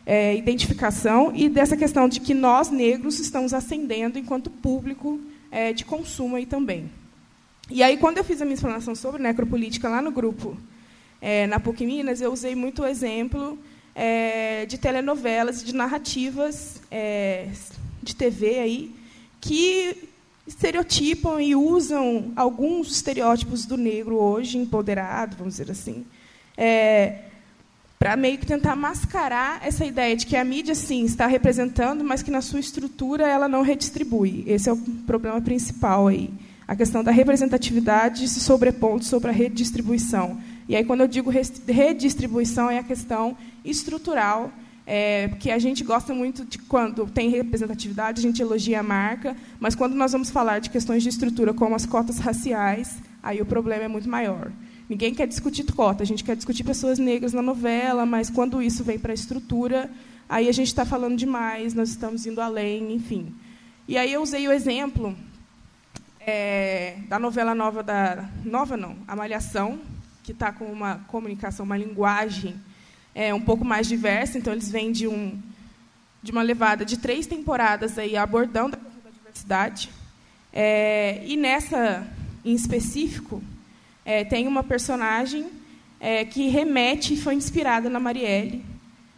é, 0.04 0.34
identificação 0.34 1.32
e 1.36 1.48
dessa 1.48 1.76
questão 1.76 2.08
de 2.08 2.18
que 2.18 2.34
nós, 2.34 2.68
negros, 2.68 3.20
estamos 3.20 3.54
ascendendo 3.54 4.18
enquanto 4.18 4.50
público 4.50 5.20
é, 5.52 5.72
de 5.72 5.84
consumo 5.84 6.34
aí 6.34 6.46
também. 6.46 6.90
E 7.74 7.82
aí, 7.82 7.96
quando 7.96 8.18
eu 8.18 8.24
fiz 8.24 8.42
a 8.42 8.44
minha 8.44 8.54
explanação 8.54 8.94
sobre 8.94 9.22
necropolítica 9.22 9.88
lá 9.88 10.02
no 10.02 10.10
grupo, 10.10 10.58
é, 11.22 11.46
na 11.46 11.58
PUC 11.58 11.86
Minas, 11.86 12.20
eu 12.20 12.30
usei 12.30 12.54
muito 12.54 12.82
o 12.82 12.86
exemplo 12.86 13.58
é, 13.94 14.66
de 14.66 14.76
telenovelas 14.76 15.62
e 15.62 15.64
de 15.64 15.74
narrativas 15.74 16.82
é, 16.90 17.48
de 18.02 18.14
TV 18.14 18.58
aí, 18.58 18.94
que 19.40 20.06
estereotipam 20.46 21.40
e 21.40 21.56
usam 21.56 22.30
alguns 22.36 22.92
estereótipos 22.92 23.64
do 23.64 23.78
negro 23.78 24.16
hoje, 24.16 24.58
empoderado, 24.58 25.38
vamos 25.38 25.54
dizer 25.54 25.72
assim, 25.72 26.04
é, 26.58 27.20
para 27.98 28.16
meio 28.18 28.36
que 28.36 28.44
tentar 28.44 28.76
mascarar 28.76 29.66
essa 29.66 29.86
ideia 29.86 30.14
de 30.14 30.26
que 30.26 30.36
a 30.36 30.44
mídia, 30.44 30.74
sim, 30.74 31.06
está 31.06 31.26
representando, 31.26 32.04
mas 32.04 32.22
que 32.22 32.30
na 32.30 32.42
sua 32.42 32.60
estrutura 32.60 33.26
ela 33.26 33.48
não 33.48 33.62
redistribui. 33.62 34.44
Esse 34.46 34.68
é 34.68 34.72
o 34.74 34.76
problema 35.06 35.40
principal 35.40 36.08
aí. 36.08 36.28
A 36.72 36.74
questão 36.74 37.04
da 37.04 37.10
representatividade 37.10 38.26
se 38.26 38.40
sobrepondo 38.40 39.04
sobre 39.04 39.28
a 39.28 39.32
redistribuição. 39.34 40.40
E 40.66 40.74
aí, 40.74 40.82
quando 40.82 41.02
eu 41.02 41.06
digo 41.06 41.30
redistribuição, 41.68 42.70
é 42.70 42.78
a 42.78 42.82
questão 42.82 43.36
estrutural 43.62 44.50
é, 44.86 45.28
porque 45.28 45.50
a 45.50 45.58
gente 45.58 45.84
gosta 45.84 46.14
muito 46.14 46.46
de 46.46 46.56
quando 46.56 47.04
tem 47.04 47.28
representatividade, 47.28 48.20
a 48.20 48.22
gente 48.22 48.40
elogia 48.40 48.80
a 48.80 48.82
marca, 48.82 49.36
mas 49.60 49.74
quando 49.74 49.94
nós 49.94 50.12
vamos 50.12 50.30
falar 50.30 50.60
de 50.60 50.70
questões 50.70 51.02
de 51.02 51.10
estrutura, 51.10 51.52
como 51.52 51.74
as 51.74 51.84
cotas 51.84 52.18
raciais, 52.18 52.96
aí 53.22 53.42
o 53.42 53.44
problema 53.44 53.84
é 53.84 53.88
muito 53.88 54.08
maior. 54.08 54.50
Ninguém 54.88 55.12
quer 55.12 55.26
discutir 55.26 55.64
cota, 55.74 56.02
a 56.02 56.06
gente 56.06 56.24
quer 56.24 56.36
discutir 56.36 56.64
pessoas 56.64 56.98
negras 56.98 57.34
na 57.34 57.42
novela, 57.42 58.06
mas 58.06 58.30
quando 58.30 58.62
isso 58.62 58.82
vem 58.82 58.98
para 58.98 59.12
a 59.12 59.14
estrutura, 59.14 59.90
aí 60.26 60.48
a 60.48 60.52
gente 60.52 60.68
está 60.68 60.86
falando 60.86 61.18
demais, 61.18 61.74
nós 61.74 61.90
estamos 61.90 62.24
indo 62.24 62.40
além, 62.40 62.94
enfim. 62.94 63.30
E 63.86 63.98
aí 63.98 64.10
eu 64.10 64.22
usei 64.22 64.48
o 64.48 64.52
exemplo 64.52 65.14
é, 66.26 66.96
da 67.08 67.18
novela 67.18 67.54
nova 67.54 67.82
da 67.82 68.28
nova 68.44 68.76
não, 68.76 68.96
a 69.06 69.16
Malhação, 69.16 69.80
que 70.22 70.32
está 70.32 70.52
com 70.52 70.64
uma 70.66 71.00
comunicação, 71.08 71.64
uma 71.64 71.76
linguagem 71.76 72.54
é, 73.14 73.34
um 73.34 73.40
pouco 73.40 73.64
mais 73.64 73.86
diversa, 73.86 74.38
então 74.38 74.52
eles 74.52 74.70
vêm 74.70 74.92
de, 74.92 75.06
um, 75.06 75.38
de 76.22 76.32
uma 76.32 76.42
levada 76.42 76.84
de 76.84 76.96
três 76.96 77.26
temporadas 77.26 77.98
aí 77.98 78.16
abordando 78.16 78.76
a 78.76 79.10
diversidade. 79.10 79.90
É, 80.52 81.22
e 81.26 81.36
nessa, 81.36 82.06
em 82.44 82.54
específico, 82.54 83.42
é, 84.04 84.24
tem 84.24 84.46
uma 84.46 84.62
personagem 84.62 85.46
é, 86.00 86.24
que 86.24 86.48
remete 86.48 87.14
e 87.14 87.16
foi 87.16 87.34
inspirada 87.34 87.88
na 87.88 88.00
Marielle. 88.00 88.64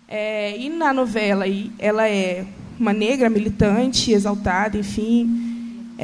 É, 0.09 0.56
e 0.59 0.68
na 0.68 0.93
novela 0.93 1.44
aí, 1.44 1.70
ela 1.78 2.09
é 2.09 2.47
uma 2.78 2.93
negra 2.93 3.31
militante, 3.31 4.12
exaltada, 4.12 4.76
enfim. 4.76 5.94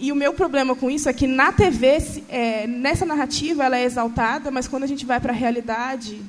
E 0.00 0.10
o 0.10 0.16
meu 0.16 0.32
problema 0.32 0.74
com 0.74 0.90
isso 0.90 1.10
é 1.10 1.12
que 1.12 1.26
na 1.26 1.52
TV, 1.52 1.98
é, 2.30 2.66
nessa 2.66 3.04
narrativa, 3.04 3.62
ela 3.62 3.76
é 3.76 3.84
exaltada, 3.84 4.50
mas 4.50 4.66
quando 4.66 4.84
a 4.84 4.86
gente 4.86 5.04
vai 5.04 5.20
para 5.20 5.30
a 5.30 5.36
realidade, 5.36 6.22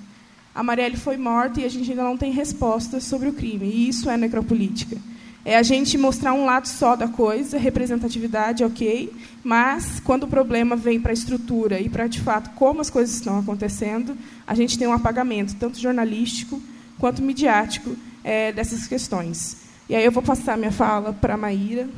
a 0.53 0.61
Marielle 0.61 0.98
foi 0.98 1.15
morta 1.15 1.61
e 1.61 1.65
a 1.65 1.69
gente 1.69 1.89
ainda 1.89 2.03
não 2.03 2.18
tem 2.18 2.34
respostas 2.34 3.06
sobre 3.06 3.30
o 3.30 3.34
crime. 3.34 3.65
E 3.68 3.88
isso 3.88 4.10
é 4.10 4.18
necropolítica. 4.18 4.98
É 5.45 5.57
a 5.57 5.64
gente 5.64 5.98
mostrar 5.98 6.34
um 6.34 6.45
lado 6.45 6.68
só 6.68 6.98
da 6.98 7.07
coisa, 7.07 7.57
representatividade, 7.57 8.61
ok, 8.61 9.11
mas 9.41 10.02
quando 10.02 10.23
o 10.23 10.27
problema 10.27 10.76
vem 10.76 10.99
para 10.99 11.11
a 11.11 11.14
estrutura 11.14 11.80
e 11.80 11.88
para, 11.88 12.07
de 12.07 12.19
fato, 12.19 12.49
como 12.52 12.81
as 12.81 12.89
coisas 12.89 13.15
estão 13.15 13.39
acontecendo, 13.39 14.18
a 14.45 14.53
gente 14.53 14.77
tem 14.77 14.88
um 14.88 14.93
apagamento, 14.93 15.56
tanto 15.56 15.80
jornalístico 15.80 16.61
quanto 16.99 17.22
midiático, 17.22 17.95
é, 18.22 18.52
dessas 18.52 18.85
questões. 18.85 19.57
E 19.89 19.95
aí 19.95 20.03
eu 20.03 20.11
vou 20.11 20.22
passar 20.22 20.57
minha 20.57 20.72
fala 20.73 21.14
para 21.14 21.35
a 21.35 21.38
Maíra 21.38 21.89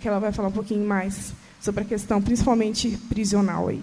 que 0.00 0.08
ela 0.08 0.18
vai 0.18 0.32
falar 0.32 0.48
um 0.48 0.52
pouquinho 0.52 0.86
mais 0.86 1.34
sobre 1.60 1.82
a 1.82 1.86
questão, 1.86 2.22
principalmente 2.22 2.96
prisional 3.08 3.68
aí. 3.68 3.82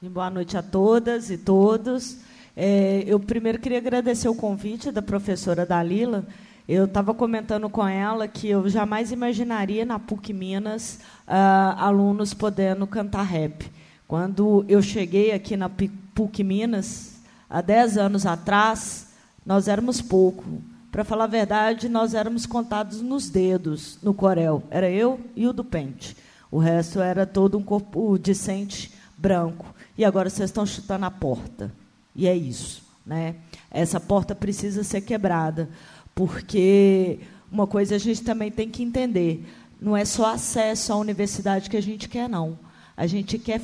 Boa 0.00 0.30
noite 0.30 0.56
a 0.56 0.62
todas 0.62 1.30
e 1.30 1.36
todos. 1.36 2.18
É, 2.56 3.04
eu 3.06 3.20
primeiro 3.20 3.58
queria 3.58 3.78
agradecer 3.78 4.28
o 4.28 4.34
convite 4.34 4.90
da 4.90 5.02
professora 5.02 5.66
Dalila. 5.66 6.26
Eu 6.66 6.86
estava 6.86 7.12
comentando 7.12 7.68
com 7.68 7.86
ela 7.86 8.26
que 8.26 8.48
eu 8.48 8.68
jamais 8.68 9.12
imaginaria 9.12 9.84
na 9.84 9.98
PUC 9.98 10.32
Minas 10.32 11.00
uh, 11.28 11.76
alunos 11.76 12.32
podendo 12.32 12.86
cantar 12.86 13.22
rap. 13.22 13.70
Quando 14.08 14.64
eu 14.68 14.80
cheguei 14.80 15.32
aqui 15.32 15.56
na 15.56 15.68
PUC 15.68 16.42
Minas, 16.42 17.20
há 17.48 17.60
10 17.60 17.98
anos 17.98 18.24
atrás, 18.24 19.08
nós 19.44 19.68
éramos 19.68 20.00
pouco. 20.00 20.62
Para 20.90 21.04
falar 21.04 21.24
a 21.24 21.28
verdade, 21.28 21.88
nós 21.88 22.14
éramos 22.14 22.46
contados 22.46 23.00
nos 23.00 23.28
dedos 23.30 23.98
no 24.02 24.12
Corel. 24.12 24.62
Era 24.70 24.90
eu 24.90 25.20
e 25.36 25.46
o 25.46 25.52
do 25.52 25.64
Pente. 25.64 26.16
O 26.50 26.58
resto 26.58 27.00
era 27.00 27.24
todo 27.24 27.56
um 27.56 27.62
corpo 27.62 28.18
decente 28.18 28.92
branco. 29.16 29.72
E 29.96 30.04
agora 30.04 30.28
vocês 30.28 30.50
estão 30.50 30.66
chutando 30.66 31.06
a 31.06 31.10
porta. 31.10 31.72
E 32.14 32.26
é 32.26 32.34
isso. 32.34 32.82
Né? 33.06 33.36
Essa 33.70 34.00
porta 34.00 34.34
precisa 34.34 34.82
ser 34.82 35.02
quebrada. 35.02 35.68
Porque 36.12 37.20
uma 37.52 37.68
coisa 37.68 37.94
a 37.94 37.98
gente 37.98 38.22
também 38.22 38.50
tem 38.50 38.68
que 38.68 38.82
entender: 38.82 39.46
não 39.80 39.96
é 39.96 40.04
só 40.04 40.34
acesso 40.34 40.92
à 40.92 40.96
universidade 40.96 41.70
que 41.70 41.76
a 41.76 41.82
gente 41.82 42.08
quer, 42.08 42.28
não. 42.28 42.58
A 42.96 43.06
gente 43.06 43.38
quer 43.38 43.60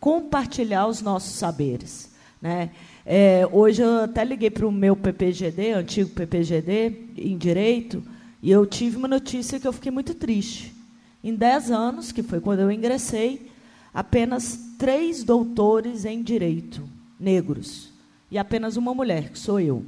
compartilhar 0.00 0.86
os 0.86 1.02
nossos 1.02 1.34
saberes. 1.34 2.10
Né? 2.40 2.70
É, 3.08 3.48
hoje 3.52 3.82
eu 3.82 4.02
até 4.02 4.24
liguei 4.24 4.50
para 4.50 4.66
o 4.66 4.72
meu 4.72 4.96
PPGD, 4.96 5.70
antigo 5.70 6.10
PPGD, 6.10 7.12
em 7.16 7.38
direito, 7.38 8.02
e 8.42 8.50
eu 8.50 8.66
tive 8.66 8.96
uma 8.96 9.06
notícia 9.06 9.60
que 9.60 9.68
eu 9.68 9.72
fiquei 9.72 9.92
muito 9.92 10.12
triste. 10.12 10.74
Em 11.22 11.32
10 11.32 11.70
anos, 11.70 12.10
que 12.10 12.20
foi 12.20 12.40
quando 12.40 12.60
eu 12.60 12.70
ingressei, 12.70 13.48
apenas 13.94 14.58
três 14.76 15.22
doutores 15.22 16.04
em 16.04 16.20
direito, 16.20 16.82
negros, 17.18 17.92
e 18.28 18.36
apenas 18.36 18.76
uma 18.76 18.92
mulher, 18.92 19.30
que 19.30 19.38
sou 19.38 19.60
eu. 19.60 19.86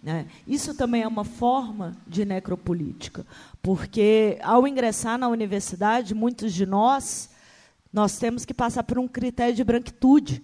Né? 0.00 0.26
Isso 0.46 0.72
também 0.72 1.02
é 1.02 1.08
uma 1.08 1.24
forma 1.24 1.96
de 2.06 2.24
necropolítica, 2.24 3.26
porque 3.60 4.38
ao 4.44 4.64
ingressar 4.64 5.18
na 5.18 5.26
universidade, 5.26 6.14
muitos 6.14 6.54
de 6.54 6.64
nós, 6.66 7.30
nós 7.92 8.16
temos 8.16 8.44
que 8.44 8.54
passar 8.54 8.84
por 8.84 8.96
um 8.96 9.08
critério 9.08 9.56
de 9.56 9.64
branquitude. 9.64 10.40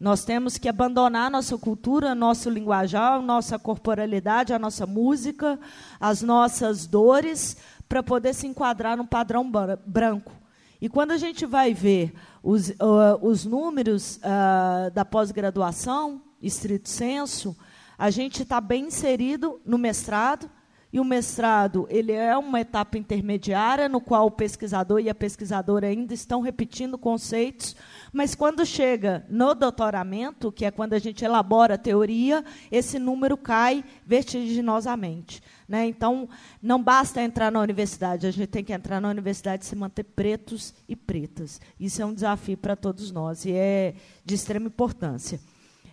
Nós 0.00 0.24
temos 0.24 0.56
que 0.56 0.66
abandonar 0.66 1.30
nossa 1.30 1.58
cultura, 1.58 2.14
nosso 2.14 2.48
linguajar, 2.48 3.20
nossa 3.20 3.58
corporalidade, 3.58 4.54
a 4.54 4.58
nossa 4.58 4.86
música, 4.86 5.60
as 6.00 6.22
nossas 6.22 6.86
dores, 6.86 7.58
para 7.86 8.02
poder 8.02 8.32
se 8.32 8.46
enquadrar 8.46 8.96
num 8.96 9.06
padrão 9.06 9.48
branco. 9.86 10.32
E 10.80 10.88
quando 10.88 11.10
a 11.10 11.18
gente 11.18 11.44
vai 11.44 11.74
ver 11.74 12.14
os, 12.42 12.70
uh, 12.70 13.18
os 13.20 13.44
números 13.44 14.16
uh, 14.16 14.90
da 14.92 15.04
pós-graduação, 15.04 16.22
estrito 16.40 16.88
senso, 16.88 17.54
A 18.00 18.08
gente 18.08 18.44
está 18.44 18.62
bem 18.62 18.86
inserido 18.86 19.60
no 19.62 19.76
mestrado, 19.76 20.50
e 20.90 20.98
o 20.98 21.04
mestrado 21.04 21.86
ele 21.90 22.12
é 22.12 22.34
uma 22.34 22.58
etapa 22.58 22.96
intermediária 22.96 23.90
no 23.90 24.00
qual 24.00 24.24
o 24.24 24.30
pesquisador 24.30 25.00
e 25.00 25.10
a 25.10 25.14
pesquisadora 25.14 25.86
ainda 25.86 26.14
estão 26.14 26.40
repetindo 26.40 26.96
conceitos, 26.96 27.76
mas 28.12 28.34
quando 28.34 28.66
chega 28.66 29.24
no 29.28 29.54
doutoramento, 29.54 30.50
que 30.50 30.64
é 30.64 30.70
quando 30.70 30.94
a 30.94 30.98
gente 30.98 31.24
elabora 31.24 31.74
a 31.74 31.78
teoria, 31.78 32.44
esse 32.70 32.98
número 32.98 33.36
cai 33.36 33.84
vertiginosamente. 34.04 35.42
Né? 35.68 35.86
Então, 35.86 36.28
não 36.60 36.82
basta 36.82 37.22
entrar 37.22 37.52
na 37.52 37.60
universidade, 37.60 38.26
a 38.26 38.30
gente 38.30 38.48
tem 38.48 38.64
que 38.64 38.72
entrar 38.72 39.00
na 39.00 39.08
universidade 39.08 39.64
e 39.64 39.66
se 39.66 39.76
manter 39.76 40.04
pretos 40.04 40.74
e 40.88 40.96
pretas. 40.96 41.60
Isso 41.78 42.02
é 42.02 42.04
um 42.04 42.12
desafio 42.12 42.56
para 42.56 42.74
todos 42.74 43.12
nós 43.12 43.44
e 43.44 43.52
é 43.52 43.94
de 44.24 44.34
extrema 44.34 44.66
importância. 44.66 45.40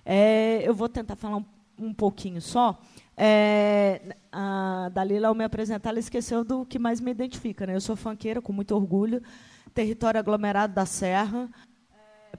É, 0.03 0.61
eu 0.63 0.73
vou 0.73 0.89
tentar 0.89 1.15
falar 1.15 1.37
um, 1.37 1.45
um 1.77 1.93
pouquinho 1.93 2.41
só. 2.41 2.81
É, 3.15 4.15
a 4.31 4.89
Dalila, 4.93 5.27
ao 5.27 5.35
me 5.35 5.43
apresentar, 5.43 5.89
ela 5.89 5.99
esqueceu 5.99 6.43
do 6.43 6.65
que 6.65 6.79
mais 6.79 6.99
me 6.99 7.11
identifica. 7.11 7.67
Né? 7.67 7.75
Eu 7.75 7.81
sou 7.81 7.95
fanqueira, 7.95 8.41
com 8.41 8.53
muito 8.53 8.75
orgulho, 8.75 9.21
território 9.73 10.19
aglomerado 10.19 10.73
da 10.73 10.87
Serra, 10.87 11.49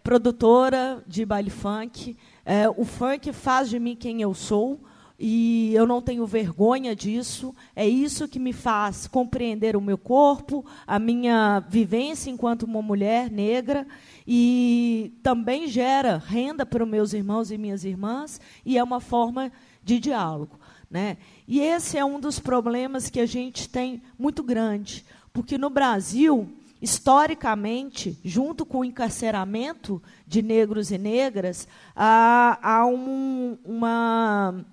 produtora 0.02 1.02
de 1.06 1.24
baile 1.24 1.50
funk. 1.50 2.16
É, 2.44 2.68
o 2.68 2.84
funk 2.84 3.32
faz 3.32 3.68
de 3.68 3.78
mim 3.78 3.96
quem 3.96 4.22
eu 4.22 4.34
sou 4.34 4.80
e 5.18 5.74
eu 5.74 5.86
não 5.86 6.00
tenho 6.00 6.24
vergonha 6.26 6.94
disso. 6.94 7.54
É 7.74 7.86
isso 7.86 8.28
que 8.28 8.38
me 8.38 8.52
faz 8.52 9.06
compreender 9.06 9.76
o 9.76 9.80
meu 9.80 9.98
corpo, 9.98 10.64
a 10.86 10.98
minha 10.98 11.60
vivência 11.68 12.30
enquanto 12.30 12.62
uma 12.62 12.80
mulher 12.80 13.30
negra 13.30 13.86
e 14.26 15.12
também 15.22 15.66
gera 15.66 16.18
renda 16.18 16.64
para 16.64 16.84
os 16.84 16.88
meus 16.88 17.12
irmãos 17.12 17.50
e 17.50 17.58
minhas 17.58 17.84
irmãs 17.84 18.40
e 18.64 18.78
é 18.78 18.84
uma 18.84 19.00
forma 19.00 19.50
de 19.82 19.98
diálogo. 19.98 20.58
Né? 20.90 21.18
E 21.46 21.60
esse 21.60 21.98
é 21.98 22.04
um 22.04 22.20
dos 22.20 22.38
problemas 22.38 23.10
que 23.10 23.20
a 23.20 23.26
gente 23.26 23.68
tem 23.68 24.02
muito 24.18 24.42
grande, 24.42 25.04
porque 25.32 25.58
no 25.58 25.68
Brasil, 25.68 26.48
historicamente, 26.80 28.18
junto 28.24 28.64
com 28.64 28.78
o 28.78 28.84
encarceramento 28.84 30.02
de 30.26 30.42
negros 30.42 30.90
e 30.90 30.98
negras, 30.98 31.66
há, 31.94 32.58
há 32.62 32.86
um, 32.86 33.58
uma 33.64 34.64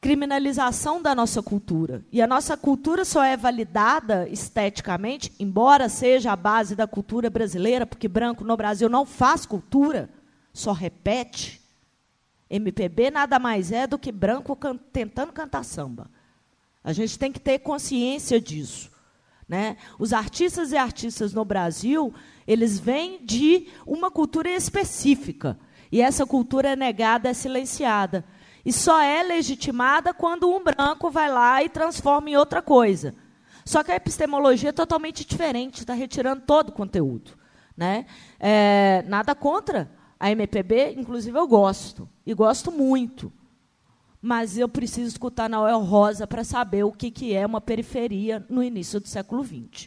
criminalização 0.00 1.00
da 1.00 1.14
nossa 1.14 1.42
cultura. 1.42 2.04
E 2.12 2.20
a 2.20 2.26
nossa 2.26 2.56
cultura 2.56 3.04
só 3.04 3.24
é 3.24 3.36
validada 3.36 4.28
esteticamente, 4.28 5.32
embora 5.38 5.88
seja 5.88 6.32
a 6.32 6.36
base 6.36 6.76
da 6.76 6.86
cultura 6.86 7.30
brasileira, 7.30 7.86
porque 7.86 8.06
branco 8.06 8.44
no 8.44 8.56
Brasil 8.56 8.88
não 8.88 9.06
faz 9.06 9.46
cultura, 9.46 10.10
só 10.52 10.72
repete. 10.72 11.62
MPB 12.50 13.10
nada 13.10 13.38
mais 13.38 13.72
é 13.72 13.86
do 13.86 13.98
que 13.98 14.12
branco 14.12 14.54
can 14.54 14.76
tentando 14.76 15.32
cantar 15.32 15.64
samba. 15.64 16.10
A 16.84 16.92
gente 16.92 17.18
tem 17.18 17.32
que 17.32 17.40
ter 17.40 17.60
consciência 17.60 18.38
disso. 18.38 18.90
Né? 19.48 19.76
Os 19.98 20.12
artistas 20.12 20.72
e 20.72 20.76
artistas 20.76 21.34
no 21.34 21.44
Brasil, 21.44 22.12
eles 22.46 22.78
vêm 22.78 23.24
de 23.24 23.68
uma 23.86 24.10
cultura 24.10 24.48
específica. 24.50 25.58
E 25.92 26.00
essa 26.00 26.26
cultura 26.26 26.70
é 26.70 26.76
negada, 26.76 27.28
é 27.28 27.34
silenciada. 27.34 28.24
E 28.64 28.72
só 28.72 29.00
é 29.00 29.22
legitimada 29.22 30.14
quando 30.14 30.48
um 30.48 30.62
branco 30.62 31.10
vai 31.10 31.30
lá 31.30 31.62
e 31.62 31.68
transforma 31.68 32.30
em 32.30 32.36
outra 32.36 32.62
coisa. 32.62 33.14
Só 33.64 33.82
que 33.82 33.92
a 33.92 33.96
epistemologia 33.96 34.70
é 34.70 34.72
totalmente 34.72 35.24
diferente, 35.24 35.80
está 35.80 35.94
retirando 35.94 36.42
todo 36.42 36.70
o 36.70 36.72
conteúdo. 36.72 37.32
Né? 37.76 38.06
É, 38.40 39.04
nada 39.06 39.34
contra 39.34 39.90
a 40.18 40.30
MPB, 40.30 40.94
inclusive 40.96 41.38
eu 41.38 41.46
gosto, 41.46 42.08
e 42.24 42.32
gosto 42.32 42.72
muito. 42.72 43.32
Mas 44.26 44.56
eu 44.56 44.66
preciso 44.66 45.06
escutar 45.06 45.50
Noel 45.50 45.80
Rosa 45.80 46.26
para 46.26 46.42
saber 46.42 46.82
o 46.82 46.90
que, 46.90 47.10
que 47.10 47.34
é 47.34 47.44
uma 47.44 47.60
periferia 47.60 48.42
no 48.48 48.62
início 48.62 48.98
do 48.98 49.06
século 49.06 49.44
XX. 49.44 49.86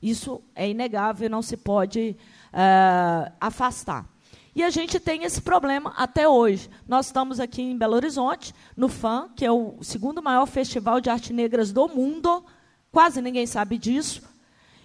Isso 0.00 0.40
é 0.54 0.66
inegável 0.66 1.28
não 1.28 1.42
se 1.42 1.54
pode 1.54 2.16
uh, 2.48 3.30
afastar. 3.38 4.08
E 4.56 4.62
a 4.62 4.70
gente 4.70 4.98
tem 4.98 5.24
esse 5.24 5.42
problema 5.42 5.92
até 5.98 6.26
hoje. 6.26 6.70
Nós 6.88 7.04
estamos 7.04 7.38
aqui 7.38 7.60
em 7.60 7.76
Belo 7.76 7.94
Horizonte, 7.94 8.54
no 8.74 8.88
FAM, 8.88 9.28
que 9.36 9.44
é 9.44 9.52
o 9.52 9.76
segundo 9.82 10.22
maior 10.22 10.46
festival 10.46 10.98
de 10.98 11.10
arte 11.10 11.30
negras 11.30 11.70
do 11.70 11.86
mundo. 11.86 12.42
Quase 12.90 13.20
ninguém 13.20 13.46
sabe 13.46 13.76
disso. 13.76 14.22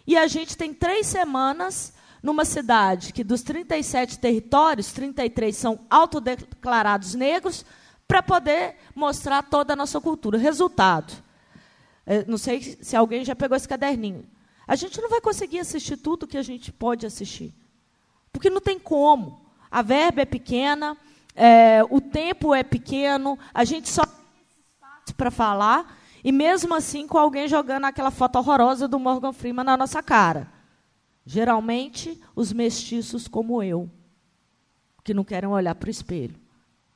E 0.06 0.18
a 0.18 0.28
gente 0.28 0.58
tem 0.58 0.74
três 0.74 1.08
semanas 1.08 1.94
numa 2.22 2.44
cidade 2.44 3.14
que 3.14 3.24
dos 3.24 3.44
37 3.44 4.20
territórios, 4.20 4.92
33 4.92 5.56
são 5.56 5.80
autodeclarados 5.90 7.16
negros, 7.16 7.64
para 8.10 8.24
poder 8.24 8.76
mostrar 8.96 9.44
toda 9.44 9.74
a 9.74 9.76
nossa 9.76 10.02
cultura. 10.02 10.36
Resultado. 10.36 11.14
É, 12.08 12.26
não 12.26 12.40
sei 12.40 12.60
se 12.82 12.96
alguém 12.96 13.24
já 13.24 13.36
pegou 13.36 13.56
esse 13.56 13.68
caderninho. 13.68 14.26
A 14.68 14.76
gente 14.76 15.00
não 15.00 15.12
vai 15.12 15.22
conseguir 15.22 15.60
assistir 15.60 15.96
tudo 15.96 16.26
que 16.26 16.36
a 16.38 16.42
gente 16.42 16.72
pode 16.72 17.06
assistir. 17.06 17.54
Porque 18.34 18.50
não 18.50 18.60
tem 18.60 18.80
como. 18.80 19.46
A 19.70 19.84
verba 19.84 20.24
é 20.24 20.26
pequena, 20.26 20.98
é, 21.36 21.84
o 21.88 22.02
tempo 22.02 22.56
é 22.56 22.64
pequeno, 22.64 23.38
a 23.54 23.64
gente 23.64 23.88
só 23.88 24.04
tem 24.04 24.26
espaço 24.72 25.16
para 25.16 25.30
falar, 25.30 25.96
e 26.24 26.32
mesmo 26.32 26.74
assim 26.74 27.06
com 27.06 27.20
alguém 27.20 27.48
jogando 27.48 27.86
aquela 27.86 28.10
foto 28.10 28.40
horrorosa 28.40 28.88
do 28.88 28.98
Morgan 28.98 29.34
Freeman 29.34 29.64
na 29.64 29.78
nossa 29.78 30.02
cara. 30.02 30.52
Geralmente, 31.24 32.20
os 32.36 32.52
mestiços 32.52 33.28
como 33.28 33.62
eu, 33.62 33.88
que 35.04 35.14
não 35.14 35.24
querem 35.24 35.48
olhar 35.48 35.76
para 35.76 35.90
o 35.90 35.92
espelho, 35.92 36.49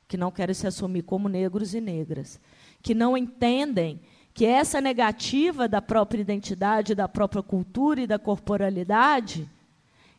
que 0.06 0.16
não 0.16 0.30
querem 0.30 0.54
se 0.54 0.66
assumir 0.66 1.02
como 1.02 1.28
negros 1.28 1.74
e 1.74 1.80
negras, 1.80 2.40
que 2.82 2.94
não 2.94 3.16
entendem 3.16 4.00
que 4.32 4.44
essa 4.44 4.80
negativa 4.80 5.68
da 5.68 5.80
própria 5.80 6.20
identidade, 6.20 6.94
da 6.94 7.08
própria 7.08 7.42
cultura 7.42 8.02
e 8.02 8.06
da 8.06 8.18
corporalidade 8.18 9.48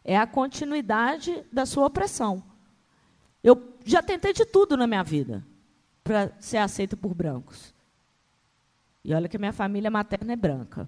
é 0.04 0.18
a 0.18 0.26
continuidade 0.26 1.44
da 1.52 1.66
sua 1.66 1.86
opressão. 1.86 2.42
Eu 3.44 3.76
já 3.84 4.02
tentei 4.02 4.34
de 4.34 4.46
tudo 4.46 4.78
na 4.78 4.88
minha 4.88 5.04
vida 5.04 5.46
para 6.04 6.32
ser 6.40 6.58
aceita 6.58 6.96
por 6.96 7.14
brancos. 7.14 7.74
E 9.04 9.14
olha 9.14 9.28
que 9.28 9.38
minha 9.38 9.54
família 9.54 9.92
materna 9.92 10.34
é 10.34 10.36
branca. 10.36 10.88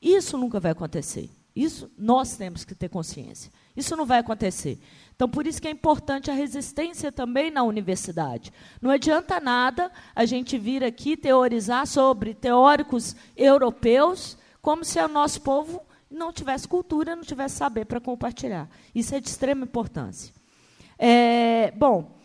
Isso 0.00 0.36
nunca 0.36 0.60
vai 0.60 0.72
acontecer. 0.72 1.30
Isso 1.54 1.90
nós 1.98 2.36
temos 2.36 2.64
que 2.64 2.74
ter 2.74 2.88
consciência. 2.88 3.50
Isso 3.76 3.96
não 3.96 4.06
vai 4.06 4.20
acontecer. 4.20 4.78
Então, 5.18 5.28
por 5.28 5.48
isso 5.48 5.60
que 5.60 5.66
é 5.66 5.70
importante 5.72 6.30
a 6.30 6.32
resistência 6.32 7.10
também 7.10 7.50
na 7.50 7.64
universidade. 7.64 8.52
Não 8.80 8.88
adianta 8.88 9.40
nada 9.40 9.90
a 10.14 10.24
gente 10.24 10.56
vir 10.56 10.84
aqui 10.84 11.16
teorizar 11.16 11.88
sobre 11.88 12.34
teóricos 12.34 13.16
europeus 13.36 14.38
como 14.62 14.84
se 14.84 14.96
o 15.00 15.08
nosso 15.08 15.40
povo 15.40 15.82
não 16.08 16.32
tivesse 16.32 16.68
cultura, 16.68 17.16
não 17.16 17.24
tivesse 17.24 17.56
saber 17.56 17.84
para 17.86 17.98
compartilhar. 17.98 18.70
Isso 18.94 19.12
é 19.12 19.18
de 19.18 19.28
extrema 19.28 19.64
importância. 19.64 20.32
É, 20.96 21.72
bom, 21.72 22.16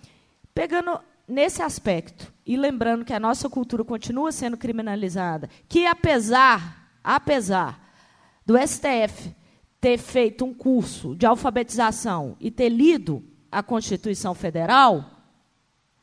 pegando 0.53 0.99
nesse 1.27 1.63
aspecto 1.63 2.31
e 2.45 2.55
lembrando 2.55 3.03
que 3.03 3.13
a 3.13 3.19
nossa 3.19 3.49
cultura 3.49 3.83
continua 3.83 4.31
sendo 4.31 4.55
criminalizada, 4.55 5.49
que 5.67 5.87
apesar, 5.87 6.91
apesar 7.03 7.91
do 8.45 8.55
STF 8.55 9.33
ter 9.83 9.97
feito 9.97 10.45
um 10.45 10.53
curso 10.53 11.13
de 11.13 11.25
alfabetização 11.25 12.37
e 12.39 12.49
ter 12.49 12.69
lido 12.69 13.21
a 13.51 13.61
Constituição 13.61 14.33
Federal, 14.33 15.03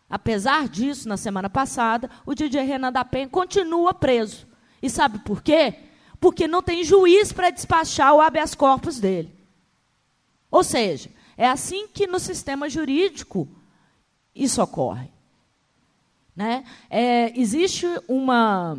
apesar 0.07 0.69
disso, 0.69 1.09
na 1.09 1.17
semana 1.17 1.49
passada, 1.49 2.11
o 2.27 2.35
DJ 2.35 2.61
Renan 2.61 2.93
da 2.93 3.07
Penha 3.07 3.27
continua 3.27 3.95
preso. 3.95 4.47
E 4.83 4.91
sabe 4.91 5.21
por 5.21 5.43
quê? 5.43 5.77
Porque 6.21 6.47
não 6.47 6.63
tem 6.63 6.85
juiz 6.85 7.33
para 7.33 7.49
despachar 7.49 8.15
o 8.15 8.21
habeas 8.21 8.55
corpus 8.55 9.01
dele. 9.01 9.35
Ou 10.51 10.63
seja, 10.63 11.11
é 11.35 11.49
assim 11.49 11.89
que 11.89 12.07
no 12.07 12.21
sistema 12.21 12.69
jurídico 12.69 13.49
isso 14.35 14.63
ocorre. 14.63 15.09
Né? 16.37 16.65
É, 16.91 17.33
existe 17.41 17.87
uma, 18.07 18.79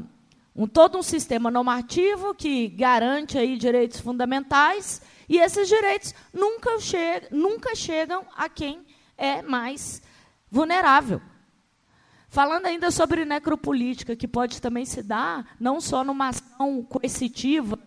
um, 0.55 0.67
todo 0.67 0.97
um 0.97 1.03
sistema 1.03 1.49
normativo 1.49 2.33
que 2.33 2.67
garante 2.69 3.37
aí 3.37 3.57
direitos 3.57 3.99
fundamentais 3.99 5.01
e 5.27 5.37
esses 5.37 5.67
direitos 5.67 6.13
nunca, 6.33 6.79
che 6.79 7.27
nunca 7.31 7.75
chegam 7.75 8.25
a 8.35 8.49
quem 8.49 8.85
é 9.17 9.41
mais 9.41 10.01
vulnerável. 10.49 11.21
Falando 12.27 12.65
ainda 12.65 12.91
sobre 12.91 13.25
necropolítica, 13.25 14.15
que 14.15 14.27
pode 14.27 14.61
também 14.61 14.85
se 14.85 15.01
dar 15.03 15.55
não 15.59 15.81
só 15.81 16.03
numa 16.03 16.29
ação 16.29 16.83
coercitiva 16.83 17.77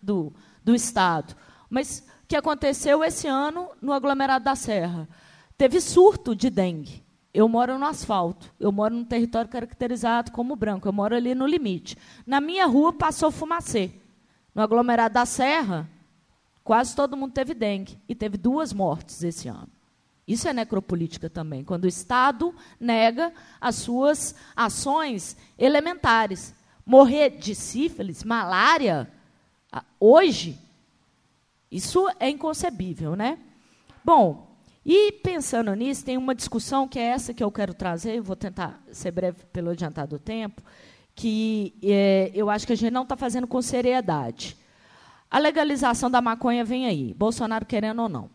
do, 0.00 0.32
do 0.64 0.74
Estado, 0.74 1.36
mas 1.68 2.04
que 2.26 2.36
aconteceu 2.36 3.02
esse 3.02 3.26
ano 3.26 3.70
no 3.80 3.92
aglomerado 3.92 4.44
da 4.44 4.54
Serra. 4.54 5.08
Teve 5.56 5.80
surto 5.80 6.36
de 6.36 6.50
dengue. 6.50 7.02
Eu 7.32 7.48
moro 7.48 7.78
no 7.78 7.86
asfalto, 7.86 8.52
eu 8.58 8.72
moro 8.72 8.94
num 8.94 9.04
território 9.04 9.50
caracterizado 9.50 10.32
como 10.32 10.56
branco, 10.56 10.88
eu 10.88 10.92
moro 10.92 11.14
ali 11.14 11.34
no 11.34 11.46
limite. 11.46 11.96
Na 12.26 12.40
minha 12.40 12.66
rua 12.66 12.92
passou 12.92 13.30
fumacê. 13.30 13.92
No 14.54 14.62
aglomerado 14.62 15.14
da 15.14 15.26
Serra, 15.26 15.88
quase 16.64 16.96
todo 16.96 17.16
mundo 17.16 17.32
teve 17.32 17.54
dengue. 17.54 17.98
E 18.08 18.14
teve 18.14 18.36
duas 18.36 18.72
mortes 18.72 19.22
esse 19.22 19.46
ano. 19.46 19.68
Isso 20.26 20.48
é 20.48 20.52
necropolítica 20.52 21.30
também, 21.30 21.64
quando 21.64 21.84
o 21.84 21.88
Estado 21.88 22.54
nega 22.78 23.32
as 23.60 23.76
suas 23.76 24.34
ações 24.54 25.36
elementares. 25.58 26.54
Morrer 26.84 27.30
de 27.30 27.54
sífilis, 27.54 28.24
malária, 28.24 29.10
hoje, 30.00 30.58
isso 31.70 32.08
é 32.18 32.28
inconcebível, 32.28 33.14
né? 33.14 33.38
Bom, 34.04 34.47
e 34.90 35.12
pensando 35.12 35.74
nisso, 35.74 36.02
tem 36.02 36.16
uma 36.16 36.34
discussão 36.34 36.88
que 36.88 36.98
é 36.98 37.02
essa 37.02 37.34
que 37.34 37.44
eu 37.44 37.52
quero 37.52 37.74
trazer, 37.74 38.22
vou 38.22 38.34
tentar 38.34 38.82
ser 38.90 39.10
breve 39.10 39.44
pelo 39.52 39.68
adiantado 39.68 40.16
do 40.16 40.18
tempo, 40.18 40.62
que 41.14 41.74
é, 41.82 42.30
eu 42.32 42.48
acho 42.48 42.66
que 42.66 42.72
a 42.72 42.76
gente 42.76 42.90
não 42.90 43.02
está 43.02 43.14
fazendo 43.14 43.46
com 43.46 43.60
seriedade. 43.60 44.56
A 45.30 45.38
legalização 45.38 46.10
da 46.10 46.22
maconha 46.22 46.64
vem 46.64 46.86
aí, 46.86 47.12
Bolsonaro 47.12 47.66
querendo 47.66 48.00
ou 48.00 48.08
não. 48.08 48.30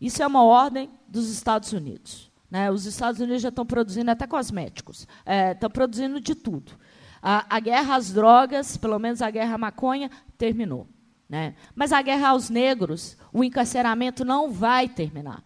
Isso 0.00 0.22
é 0.22 0.26
uma 0.26 0.44
ordem 0.44 0.88
dos 1.08 1.28
Estados 1.28 1.72
Unidos. 1.72 2.30
Né? 2.48 2.70
Os 2.70 2.86
Estados 2.86 3.20
Unidos 3.20 3.42
já 3.42 3.48
estão 3.48 3.66
produzindo 3.66 4.08
até 4.08 4.24
cosméticos, 4.24 5.08
é, 5.26 5.50
estão 5.50 5.68
produzindo 5.68 6.20
de 6.20 6.36
tudo. 6.36 6.78
A, 7.20 7.56
a, 7.56 7.58
guerra 7.58 7.96
às 7.96 8.12
drogas, 8.12 8.76
pelo 8.76 9.00
menos 9.00 9.20
a 9.20 9.28
guerra 9.32 9.56
à 9.56 9.58
maconha, 9.58 10.08
terminou. 10.38 10.86
Né? 11.28 11.56
Mas 11.74 11.92
a 11.92 12.00
guerra 12.02 12.28
aos 12.28 12.48
negros, 12.48 13.16
o 13.32 13.42
encarceramento 13.42 14.24
não 14.24 14.48
vai 14.48 14.88
terminar. 14.88 15.42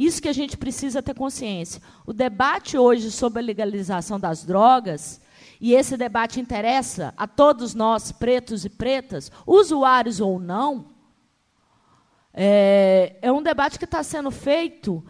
Isso 0.00 0.22
que 0.22 0.30
a 0.30 0.32
gente 0.32 0.56
precisa 0.56 1.02
ter 1.02 1.12
consciência. 1.12 1.82
O 2.06 2.14
debate 2.14 2.78
hoje 2.78 3.10
sobre 3.10 3.40
a 3.40 3.44
legalização 3.44 4.18
das 4.18 4.46
drogas, 4.46 5.20
e 5.60 5.74
esse 5.74 5.94
debate 5.94 6.40
interessa 6.40 7.12
a 7.18 7.26
todos 7.26 7.74
nós, 7.74 8.10
pretos 8.10 8.64
e 8.64 8.70
pretas, 8.70 9.30
usuários 9.46 10.18
ou 10.18 10.40
não, 10.40 10.86
é, 12.32 13.18
é 13.20 13.30
um 13.30 13.42
debate 13.42 13.78
que 13.78 13.84
está 13.84 14.02
sendo 14.02 14.30
feito 14.30 15.04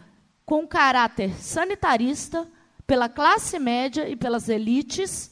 com 0.45 0.67
caráter 0.67 1.41
sanitarista 1.41 2.45
pela 2.85 3.07
classe 3.07 3.57
média 3.57 4.09
e 4.09 4.17
pelas 4.17 4.49
elites, 4.49 5.31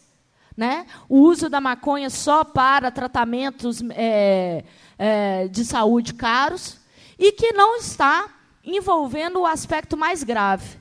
né? 0.56 0.86
o 1.10 1.20
uso 1.20 1.50
da 1.50 1.60
maconha 1.60 2.10
só 2.10 2.46
para 2.46 2.92
tratamentos 2.92 3.82
é, 3.90 4.64
é, 4.98 5.50
de 5.50 5.66
saúde 5.66 6.14
caros, 6.14 6.80
e 7.18 7.34
que 7.34 7.52
não 7.52 7.76
está 7.76 8.39
envolvendo 8.76 9.40
o 9.40 9.46
aspecto 9.46 9.96
mais 9.96 10.24
grave, 10.24 10.80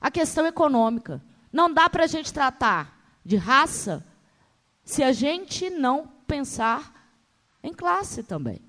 a 0.00 0.10
questão 0.10 0.46
econômica. 0.46 1.22
Não 1.52 1.72
dá 1.72 1.88
para 1.88 2.04
a 2.04 2.06
gente 2.06 2.32
tratar 2.32 2.98
de 3.24 3.36
raça 3.36 4.06
se 4.84 5.02
a 5.02 5.12
gente 5.12 5.68
não 5.70 6.06
pensar 6.26 6.92
em 7.62 7.72
classe 7.72 8.22
também. 8.22 8.60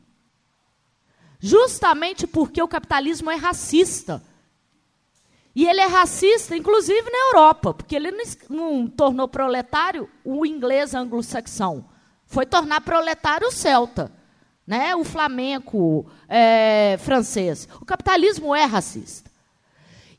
Justamente 1.39 2.25
porque 2.25 2.61
o 2.61 2.67
capitalismo 2.67 3.29
é 3.29 3.35
racista. 3.35 4.23
E 5.55 5.67
ele 5.67 5.81
é 5.81 5.87
racista, 5.87 6.55
inclusive 6.55 7.09
na 7.09 7.17
Europa, 7.29 7.73
porque 7.73 7.95
ele 7.95 8.11
não, 8.11 8.23
não 8.49 8.87
tornou 8.87 9.27
proletário 9.27 10.09
o 10.23 10.45
inglês 10.45 10.93
anglo-saxão. 10.93 11.85
Foi 12.25 12.45
tornar 12.45 12.81
proletário 12.81 13.47
o 13.47 13.51
celta, 13.51 14.11
né? 14.67 14.93
o 14.95 15.05
flamenco 15.05 16.05
é, 16.27 16.97
francês. 16.99 17.67
O 17.81 17.85
capitalismo 17.85 18.53
é 18.53 18.65
racista. 18.65 19.31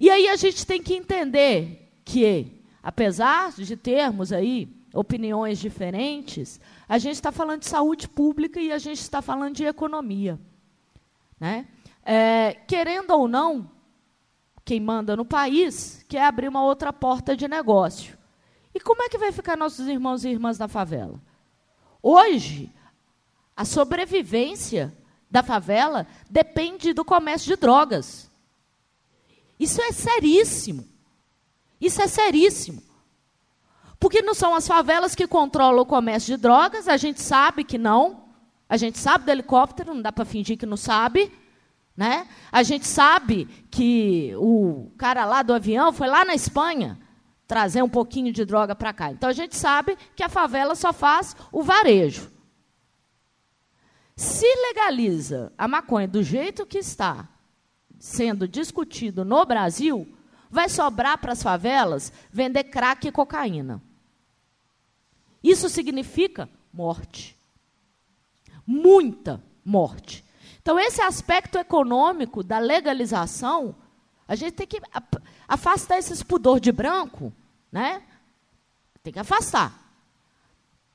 E 0.01 0.09
aí 0.09 0.29
a 0.29 0.37
gente 0.37 0.67
tem 0.67 0.83
que 0.83 0.95
entender 0.95 1.93
que, 2.05 2.63
apesar 2.83 3.53
de 3.53 3.77
termos 3.77 4.33
aí 4.33 4.75
opiniões 4.95 5.59
diferentes, 5.59 6.59
a 6.89 6.97
gente 6.97 7.17
está 7.17 7.31
falando 7.31 7.61
de 7.61 7.67
saúde 7.67 8.09
pública 8.09 8.59
e 8.59 8.73
a 8.73 8.79
gente 8.79 9.01
está 9.01 9.21
falando 9.21 9.55
de 9.55 9.65
economia. 9.65 10.41
Né? 11.39 11.67
É, 12.03 12.55
querendo 12.67 13.11
ou 13.11 13.29
não, 13.29 13.71
quem 14.65 14.81
manda 14.81 15.15
no 15.17 15.25
país 15.25 16.05
quer 16.09 16.25
abrir 16.25 16.49
uma 16.49 16.65
outra 16.65 16.93
porta 16.93 17.37
de 17.37 17.47
negócio. 17.47 18.17
E 18.75 18.81
como 18.81 19.03
é 19.03 19.09
que 19.09 19.19
vai 19.19 19.33
ficar 19.33 19.57
nossos 19.57 19.87
irmãos 19.89 20.25
e 20.25 20.29
irmãs 20.29 20.57
da 20.57 20.69
favela? 20.69 21.21
Hoje, 22.03 22.73
a 23.59 23.65
sobrevivência 23.65 24.97
da 25.29 25.43
favela 25.43 26.07
depende 26.31 26.93
do 26.93 27.05
comércio 27.05 27.49
de 27.49 27.57
drogas. 27.57 28.31
Isso 29.59 29.83
é 29.83 29.91
seríssimo. 29.91 30.87
Isso 31.81 32.01
é 32.01 32.07
seríssimo. 32.07 32.81
Porque 33.99 34.23
não 34.23 34.33
são 34.33 34.55
as 34.55 34.65
favelas 34.65 35.17
que 35.17 35.27
controlam 35.27 35.83
o 35.83 35.87
comércio 35.87 36.37
de 36.37 36.41
drogas, 36.41 36.87
a 36.87 36.97
gente 36.97 37.21
sabe 37.21 37.65
que 37.65 37.77
não. 37.77 38.29
A 38.69 38.77
gente 38.77 38.97
sabe 38.97 39.25
do 39.25 39.31
helicóptero, 39.33 39.93
não 39.93 40.03
dá 40.03 40.13
para 40.13 40.25
fingir 40.25 40.57
que 40.57 40.65
não 40.65 40.77
sabe. 40.77 41.29
Né? 41.97 42.29
A 42.53 42.63
gente 42.63 42.87
sabe 42.87 43.47
que 43.73 44.35
o 44.37 44.93
cara 44.97 45.25
lá 45.25 45.43
do 45.43 45.53
avião 45.53 45.93
foi 45.93 46.07
lá 46.07 46.25
na 46.25 46.37
Espanha 46.37 46.97
trazer 47.45 47.83
um 47.83 47.89
pouquinho 47.89 48.33
de 48.33 48.45
droga 48.45 48.77
para 48.77 48.93
cá. 48.93 49.11
Então 49.11 49.29
a 49.29 49.33
gente 49.33 49.57
sabe 49.57 49.99
que 50.15 50.23
a 50.23 50.29
favela 50.29 50.77
só 50.77 50.93
faz 50.93 51.35
o 51.51 51.65
varejo. 51.65 52.38
Se 54.19 54.47
legaliza 54.47 55.53
a 55.57 55.69
maconha 55.69 56.09
do 56.09 56.23
jeito 56.23 56.67
que 56.67 56.79
está 56.79 57.29
sendo 57.99 58.49
discutido 58.49 59.25
no 59.25 59.47
Brasil, 59.47 60.07
vai 60.51 60.69
sobrar 60.69 61.19
para 61.19 61.33
as 61.33 61.43
favelas 61.43 62.13
vender 62.31 62.65
crack 62.65 63.07
e 63.07 63.13
cocaína. 63.13 63.81
Isso 65.43 65.69
significa 65.69 66.49
morte 66.73 67.39
muita 68.69 69.43
morte. 69.65 70.23
Então, 70.61 70.79
esse 70.79 71.01
aspecto 71.01 71.57
econômico 71.57 72.43
da 72.43 72.59
legalização, 72.59 73.75
a 74.27 74.35
gente 74.35 74.53
tem 74.53 74.67
que 74.67 74.79
afastar 75.49 75.97
esses 75.97 76.23
pudor 76.23 76.61
de 76.61 76.71
branco, 76.71 77.33
né? 77.73 78.03
Tem 79.03 79.11
que 79.11 79.19
afastar. 79.19 79.73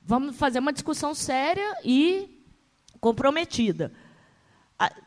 Vamos 0.00 0.36
fazer 0.36 0.60
uma 0.60 0.72
discussão 0.72 1.16
séria 1.16 1.76
e 1.84 2.33
comprometida. 3.04 3.92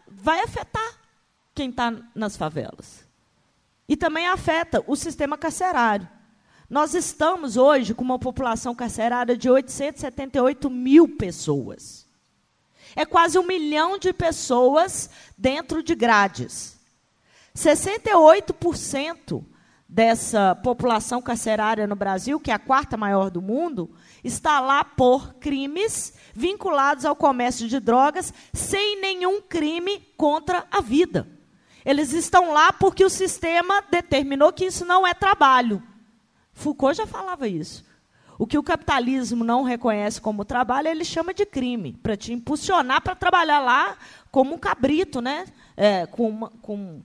Vai 0.07 0.40
afetar 0.41 0.99
quem 1.56 1.72
está 1.72 1.91
nas 2.14 2.38
favelas. 2.38 3.03
E 3.90 3.98
também 3.98 4.28
afeta 4.28 4.84
o 4.86 4.95
sistema 4.95 5.36
carcerário. 5.36 6.07
Nós 6.69 6.94
estamos 6.94 7.57
hoje 7.57 7.95
com 7.95 8.03
uma 8.03 8.19
população 8.19 8.76
carcerária 8.76 9.36
de 9.36 9.49
878 9.49 10.69
mil 10.69 11.18
pessoas. 11.18 12.06
É 12.95 13.03
quase 13.03 13.40
um 13.40 13.48
milhão 13.48 13.98
de 13.98 14.14
pessoas 14.14 15.10
dentro 15.36 15.82
de 15.82 15.95
grades. 15.95 16.78
68% 17.56 19.44
dessa 19.90 20.53
população 20.53 21.19
carcerária 21.19 21.88
no 21.88 21.95
Brasil, 21.95 22.40
que 22.40 22.52
é 22.52 22.53
a 22.53 22.60
quarta 22.60 22.95
maior 22.95 23.32
do 23.32 23.41
mundo, 23.41 23.90
está 24.27 24.59
lá 24.59 24.83
por 24.83 25.33
crimes 25.35 26.13
vinculados 26.33 27.03
ao 27.05 27.15
comércio 27.15 27.67
de 27.67 27.79
drogas, 27.79 28.33
sem 28.53 29.01
nenhum 29.01 29.41
crime 29.41 29.99
contra 30.15 30.67
a 30.69 30.81
vida. 30.81 31.27
Eles 31.83 32.13
estão 32.13 32.51
lá 32.51 32.71
porque 32.71 33.03
o 33.03 33.09
sistema 33.09 33.81
determinou 33.89 34.53
que 34.53 34.65
isso 34.65 34.85
não 34.85 35.07
é 35.07 35.13
trabalho. 35.13 35.81
Foucault 36.53 36.97
já 36.97 37.07
falava 37.07 37.47
isso. 37.47 37.85
O 38.37 38.45
que 38.45 38.57
o 38.57 38.63
capitalismo 38.63 39.43
não 39.43 39.63
reconhece 39.63 40.21
como 40.21 40.45
trabalho, 40.45 40.89
ele 40.89 41.03
chama 41.03 41.33
de 41.33 41.45
crime, 41.45 41.93
para 42.03 42.15
te 42.15 42.31
impulsionar 42.33 43.01
para 43.01 43.15
trabalhar 43.15 43.59
lá 43.59 43.97
como 44.29 44.53
um 44.53 44.59
cabrito, 44.59 45.21
né? 45.21 45.45
É, 45.75 46.05
com, 46.05 46.29
uma, 46.29 46.49
com 46.61 47.01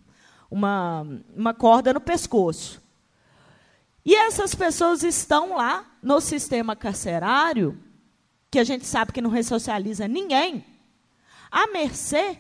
uma, 0.50 1.06
uma 1.34 1.54
corda 1.54 1.94
no 1.94 2.00
pescoço. 2.00 2.81
E 4.04 4.14
essas 4.14 4.54
pessoas 4.54 5.02
estão 5.02 5.56
lá 5.56 5.86
no 6.02 6.20
sistema 6.20 6.74
carcerário, 6.74 7.78
que 8.50 8.58
a 8.58 8.64
gente 8.64 8.84
sabe 8.84 9.12
que 9.12 9.22
não 9.22 9.30
ressocializa 9.30 10.08
ninguém, 10.08 10.64
à 11.50 11.68
mercê 11.68 12.38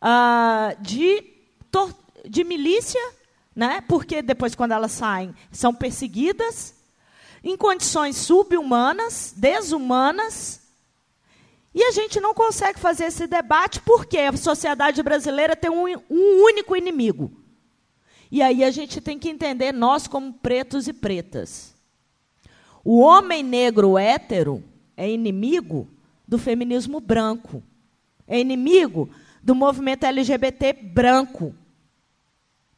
ah, 0.00 0.74
de, 0.80 1.24
de 2.28 2.44
milícia, 2.44 3.00
né? 3.54 3.80
porque 3.82 4.22
depois, 4.22 4.54
quando 4.54 4.72
elas 4.72 4.92
saem, 4.92 5.34
são 5.50 5.74
perseguidas 5.74 6.74
em 7.42 7.56
condições 7.56 8.16
subhumanas, 8.16 9.34
desumanas, 9.36 10.62
e 11.74 11.82
a 11.82 11.90
gente 11.90 12.20
não 12.20 12.34
consegue 12.34 12.78
fazer 12.78 13.06
esse 13.06 13.26
debate 13.26 13.80
porque 13.80 14.18
a 14.18 14.36
sociedade 14.36 15.02
brasileira 15.02 15.56
tem 15.56 15.70
um, 15.70 15.86
um 16.08 16.44
único 16.44 16.76
inimigo. 16.76 17.41
E 18.32 18.40
aí 18.40 18.64
a 18.64 18.70
gente 18.70 18.98
tem 18.98 19.18
que 19.18 19.28
entender 19.28 19.72
nós 19.72 20.08
como 20.08 20.32
pretos 20.32 20.88
e 20.88 20.92
pretas. 20.94 21.74
O 22.82 22.98
homem 23.00 23.42
negro 23.42 23.98
hétero 23.98 24.64
é 24.96 25.06
inimigo 25.06 25.86
do 26.26 26.38
feminismo 26.38 26.98
branco. 26.98 27.62
É 28.26 28.40
inimigo 28.40 29.10
do 29.42 29.54
movimento 29.54 30.04
LGBT 30.04 30.72
branco. 30.72 31.54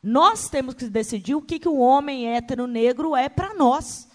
Nós 0.02 0.48
temos 0.48 0.74
que 0.74 0.89
decidir 0.89 1.36
o 1.36 1.43
que, 1.43 1.60
que 1.60 1.68
o 1.68 1.78
homem 1.78 2.35
hétero 2.35 2.66
negro 2.66 3.14
é 3.14 3.28
para 3.28 3.55
nós. 3.55 4.09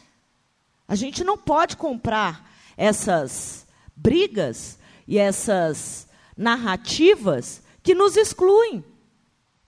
A 0.86 0.94
gente 0.94 1.24
não 1.24 1.38
pode 1.38 1.78
comprar 1.78 2.52
essas 2.76 3.66
brigas 3.96 4.78
e 5.08 5.18
essas 5.18 6.06
narrativas 6.36 7.64
que 7.82 7.96
nos 7.96 8.18
excluem. 8.18 8.84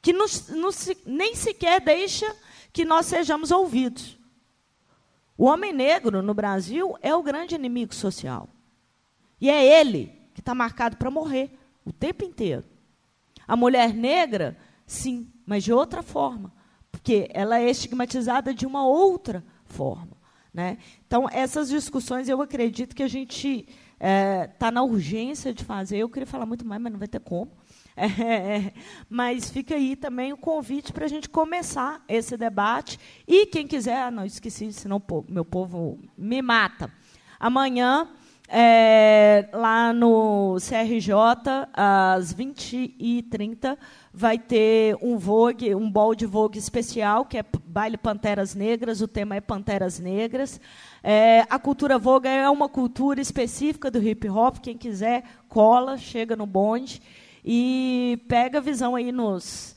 Que 0.01 0.11
nos, 0.11 0.49
nos, 0.49 0.89
nem 1.05 1.35
sequer 1.35 1.79
deixa 1.79 2.35
que 2.73 2.83
nós 2.83 3.05
sejamos 3.05 3.51
ouvidos. 3.51 4.17
O 5.37 5.45
homem 5.45 5.73
negro 5.73 6.21
no 6.21 6.33
Brasil 6.33 6.95
é 7.01 7.13
o 7.15 7.23
grande 7.23 7.55
inimigo 7.55 7.93
social. 7.93 8.47
E 9.39 9.49
é 9.49 9.79
ele 9.79 10.13
que 10.33 10.39
está 10.39 10.53
marcado 10.53 10.97
para 10.97 11.11
morrer 11.11 11.51
o 11.85 11.91
tempo 11.91 12.23
inteiro. 12.23 12.63
A 13.47 13.55
mulher 13.55 13.93
negra, 13.93 14.57
sim, 14.85 15.31
mas 15.45 15.63
de 15.63 15.73
outra 15.73 16.03
forma, 16.03 16.53
porque 16.91 17.27
ela 17.33 17.59
é 17.59 17.69
estigmatizada 17.69 18.53
de 18.53 18.65
uma 18.65 18.85
outra 18.85 19.43
forma. 19.65 20.15
Né? 20.53 20.77
Então, 21.07 21.27
essas 21.31 21.69
discussões 21.69 22.27
eu 22.27 22.41
acredito 22.41 22.95
que 22.95 23.03
a 23.03 23.07
gente 23.07 23.67
está 23.67 23.73
é, 23.99 24.47
tá 24.47 24.71
na 24.71 24.83
urgência 24.83 25.53
de 25.53 25.63
fazer. 25.63 25.97
Eu 25.97 26.09
queria 26.09 26.27
falar 26.27 26.45
muito 26.45 26.65
mais, 26.65 26.81
mas 26.81 26.91
não 26.91 26.99
vai 26.99 27.07
ter 27.07 27.19
como. 27.19 27.51
É, 28.01 28.73
mas 29.07 29.51
fica 29.51 29.75
aí 29.75 29.95
também 29.95 30.33
o 30.33 30.37
convite 30.37 30.91
para 30.91 31.05
a 31.05 31.07
gente 31.07 31.29
começar 31.29 32.03
esse 32.07 32.35
debate. 32.35 32.99
E 33.27 33.45
quem 33.45 33.67
quiser, 33.67 33.95
ah, 34.03 34.11
não 34.11 34.25
esqueci, 34.25 34.73
senão 34.73 35.01
meu 35.29 35.45
povo 35.45 35.99
me 36.17 36.41
mata. 36.41 36.91
Amanhã, 37.39 38.09
é, 38.47 39.47
lá 39.53 39.93
no 39.93 40.57
CRJ, 40.57 41.69
às 41.73 42.33
20h30, 42.33 43.77
vai 44.13 44.37
ter 44.37 44.97
um 45.01 45.17
Vogue, 45.17 45.73
um 45.73 45.89
bol 45.89 46.13
de 46.13 46.25
Vogue 46.25 46.59
especial, 46.59 47.23
que 47.23 47.37
é 47.37 47.45
Baile 47.65 47.97
Panteras 47.97 48.53
Negras, 48.53 48.99
o 48.99 49.07
tema 49.07 49.35
é 49.35 49.41
Panteras 49.41 49.99
Negras. 49.99 50.59
É, 51.03 51.45
a 51.49 51.57
cultura 51.57 51.97
Vogue 51.97 52.27
é 52.27 52.49
uma 52.49 52.67
cultura 52.67 53.21
específica 53.21 53.89
do 53.89 54.01
hip 54.01 54.27
hop, 54.27 54.57
quem 54.57 54.77
quiser, 54.77 55.23
cola, 55.47 55.97
chega 55.97 56.35
no 56.35 56.45
bonde. 56.45 57.01
E 57.43 58.23
pega 58.27 58.59
a 58.59 58.61
visão 58.61 58.95
aí 58.95 59.11
nos, 59.11 59.75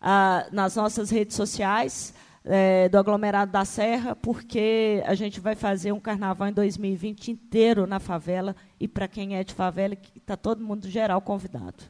ah, 0.00 0.46
nas 0.52 0.76
nossas 0.76 1.10
redes 1.10 1.36
sociais 1.36 2.14
é, 2.44 2.88
do 2.88 2.98
aglomerado 2.98 3.52
da 3.52 3.64
Serra, 3.64 4.16
porque 4.16 5.02
a 5.06 5.14
gente 5.14 5.38
vai 5.38 5.54
fazer 5.54 5.92
um 5.92 6.00
carnaval 6.00 6.48
em 6.48 6.52
2020 6.52 7.30
inteiro 7.30 7.86
na 7.86 8.00
favela 8.00 8.56
e 8.80 8.88
para 8.88 9.06
quem 9.06 9.36
é 9.36 9.44
de 9.44 9.52
favela, 9.52 9.94
está 10.16 10.36
todo 10.36 10.64
mundo 10.64 10.88
geral 10.88 11.20
convidado. 11.20 11.84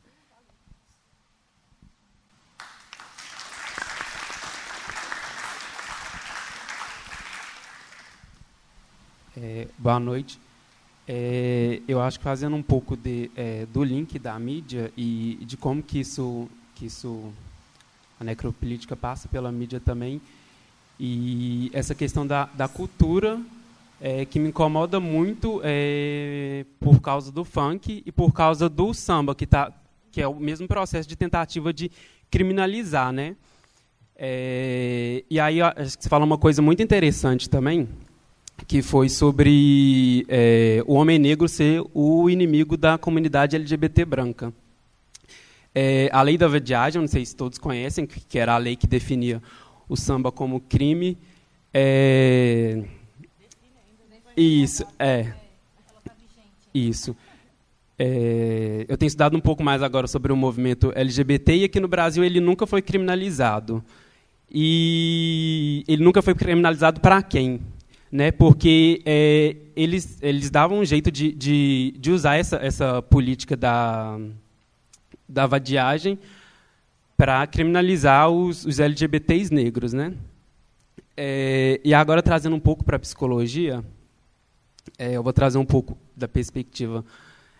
É, 9.36 9.68
boa 9.78 10.00
noite. 10.00 10.47
É, 11.10 11.80
eu 11.88 12.02
acho 12.02 12.18
que 12.18 12.24
fazendo 12.24 12.54
um 12.54 12.62
pouco 12.62 12.94
de, 12.94 13.30
é, 13.34 13.64
do 13.72 13.82
link 13.82 14.18
da 14.18 14.38
mídia 14.38 14.92
e 14.94 15.38
de 15.40 15.56
como 15.56 15.82
que 15.82 16.00
isso, 16.00 16.46
que 16.74 16.84
isso, 16.84 17.32
a 18.20 18.24
necropolítica 18.24 18.94
passa 18.94 19.26
pela 19.26 19.50
mídia 19.50 19.80
também, 19.80 20.20
e 21.00 21.70
essa 21.72 21.94
questão 21.94 22.26
da, 22.26 22.44
da 22.54 22.68
cultura 22.68 23.40
é, 23.98 24.26
que 24.26 24.38
me 24.38 24.48
incomoda 24.48 25.00
muito 25.00 25.62
é, 25.64 26.66
por 26.78 27.00
causa 27.00 27.32
do 27.32 27.42
funk 27.42 28.02
e 28.04 28.12
por 28.12 28.34
causa 28.34 28.68
do 28.68 28.92
samba, 28.92 29.34
que, 29.34 29.46
tá, 29.46 29.72
que 30.12 30.20
é 30.20 30.28
o 30.28 30.34
mesmo 30.34 30.68
processo 30.68 31.08
de 31.08 31.16
tentativa 31.16 31.72
de 31.72 31.90
criminalizar. 32.30 33.12
Né? 33.12 33.34
É, 34.14 35.24
e 35.30 35.40
aí 35.40 35.62
acho 35.62 35.96
que 35.96 36.04
você 36.04 36.08
fala 36.10 36.24
uma 36.24 36.36
coisa 36.36 36.60
muito 36.60 36.82
interessante 36.82 37.48
também, 37.48 37.88
que 38.66 38.82
foi 38.82 39.08
sobre 39.08 40.26
é, 40.28 40.82
o 40.86 40.94
homem 40.94 41.18
negro 41.18 41.48
ser 41.48 41.82
o 41.94 42.28
inimigo 42.28 42.76
da 42.76 42.98
comunidade 42.98 43.56
LGBT 43.56 44.04
branca. 44.04 44.52
É, 45.74 46.08
a 46.12 46.22
lei 46.22 46.36
da 46.36 46.48
vadiagem, 46.48 47.00
não 47.00 47.08
sei 47.08 47.24
se 47.24 47.36
todos 47.36 47.58
conhecem, 47.58 48.06
que 48.06 48.38
era 48.38 48.54
a 48.54 48.58
lei 48.58 48.76
que 48.76 48.86
definia 48.86 49.42
o 49.88 49.96
samba 49.96 50.32
como 50.32 50.60
crime. 50.60 51.16
É, 51.72 52.82
isso, 54.36 54.84
é. 54.98 55.32
Isso. 56.72 57.16
É, 57.98 58.86
eu 58.88 58.96
tenho 58.96 59.08
estudado 59.08 59.36
um 59.36 59.40
pouco 59.40 59.64
mais 59.64 59.82
agora 59.82 60.06
sobre 60.06 60.32
o 60.32 60.36
movimento 60.36 60.92
LGBT 60.94 61.56
e 61.56 61.64
aqui 61.64 61.80
no 61.80 61.88
Brasil 61.88 62.22
ele 62.22 62.40
nunca 62.40 62.66
foi 62.66 62.80
criminalizado. 62.80 63.82
E 64.50 65.84
ele 65.88 66.02
nunca 66.02 66.22
foi 66.22 66.34
criminalizado 66.34 67.00
para 67.00 67.20
quem? 67.20 67.60
Né, 68.10 68.30
porque 68.30 69.02
é, 69.04 69.56
eles, 69.76 70.18
eles 70.22 70.50
davam 70.50 70.78
um 70.78 70.84
jeito 70.84 71.10
de, 71.10 71.32
de, 71.32 71.94
de 71.98 72.10
usar 72.10 72.36
essa, 72.36 72.56
essa 72.56 73.02
política 73.02 73.56
da, 73.56 74.18
da 75.28 75.46
vadiagem 75.46 76.18
para 77.16 77.46
criminalizar 77.46 78.30
os, 78.30 78.64
os 78.64 78.80
LGBTs 78.80 79.52
negros. 79.52 79.92
Né? 79.92 80.14
É, 81.16 81.80
e 81.84 81.92
agora, 81.92 82.22
trazendo 82.22 82.56
um 82.56 82.60
pouco 82.60 82.82
para 82.84 82.96
a 82.96 83.00
psicologia, 83.00 83.84
é, 84.98 85.12
eu 85.12 85.22
vou 85.22 85.32
trazer 85.32 85.58
um 85.58 85.66
pouco 85.66 85.98
da 86.16 86.26
perspectiva 86.26 87.04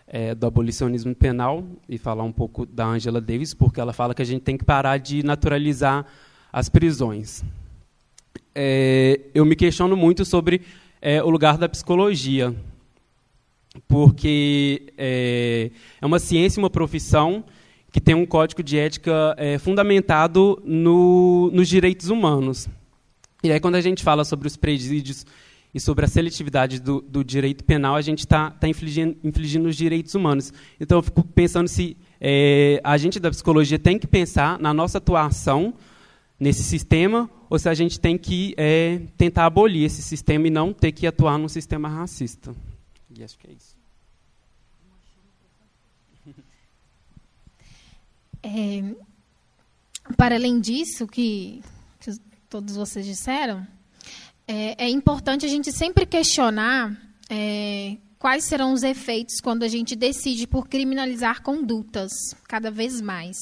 é, 0.07 0.33
do 0.33 0.47
abolicionismo 0.47 1.13
penal 1.13 1.63
e 1.87 1.97
falar 1.97 2.23
um 2.23 2.31
pouco 2.31 2.65
da 2.65 2.85
Angela 2.87 3.21
Davis, 3.21 3.53
porque 3.53 3.79
ela 3.79 3.93
fala 3.93 4.15
que 4.15 4.21
a 4.21 4.25
gente 4.25 4.41
tem 4.41 4.57
que 4.57 4.65
parar 4.65 4.97
de 4.97 5.21
naturalizar 5.23 6.05
as 6.51 6.67
prisões 6.67 7.43
é, 8.53 9.19
eu 9.33 9.45
me 9.45 9.55
questiono 9.55 9.95
muito 9.95 10.25
sobre 10.25 10.61
é, 11.01 11.23
o 11.23 11.29
lugar 11.29 11.57
da 11.57 11.69
psicologia, 11.69 12.53
porque 13.87 14.91
é, 14.97 15.71
é, 16.01 16.05
uma 16.05 16.19
ciência, 16.19 16.59
uma 16.59 16.69
profissão 16.69 17.43
que 17.91 18.01
tem 18.01 18.13
um 18.13 18.25
código 18.25 18.61
de 18.61 18.77
ética 18.77 19.33
é, 19.37 19.57
fundamentado 19.57 20.61
no, 20.65 21.49
nos 21.53 21.67
direitos 21.67 22.09
humanos. 22.09 22.67
E 23.43 23.51
aí, 23.51 23.59
quando 23.59 23.75
a 23.75 23.81
gente 23.81 24.03
fala 24.03 24.25
sobre 24.25 24.47
os 24.47 24.57
presídios 24.57 25.25
e 25.73 25.79
sobre 25.79 26.03
a 26.03 26.07
seletividade 26.07 26.79
do, 26.79 27.01
do 27.01 27.23
direito 27.23 27.63
penal, 27.63 27.95
a 27.95 28.01
gente 28.01 28.19
está 28.19 28.51
tá 28.51 28.67
infligindo, 28.67 29.15
infligindo 29.23 29.69
os 29.69 29.75
direitos 29.75 30.13
humanos. 30.13 30.51
Então, 30.79 30.97
eu 30.97 31.01
fico 31.01 31.23
pensando 31.23 31.67
se 31.67 31.95
é, 32.19 32.81
a 32.83 32.97
gente 32.97 33.19
da 33.19 33.29
psicologia 33.29 33.79
tem 33.79 33.97
que 33.97 34.05
pensar 34.05 34.59
na 34.59 34.73
nossa 34.73 34.97
atuação 34.97 35.73
nesse 36.39 36.63
sistema 36.63 37.29
ou 37.49 37.59
se 37.59 37.67
a 37.67 37.73
gente 37.73 37.99
tem 37.99 38.17
que 38.17 38.53
é, 38.57 39.01
tentar 39.17 39.45
abolir 39.45 39.83
esse 39.83 40.01
sistema 40.01 40.47
e 40.47 40.49
não 40.51 40.71
ter 40.71 40.91
que 40.91 41.05
atuar 41.05 41.37
num 41.37 41.49
sistema 41.49 41.89
racista. 41.89 42.55
E 43.17 43.23
acho 43.23 43.37
que 43.37 43.47
é 43.47 43.51
isso. 43.51 43.77
É, 48.41 48.95
para 50.15 50.35
além 50.35 50.61
disso, 50.61 51.05
que, 51.05 51.61
que, 51.99 52.11
todos 52.49 52.77
vocês 52.77 53.05
disseram, 53.05 53.67
é, 54.47 54.85
é, 54.85 54.89
importante 54.89 55.45
a 55.45 55.49
gente 55.49 55.73
sempre 55.73 56.05
questionar 56.05 56.97
é, 57.29 57.97
quais 58.17 58.45
serão 58.45 58.71
os 58.71 58.81
efeitos 58.81 59.41
quando 59.41 59.63
a 59.63 59.67
gente 59.67 59.93
decide 59.93 60.47
por 60.47 60.69
criminalizar 60.69 61.43
condutas 61.43 62.11
cada 62.47 62.71
vez 62.71 63.01
mais. 63.01 63.37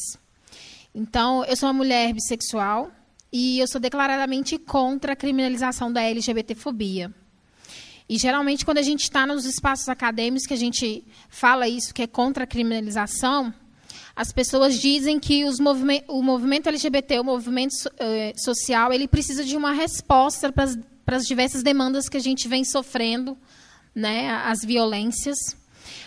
Então, 1.00 1.46
eu 1.46 1.56
sou 1.56 1.70
uma 1.70 1.74
mulher 1.74 2.12
bissexual 2.12 2.90
e 3.32 3.60
eu 3.60 3.68
sou 3.68 3.80
declaradamente 3.80 4.58
contra 4.58 5.14
a 5.14 5.16
criminalização 5.16 5.94
da 5.94 6.02
LGBTfobia. 6.02 7.14
E 8.10 8.18
geralmente, 8.18 8.66
quando 8.66 8.80
a 8.80 8.82
gente 8.82 9.04
está 9.04 9.24
nos 9.28 9.46
espaços 9.46 9.88
acadêmicos 9.90 10.48
que 10.48 10.56
a 10.56 10.58
gente 10.58 11.04
fala 11.30 11.68
isso, 11.68 11.94
que 11.94 12.02
é 12.02 12.08
contra 12.08 12.46
a 12.46 12.48
criminalização, 12.48 13.54
as 14.16 14.32
pessoas 14.32 14.82
dizem 14.82 15.20
que 15.20 15.46
movime 15.62 16.04
o 16.08 16.24
movimento 16.24 16.68
LGBT, 16.68 17.20
o 17.20 17.24
movimento 17.24 17.76
eh, 18.00 18.34
social, 18.36 18.92
ele 18.92 19.08
precisa 19.08 19.46
de 19.46 19.56
uma 19.56 19.74
resposta 19.74 20.52
para 20.52 21.16
as 21.16 21.28
diversas 21.28 21.62
demandas 21.62 22.10
que 22.10 22.18
a 22.18 22.22
gente 22.22 22.48
vem 22.48 22.66
sofrendo, 22.66 23.38
né, 23.94 24.32
as 24.32 24.66
violências. 24.66 25.38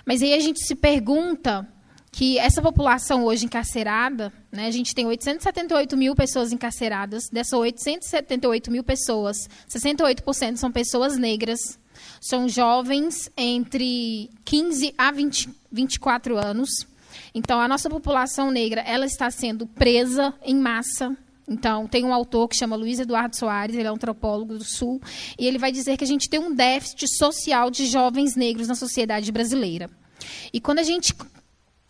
Mas 0.04 0.20
aí 0.20 0.34
a 0.34 0.40
gente 0.40 0.66
se 0.66 0.74
pergunta 0.74 1.68
que 2.12 2.38
essa 2.38 2.60
população 2.60 3.24
hoje 3.24 3.44
encarcerada, 3.44 4.32
né, 4.50 4.66
a 4.66 4.70
gente 4.70 4.94
tem 4.94 5.06
878 5.06 5.96
mil 5.96 6.14
pessoas 6.14 6.52
encarceradas, 6.52 7.28
dessas 7.30 7.52
878 7.52 8.70
mil 8.70 8.82
pessoas, 8.82 9.48
68% 9.68 10.56
são 10.56 10.72
pessoas 10.72 11.16
negras, 11.16 11.78
são 12.20 12.48
jovens 12.48 13.30
entre 13.36 14.30
15 14.44 14.94
a 14.98 15.12
20, 15.12 15.48
24 15.70 16.36
anos. 16.36 16.86
Então, 17.34 17.60
a 17.60 17.68
nossa 17.68 17.88
população 17.88 18.50
negra 18.50 18.80
ela 18.80 19.06
está 19.06 19.30
sendo 19.30 19.66
presa 19.66 20.34
em 20.42 20.56
massa. 20.56 21.16
Então, 21.48 21.86
tem 21.86 22.04
um 22.04 22.14
autor 22.14 22.48
que 22.48 22.56
chama 22.56 22.76
Luiz 22.76 23.00
Eduardo 23.00 23.36
Soares, 23.36 23.74
ele 23.74 23.86
é 23.86 23.90
um 23.90 23.96
antropólogo 23.96 24.56
do 24.56 24.64
Sul, 24.64 25.00
e 25.38 25.46
ele 25.46 25.58
vai 25.58 25.72
dizer 25.72 25.96
que 25.96 26.04
a 26.04 26.06
gente 26.06 26.28
tem 26.28 26.38
um 26.38 26.54
déficit 26.54 27.08
social 27.16 27.70
de 27.70 27.86
jovens 27.86 28.36
negros 28.36 28.68
na 28.68 28.76
sociedade 28.76 29.32
brasileira. 29.32 29.90
E 30.52 30.60
quando 30.60 30.78
a 30.78 30.84
gente 30.84 31.12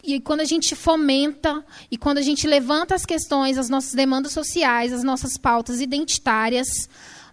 e 0.03 0.21
quando 0.21 0.41
a 0.41 0.45
gente 0.45 0.75
fomenta 0.75 1.65
e 1.91 1.97
quando 1.97 2.19
a 2.19 2.23
gente 2.23 2.47
levanta 2.47 2.95
as 2.95 3.05
questões, 3.05 3.59
as 3.59 3.69
nossas 3.69 3.93
demandas 3.93 4.33
sociais, 4.33 4.93
as 4.93 5.05
nossas 5.05 5.37
pautas 5.37 5.81
identitárias 5.81 6.89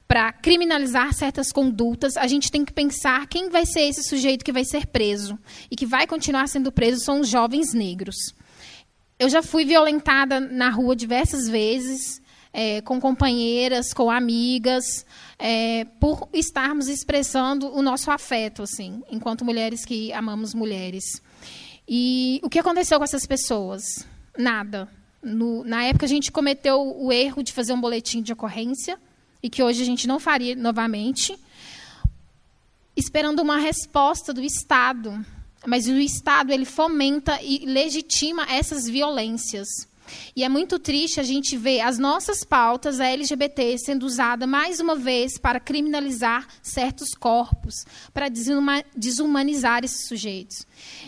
para 0.08 0.32
criminalizar 0.32 1.14
certas 1.14 1.52
condutas, 1.52 2.16
a 2.16 2.28
gente 2.28 2.50
tem 2.52 2.64
que 2.64 2.72
pensar 2.72 3.28
quem 3.28 3.50
vai 3.50 3.66
ser 3.66 3.82
esse 3.82 4.04
sujeito 4.04 4.46
que 4.46 4.54
vai 4.54 4.64
ser 4.64 4.88
preso 4.88 5.38
e 5.70 5.76
que 5.76 5.86
vai 5.86 6.08
continuar 6.08 6.48
sendo 6.48 6.72
preso 6.72 7.04
são 7.04 7.20
os 7.20 7.28
jovens 7.28 7.74
negros. 7.74 8.34
eu 9.20 9.30
já 9.30 9.42
fui 9.42 9.66
violentada 9.66 10.40
na 10.40 10.70
rua 10.70 10.96
diversas 10.96 11.50
vezes, 11.50 12.22
é, 12.54 12.82
com 12.82 13.00
companheiras, 13.00 13.94
com 13.94 14.10
amigas, 14.10 15.06
é, 15.38 15.86
por 16.00 16.30
estarmos 16.34 16.88
expressando 16.88 17.68
o 17.74 17.82
nosso 17.82 18.10
afeto, 18.12 18.62
assim, 18.64 19.04
enquanto 19.12 19.44
mulheres 19.44 19.84
que 19.86 20.14
amamos 20.14 20.54
mulheres. 20.54 21.22
E 21.88 22.40
o 22.44 22.50
que 22.50 22.60
aconteceu 22.60 22.98
com 22.98 23.04
essas 23.04 23.26
pessoas? 23.26 24.06
Nada. 24.38 24.90
No, 25.24 25.64
na 25.64 25.84
época, 25.84 26.06
a 26.06 26.10
gente 26.10 26.32
cometeu 26.32 26.80
o 26.82 27.12
erro 27.12 27.42
de 27.42 27.54
fazer 27.54 27.74
um 27.74 27.82
boletim 27.82 28.22
de 28.22 28.34
ocorrência, 28.34 29.00
e 29.42 29.50
que 29.50 29.64
hoje 29.64 29.82
a 29.82 29.86
gente 29.86 30.08
não 30.08 30.20
faria 30.20 30.56
novamente, 30.56 31.38
esperando 32.96 33.42
uma 33.42 33.58
resposta 33.58 34.34
do 34.34 34.44
Estado. 34.44 35.26
Mas 35.66 35.88
o 35.88 35.94
Estado 35.94 36.52
ele 36.52 36.66
fomenta 36.66 37.40
e 37.42 37.66
legitima 37.66 38.46
essas 38.50 38.88
violências. 38.88 39.68
E 40.36 40.44
é 40.44 40.50
muito 40.50 40.80
triste 40.80 41.20
a 41.20 41.24
gente 41.24 41.58
ver 41.58 41.82
as 41.82 41.98
nossas 41.98 42.44
pautas, 42.44 43.00
a 43.00 43.08
LGBT, 43.08 43.78
sendo 43.78 44.06
usada 44.06 44.48
mais 44.48 44.80
uma 44.80 44.96
vez 44.96 45.38
para 45.38 45.60
criminalizar 45.60 46.48
certos 46.62 47.14
corpos, 47.14 47.86
para 48.14 48.30
desumanizar 48.96 49.84
esses 49.84 50.08
sujeitos. 50.08 50.66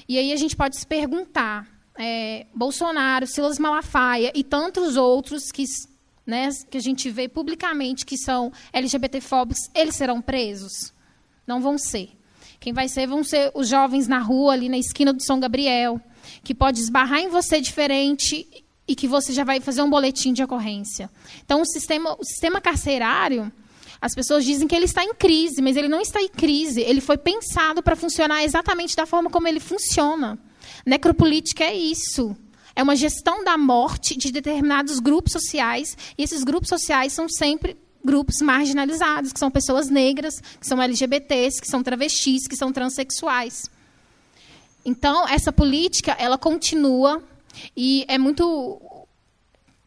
E 0.10 0.18
aí 0.18 0.34
a 0.34 0.36
gente 0.36 0.56
pode 0.56 0.76
se 0.76 0.88
perguntar: 0.88 1.68
é, 1.96 2.48
Bolsonaro, 2.56 3.28
Silas 3.28 3.60
Malafaia 3.60 4.32
e 4.34 4.44
tantos 4.44 4.98
outros 4.98 5.52
que, 5.52 5.64
né, 6.26 6.50
que 6.72 6.80
a 6.80 6.82
gente 6.82 7.12
vê 7.12 7.30
publicamente 7.30 8.08
que 8.08 8.18
são 8.18 8.52
LGBTfóbicos, 8.74 9.70
eles 9.76 9.96
serão 9.96 10.20
presos? 10.20 10.92
Não 11.46 11.62
vão 11.62 11.78
ser. 11.78 12.10
Quem 12.60 12.74
vai 12.74 12.90
ser 12.90 13.06
vão 13.08 13.24
ser 13.24 13.52
os 13.54 13.70
jovens 13.70 14.08
na 14.08 14.18
rua, 14.18 14.54
ali 14.54 14.68
na 14.68 14.80
esquina 14.80 15.14
do 15.14 15.24
São 15.24 15.40
Gabriel, 15.40 16.02
que 16.44 16.56
pode 16.56 16.80
esbarrar 16.80 17.20
em 17.20 17.30
você 17.30 17.62
diferente 17.62 18.48
e 18.88 18.96
que 18.96 19.08
você 19.08 19.32
já 19.32 19.44
vai 19.44 19.62
fazer 19.62 19.84
um 19.84 19.90
boletim 19.90 20.34
de 20.34 20.44
ocorrência. 20.44 21.10
Então, 21.46 21.62
o 21.62 21.66
sistema, 21.66 22.18
o 22.20 22.26
sistema 22.26 22.60
carcerário, 22.60 23.52
as 24.02 24.16
pessoas 24.16 24.46
dizem 24.46 24.68
que 24.68 24.76
ele 24.76 24.86
está 24.86 25.04
em 25.04 25.14
crise, 25.14 25.62
mas 25.62 25.76
ele 25.76 25.88
não 25.88 26.00
está 26.00 26.22
em 26.22 26.30
crise. 26.30 26.82
Ele 26.82 27.02
foi 27.02 27.18
pensado 27.18 27.84
para 27.84 27.96
funcionar 27.96 28.44
exatamente 28.44 28.96
da 28.96 29.06
forma 29.06 29.30
como 29.30 29.48
ele 29.48 29.60
funciona. 29.60 30.40
Necropolítica 30.86 31.64
é 31.64 31.76
isso. 31.76 32.36
É 32.76 32.82
uma 32.82 32.96
gestão 32.96 33.44
da 33.44 33.58
morte 33.58 34.18
de 34.18 34.32
determinados 34.32 35.00
grupos 35.00 35.34
sociais, 35.34 35.98
e 36.18 36.24
esses 36.24 36.44
grupos 36.44 36.70
sociais 36.70 37.12
são 37.12 37.28
sempre 37.28 37.76
grupos 38.04 38.42
marginalizados, 38.42 39.34
que 39.34 39.40
são 39.40 39.52
pessoas 39.52 39.90
negras, 39.90 40.40
que 40.40 40.66
são 40.66 40.82
LGBTs, 40.82 41.60
que 41.60 41.68
são 41.68 41.84
travestis, 41.84 42.48
que 42.48 42.56
são 42.56 42.72
transexuais. 42.72 43.70
Então, 44.86 45.28
essa 45.28 45.52
política, 45.52 46.16
ela 46.18 46.38
continua 46.38 47.22
e 47.76 48.06
é 48.08 48.18
muito. 48.18 48.82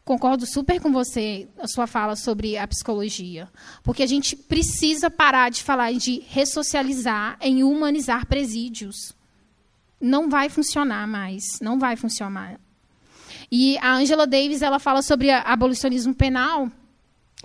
Concordo 0.05 0.45
super 0.45 0.81
com 0.81 0.91
você, 0.91 1.47
a 1.57 1.67
sua 1.67 1.87
fala 1.87 2.15
sobre 2.15 2.57
a 2.57 2.67
psicologia. 2.67 3.47
Porque 3.83 4.03
a 4.03 4.07
gente 4.07 4.35
precisa 4.35 5.09
parar 5.09 5.49
de 5.49 5.63
falar 5.63 5.93
de 5.93 6.21
ressocializar 6.27 7.37
em 7.39 7.63
humanizar 7.63 8.25
presídios. 8.25 9.15
Não 10.01 10.29
vai 10.29 10.49
funcionar 10.49 11.07
mais. 11.07 11.43
Não 11.61 11.79
vai 11.79 11.95
funcionar. 11.95 12.59
E 13.49 13.77
a 13.77 13.93
Angela 13.93 14.27
Davis 14.27 14.61
ela 14.61 14.77
fala 14.77 15.01
sobre 15.01 15.31
abolicionismo 15.31 16.13
penal. 16.13 16.69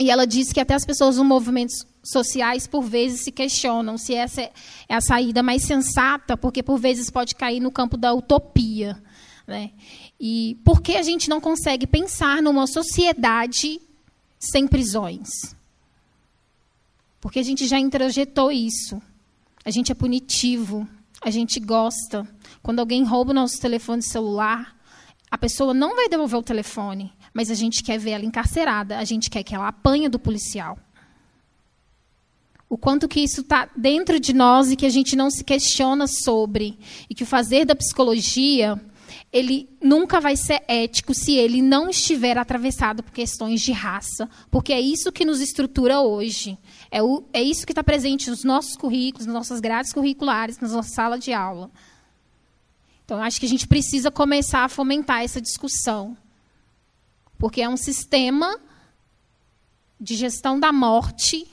E 0.00 0.10
ela 0.10 0.26
diz 0.26 0.52
que 0.52 0.60
até 0.60 0.74
as 0.74 0.84
pessoas 0.84 1.16
nos 1.16 1.26
movimentos 1.26 1.86
sociais, 2.02 2.66
por 2.66 2.82
vezes, 2.82 3.20
se 3.20 3.32
questionam 3.32 3.98
se 3.98 4.14
essa 4.14 4.42
é 4.42 4.94
a 4.94 5.00
saída 5.00 5.42
mais 5.42 5.62
sensata, 5.62 6.36
porque, 6.36 6.62
por 6.62 6.78
vezes, 6.78 7.10
pode 7.10 7.34
cair 7.34 7.60
no 7.60 7.70
campo 7.70 7.96
da 7.96 8.12
utopia. 8.14 9.00
Né? 9.48 9.70
E 10.20 10.58
por 10.62 10.82
que 10.82 10.94
a 10.98 11.02
gente 11.02 11.30
não 11.30 11.40
consegue 11.40 11.86
pensar 11.86 12.42
numa 12.42 12.66
sociedade 12.66 13.80
sem 14.38 14.68
prisões? 14.68 15.30
Porque 17.18 17.38
a 17.38 17.42
gente 17.42 17.66
já 17.66 17.78
introjetou 17.78 18.52
isso. 18.52 19.00
A 19.64 19.70
gente 19.70 19.90
é 19.90 19.94
punitivo, 19.94 20.86
a 21.22 21.30
gente 21.30 21.58
gosta. 21.60 22.28
Quando 22.62 22.80
alguém 22.80 23.02
rouba 23.04 23.30
o 23.30 23.34
nosso 23.34 23.58
telefone 23.58 24.02
celular, 24.02 24.76
a 25.30 25.38
pessoa 25.38 25.72
não 25.72 25.96
vai 25.96 26.10
devolver 26.10 26.38
o 26.38 26.42
telefone, 26.42 27.10
mas 27.32 27.50
a 27.50 27.54
gente 27.54 27.82
quer 27.82 27.98
ver 27.98 28.10
ela 28.10 28.26
encarcerada, 28.26 28.98
a 28.98 29.04
gente 29.04 29.30
quer 29.30 29.42
que 29.42 29.54
ela 29.54 29.68
apanhe 29.68 30.10
do 30.10 30.18
policial. 30.18 30.78
O 32.68 32.76
quanto 32.76 33.08
que 33.08 33.20
isso 33.20 33.40
está 33.40 33.66
dentro 33.74 34.20
de 34.20 34.34
nós 34.34 34.70
e 34.70 34.76
que 34.76 34.84
a 34.84 34.90
gente 34.90 35.16
não 35.16 35.30
se 35.30 35.42
questiona 35.42 36.06
sobre. 36.06 36.78
E 37.08 37.14
que 37.14 37.22
o 37.22 37.26
fazer 37.26 37.64
da 37.64 37.74
psicologia 37.74 38.78
ele 39.32 39.68
nunca 39.82 40.20
vai 40.20 40.36
ser 40.36 40.62
ético 40.66 41.12
se 41.12 41.34
ele 41.36 41.60
não 41.60 41.90
estiver 41.90 42.38
atravessado 42.38 43.02
por 43.02 43.12
questões 43.12 43.60
de 43.60 43.72
raça, 43.72 44.28
porque 44.50 44.72
é 44.72 44.80
isso 44.80 45.12
que 45.12 45.24
nos 45.24 45.40
estrutura 45.40 46.00
hoje. 46.00 46.56
É, 46.90 47.02
o, 47.02 47.24
é 47.32 47.42
isso 47.42 47.66
que 47.66 47.72
está 47.72 47.84
presente 47.84 48.30
nos 48.30 48.42
nossos 48.42 48.74
currículos, 48.74 49.26
nas 49.26 49.34
nossas 49.34 49.60
grades 49.60 49.92
curriculares, 49.92 50.58
na 50.58 50.68
nossa 50.68 50.88
sala 50.88 51.18
de 51.18 51.32
aula. 51.32 51.70
Então, 53.04 53.22
acho 53.22 53.38
que 53.38 53.46
a 53.46 53.48
gente 53.48 53.66
precisa 53.66 54.10
começar 54.10 54.64
a 54.64 54.68
fomentar 54.68 55.22
essa 55.22 55.40
discussão, 55.40 56.16
porque 57.38 57.60
é 57.60 57.68
um 57.68 57.76
sistema 57.76 58.58
de 60.00 60.14
gestão 60.14 60.58
da 60.58 60.72
morte 60.72 61.46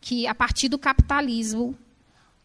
que, 0.00 0.26
a 0.26 0.34
partir 0.34 0.68
do 0.68 0.78
capitalismo, 0.78 1.76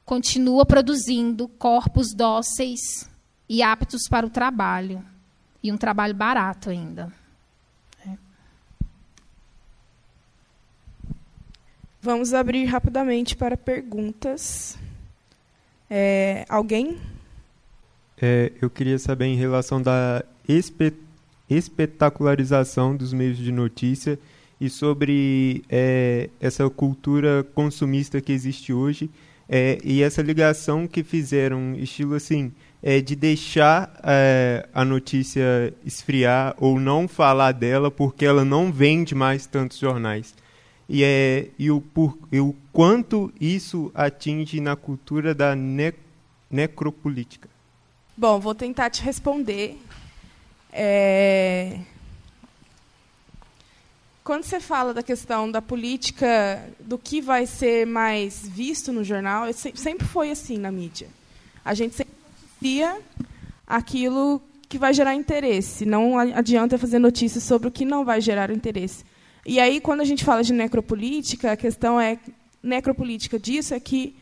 continua 0.04 0.66
produzindo 0.66 1.48
corpos 1.48 2.14
dóceis 2.14 3.08
e 3.54 3.62
aptos 3.62 4.08
para 4.10 4.26
o 4.26 4.32
trabalho. 4.32 5.06
E 5.62 5.72
um 5.72 5.78
trabalho 5.78 6.16
barato 6.16 6.72
ainda. 6.72 7.14
É. 8.04 8.18
Vamos 12.02 12.34
abrir 12.34 12.66
rapidamente 12.66 13.36
para 13.36 13.56
perguntas. 13.56 14.76
É, 15.88 16.48
alguém? 16.50 17.00
É, 18.20 18.52
eu 18.60 18.72
queria 18.72 18.98
saber 18.98 19.26
em 19.26 19.36
relação 19.36 19.80
da 19.80 20.26
espe 20.48 20.92
espetacularização 21.48 22.96
dos 22.96 23.14
meios 23.14 23.38
de 23.38 23.52
notícia 23.52 24.18
e 24.60 24.68
sobre 24.68 25.64
é, 25.70 26.28
essa 26.42 26.68
cultura 26.72 27.46
consumista 27.54 28.20
que 28.20 28.32
existe 28.32 28.74
hoje 28.74 29.12
é, 29.48 29.78
e 29.84 30.02
essa 30.02 30.24
ligação 30.24 30.88
que 30.88 31.04
fizeram, 31.04 31.76
estilo 31.76 32.16
assim, 32.16 32.52
é, 32.84 33.00
de 33.00 33.16
deixar 33.16 33.98
é, 34.04 34.68
a 34.74 34.84
notícia 34.84 35.74
esfriar 35.86 36.54
ou 36.58 36.78
não 36.78 37.08
falar 37.08 37.54
dela 37.54 37.90
porque 37.90 38.26
ela 38.26 38.44
não 38.44 38.74
vende 38.74 39.16
mais 39.16 39.48
tantos 39.48 39.80
jornais. 39.80 40.36
E, 40.90 41.02
é, 41.02 41.48
e, 41.58 41.72
o, 41.72 41.80
por, 41.80 42.20
e 42.30 42.42
o 42.42 42.54
quanto 42.74 43.32
isso 43.40 43.90
atinge 43.96 44.60
na 44.60 44.76
cultura 44.76 45.34
da 45.34 45.56
ne, 45.56 45.94
necropolítica. 46.52 47.48
Bom, 48.18 48.38
vou 48.38 48.54
tentar 48.54 48.90
te 48.90 49.02
responder. 49.02 49.80
É... 50.72 51.80
Quando 54.26 54.44
você 54.44 54.60
fala 54.60 54.94
da 54.94 55.02
questão 55.02 55.50
da 55.50 55.62
política, 55.62 56.68
do 56.80 56.98
que 56.98 57.22
vai 57.22 57.46
ser 57.46 57.88
mais 57.88 58.48
visto 58.48 58.92
no 58.92 59.04
jornal, 59.04 59.52
sempre 59.54 60.06
foi 60.06 60.32
assim 60.32 60.58
na 60.58 60.72
mídia. 60.72 61.08
A 61.64 61.74
gente 61.74 61.96
sempre 61.96 62.13
cria 62.64 62.98
aquilo 63.68 64.42
que 64.70 64.78
vai 64.78 64.94
gerar 64.94 65.14
interesse. 65.14 65.86
Não 65.86 66.18
adianta 66.18 66.78
fazer 66.78 66.98
notícias 66.98 67.44
sobre 67.44 67.68
o 67.68 67.72
que 67.72 67.84
não 67.84 68.06
vai 68.06 68.22
gerar 68.22 68.50
interesse. 68.52 69.04
E 69.46 69.60
aí, 69.60 69.82
quando 69.82 70.00
a 70.00 70.06
gente 70.06 70.24
fala 70.24 70.42
de 70.42 70.54
necropolítica, 70.54 71.52
a 71.52 71.58
questão 71.58 72.00
é 72.00 72.18
necropolítica 72.64 73.38
disso 73.38 73.74
é 73.74 73.80
que 73.82 74.16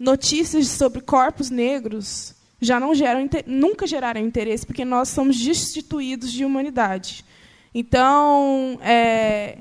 notícias 0.00 0.68
sobre 0.68 1.02
corpos 1.02 1.50
negros 1.50 2.34
já 2.58 2.80
não 2.80 2.94
geram 2.94 3.28
nunca 3.46 3.86
geraram 3.86 4.22
interesse 4.22 4.64
porque 4.64 4.86
nós 4.86 5.10
somos 5.10 5.38
destituídos 5.38 6.32
de 6.32 6.46
humanidade. 6.46 7.26
Então, 7.74 8.78
é, 8.80 9.58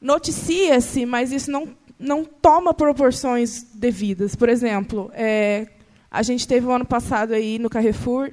noticia-se, 0.00 1.04
mas 1.04 1.32
isso 1.32 1.50
não 1.50 1.80
não 1.98 2.24
toma 2.24 2.72
proporções 2.72 3.66
devidas. 3.74 4.34
Por 4.34 4.48
exemplo, 4.48 5.10
é, 5.12 5.66
a 6.10 6.22
gente 6.22 6.46
teve 6.46 6.66
o 6.66 6.70
um 6.70 6.72
ano 6.72 6.84
passado 6.84 7.32
aí 7.32 7.58
no 7.58 7.70
Carrefour 7.70 8.30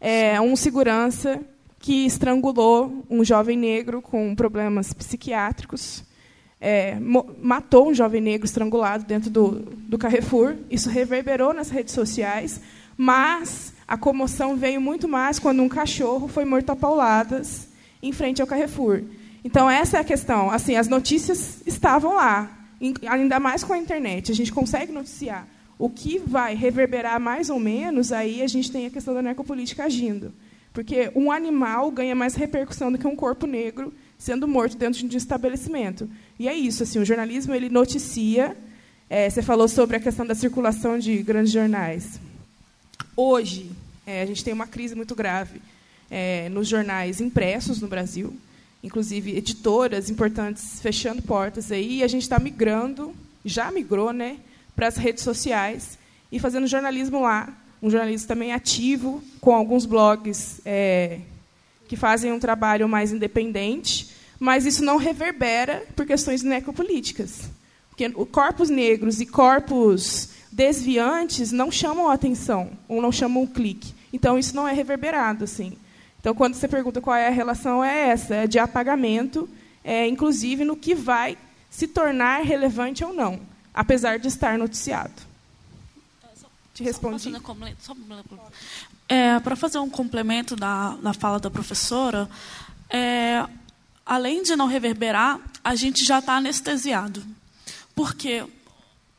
é, 0.00 0.40
um 0.40 0.56
segurança 0.56 1.40
que 1.78 2.06
estrangulou 2.06 3.04
um 3.08 3.24
jovem 3.24 3.56
negro 3.56 4.02
com 4.02 4.34
problemas 4.34 4.92
psiquiátricos. 4.92 6.04
É, 6.60 6.96
matou 7.40 7.88
um 7.88 7.94
jovem 7.94 8.20
negro 8.20 8.46
estrangulado 8.46 9.04
dentro 9.04 9.30
do, 9.30 9.50
do 9.50 9.98
Carrefour. 9.98 10.56
Isso 10.70 10.88
reverberou 10.88 11.52
nas 11.52 11.70
redes 11.70 11.94
sociais, 11.94 12.60
mas 12.96 13.72
a 13.86 13.96
comoção 13.96 14.56
veio 14.56 14.80
muito 14.80 15.06
mais 15.06 15.38
quando 15.38 15.62
um 15.62 15.68
cachorro 15.68 16.28
foi 16.28 16.44
morto 16.44 16.70
a 16.70 16.76
pauladas 16.76 17.68
em 18.02 18.12
frente 18.12 18.40
ao 18.40 18.48
Carrefour. 18.48 19.02
Então, 19.44 19.70
essa 19.70 19.98
é 19.98 20.00
a 20.00 20.04
questão. 20.04 20.50
Assim, 20.50 20.74
as 20.76 20.88
notícias 20.88 21.62
estavam 21.66 22.14
lá, 22.14 22.50
ainda 23.08 23.38
mais 23.38 23.62
com 23.62 23.72
a 23.72 23.78
internet. 23.78 24.32
A 24.32 24.34
gente 24.34 24.52
consegue 24.52 24.90
noticiar. 24.90 25.46
O 25.78 25.90
que 25.90 26.18
vai 26.18 26.54
reverberar 26.54 27.20
mais 27.20 27.50
ou 27.50 27.60
menos, 27.60 28.12
aí 28.12 28.42
a 28.42 28.46
gente 28.46 28.70
tem 28.70 28.86
a 28.86 28.90
questão 28.90 29.12
da 29.12 29.22
necropolítica 29.22 29.84
agindo. 29.84 30.32
Porque 30.72 31.10
um 31.14 31.30
animal 31.30 31.90
ganha 31.90 32.14
mais 32.14 32.34
repercussão 32.34 32.90
do 32.92 32.98
que 32.98 33.06
um 33.06 33.16
corpo 33.16 33.46
negro 33.46 33.92
sendo 34.18 34.48
morto 34.48 34.76
dentro 34.76 35.06
de 35.06 35.14
um 35.14 35.18
estabelecimento. 35.18 36.08
E 36.38 36.48
é 36.48 36.54
isso, 36.54 36.82
assim, 36.82 36.98
o 36.98 37.04
jornalismo 37.04 37.54
ele 37.54 37.68
noticia. 37.68 38.56
É, 39.08 39.28
você 39.28 39.42
falou 39.42 39.68
sobre 39.68 39.96
a 39.96 40.00
questão 40.00 40.26
da 40.26 40.34
circulação 40.34 40.98
de 40.98 41.22
grandes 41.22 41.52
jornais. 41.52 42.18
Hoje, 43.16 43.70
é, 44.06 44.22
a 44.22 44.26
gente 44.26 44.44
tem 44.44 44.52
uma 44.52 44.66
crise 44.66 44.94
muito 44.94 45.14
grave 45.14 45.60
é, 46.10 46.48
nos 46.48 46.68
jornais 46.68 47.20
impressos 47.20 47.80
no 47.80 47.88
Brasil, 47.88 48.34
inclusive 48.82 49.36
editoras 49.36 50.10
importantes 50.10 50.80
fechando 50.80 51.22
portas 51.22 51.72
aí, 51.72 51.98
e 51.98 52.02
a 52.02 52.08
gente 52.08 52.22
está 52.22 52.38
migrando, 52.38 53.14
já 53.44 53.70
migrou, 53.70 54.12
né, 54.12 54.38
para 54.76 54.86
as 54.86 54.96
redes 54.96 55.24
sociais 55.24 55.98
e 56.30 56.38
fazendo 56.38 56.66
jornalismo 56.66 57.22
lá, 57.22 57.48
um 57.82 57.90
jornalismo 57.90 58.28
também 58.28 58.52
ativo, 58.52 59.22
com 59.40 59.54
alguns 59.54 59.86
blogs 59.86 60.60
é, 60.64 61.20
que 61.88 61.96
fazem 61.96 62.30
um 62.30 62.38
trabalho 62.38 62.88
mais 62.88 63.12
independente, 63.12 64.10
mas 64.38 64.66
isso 64.66 64.84
não 64.84 64.98
reverbera 64.98 65.84
por 65.96 66.06
questões 66.06 66.42
necropolíticas. 66.42 67.48
Porque 67.88 68.10
corpos 68.26 68.68
negros 68.68 69.20
e 69.20 69.26
corpos 69.26 70.28
desviantes 70.52 71.50
não 71.52 71.70
chamam 71.70 72.08
a 72.08 72.14
atenção, 72.14 72.70
ou 72.86 73.00
não 73.00 73.10
chamam 73.10 73.42
o 73.42 73.48
clique. 73.48 73.94
Então, 74.12 74.38
isso 74.38 74.54
não 74.54 74.68
é 74.68 74.72
reverberado. 74.72 75.44
assim. 75.44 75.72
Então, 76.20 76.34
quando 76.34 76.54
você 76.54 76.66
pergunta 76.68 77.00
qual 77.00 77.16
é 77.16 77.28
a 77.28 77.30
relação, 77.30 77.82
é 77.84 78.08
essa, 78.08 78.34
é 78.34 78.46
de 78.46 78.58
apagamento, 78.58 79.48
é, 79.84 80.06
inclusive 80.06 80.64
no 80.64 80.76
que 80.76 80.94
vai 80.94 81.38
se 81.70 81.86
tornar 81.86 82.42
relevante 82.42 83.04
ou 83.04 83.12
não, 83.12 83.38
apesar 83.76 84.18
de 84.18 84.26
estar 84.26 84.56
noticiado. 84.56 85.12
Te 86.74 86.82
respondi. 86.82 87.32
É, 89.08 89.38
Para 89.40 89.54
fazer 89.54 89.78
um 89.78 89.88
complemento 89.88 90.56
da, 90.56 90.96
da 90.96 91.12
fala 91.12 91.38
da 91.38 91.50
professora, 91.50 92.28
é, 92.90 93.46
além 94.04 94.42
de 94.42 94.56
não 94.56 94.66
reverberar, 94.66 95.38
a 95.62 95.74
gente 95.74 96.04
já 96.04 96.18
está 96.18 96.36
anestesiado. 96.36 97.22
Porque 97.94 98.44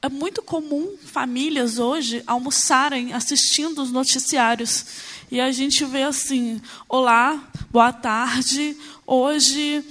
é 0.02 0.10
muito 0.10 0.42
comum 0.42 0.96
famílias 1.04 1.80
hoje 1.80 2.24
almoçarem 2.28 3.14
assistindo 3.14 3.82
os 3.82 3.92
noticiários. 3.92 4.86
E 5.32 5.40
a 5.40 5.52
gente 5.52 5.84
vê 5.86 6.04
assim: 6.04 6.62
olá, 6.88 7.44
boa 7.72 7.92
tarde. 7.94 8.78
Hoje, 9.06 9.84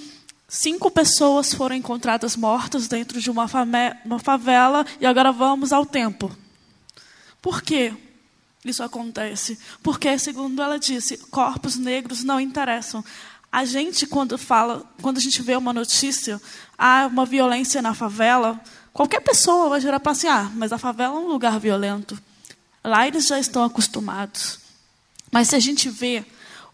cinco 0.56 0.90
pessoas 0.90 1.52
foram 1.52 1.76
encontradas 1.76 2.34
mortas 2.34 2.88
dentro 2.88 3.20
de 3.20 3.30
uma, 3.30 3.46
uma 4.04 4.18
favela 4.18 4.86
e 4.98 5.04
agora 5.04 5.30
vamos 5.30 5.70
ao 5.72 5.84
tempo. 5.84 6.34
Por 7.42 7.60
quê? 7.60 7.92
Isso 8.64 8.82
acontece 8.82 9.58
porque, 9.82 10.18
segundo 10.18 10.62
ela 10.62 10.78
disse, 10.78 11.18
corpos 11.30 11.76
negros 11.76 12.24
não 12.24 12.40
interessam. 12.40 13.04
A 13.52 13.64
gente, 13.64 14.06
quando 14.06 14.38
fala, 14.38 14.82
quando 15.02 15.18
a 15.18 15.20
gente 15.20 15.42
vê 15.42 15.54
uma 15.56 15.72
notícia, 15.72 16.40
há 16.76 17.06
uma 17.06 17.26
violência 17.26 17.82
na 17.82 17.94
favela, 17.94 18.58
qualquer 18.92 19.20
pessoa 19.20 19.68
vai 19.68 19.80
gerar 19.80 20.00
para 20.00 20.12
assim, 20.12 20.26
ah, 20.26 20.50
mas 20.54 20.72
a 20.72 20.78
favela 20.78 21.16
é 21.16 21.18
um 21.18 21.28
lugar 21.28 21.60
violento. 21.60 22.18
Lá 22.82 23.06
eles 23.06 23.26
já 23.26 23.38
estão 23.38 23.62
acostumados. 23.62 24.58
Mas 25.30 25.48
se 25.48 25.54
a 25.54 25.60
gente 25.60 25.90
vê 25.90 26.24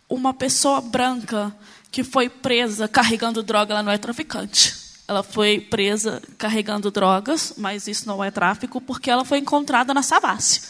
uma 0.09 0.33
pessoa 0.33 0.81
branca 0.81 1.55
que 1.93 2.02
foi 2.02 2.31
presa 2.31 2.89
carregando 2.89 3.43
droga, 3.43 3.74
ela 3.74 3.82
não 3.82 3.93
é 3.93 3.98
traficante. 3.98 4.74
Ela 5.06 5.23
foi 5.23 5.60
presa 5.60 6.23
carregando 6.39 6.90
drogas, 6.90 7.52
mas 7.59 7.86
isso 7.86 8.09
não 8.09 8.24
é 8.24 8.31
tráfico, 8.31 8.81
porque 8.81 9.10
ela 9.10 9.27
foi 9.27 9.39
encontrada 9.39 9.93
na 9.93 10.02
Savassi. 10.02 10.62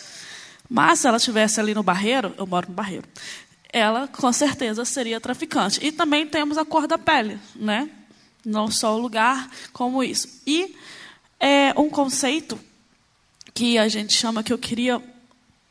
Mas 0.69 0.99
se 0.99 1.07
ela 1.07 1.19
estivesse 1.19 1.61
ali 1.61 1.75
no 1.75 1.83
Barreiro, 1.83 2.35
eu 2.37 2.47
moro 2.47 2.67
no 2.69 2.75
Barreiro, 2.75 3.09
ela 3.73 4.09
com 4.09 4.33
certeza 4.33 4.85
seria 4.85 5.21
traficante. 5.21 5.79
E 5.85 5.93
também 5.93 6.27
temos 6.27 6.59
a 6.59 6.65
cor 6.65 6.89
da 6.89 6.99
pele, 6.99 7.39
né? 7.55 7.89
Não 8.45 8.69
só 8.69 8.97
o 8.97 9.01
lugar 9.01 9.49
como 9.73 10.03
isso. 10.03 10.29
E 10.45 10.75
é 11.39 11.73
um 11.79 11.89
conceito 11.89 12.59
que 13.55 13.79
a 13.79 13.87
gente 13.87 14.13
chama 14.13 14.43
que 14.43 14.53
eu 14.53 14.59
queria 14.59 15.01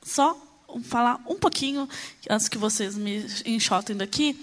só 0.02 0.38
falar 0.84 1.20
um 1.28 1.36
pouquinho 1.36 1.90
antes 2.30 2.48
que 2.48 2.58
vocês 2.58 2.96
me 2.96 3.26
enxotem 3.46 3.98
daqui, 3.98 4.40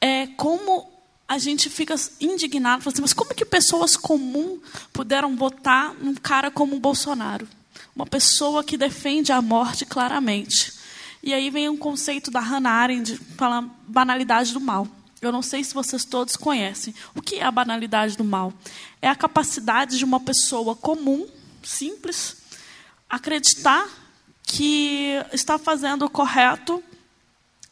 é 0.00 0.26
como 0.28 0.90
a 1.28 1.38
gente 1.38 1.68
fica 1.68 1.94
indignado, 2.20 2.88
assim, 2.88 3.02
mas 3.02 3.12
como 3.12 3.34
que 3.34 3.44
pessoas 3.44 3.96
comuns 3.96 4.60
puderam 4.92 5.36
votar 5.36 5.94
num 5.94 6.14
cara 6.14 6.50
como 6.50 6.76
o 6.76 6.80
Bolsonaro? 6.80 7.46
Uma 7.94 8.06
pessoa 8.06 8.64
que 8.64 8.78
defende 8.78 9.30
a 9.32 9.42
morte 9.42 9.84
claramente. 9.84 10.72
E 11.22 11.34
aí 11.34 11.50
vem 11.50 11.68
um 11.68 11.76
conceito 11.76 12.30
da 12.30 12.40
Hannah 12.40 12.70
Arendt, 12.70 13.16
fala 13.36 13.68
banalidade 13.86 14.52
do 14.52 14.60
mal. 14.60 14.86
Eu 15.20 15.32
não 15.32 15.42
sei 15.42 15.64
se 15.64 15.74
vocês 15.74 16.04
todos 16.04 16.36
conhecem. 16.36 16.94
O 17.14 17.20
que 17.20 17.36
é 17.36 17.44
a 17.44 17.50
banalidade 17.50 18.16
do 18.16 18.24
mal? 18.24 18.52
É 19.02 19.08
a 19.08 19.16
capacidade 19.16 19.98
de 19.98 20.04
uma 20.04 20.20
pessoa 20.20 20.76
comum, 20.76 21.26
simples, 21.62 22.36
acreditar 23.10 23.86
que 24.44 25.20
está 25.32 25.58
fazendo 25.58 26.04
o 26.04 26.10
correto 26.10 26.82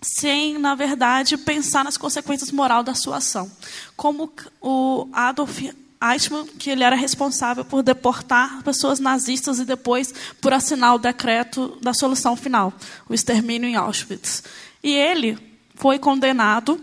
sem, 0.06 0.56
na 0.56 0.76
verdade, 0.76 1.36
pensar 1.36 1.84
nas 1.84 1.96
consequências 1.96 2.52
morais 2.52 2.84
da 2.84 2.94
sua 2.94 3.16
ação. 3.16 3.50
Como 3.96 4.32
o 4.60 5.08
Adolf 5.12 5.62
Eichmann, 6.00 6.46
que 6.46 6.70
ele 6.70 6.84
era 6.84 6.94
responsável 6.94 7.64
por 7.64 7.82
deportar 7.82 8.62
pessoas 8.62 9.00
nazistas 9.00 9.58
e 9.58 9.64
depois 9.64 10.14
por 10.40 10.52
assinar 10.52 10.94
o 10.94 10.98
decreto 10.98 11.76
da 11.82 11.92
solução 11.92 12.36
final, 12.36 12.72
o 13.08 13.14
extermínio 13.14 13.68
em 13.68 13.74
Auschwitz. 13.74 14.44
E 14.80 14.92
ele 14.92 15.36
foi 15.74 15.98
condenado, 15.98 16.80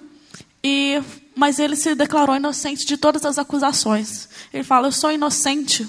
e, 0.61 1.01
mas 1.33 1.59
ele 1.59 1.77
se 1.77 1.95
declarou 1.95 2.35
inocente 2.35 2.85
de 2.85 2.97
todas 2.97 3.23
as 3.23 3.39
acusações. 3.39 4.27
Ele 4.53 4.63
fala: 4.65 4.87
Eu 4.87 4.91
sou 4.91 5.11
inocente 5.11 5.87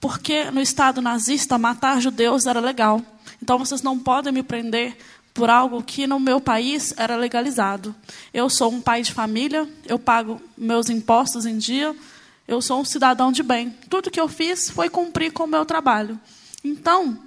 porque 0.00 0.50
no 0.50 0.60
Estado 0.60 1.02
nazista 1.02 1.58
matar 1.58 2.00
judeus 2.00 2.46
era 2.46 2.60
legal. 2.60 3.02
Então 3.42 3.58
vocês 3.58 3.82
não 3.82 3.98
podem 3.98 4.32
me 4.32 4.42
prender 4.42 4.96
por 5.34 5.48
algo 5.48 5.82
que 5.82 6.06
no 6.06 6.20
meu 6.20 6.40
país 6.40 6.92
era 6.96 7.16
legalizado. 7.16 7.94
Eu 8.32 8.50
sou 8.50 8.70
um 8.70 8.80
pai 8.80 9.02
de 9.02 9.12
família, 9.12 9.68
eu 9.86 9.98
pago 9.98 10.40
meus 10.56 10.90
impostos 10.90 11.46
em 11.46 11.56
dia, 11.56 11.94
eu 12.46 12.60
sou 12.60 12.80
um 12.80 12.84
cidadão 12.84 13.32
de 13.32 13.42
bem. 13.42 13.70
Tudo 13.88 14.10
que 14.10 14.20
eu 14.20 14.28
fiz 14.28 14.70
foi 14.70 14.88
cumprir 14.88 15.32
com 15.32 15.44
o 15.44 15.48
meu 15.48 15.64
trabalho. 15.64 16.18
Então, 16.62 17.18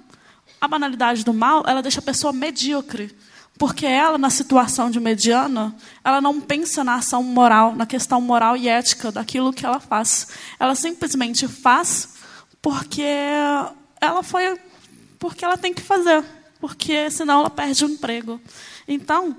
a 0.60 0.68
banalidade 0.68 1.24
do 1.24 1.34
mal, 1.34 1.64
ela 1.66 1.82
deixa 1.82 2.00
a 2.00 2.02
pessoa 2.02 2.32
medíocre. 2.32 3.14
Porque 3.58 3.86
ela, 3.86 4.18
na 4.18 4.28
situação 4.28 4.90
de 4.90 5.00
mediana, 5.00 5.74
ela 6.04 6.20
não 6.20 6.40
pensa 6.40 6.84
na 6.84 6.96
ação 6.96 7.22
moral, 7.22 7.74
na 7.74 7.86
questão 7.86 8.20
moral 8.20 8.54
e 8.56 8.68
ética 8.68 9.10
daquilo 9.10 9.52
que 9.52 9.64
ela 9.64 9.80
faz. 9.80 10.28
Ela 10.60 10.74
simplesmente 10.74 11.48
faz 11.48 12.16
porque 12.60 13.02
ela 14.00 14.22
foi 14.22 14.60
porque 15.18 15.44
ela 15.44 15.56
tem 15.56 15.72
que 15.72 15.80
fazer, 15.80 16.22
porque 16.60 17.10
senão 17.10 17.40
ela 17.40 17.50
perde 17.50 17.84
o 17.84 17.88
emprego. 17.88 18.40
Então, 18.86 19.36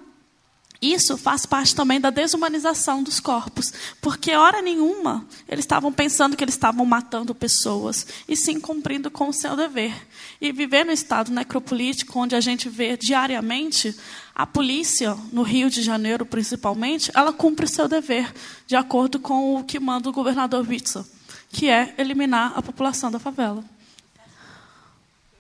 isso 0.82 1.18
faz 1.18 1.46
parte 1.46 1.76
também 1.76 2.00
da 2.00 2.12
desumanização 2.12 3.02
dos 3.02 3.20
corpos, 3.20 3.74
porque 4.00 4.32
hora 4.34 4.62
nenhuma 4.62 5.26
eles 5.48 5.66
estavam 5.66 5.92
pensando 5.92 6.38
que 6.38 6.44
eles 6.44 6.54
estavam 6.54 6.86
matando 6.86 7.34
pessoas, 7.34 8.06
e 8.28 8.36
sim 8.36 8.60
cumprindo 8.60 9.10
com 9.10 9.30
o 9.30 9.34
seu 9.34 9.56
dever. 9.56 9.96
E 10.40 10.52
viver 10.52 10.86
no 10.86 10.92
estado 10.92 11.32
necropolítico, 11.32 12.20
onde 12.20 12.36
a 12.36 12.42
gente 12.42 12.70
vê 12.70 12.96
diariamente 12.96 13.96
a 14.36 14.46
polícia, 14.46 15.18
no 15.32 15.42
Rio 15.42 15.68
de 15.68 15.82
Janeiro 15.82 16.26
principalmente, 16.26 17.12
ela 17.16 17.34
cumpre 17.34 17.66
o 17.66 17.70
seu 17.70 17.88
dever, 17.88 18.32
de 18.68 18.76
acordo 18.76 19.20
com 19.20 19.56
o 19.56 19.64
que 19.64 19.80
manda 19.80 20.10
o 20.10 20.14
governador 20.14 20.68
Witzel, 20.68 21.04
que 21.50 21.70
é 21.70 21.96
eliminar 21.98 22.54
a 22.56 22.62
população 22.62 23.10
da 23.10 23.18
favela. 23.18 23.64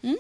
Hum? 0.04 0.18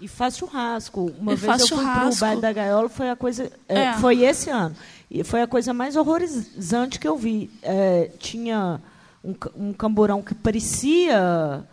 E 0.00 0.08
faz 0.08 0.36
churrasco. 0.36 1.12
Uma 1.18 1.32
e 1.32 1.36
vez 1.36 1.60
eu 1.60 1.68
fui 1.68 1.84
para 1.84 2.08
o 2.08 2.16
bairro 2.16 2.40
da 2.40 2.52
Gaiola, 2.52 2.88
foi 2.88 3.10
a 3.10 3.16
coisa, 3.16 3.50
é, 3.68 3.80
é. 3.80 3.92
foi 3.94 4.22
esse 4.22 4.48
ano. 4.48 4.74
E 5.10 5.22
foi 5.22 5.42
a 5.42 5.46
coisa 5.46 5.74
mais 5.74 5.96
horrorizante 5.96 6.98
que 6.98 7.06
eu 7.06 7.16
vi. 7.16 7.50
É, 7.62 8.10
tinha 8.18 8.80
um, 9.24 9.34
um 9.56 9.72
camburão 9.72 10.22
que 10.22 10.34
parecia 10.34 11.64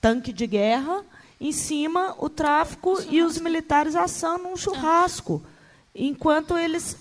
tanque 0.00 0.32
de 0.32 0.46
guerra, 0.46 1.02
em 1.40 1.52
cima 1.52 2.14
o 2.18 2.28
tráfico 2.28 2.98
e 3.10 3.22
os 3.22 3.38
militares 3.38 3.94
assando 3.96 4.48
um 4.48 4.56
churrasco. 4.56 5.42
Enquanto 5.94 6.58
eles 6.58 6.96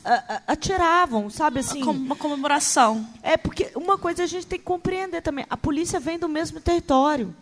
atiravam, 0.45 1.27
sabe 1.29 1.61
assim? 1.61 1.81
Uma 1.81 2.15
comemoração. 2.15 3.07
É, 3.23 3.35
porque 3.35 3.71
uma 3.75 3.97
coisa 3.97 4.23
a 4.23 4.27
gente 4.27 4.45
tem 4.45 4.59
que 4.59 4.65
compreender 4.65 5.21
também: 5.21 5.45
a 5.49 5.57
polícia 5.57 5.99
vem 5.99 6.19
do 6.19 6.29
mesmo 6.29 6.59
território. 6.61 7.35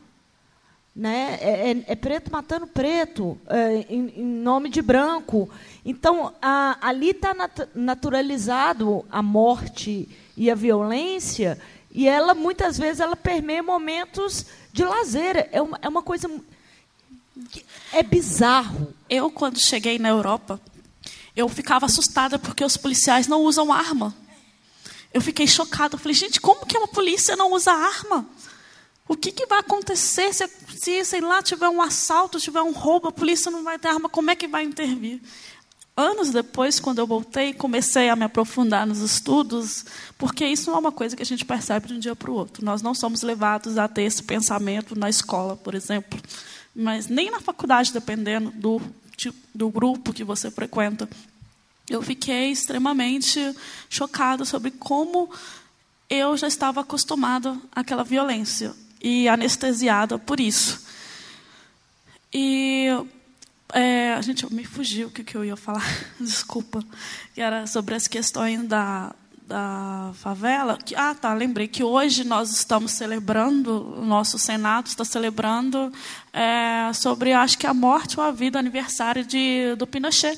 Né? 0.94 1.38
É, 1.42 1.72
é, 1.72 1.84
é 1.88 1.96
preto 1.96 2.32
matando 2.32 2.68
preto, 2.68 3.40
é, 3.48 3.86
em, 3.90 4.14
em, 4.18 4.26
nome 4.26 4.70
de 4.70 4.82
branco. 4.82 5.50
Então, 5.86 6.34
a, 6.42 6.78
ali 6.82 7.12
está 7.12 7.34
nat 7.34 7.62
naturalizado 7.74 9.06
a 9.10 9.22
morte 9.22 10.10
e 10.36 10.52
a 10.52 10.56
violência, 10.56 11.58
e 11.94 12.08
ela, 12.08 12.34
muitas 12.34 12.78
vezes, 12.78 13.00
ela 13.00 13.16
permeia 13.16 13.62
momentos 13.62 14.46
de 14.72 14.84
lazer. 14.84 15.50
É 15.52 15.62
uma, 15.62 15.80
é 15.82 15.90
uma 15.90 16.02
coisa. 16.02 16.30
É 17.92 18.02
bizarro. 18.02 18.94
Eu, 19.10 19.30
quando 19.30 19.60
cheguei 19.60 20.00
na 20.00 20.10
Europa, 20.10 20.60
eu 21.36 21.48
ficava 21.50 21.86
assustada 21.86 22.40
porque 22.40 22.64
os 22.64 22.78
policiais 22.78 23.28
não 23.28 23.42
usam 23.42 23.72
arma. 23.72 24.16
Eu 25.14 25.22
fiquei 25.22 25.46
chocada. 25.48 25.96
Eu 25.96 26.00
falei, 26.00 26.14
gente, 26.14 26.40
como 26.40 26.66
que 26.66 26.78
uma 26.78 26.88
polícia 26.88 27.36
não 27.36 27.52
usa 27.52 27.74
arma? 27.74 28.26
O 29.12 29.16
que, 29.18 29.30
que 29.30 29.46
vai 29.46 29.60
acontecer 29.60 30.34
se, 30.34 30.50
se, 30.70 31.04
sei 31.04 31.20
lá, 31.20 31.44
tiver 31.44 31.68
um 31.68 31.82
assalto, 31.82 32.40
tiver 32.40 32.62
um 32.62 32.72
roubo, 32.72 33.10
a 33.10 33.12
polícia 33.12 33.52
não 33.52 33.62
vai 33.62 33.78
ter 33.78 33.90
arma? 33.90 34.08
Como 34.08 34.32
é 34.32 34.38
que 34.38 34.48
vai 34.48 34.64
intervir? 34.64 35.20
Anos 35.98 36.30
depois, 36.30 36.80
quando 36.80 37.00
eu 37.00 37.06
voltei, 37.06 37.52
comecei 37.52 38.08
a 38.08 38.16
me 38.16 38.24
aprofundar 38.24 38.88
nos 38.88 39.00
estudos, 39.00 39.84
porque 40.18 40.46
isso 40.46 40.70
não 40.70 40.78
é 40.78 40.80
uma 40.80 40.94
coisa 40.94 41.14
que 41.14 41.22
a 41.22 41.26
gente 41.26 41.44
percebe 41.44 41.90
de 41.90 41.96
um 41.96 42.00
dia 42.00 42.16
para 42.16 42.32
o 42.32 42.34
outro. 42.34 42.64
Nós 42.64 42.82
não 42.82 42.96
somos 42.96 43.22
levados 43.22 43.78
a 43.78 43.86
ter 43.86 44.04
esse 44.04 44.24
pensamento 44.24 44.98
na 44.98 45.10
escola, 45.10 45.58
por 45.58 45.76
exemplo, 45.76 46.18
mas 46.74 47.08
nem 47.08 47.30
na 47.30 47.42
faculdade, 47.42 47.92
dependendo 47.92 48.50
do, 48.52 48.82
do 49.54 49.70
grupo 49.70 50.14
que 50.14 50.24
você 50.24 50.50
frequenta. 50.50 51.10
Eu 51.90 52.02
fiquei 52.02 52.50
extremamente 52.50 53.54
chocada 53.90 54.46
sobre 54.46 54.72
como 54.72 55.30
eu 56.10 56.38
já 56.38 56.48
estava 56.48 56.80
acostumada 56.80 57.58
àquela 57.76 58.06
violência 58.06 58.74
e 59.02 59.28
anestesiada 59.28 60.18
por 60.20 60.40
isso. 60.40 60.86
E 62.34 62.88
é, 63.74 64.22
gente 64.22 64.52
me 64.54 64.66
fugiu 64.66 65.08
o 65.08 65.12
que, 65.12 65.24
que 65.24 65.36
eu 65.36 65.44
ia 65.44 65.56
falar, 65.56 65.86
desculpa, 66.20 66.84
que 67.34 67.42
era 67.42 67.66
sobre 67.68 67.96
as 67.96 68.08
questões 68.08 68.64
da, 68.68 69.14
da 69.48 70.12
favela. 70.16 70.78
Que, 70.78 70.96
ah, 70.96 71.16
tá, 71.16 71.34
lembrei 71.34 71.68
que 71.68 71.84
hoje 71.84 72.24
nós 72.24 72.52
estamos 72.52 72.92
celebrando, 72.92 73.96
o 73.98 74.06
nosso 74.06 74.38
Senado 74.38 74.88
está 74.88 75.04
celebrando 75.04 75.92
é, 76.34 76.92
sobre, 76.94 77.34
acho 77.34 77.58
que 77.58 77.68
a 77.68 77.74
morte 77.74 78.20
ou 78.20 78.26
a 78.26 78.32
vida, 78.32 78.60
aniversário 78.60 79.26
de, 79.26 79.76
do 79.78 79.88
Pinochet. 79.88 80.38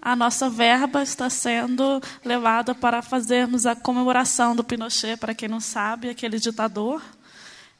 A 0.00 0.14
nossa 0.14 0.48
verba 0.48 1.02
está 1.02 1.28
sendo 1.28 2.00
levada 2.24 2.74
para 2.74 3.02
fazermos 3.02 3.66
a 3.66 3.74
comemoração 3.74 4.54
do 4.54 4.62
Pinochet, 4.62 5.16
para 5.16 5.34
quem 5.34 5.48
não 5.48 5.60
sabe, 5.60 6.08
aquele 6.08 6.38
ditador 6.38 7.02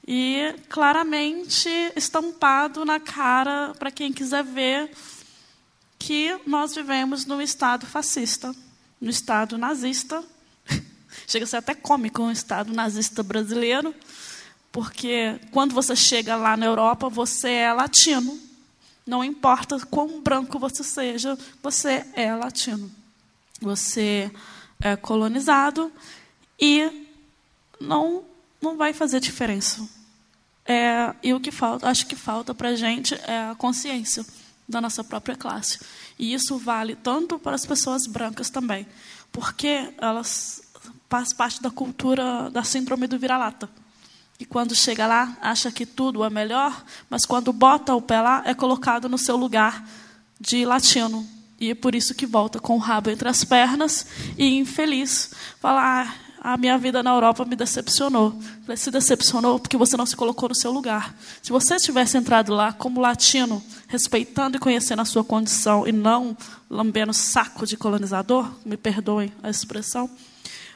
e 0.07 0.55
claramente 0.69 1.69
estampado 1.97 2.85
na 2.85 3.01
cara 3.01 3.75
para 3.79 3.91
quem 3.91 4.13
quiser 4.13 4.45
ver 4.45 4.91
que 5.99 6.39
nós 6.47 6.75
vivemos 6.75 7.27
num 7.27 7.41
Estado 7.41 7.87
fascista, 7.87 8.55
no 9.01 9.11
Estado 9.11 9.59
nazista. 9.59 10.23
Chega 11.27 11.45
a 11.45 11.49
ser 11.49 11.57
até 11.57 11.75
cômico 11.75 12.23
um 12.23 12.31
Estado 12.31 12.73
nazista 12.73 13.23
brasileiro, 13.23 13.93
porque 14.71 15.41
quando 15.51 15.75
você 15.75 15.97
chega 15.97 16.37
lá 16.37 16.57
na 16.57 16.67
Europa, 16.67 17.09
você 17.09 17.51
é 17.51 17.73
latino. 17.73 18.39
Não 19.05 19.25
importa 19.25 19.79
quão 19.87 20.21
branco 20.21 20.59
você 20.59 20.85
seja, 20.85 21.37
você 21.63 22.07
é 22.13 22.35
latino. 22.35 22.91
Você 23.61 24.31
é 24.81 24.95
colonizado 24.95 25.91
e 26.61 27.09
não, 27.81 28.25
não 28.61 28.77
vai 28.77 28.93
fazer 28.93 29.19
diferença. 29.19 29.96
É, 30.67 31.15
e 31.23 31.33
o 31.33 31.41
que 31.41 31.53
falta, 31.53 31.89
acho 31.89 32.07
que 32.07 32.17
falta 32.17 32.55
para 32.55 32.71
a 32.71 32.77
gente 32.77 33.15
é 33.27 33.51
a 33.51 33.55
consciência 33.55 34.25
da 34.69 34.81
nossa 34.81 35.05
própria 35.05 35.37
classe. 35.37 35.79
E 36.19 36.35
isso 36.35 36.59
vale 36.59 36.97
tanto 36.97 37.39
para 37.39 37.55
as 37.55 37.65
pessoas 37.65 38.07
brancas 38.07 38.51
também, 38.51 38.87
porque 39.31 39.95
elas 39.99 40.63
fazem 41.09 41.37
parte 41.37 41.63
da 41.63 41.71
cultura 41.71 42.51
da 42.51 42.65
síndrome 42.65 43.07
do 43.07 43.19
vira-lata. 43.19 43.69
E 44.39 44.45
quando 44.45 44.75
chega 44.75 45.07
lá, 45.07 45.37
acha 45.41 45.71
que 45.71 45.87
tudo 45.87 46.25
é 46.25 46.29
melhor, 46.29 46.85
mas 47.09 47.25
quando 47.25 47.53
bota 47.53 47.95
o 47.95 48.03
pé 48.03 48.21
lá, 48.21 48.43
é 48.45 48.53
colocado 48.53 49.09
no 49.09 49.17
seu 49.17 49.37
lugar 49.37 49.87
de 50.39 50.67
latino. 50.67 51.27
E 51.59 51.71
é 51.71 51.75
por 51.75 51.95
isso 51.95 52.15
que 52.15 52.27
volta 52.27 52.59
com 52.59 52.75
o 52.75 52.79
rabo 52.79 53.09
entre 53.09 53.29
as 53.29 53.45
pernas 53.45 54.07
e 54.37 54.59
infeliz. 54.59 55.31
Falar, 55.59 56.07
ah, 56.07 56.26
a 56.47 56.57
minha 56.57 56.79
vida 56.79 57.03
na 57.03 57.11
Europa 57.11 57.45
me 57.45 57.57
decepcionou. 57.57 58.33
Se 58.77 58.89
decepcionou 58.89 59.59
porque 59.59 59.77
você 59.77 59.97
não 59.97 60.07
se 60.07 60.15
colocou 60.15 60.49
no 60.49 60.55
seu 60.55 60.71
lugar. 60.71 61.13
Se 61.43 61.51
você 61.51 61.77
tivesse 61.77 62.17
entrado 62.17 62.55
lá 62.55 62.73
como 62.73 63.01
latino, 63.01 63.61
respeitando 63.89 64.57
e 64.57 64.61
conhecendo 64.61 65.03
a 65.03 65.05
sua 65.05 65.25
condição 65.25 65.89
e 65.89 65.91
não 65.91 66.37
lambendo 66.71 67.13
saco 67.13 67.67
de 67.67 67.77
colonizador, 67.77 68.49
me 68.65 68.77
perdoem 68.77 69.33
a 69.43 69.51
expressão, 69.51 70.09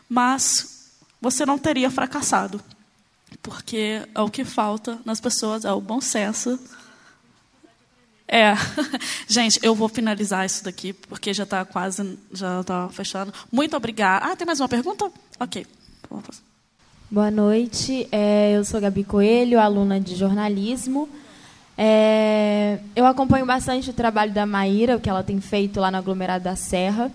mas 0.09 0.91
você 1.21 1.47
não 1.47 1.57
teria 1.57 1.89
fracassado. 1.89 2.61
Porque 3.41 4.05
é 4.13 4.21
o 4.21 4.29
que 4.29 4.45
falta 4.45 4.99
nas 5.05 5.21
pessoas 5.21 5.65
é 5.65 5.71
o 5.71 5.81
bom 5.81 6.01
senso. 6.01 6.59
É, 8.33 8.55
gente, 9.27 9.59
eu 9.61 9.75
vou 9.75 9.89
finalizar 9.89 10.47
isso 10.47 10.63
daqui 10.63 10.93
porque 10.93 11.35
já 11.35 11.43
está 11.43 11.65
quase, 11.65 12.17
já 12.33 12.61
está 12.61 12.89
fechando. 12.91 13.35
Muito 13.51 13.77
obrigada. 13.77 14.27
Ah, 14.27 14.37
tem 14.37 14.47
mais 14.47 14.61
uma 14.61 14.69
pergunta? 14.69 15.11
Ok. 15.41 15.67
Boa 17.11 17.29
noite, 17.29 18.07
é, 18.13 18.53
eu 18.57 18.65
sou 18.65 18.81
Gabi 18.81 19.03
Coelho, 19.03 19.59
aluna 19.59 19.99
de 19.99 20.15
jornalismo. 20.15 21.09
É, 21.77 22.79
eu 22.95 23.05
acompanho 23.05 23.45
bastante 23.45 23.91
o 23.91 23.93
trabalho 23.93 24.33
da 24.33 24.47
Maíra, 24.47 24.97
o 24.97 25.01
que 25.01 25.11
ela 25.11 25.25
tem 25.25 25.41
feito 25.41 25.81
lá 25.81 25.91
no 25.91 25.97
aglomerado 25.97 26.45
da 26.45 26.55
Serra. 26.55 27.11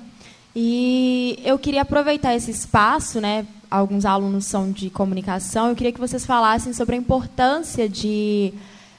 E 0.53 1.39
eu 1.45 1.57
queria 1.57 1.83
aproveitar 1.83 2.35
esse 2.35 2.51
espaço, 2.51 3.21
né? 3.21 3.47
Alguns 3.71 4.03
alunos 4.03 4.45
são 4.45 4.69
de 4.69 4.89
comunicação. 4.89 5.69
Eu 5.69 5.75
queria 5.77 5.93
que 5.93 5.99
vocês 5.99 6.25
falassem 6.25 6.73
sobre 6.73 6.95
a 6.95 6.97
importância 6.97 7.87
de 7.87 8.53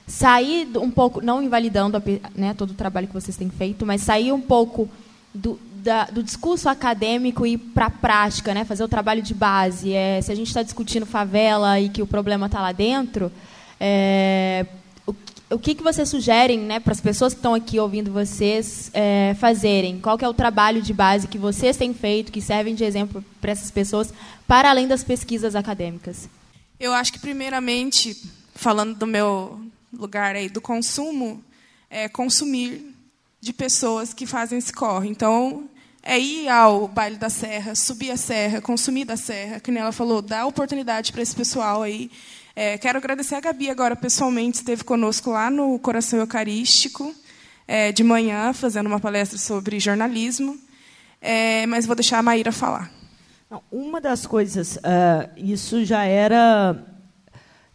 sair 0.07 0.69
um 0.77 0.91
pouco, 0.91 1.21
não 1.21 1.43
invalidando 1.43 2.01
né, 2.35 2.55
todo 2.55 2.71
o 2.71 2.75
trabalho 2.75 3.09
que 3.09 3.15
vocês 3.15 3.37
têm 3.37 3.51
feito, 3.51 3.85
mas 3.85 4.03
sair 4.03 4.33
um 4.33 4.41
pouco 4.41 4.89
do, 5.35 5.59
da, 5.87 6.05
do 6.05 6.23
discurso 6.23 6.69
acadêmico 6.69 7.47
e 7.47 7.59
para 7.59 7.87
a 7.87 7.91
prática, 7.91 8.55
né? 8.55 8.65
fazer 8.65 8.85
o 8.85 8.89
trabalho 8.89 9.21
de 9.21 9.35
base. 9.35 9.93
É, 9.93 10.21
se 10.23 10.31
a 10.31 10.35
gente 10.35 10.49
está 10.49 10.63
discutindo 10.63 11.05
favela 11.05 11.81
e 11.81 11.89
que 11.89 12.03
o 12.03 12.07
problema 12.07 12.47
está 12.47 12.61
lá 12.61 12.73
dentro, 12.73 13.33
é, 13.81 14.67
o, 15.07 15.15
o 15.51 15.59
que, 15.59 15.75
que 15.75 15.83
vocês 15.83 16.09
sugerem 16.09 16.59
né, 16.59 16.79
para 16.79 16.93
as 16.93 17.01
pessoas 17.01 17.35
que 17.35 17.39
estão 17.39 17.55
aqui 17.55 17.79
ouvindo 17.81 18.13
vocês 18.13 18.91
é, 18.95 19.35
fazerem? 19.41 19.99
Qual 20.01 20.17
é 20.21 20.29
o 20.29 20.35
trabalho 20.35 20.81
de 20.81 20.93
base 20.93 21.27
que 21.27 21.39
vocês 21.39 21.77
têm 21.77 21.93
feito, 21.93 22.31
que 22.31 22.41
servem 22.41 22.77
de 22.77 22.85
exemplo 22.85 23.25
para 23.41 23.51
essas 23.51 23.73
pessoas, 23.73 24.15
para 24.47 24.71
além 24.71 24.87
das 24.87 25.03
pesquisas 25.03 25.57
acadêmicas? 25.57 26.29
Eu 26.79 26.93
acho 26.93 27.13
que, 27.13 27.19
primeiramente, 27.19 28.17
falando 28.55 28.95
do 28.97 29.07
meu 29.07 29.66
lugar 29.97 30.37
aí 30.37 30.49
do 30.49 30.61
consumo, 30.61 31.43
é 31.91 32.09
consumir 32.09 32.95
de 33.41 33.53
pessoas 33.53 34.13
que 34.13 34.27
fazem 34.27 34.59
esse 34.59 34.73
corre. 34.73 35.09
Então, 35.09 35.69
é 36.03 36.19
ir 36.19 36.49
ao 36.49 36.87
baile 36.87 37.17
da 37.17 37.29
serra, 37.29 37.75
subir 37.75 38.11
a 38.11 38.17
serra, 38.17 38.61
consumir 38.61 39.05
da 39.05 39.17
serra, 39.17 39.61
que 39.61 39.71
nem 39.71 39.83
ela 39.83 39.93
falou, 39.93 40.23
dar 40.23 40.47
oportunidade 40.47 41.13
para 41.13 41.23
esse 41.23 41.35
pessoal 41.35 41.83
aí. 41.83 42.11
É, 42.55 42.79
quero 42.79 42.99
agradecer 42.99 43.35
a 43.35 43.41
Gabi 43.41 43.69
agora 43.69 43.97
pessoalmente, 43.97 44.59
esteve 44.59 44.85
conosco 44.85 45.31
lá 45.31 45.51
no 45.51 45.79
Coração 45.79 46.19
Eucarístico, 46.19 47.15
é, 47.67 47.93
de 47.93 48.05
manhã, 48.05 48.53
fazendo 48.53 48.87
uma 48.87 49.01
palestra 49.01 49.39
sobre 49.39 49.81
jornalismo. 49.81 50.59
É, 51.21 51.67
mas 51.67 51.87
vou 51.87 51.97
deixar 51.97 52.19
a 52.19 52.23
Maíra 52.23 52.53
falar. 52.53 52.91
Uma 53.71 54.01
das 54.01 54.27
coisas, 54.27 54.77
uh, 54.77 55.31
isso 55.37 55.85
já 55.85 56.05
era 56.05 56.85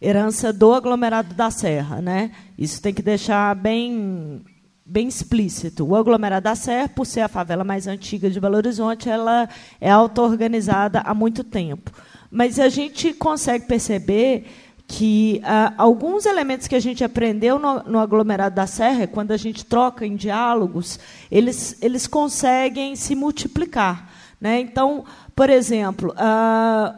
herança 0.02 0.52
do 0.52 0.74
aglomerado 0.74 1.32
da 1.34 1.50
Serra, 1.50 2.02
né? 2.02 2.32
Isso 2.58 2.82
tem 2.82 2.92
que 2.92 3.02
deixar 3.02 3.54
bem 3.54 4.42
bem 4.84 5.08
explícito. 5.08 5.86
O 5.86 5.96
aglomerado 5.96 6.44
da 6.44 6.54
Serra, 6.54 6.88
por 6.88 7.06
ser 7.06 7.20
a 7.20 7.28
favela 7.28 7.64
mais 7.64 7.86
antiga 7.86 8.28
de 8.28 8.40
Belo 8.40 8.56
Horizonte, 8.56 9.08
ela 9.08 9.48
é 9.80 9.90
auto-organizada 9.90 11.00
há 11.00 11.14
muito 11.14 11.44
tempo. 11.44 11.90
Mas 12.30 12.58
a 12.58 12.68
gente 12.68 13.12
consegue 13.14 13.66
perceber 13.66 14.46
que 14.86 15.40
ah, 15.44 15.72
alguns 15.78 16.26
elementos 16.26 16.66
que 16.66 16.74
a 16.74 16.80
gente 16.80 17.02
aprendeu 17.02 17.58
no, 17.58 17.82
no, 17.84 17.98
aglomerado 17.98 18.54
da 18.54 18.66
Serra, 18.66 19.06
quando 19.06 19.30
a 19.30 19.36
gente 19.36 19.64
troca 19.64 20.04
em 20.04 20.16
diálogos, 20.16 20.98
eles, 21.30 21.78
eles 21.80 22.06
conseguem 22.06 22.94
se 22.96 23.14
multiplicar. 23.14 24.10
Né? 24.38 24.60
Então, 24.60 25.04
por 25.34 25.48
exemplo, 25.48 26.12
ah, 26.18 26.94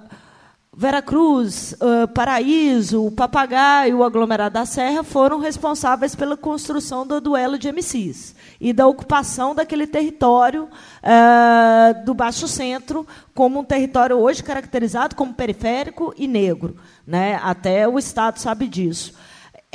Veracruz, 0.77 1.73
uh, 1.75 2.09
Paraíso, 2.09 3.11
Papagaio, 3.13 3.99
o 3.99 4.05
aglomerado 4.05 4.55
da 4.55 4.67
Serra 4.67 5.05
foram 5.05 5.39
responsáveis 5.39 6.17
pela 6.17 6.37
construção 6.37 7.07
do 7.07 7.21
duelo 7.21 7.57
de 7.57 7.69
MCs 7.69 8.35
e 8.61 8.73
da 8.73 8.87
ocupação 8.87 9.55
daquele 9.55 9.87
território 9.87 10.65
uh, 10.65 12.05
do 12.05 12.13
Baixo 12.13 12.49
Centro 12.49 13.07
como 13.33 13.61
um 13.61 13.65
território 13.65 14.17
hoje 14.17 14.43
caracterizado 14.43 15.15
como 15.15 15.33
periférico 15.33 16.13
e 16.17 16.27
negro. 16.27 16.77
Né? 17.07 17.39
Até 17.43 17.87
o 17.87 17.97
Estado 17.97 18.39
sabe 18.39 18.67
disso. 18.67 19.15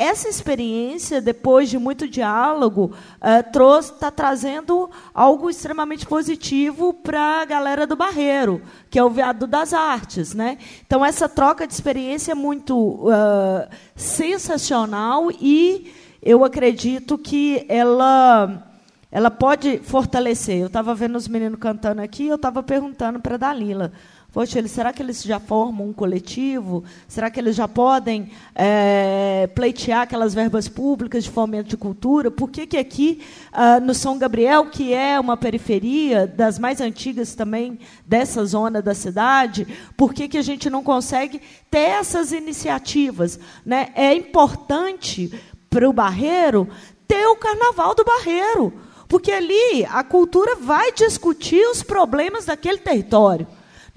Essa 0.02 0.30
experiência, 0.30 1.20
depois 1.20 1.70
de 1.70 1.78
muito 1.78 2.08
diálogo, 2.08 2.94
está 3.22 4.08
uh, 4.08 4.12
trazendo 4.12 4.90
algo 5.14 5.50
extremamente 5.50 6.06
positivo 6.06 6.94
para 6.94 7.42
a 7.42 7.46
galera 7.46 7.86
do 7.86 7.98
Barreiro, 7.98 8.62
que 8.90 8.98
é 8.98 9.04
o 9.04 9.10
Veado 9.10 9.46
das 9.46 9.74
Artes. 9.74 10.34
Né? 10.34 10.58
Então, 10.88 11.04
essa 11.04 11.28
troca 11.28 11.68
de 11.68 11.74
experiência 11.74 12.32
é 12.32 12.36
muito 12.36 12.78
uh, 12.78 13.68
sensacional 13.94 15.30
e 15.32 15.94
eu 16.24 16.46
acredito 16.46 17.18
que 17.18 17.66
ela 17.68 18.66
ela 19.12 19.32
pode 19.32 19.80
fortalecer. 19.80 20.60
Eu 20.60 20.68
estava 20.68 20.96
vendo 20.96 21.18
os 21.18 21.28
meninos 21.28 21.60
cantando 21.60 22.02
aqui, 22.02 22.28
eu 22.28 22.36
estava 22.36 22.64
perguntando 22.64 23.20
para 23.20 23.36
a 23.36 23.38
Dalila. 23.38 23.92
Poxa, 24.32 24.60
eles, 24.60 24.70
será 24.70 24.94
que 24.94 25.02
eles 25.02 25.24
já 25.24 25.40
formam 25.40 25.88
um 25.88 25.94
coletivo? 25.94 26.84
Será 27.08 27.32
que 27.32 27.40
eles 27.40 27.56
já 27.56 27.68
podem 27.68 28.30
é, 28.54 29.50
pleitear 29.56 30.02
aquelas 30.02 30.36
verbas 30.36 30.68
públicas 30.68 31.24
de 31.24 31.32
fomento 31.32 31.70
de 31.70 31.76
cultura? 31.76 32.30
Por 32.30 32.52
que, 32.52 32.68
que 32.68 32.78
aqui, 32.78 33.22
ah, 33.52 33.80
no 33.80 33.92
São 33.96 34.20
Gabriel, 34.20 34.68
que 34.68 34.94
é 34.94 35.20
uma 35.20 35.36
periferia 35.36 36.28
das 36.28 36.60
mais 36.60 36.80
antigas 36.80 37.34
também 37.34 37.80
dessa 38.06 38.46
zona 38.46 38.84
da 38.84 38.94
cidade, 38.94 39.68
por 39.98 40.14
que, 40.14 40.28
que 40.28 40.38
a 40.38 40.44
gente 40.44 40.70
não 40.70 40.84
consegue 40.84 41.42
ter 41.72 41.90
essas 41.90 42.32
iniciativas? 42.32 43.40
Né? 43.66 43.88
É 43.96 44.14
importante 44.14 45.34
para 45.72 45.90
o 45.90 45.94
Barreiro 45.94 46.70
ter 47.08 47.26
o 47.26 47.36
Carnaval 47.36 47.96
do 47.96 48.06
Barreiro, 48.06 48.72
porque 49.08 49.32
ali 49.32 49.88
a 49.90 50.04
cultura 50.04 50.56
vai 50.58 50.92
discutir 50.92 51.66
os 51.72 51.82
problemas 51.82 52.46
daquele 52.46 52.78
território. 52.78 53.48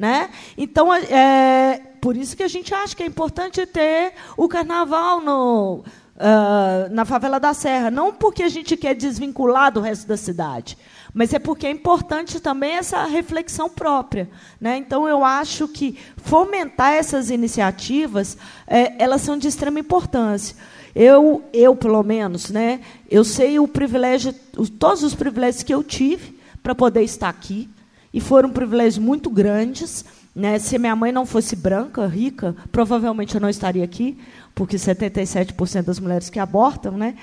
Né? 0.02 0.30
Então, 0.58 0.92
é, 0.92 1.80
por 2.00 2.16
isso 2.16 2.36
que 2.36 2.42
a 2.42 2.48
gente 2.48 2.74
acha 2.74 2.96
que 2.96 3.04
é 3.04 3.06
importante 3.06 3.64
ter 3.66 4.14
o 4.36 4.48
carnaval 4.48 5.20
no, 5.20 5.84
uh, 6.16 6.90
na 6.92 7.04
favela 7.04 7.38
da 7.38 7.54
Serra. 7.54 7.88
Não 7.88 8.12
porque 8.12 8.42
a 8.42 8.48
gente 8.48 8.76
quer 8.76 8.96
desvincular 8.96 9.70
do 9.70 9.80
resto 9.80 10.08
da 10.08 10.16
cidade, 10.16 10.76
mas 11.14 11.32
é 11.32 11.38
porque 11.38 11.68
é 11.68 11.70
importante 11.70 12.40
também 12.40 12.72
essa 12.72 13.04
reflexão 13.04 13.70
própria. 13.70 14.28
Né? 14.60 14.76
Então, 14.76 15.08
eu 15.08 15.24
acho 15.24 15.68
que 15.68 15.96
fomentar 16.16 16.94
essas 16.94 17.30
iniciativas, 17.30 18.36
é, 18.66 19.00
elas 19.00 19.22
são 19.22 19.38
de 19.38 19.46
extrema 19.46 19.78
importância. 19.78 20.56
Eu, 20.96 21.44
eu, 21.52 21.76
pelo 21.76 22.02
menos, 22.02 22.50
né, 22.50 22.80
eu 23.08 23.22
sei 23.22 23.60
o 23.60 23.68
privilégio, 23.68 24.34
todos 24.80 25.04
os 25.04 25.14
privilégios 25.14 25.62
que 25.62 25.72
eu 25.72 25.84
tive 25.84 26.36
para 26.60 26.74
poder 26.74 27.02
estar 27.02 27.28
aqui 27.28 27.70
e 28.12 28.20
foram 28.20 28.50
privilégios 28.50 28.98
muito 28.98 29.30
grandes. 29.30 30.04
Né? 30.34 30.58
Se 30.58 30.78
minha 30.78 30.96
mãe 30.96 31.12
não 31.12 31.26
fosse 31.26 31.56
branca, 31.56 32.06
rica, 32.06 32.54
provavelmente 32.70 33.34
eu 33.34 33.40
não 33.40 33.48
estaria 33.48 33.84
aqui, 33.84 34.18
porque 34.54 34.76
77% 34.76 35.82
das 35.82 35.98
mulheres 35.98 36.28
que 36.28 36.38
abortam 36.38 36.96
né, 36.96 37.14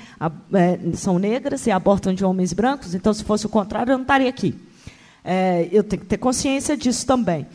é, 0.54 0.80
são 0.96 1.20
negras 1.20 1.66
e 1.68 1.72
abortam 1.72 2.14
de 2.14 2.26
homens 2.26 2.54
brancos, 2.54 2.96
então, 2.96 3.14
se 3.14 3.24
fosse 3.24 3.46
o 3.46 3.50
contrário, 3.50 3.92
eu 3.92 3.98
não 3.98 4.04
estaria 4.04 4.30
aqui. 4.30 4.56
É, 5.24 5.68
eu 5.72 5.84
tenho 5.84 6.02
que 6.02 6.08
ter 6.08 6.18
consciência 6.18 6.76
disso 6.76 7.06
também. 7.06 7.46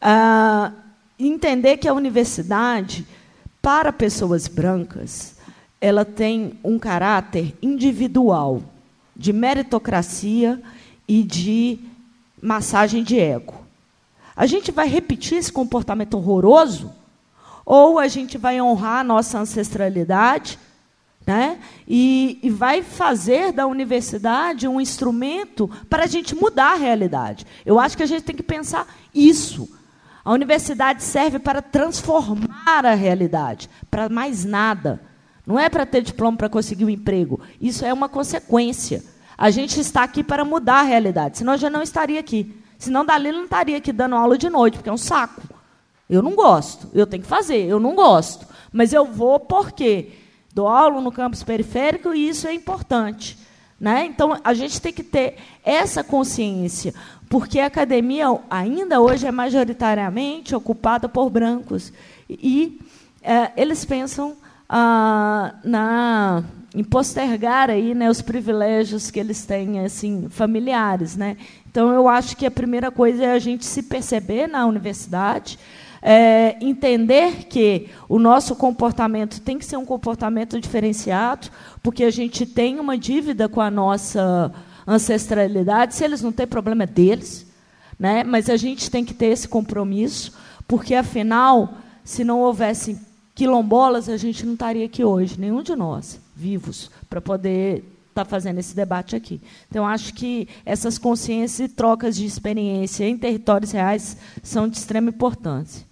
Ah, 0.00 0.72
entender 1.18 1.78
que 1.78 1.88
a 1.88 1.94
universidade, 1.94 3.06
para 3.62 3.92
pessoas 3.92 4.46
brancas, 4.46 5.34
ela 5.80 6.04
tem 6.04 6.58
um 6.62 6.78
caráter 6.78 7.54
individual, 7.62 8.62
de 9.16 9.32
meritocracia 9.32 10.60
e 11.06 11.22
de 11.22 11.78
massagem 12.44 13.02
de 13.02 13.18
ego. 13.18 13.54
A 14.36 14.46
gente 14.46 14.70
vai 14.70 14.88
repetir 14.88 15.38
esse 15.38 15.52
comportamento 15.52 16.14
horroroso? 16.14 16.92
Ou 17.64 17.98
a 17.98 18.08
gente 18.08 18.36
vai 18.36 18.60
honrar 18.60 19.00
a 19.00 19.04
nossa 19.04 19.38
ancestralidade 19.38 20.58
né? 21.26 21.58
E, 21.88 22.38
e, 22.42 22.50
vai 22.50 22.82
fazer 22.82 23.50
da 23.50 23.66
universidade 23.66 24.68
um 24.68 24.78
instrumento 24.78 25.70
para 25.88 26.04
a 26.04 26.06
gente 26.06 26.34
mudar 26.34 26.72
a 26.72 26.76
realidade. 26.76 27.46
Eu 27.64 27.80
acho 27.80 27.96
que 27.96 28.02
a 28.02 28.06
gente 28.06 28.24
tem 28.24 28.36
que 28.36 28.42
pensar 28.42 28.86
isso. 29.14 29.66
A 30.22 30.32
universidade 30.32 31.02
serve 31.02 31.38
para 31.38 31.62
transformar 31.62 32.84
a 32.84 32.94
realidade, 32.94 33.70
para 33.90 34.10
mais 34.10 34.44
nada. 34.44 35.00
Não 35.46 35.58
é 35.58 35.70
para 35.70 35.86
ter 35.86 36.02
diploma 36.02 36.36
para 36.36 36.48
conseguir 36.50 36.84
um 36.84 36.90
emprego. 36.90 37.40
Isso 37.58 37.86
é 37.86 37.92
uma 37.92 38.08
consequência. 38.08 39.02
A 39.36 39.50
gente 39.50 39.80
está 39.80 40.02
aqui 40.02 40.22
para 40.22 40.44
mudar 40.44 40.80
a 40.80 40.82
realidade, 40.82 41.38
senão 41.38 41.54
eu 41.54 41.58
já 41.58 41.70
não 41.70 41.82
estaria 41.82 42.20
aqui. 42.20 42.54
Senão 42.78 43.04
Dalila 43.04 43.38
não 43.38 43.44
estaria 43.44 43.76
aqui 43.76 43.92
dando 43.92 44.14
aula 44.14 44.36
de 44.36 44.50
noite, 44.50 44.76
porque 44.76 44.90
é 44.90 44.92
um 44.92 44.98
saco. 44.98 45.42
Eu 46.08 46.22
não 46.22 46.34
gosto, 46.34 46.88
eu 46.92 47.06
tenho 47.06 47.22
que 47.22 47.28
fazer, 47.28 47.66
eu 47.66 47.80
não 47.80 47.94
gosto. 47.94 48.46
Mas 48.72 48.92
eu 48.92 49.04
vou 49.06 49.40
porque 49.40 50.10
dou 50.52 50.68
aula 50.68 51.00
no 51.00 51.10
campus 51.10 51.42
periférico 51.42 52.14
e 52.14 52.28
isso 52.28 52.46
é 52.46 52.52
importante. 52.52 53.38
Né? 53.80 54.06
Então, 54.06 54.38
a 54.44 54.54
gente 54.54 54.80
tem 54.80 54.92
que 54.92 55.02
ter 55.02 55.36
essa 55.64 56.04
consciência, 56.04 56.94
porque 57.28 57.58
a 57.58 57.66
academia 57.66 58.26
ainda 58.48 59.00
hoje 59.00 59.26
é 59.26 59.32
majoritariamente 59.32 60.54
ocupada 60.54 61.08
por 61.08 61.28
brancos. 61.28 61.92
E 62.28 62.80
é, 63.22 63.52
eles 63.56 63.84
pensam 63.84 64.36
ah, 64.68 65.54
na 65.64 66.44
em 66.74 66.82
postergar 66.82 67.70
aí, 67.70 67.94
né, 67.94 68.10
os 68.10 68.20
privilégios 68.20 69.08
que 69.08 69.20
eles 69.20 69.46
têm 69.46 69.78
assim 69.78 70.28
familiares, 70.28 71.16
né? 71.16 71.36
Então 71.70 71.92
eu 71.92 72.08
acho 72.08 72.36
que 72.36 72.44
a 72.44 72.50
primeira 72.50 72.90
coisa 72.90 73.24
é 73.24 73.32
a 73.32 73.38
gente 73.38 73.64
se 73.64 73.84
perceber 73.84 74.48
na 74.48 74.66
universidade, 74.66 75.56
é, 76.02 76.56
entender 76.60 77.44
que 77.44 77.88
o 78.08 78.18
nosso 78.18 78.56
comportamento 78.56 79.40
tem 79.40 79.56
que 79.56 79.64
ser 79.64 79.76
um 79.76 79.84
comportamento 79.84 80.60
diferenciado, 80.60 81.48
porque 81.80 82.02
a 82.02 82.10
gente 82.10 82.44
tem 82.44 82.80
uma 82.80 82.98
dívida 82.98 83.48
com 83.48 83.60
a 83.60 83.70
nossa 83.70 84.52
ancestralidade. 84.86 85.94
Se 85.94 86.04
eles 86.04 86.20
não 86.22 86.32
têm 86.32 86.46
problema 86.46 86.82
é 86.82 86.86
deles, 86.86 87.46
né? 87.98 88.24
Mas 88.24 88.50
a 88.50 88.56
gente 88.56 88.90
tem 88.90 89.04
que 89.04 89.14
ter 89.14 89.26
esse 89.26 89.46
compromisso, 89.46 90.32
porque 90.66 90.94
afinal, 90.94 91.74
se 92.02 92.24
não 92.24 92.40
houvesse 92.40 93.00
quilombolas, 93.34 94.08
a 94.08 94.16
gente 94.16 94.46
não 94.46 94.54
estaria 94.54 94.86
aqui 94.86 95.04
hoje, 95.04 95.38
nenhum 95.38 95.62
de 95.62 95.74
nós 95.74 96.20
vivos 96.36 96.90
para 97.08 97.20
poder 97.20 97.78
estar 98.08 98.24
tá 98.24 98.24
fazendo 98.24 98.58
esse 98.60 98.74
debate 98.74 99.16
aqui. 99.16 99.40
Então, 99.68 99.86
acho 99.86 100.14
que 100.14 100.48
essas 100.64 100.98
consciências 100.98 101.68
e 101.68 101.72
trocas 101.72 102.16
de 102.16 102.24
experiência 102.24 103.08
em 103.08 103.18
territórios 103.18 103.72
reais 103.72 104.16
são 104.42 104.68
de 104.68 104.78
extrema 104.78 105.10
importância. 105.10 105.84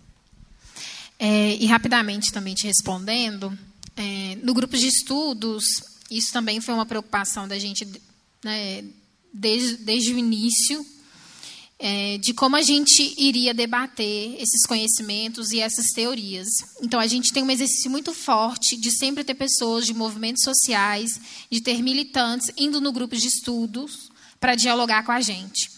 É, 1.19 1.57
e 1.57 1.67
rapidamente 1.67 2.33
também 2.33 2.55
te 2.55 2.67
respondendo, 2.67 3.57
é, 3.97 4.37
no 4.43 4.55
grupo 4.55 4.77
de 4.77 4.87
estudos, 4.87 5.65
isso 6.11 6.33
também 6.33 6.61
foi 6.61 6.75
uma 6.75 6.87
preocupação 6.87 7.47
da 7.47 7.59
gente 7.59 7.87
né, 8.45 8.85
desde, 9.33 9.77
desde 9.79 10.13
o 10.13 10.19
início, 10.19 10.85
é, 11.85 12.17
de 12.17 12.33
como 12.33 12.55
a 12.55 12.63
gente 12.63 13.13
iria 13.19 13.53
debater 13.53 14.41
esses 14.41 14.65
conhecimentos 14.69 15.51
e 15.51 15.59
essas 15.59 15.87
teorias. 15.93 16.47
Então, 16.81 17.01
a 17.01 17.09
gente 17.09 17.33
tem 17.33 17.43
um 17.43 17.51
exercício 17.51 17.91
muito 17.91 18.15
forte 18.15 18.77
de 18.77 18.97
sempre 18.97 19.25
ter 19.25 19.35
pessoas 19.35 19.85
de 19.85 19.93
movimentos 19.93 20.45
sociais, 20.45 21.21
de 21.51 21.61
ter 21.61 21.83
militantes 21.83 22.53
indo 22.57 22.81
no 22.81 22.93
grupo 22.93 23.17
de 23.17 23.27
estudos 23.27 24.13
para 24.39 24.55
dialogar 24.55 25.03
com 25.03 25.11
a 25.11 25.21
gente. 25.21 25.73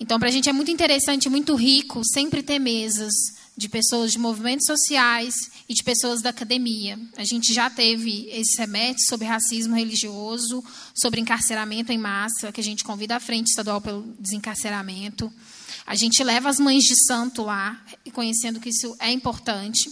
Então, 0.00 0.18
para 0.18 0.28
a 0.28 0.32
gente 0.32 0.48
é 0.48 0.54
muito 0.54 0.70
interessante, 0.70 1.28
muito 1.28 1.54
rico 1.54 2.00
sempre 2.02 2.42
ter 2.42 2.58
mesas 2.58 3.12
de 3.56 3.68
pessoas 3.68 4.12
de 4.12 4.18
movimentos 4.18 4.66
sociais 4.66 5.34
e 5.68 5.74
de 5.74 5.82
pessoas 5.82 6.22
da 6.22 6.30
academia. 6.30 6.98
A 7.16 7.24
gente 7.24 7.52
já 7.52 7.68
teve 7.68 8.28
esse 8.30 8.56
semestre 8.56 9.04
sobre 9.06 9.26
racismo 9.26 9.74
religioso, 9.74 10.64
sobre 10.94 11.20
encarceramento 11.20 11.92
em 11.92 11.98
massa, 11.98 12.50
que 12.50 12.60
a 12.60 12.64
gente 12.64 12.82
convida 12.82 13.16
à 13.16 13.20
Frente 13.20 13.48
Estadual 13.48 13.80
pelo 13.80 14.02
Desencarceramento. 14.18 15.32
A 15.86 15.94
gente 15.94 16.22
leva 16.22 16.48
as 16.48 16.58
mães 16.58 16.84
de 16.84 16.94
santo 17.06 17.42
lá, 17.42 17.80
conhecendo 18.12 18.60
que 18.60 18.70
isso 18.70 18.96
é 18.98 19.10
importante. 19.10 19.90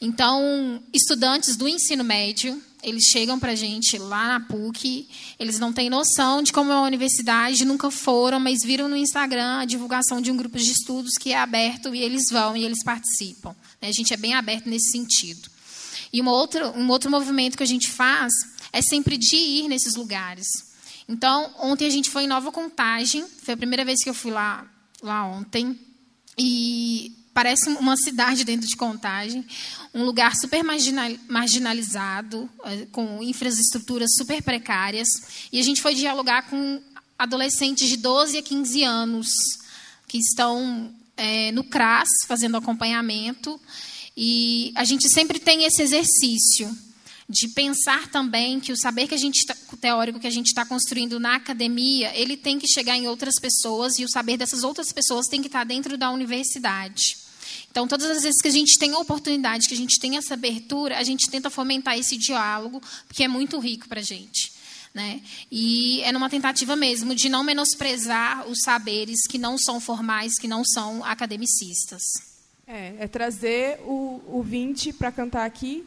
Então, 0.00 0.82
estudantes 0.92 1.56
do 1.56 1.68
ensino 1.68 2.02
médio, 2.02 2.60
eles 2.86 3.02
chegam 3.06 3.36
para 3.36 3.50
a 3.50 3.54
gente 3.56 3.98
lá 3.98 4.28
na 4.28 4.40
PUC, 4.46 5.08
eles 5.40 5.58
não 5.58 5.72
têm 5.72 5.90
noção 5.90 6.40
de 6.40 6.52
como 6.52 6.70
é 6.70 6.74
uma 6.76 6.86
universidade, 6.86 7.64
nunca 7.64 7.90
foram, 7.90 8.38
mas 8.38 8.62
viram 8.64 8.88
no 8.88 8.96
Instagram 8.96 9.58
a 9.58 9.64
divulgação 9.64 10.20
de 10.20 10.30
um 10.30 10.36
grupo 10.36 10.56
de 10.56 10.70
estudos 10.70 11.18
que 11.18 11.32
é 11.32 11.38
aberto 11.38 11.92
e 11.92 12.00
eles 12.00 12.30
vão 12.30 12.56
e 12.56 12.64
eles 12.64 12.84
participam. 12.84 13.56
Né? 13.82 13.88
A 13.88 13.92
gente 13.92 14.14
é 14.14 14.16
bem 14.16 14.34
aberto 14.34 14.68
nesse 14.68 14.92
sentido. 14.92 15.50
E 16.12 16.20
uma 16.20 16.30
outra, 16.30 16.70
um 16.78 16.88
outro 16.88 17.10
movimento 17.10 17.56
que 17.56 17.64
a 17.64 17.66
gente 17.66 17.90
faz 17.90 18.32
é 18.72 18.80
sempre 18.80 19.16
de 19.16 19.34
ir 19.34 19.68
nesses 19.68 19.96
lugares. 19.96 20.46
Então, 21.08 21.52
ontem 21.58 21.88
a 21.88 21.90
gente 21.90 22.08
foi 22.08 22.22
em 22.22 22.28
Nova 22.28 22.52
Contagem, 22.52 23.26
foi 23.42 23.54
a 23.54 23.56
primeira 23.56 23.84
vez 23.84 24.00
que 24.00 24.08
eu 24.08 24.14
fui 24.14 24.30
lá, 24.30 24.64
lá 25.02 25.24
ontem, 25.24 25.76
e 26.38 27.12
parece 27.36 27.68
uma 27.68 27.98
cidade 27.98 28.44
dentro 28.44 28.66
de 28.66 28.74
Contagem, 28.76 29.44
um 29.92 30.04
lugar 30.04 30.34
super 30.34 30.64
marginalizado, 31.28 32.48
eh, 32.64 32.86
com 32.90 33.22
infraestruturas 33.22 34.08
super 34.16 34.42
precárias. 34.42 35.06
E 35.52 35.60
a 35.60 35.62
gente 35.62 35.82
foi 35.82 35.94
dialogar 35.94 36.48
com 36.48 36.80
adolescentes 37.18 37.90
de 37.90 37.98
12 37.98 38.38
a 38.38 38.42
15 38.42 38.82
anos 38.84 39.28
que 40.08 40.16
estão 40.16 40.90
é, 41.14 41.52
no 41.52 41.62
CRAS 41.62 42.08
fazendo 42.26 42.56
acompanhamento. 42.56 43.60
E 44.16 44.72
a 44.74 44.84
gente 44.84 45.06
sempre 45.12 45.38
tem 45.38 45.64
esse 45.64 45.82
exercício 45.82 46.74
de 47.28 47.48
pensar 47.48 48.08
também 48.08 48.58
que 48.60 48.72
o 48.72 48.78
saber 48.78 49.08
que 49.08 49.14
a 49.14 49.18
gente 49.18 49.44
tá, 49.44 49.54
teórico 49.78 50.18
que 50.18 50.26
a 50.26 50.30
gente 50.30 50.46
está 50.46 50.64
construindo 50.64 51.20
na 51.20 51.36
academia, 51.36 52.16
ele 52.16 52.34
tem 52.34 52.58
que 52.58 52.66
chegar 52.66 52.96
em 52.96 53.06
outras 53.08 53.34
pessoas 53.38 53.98
e 53.98 54.04
o 54.06 54.08
saber 54.08 54.38
dessas 54.38 54.64
outras 54.64 54.90
pessoas 54.90 55.26
tem 55.26 55.42
que 55.42 55.48
estar 55.48 55.64
dentro 55.64 55.98
da 55.98 56.10
universidade. 56.10 57.25
Então, 57.76 57.86
todas 57.86 58.08
as 58.08 58.22
vezes 58.22 58.40
que 58.40 58.48
a 58.48 58.52
gente 58.52 58.78
tem 58.78 58.94
a 58.94 58.98
oportunidade, 58.98 59.68
que 59.68 59.74
a 59.74 59.76
gente 59.76 60.00
tem 60.00 60.16
essa 60.16 60.32
abertura, 60.32 60.96
a 60.96 61.02
gente 61.02 61.28
tenta 61.30 61.50
fomentar 61.50 61.98
esse 61.98 62.16
diálogo, 62.16 62.80
porque 63.06 63.22
é 63.22 63.28
muito 63.28 63.58
rico 63.58 63.86
para 63.86 64.00
a 64.00 64.02
gente. 64.02 64.50
Né? 64.94 65.20
E 65.52 66.00
é 66.00 66.10
numa 66.10 66.30
tentativa 66.30 66.74
mesmo 66.74 67.14
de 67.14 67.28
não 67.28 67.44
menosprezar 67.44 68.48
os 68.48 68.60
saberes 68.64 69.26
que 69.28 69.36
não 69.36 69.58
são 69.58 69.78
formais, 69.78 70.38
que 70.38 70.48
não 70.48 70.64
são 70.64 71.04
academicistas. 71.04 72.00
É, 72.66 72.94
é 73.00 73.06
trazer 73.06 73.78
o, 73.80 74.22
o 74.26 74.42
20 74.42 74.94
para 74.94 75.12
cantar 75.12 75.44
aqui 75.44 75.84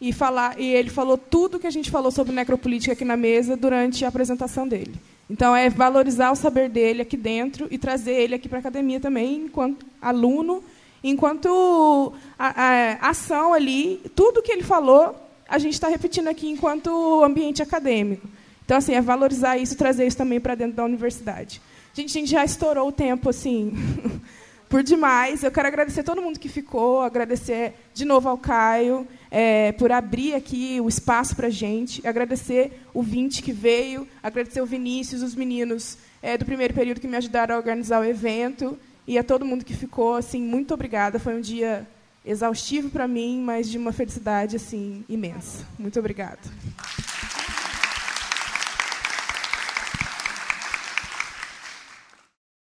e 0.00 0.14
falar. 0.14 0.58
E 0.58 0.64
ele 0.64 0.88
falou 0.88 1.18
tudo 1.18 1.60
que 1.60 1.66
a 1.66 1.70
gente 1.70 1.90
falou 1.90 2.10
sobre 2.10 2.32
necropolítica 2.32 2.94
aqui 2.94 3.04
na 3.04 3.18
mesa 3.18 3.54
durante 3.54 4.02
a 4.06 4.08
apresentação 4.08 4.66
dele. 4.66 4.94
Então 5.28 5.54
é 5.54 5.68
valorizar 5.68 6.30
o 6.32 6.36
saber 6.36 6.70
dele 6.70 7.02
aqui 7.02 7.18
dentro 7.18 7.68
e 7.70 7.76
trazer 7.76 8.14
ele 8.14 8.34
aqui 8.34 8.48
para 8.48 8.56
a 8.58 8.60
academia 8.60 8.98
também, 8.98 9.44
enquanto 9.44 9.84
aluno, 10.00 10.64
enquanto 11.02 12.12
a, 12.38 12.98
a, 13.00 13.10
ação 13.10 13.52
ali, 13.52 14.00
tudo 14.14 14.42
que 14.42 14.52
ele 14.52 14.62
falou 14.62 15.16
a 15.52 15.58
gente 15.58 15.74
está 15.74 15.86
repetindo 15.86 16.28
aqui 16.28 16.48
enquanto 16.48 17.22
ambiente 17.22 17.62
acadêmico. 17.62 18.26
Então, 18.64 18.78
assim, 18.78 18.94
é 18.94 19.02
valorizar 19.02 19.58
isso 19.58 19.76
trazer 19.76 20.06
isso 20.06 20.16
também 20.16 20.40
para 20.40 20.54
dentro 20.54 20.76
da 20.76 20.84
universidade. 20.84 21.60
Gente, 21.92 22.16
a 22.16 22.20
gente 22.20 22.30
já 22.30 22.42
estourou 22.42 22.88
o 22.88 22.92
tempo, 22.92 23.28
assim, 23.28 23.74
por 24.66 24.82
demais. 24.82 25.42
Eu 25.42 25.50
quero 25.50 25.68
agradecer 25.68 26.02
todo 26.04 26.22
mundo 26.22 26.38
que 26.38 26.48
ficou, 26.48 27.02
agradecer 27.02 27.74
de 27.92 28.06
novo 28.06 28.30
ao 28.30 28.38
Caio 28.38 29.06
é, 29.30 29.72
por 29.72 29.92
abrir 29.92 30.34
aqui 30.34 30.80
o 30.80 30.88
espaço 30.88 31.36
para 31.36 31.48
a 31.48 31.50
gente, 31.50 32.00
agradecer 32.06 32.80
o 32.94 33.02
Vinte 33.02 33.42
que 33.42 33.52
veio, 33.52 34.08
agradecer 34.22 34.62
o 34.62 34.66
Vinícius, 34.66 35.20
os 35.20 35.34
meninos 35.34 35.98
é, 36.22 36.38
do 36.38 36.46
primeiro 36.46 36.72
período 36.72 36.98
que 36.98 37.08
me 37.08 37.16
ajudaram 37.18 37.56
a 37.56 37.58
organizar 37.58 38.00
o 38.00 38.04
evento 38.04 38.78
e 39.06 39.18
a 39.18 39.24
todo 39.24 39.44
mundo 39.44 39.64
que 39.64 39.74
ficou, 39.74 40.14
assim, 40.14 40.42
muito 40.42 40.72
obrigada. 40.74 41.18
Foi 41.18 41.36
um 41.36 41.40
dia 41.40 41.86
exaustivo 42.24 42.88
para 42.88 43.08
mim, 43.08 43.40
mas 43.40 43.68
de 43.68 43.76
uma 43.76 43.92
felicidade 43.92 44.56
assim 44.56 45.04
imensa. 45.08 45.66
Muito 45.78 45.98
obrigada. 45.98 46.38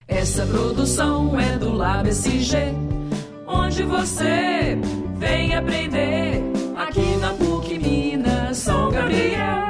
Essa 0.08 0.46
produção 0.46 1.40
é 1.40 1.58
do 1.58 1.72
Lab 1.74 2.08
LabSG, 2.08 2.58
onde 3.48 3.84
você 3.84 4.78
vem 5.18 5.56
aprender 5.56 6.42
aqui 6.76 7.18
na 7.18 7.34
PUC 7.34 7.78
Minas 7.78 8.58
São 8.58 8.90
Gabriel. 8.92 9.63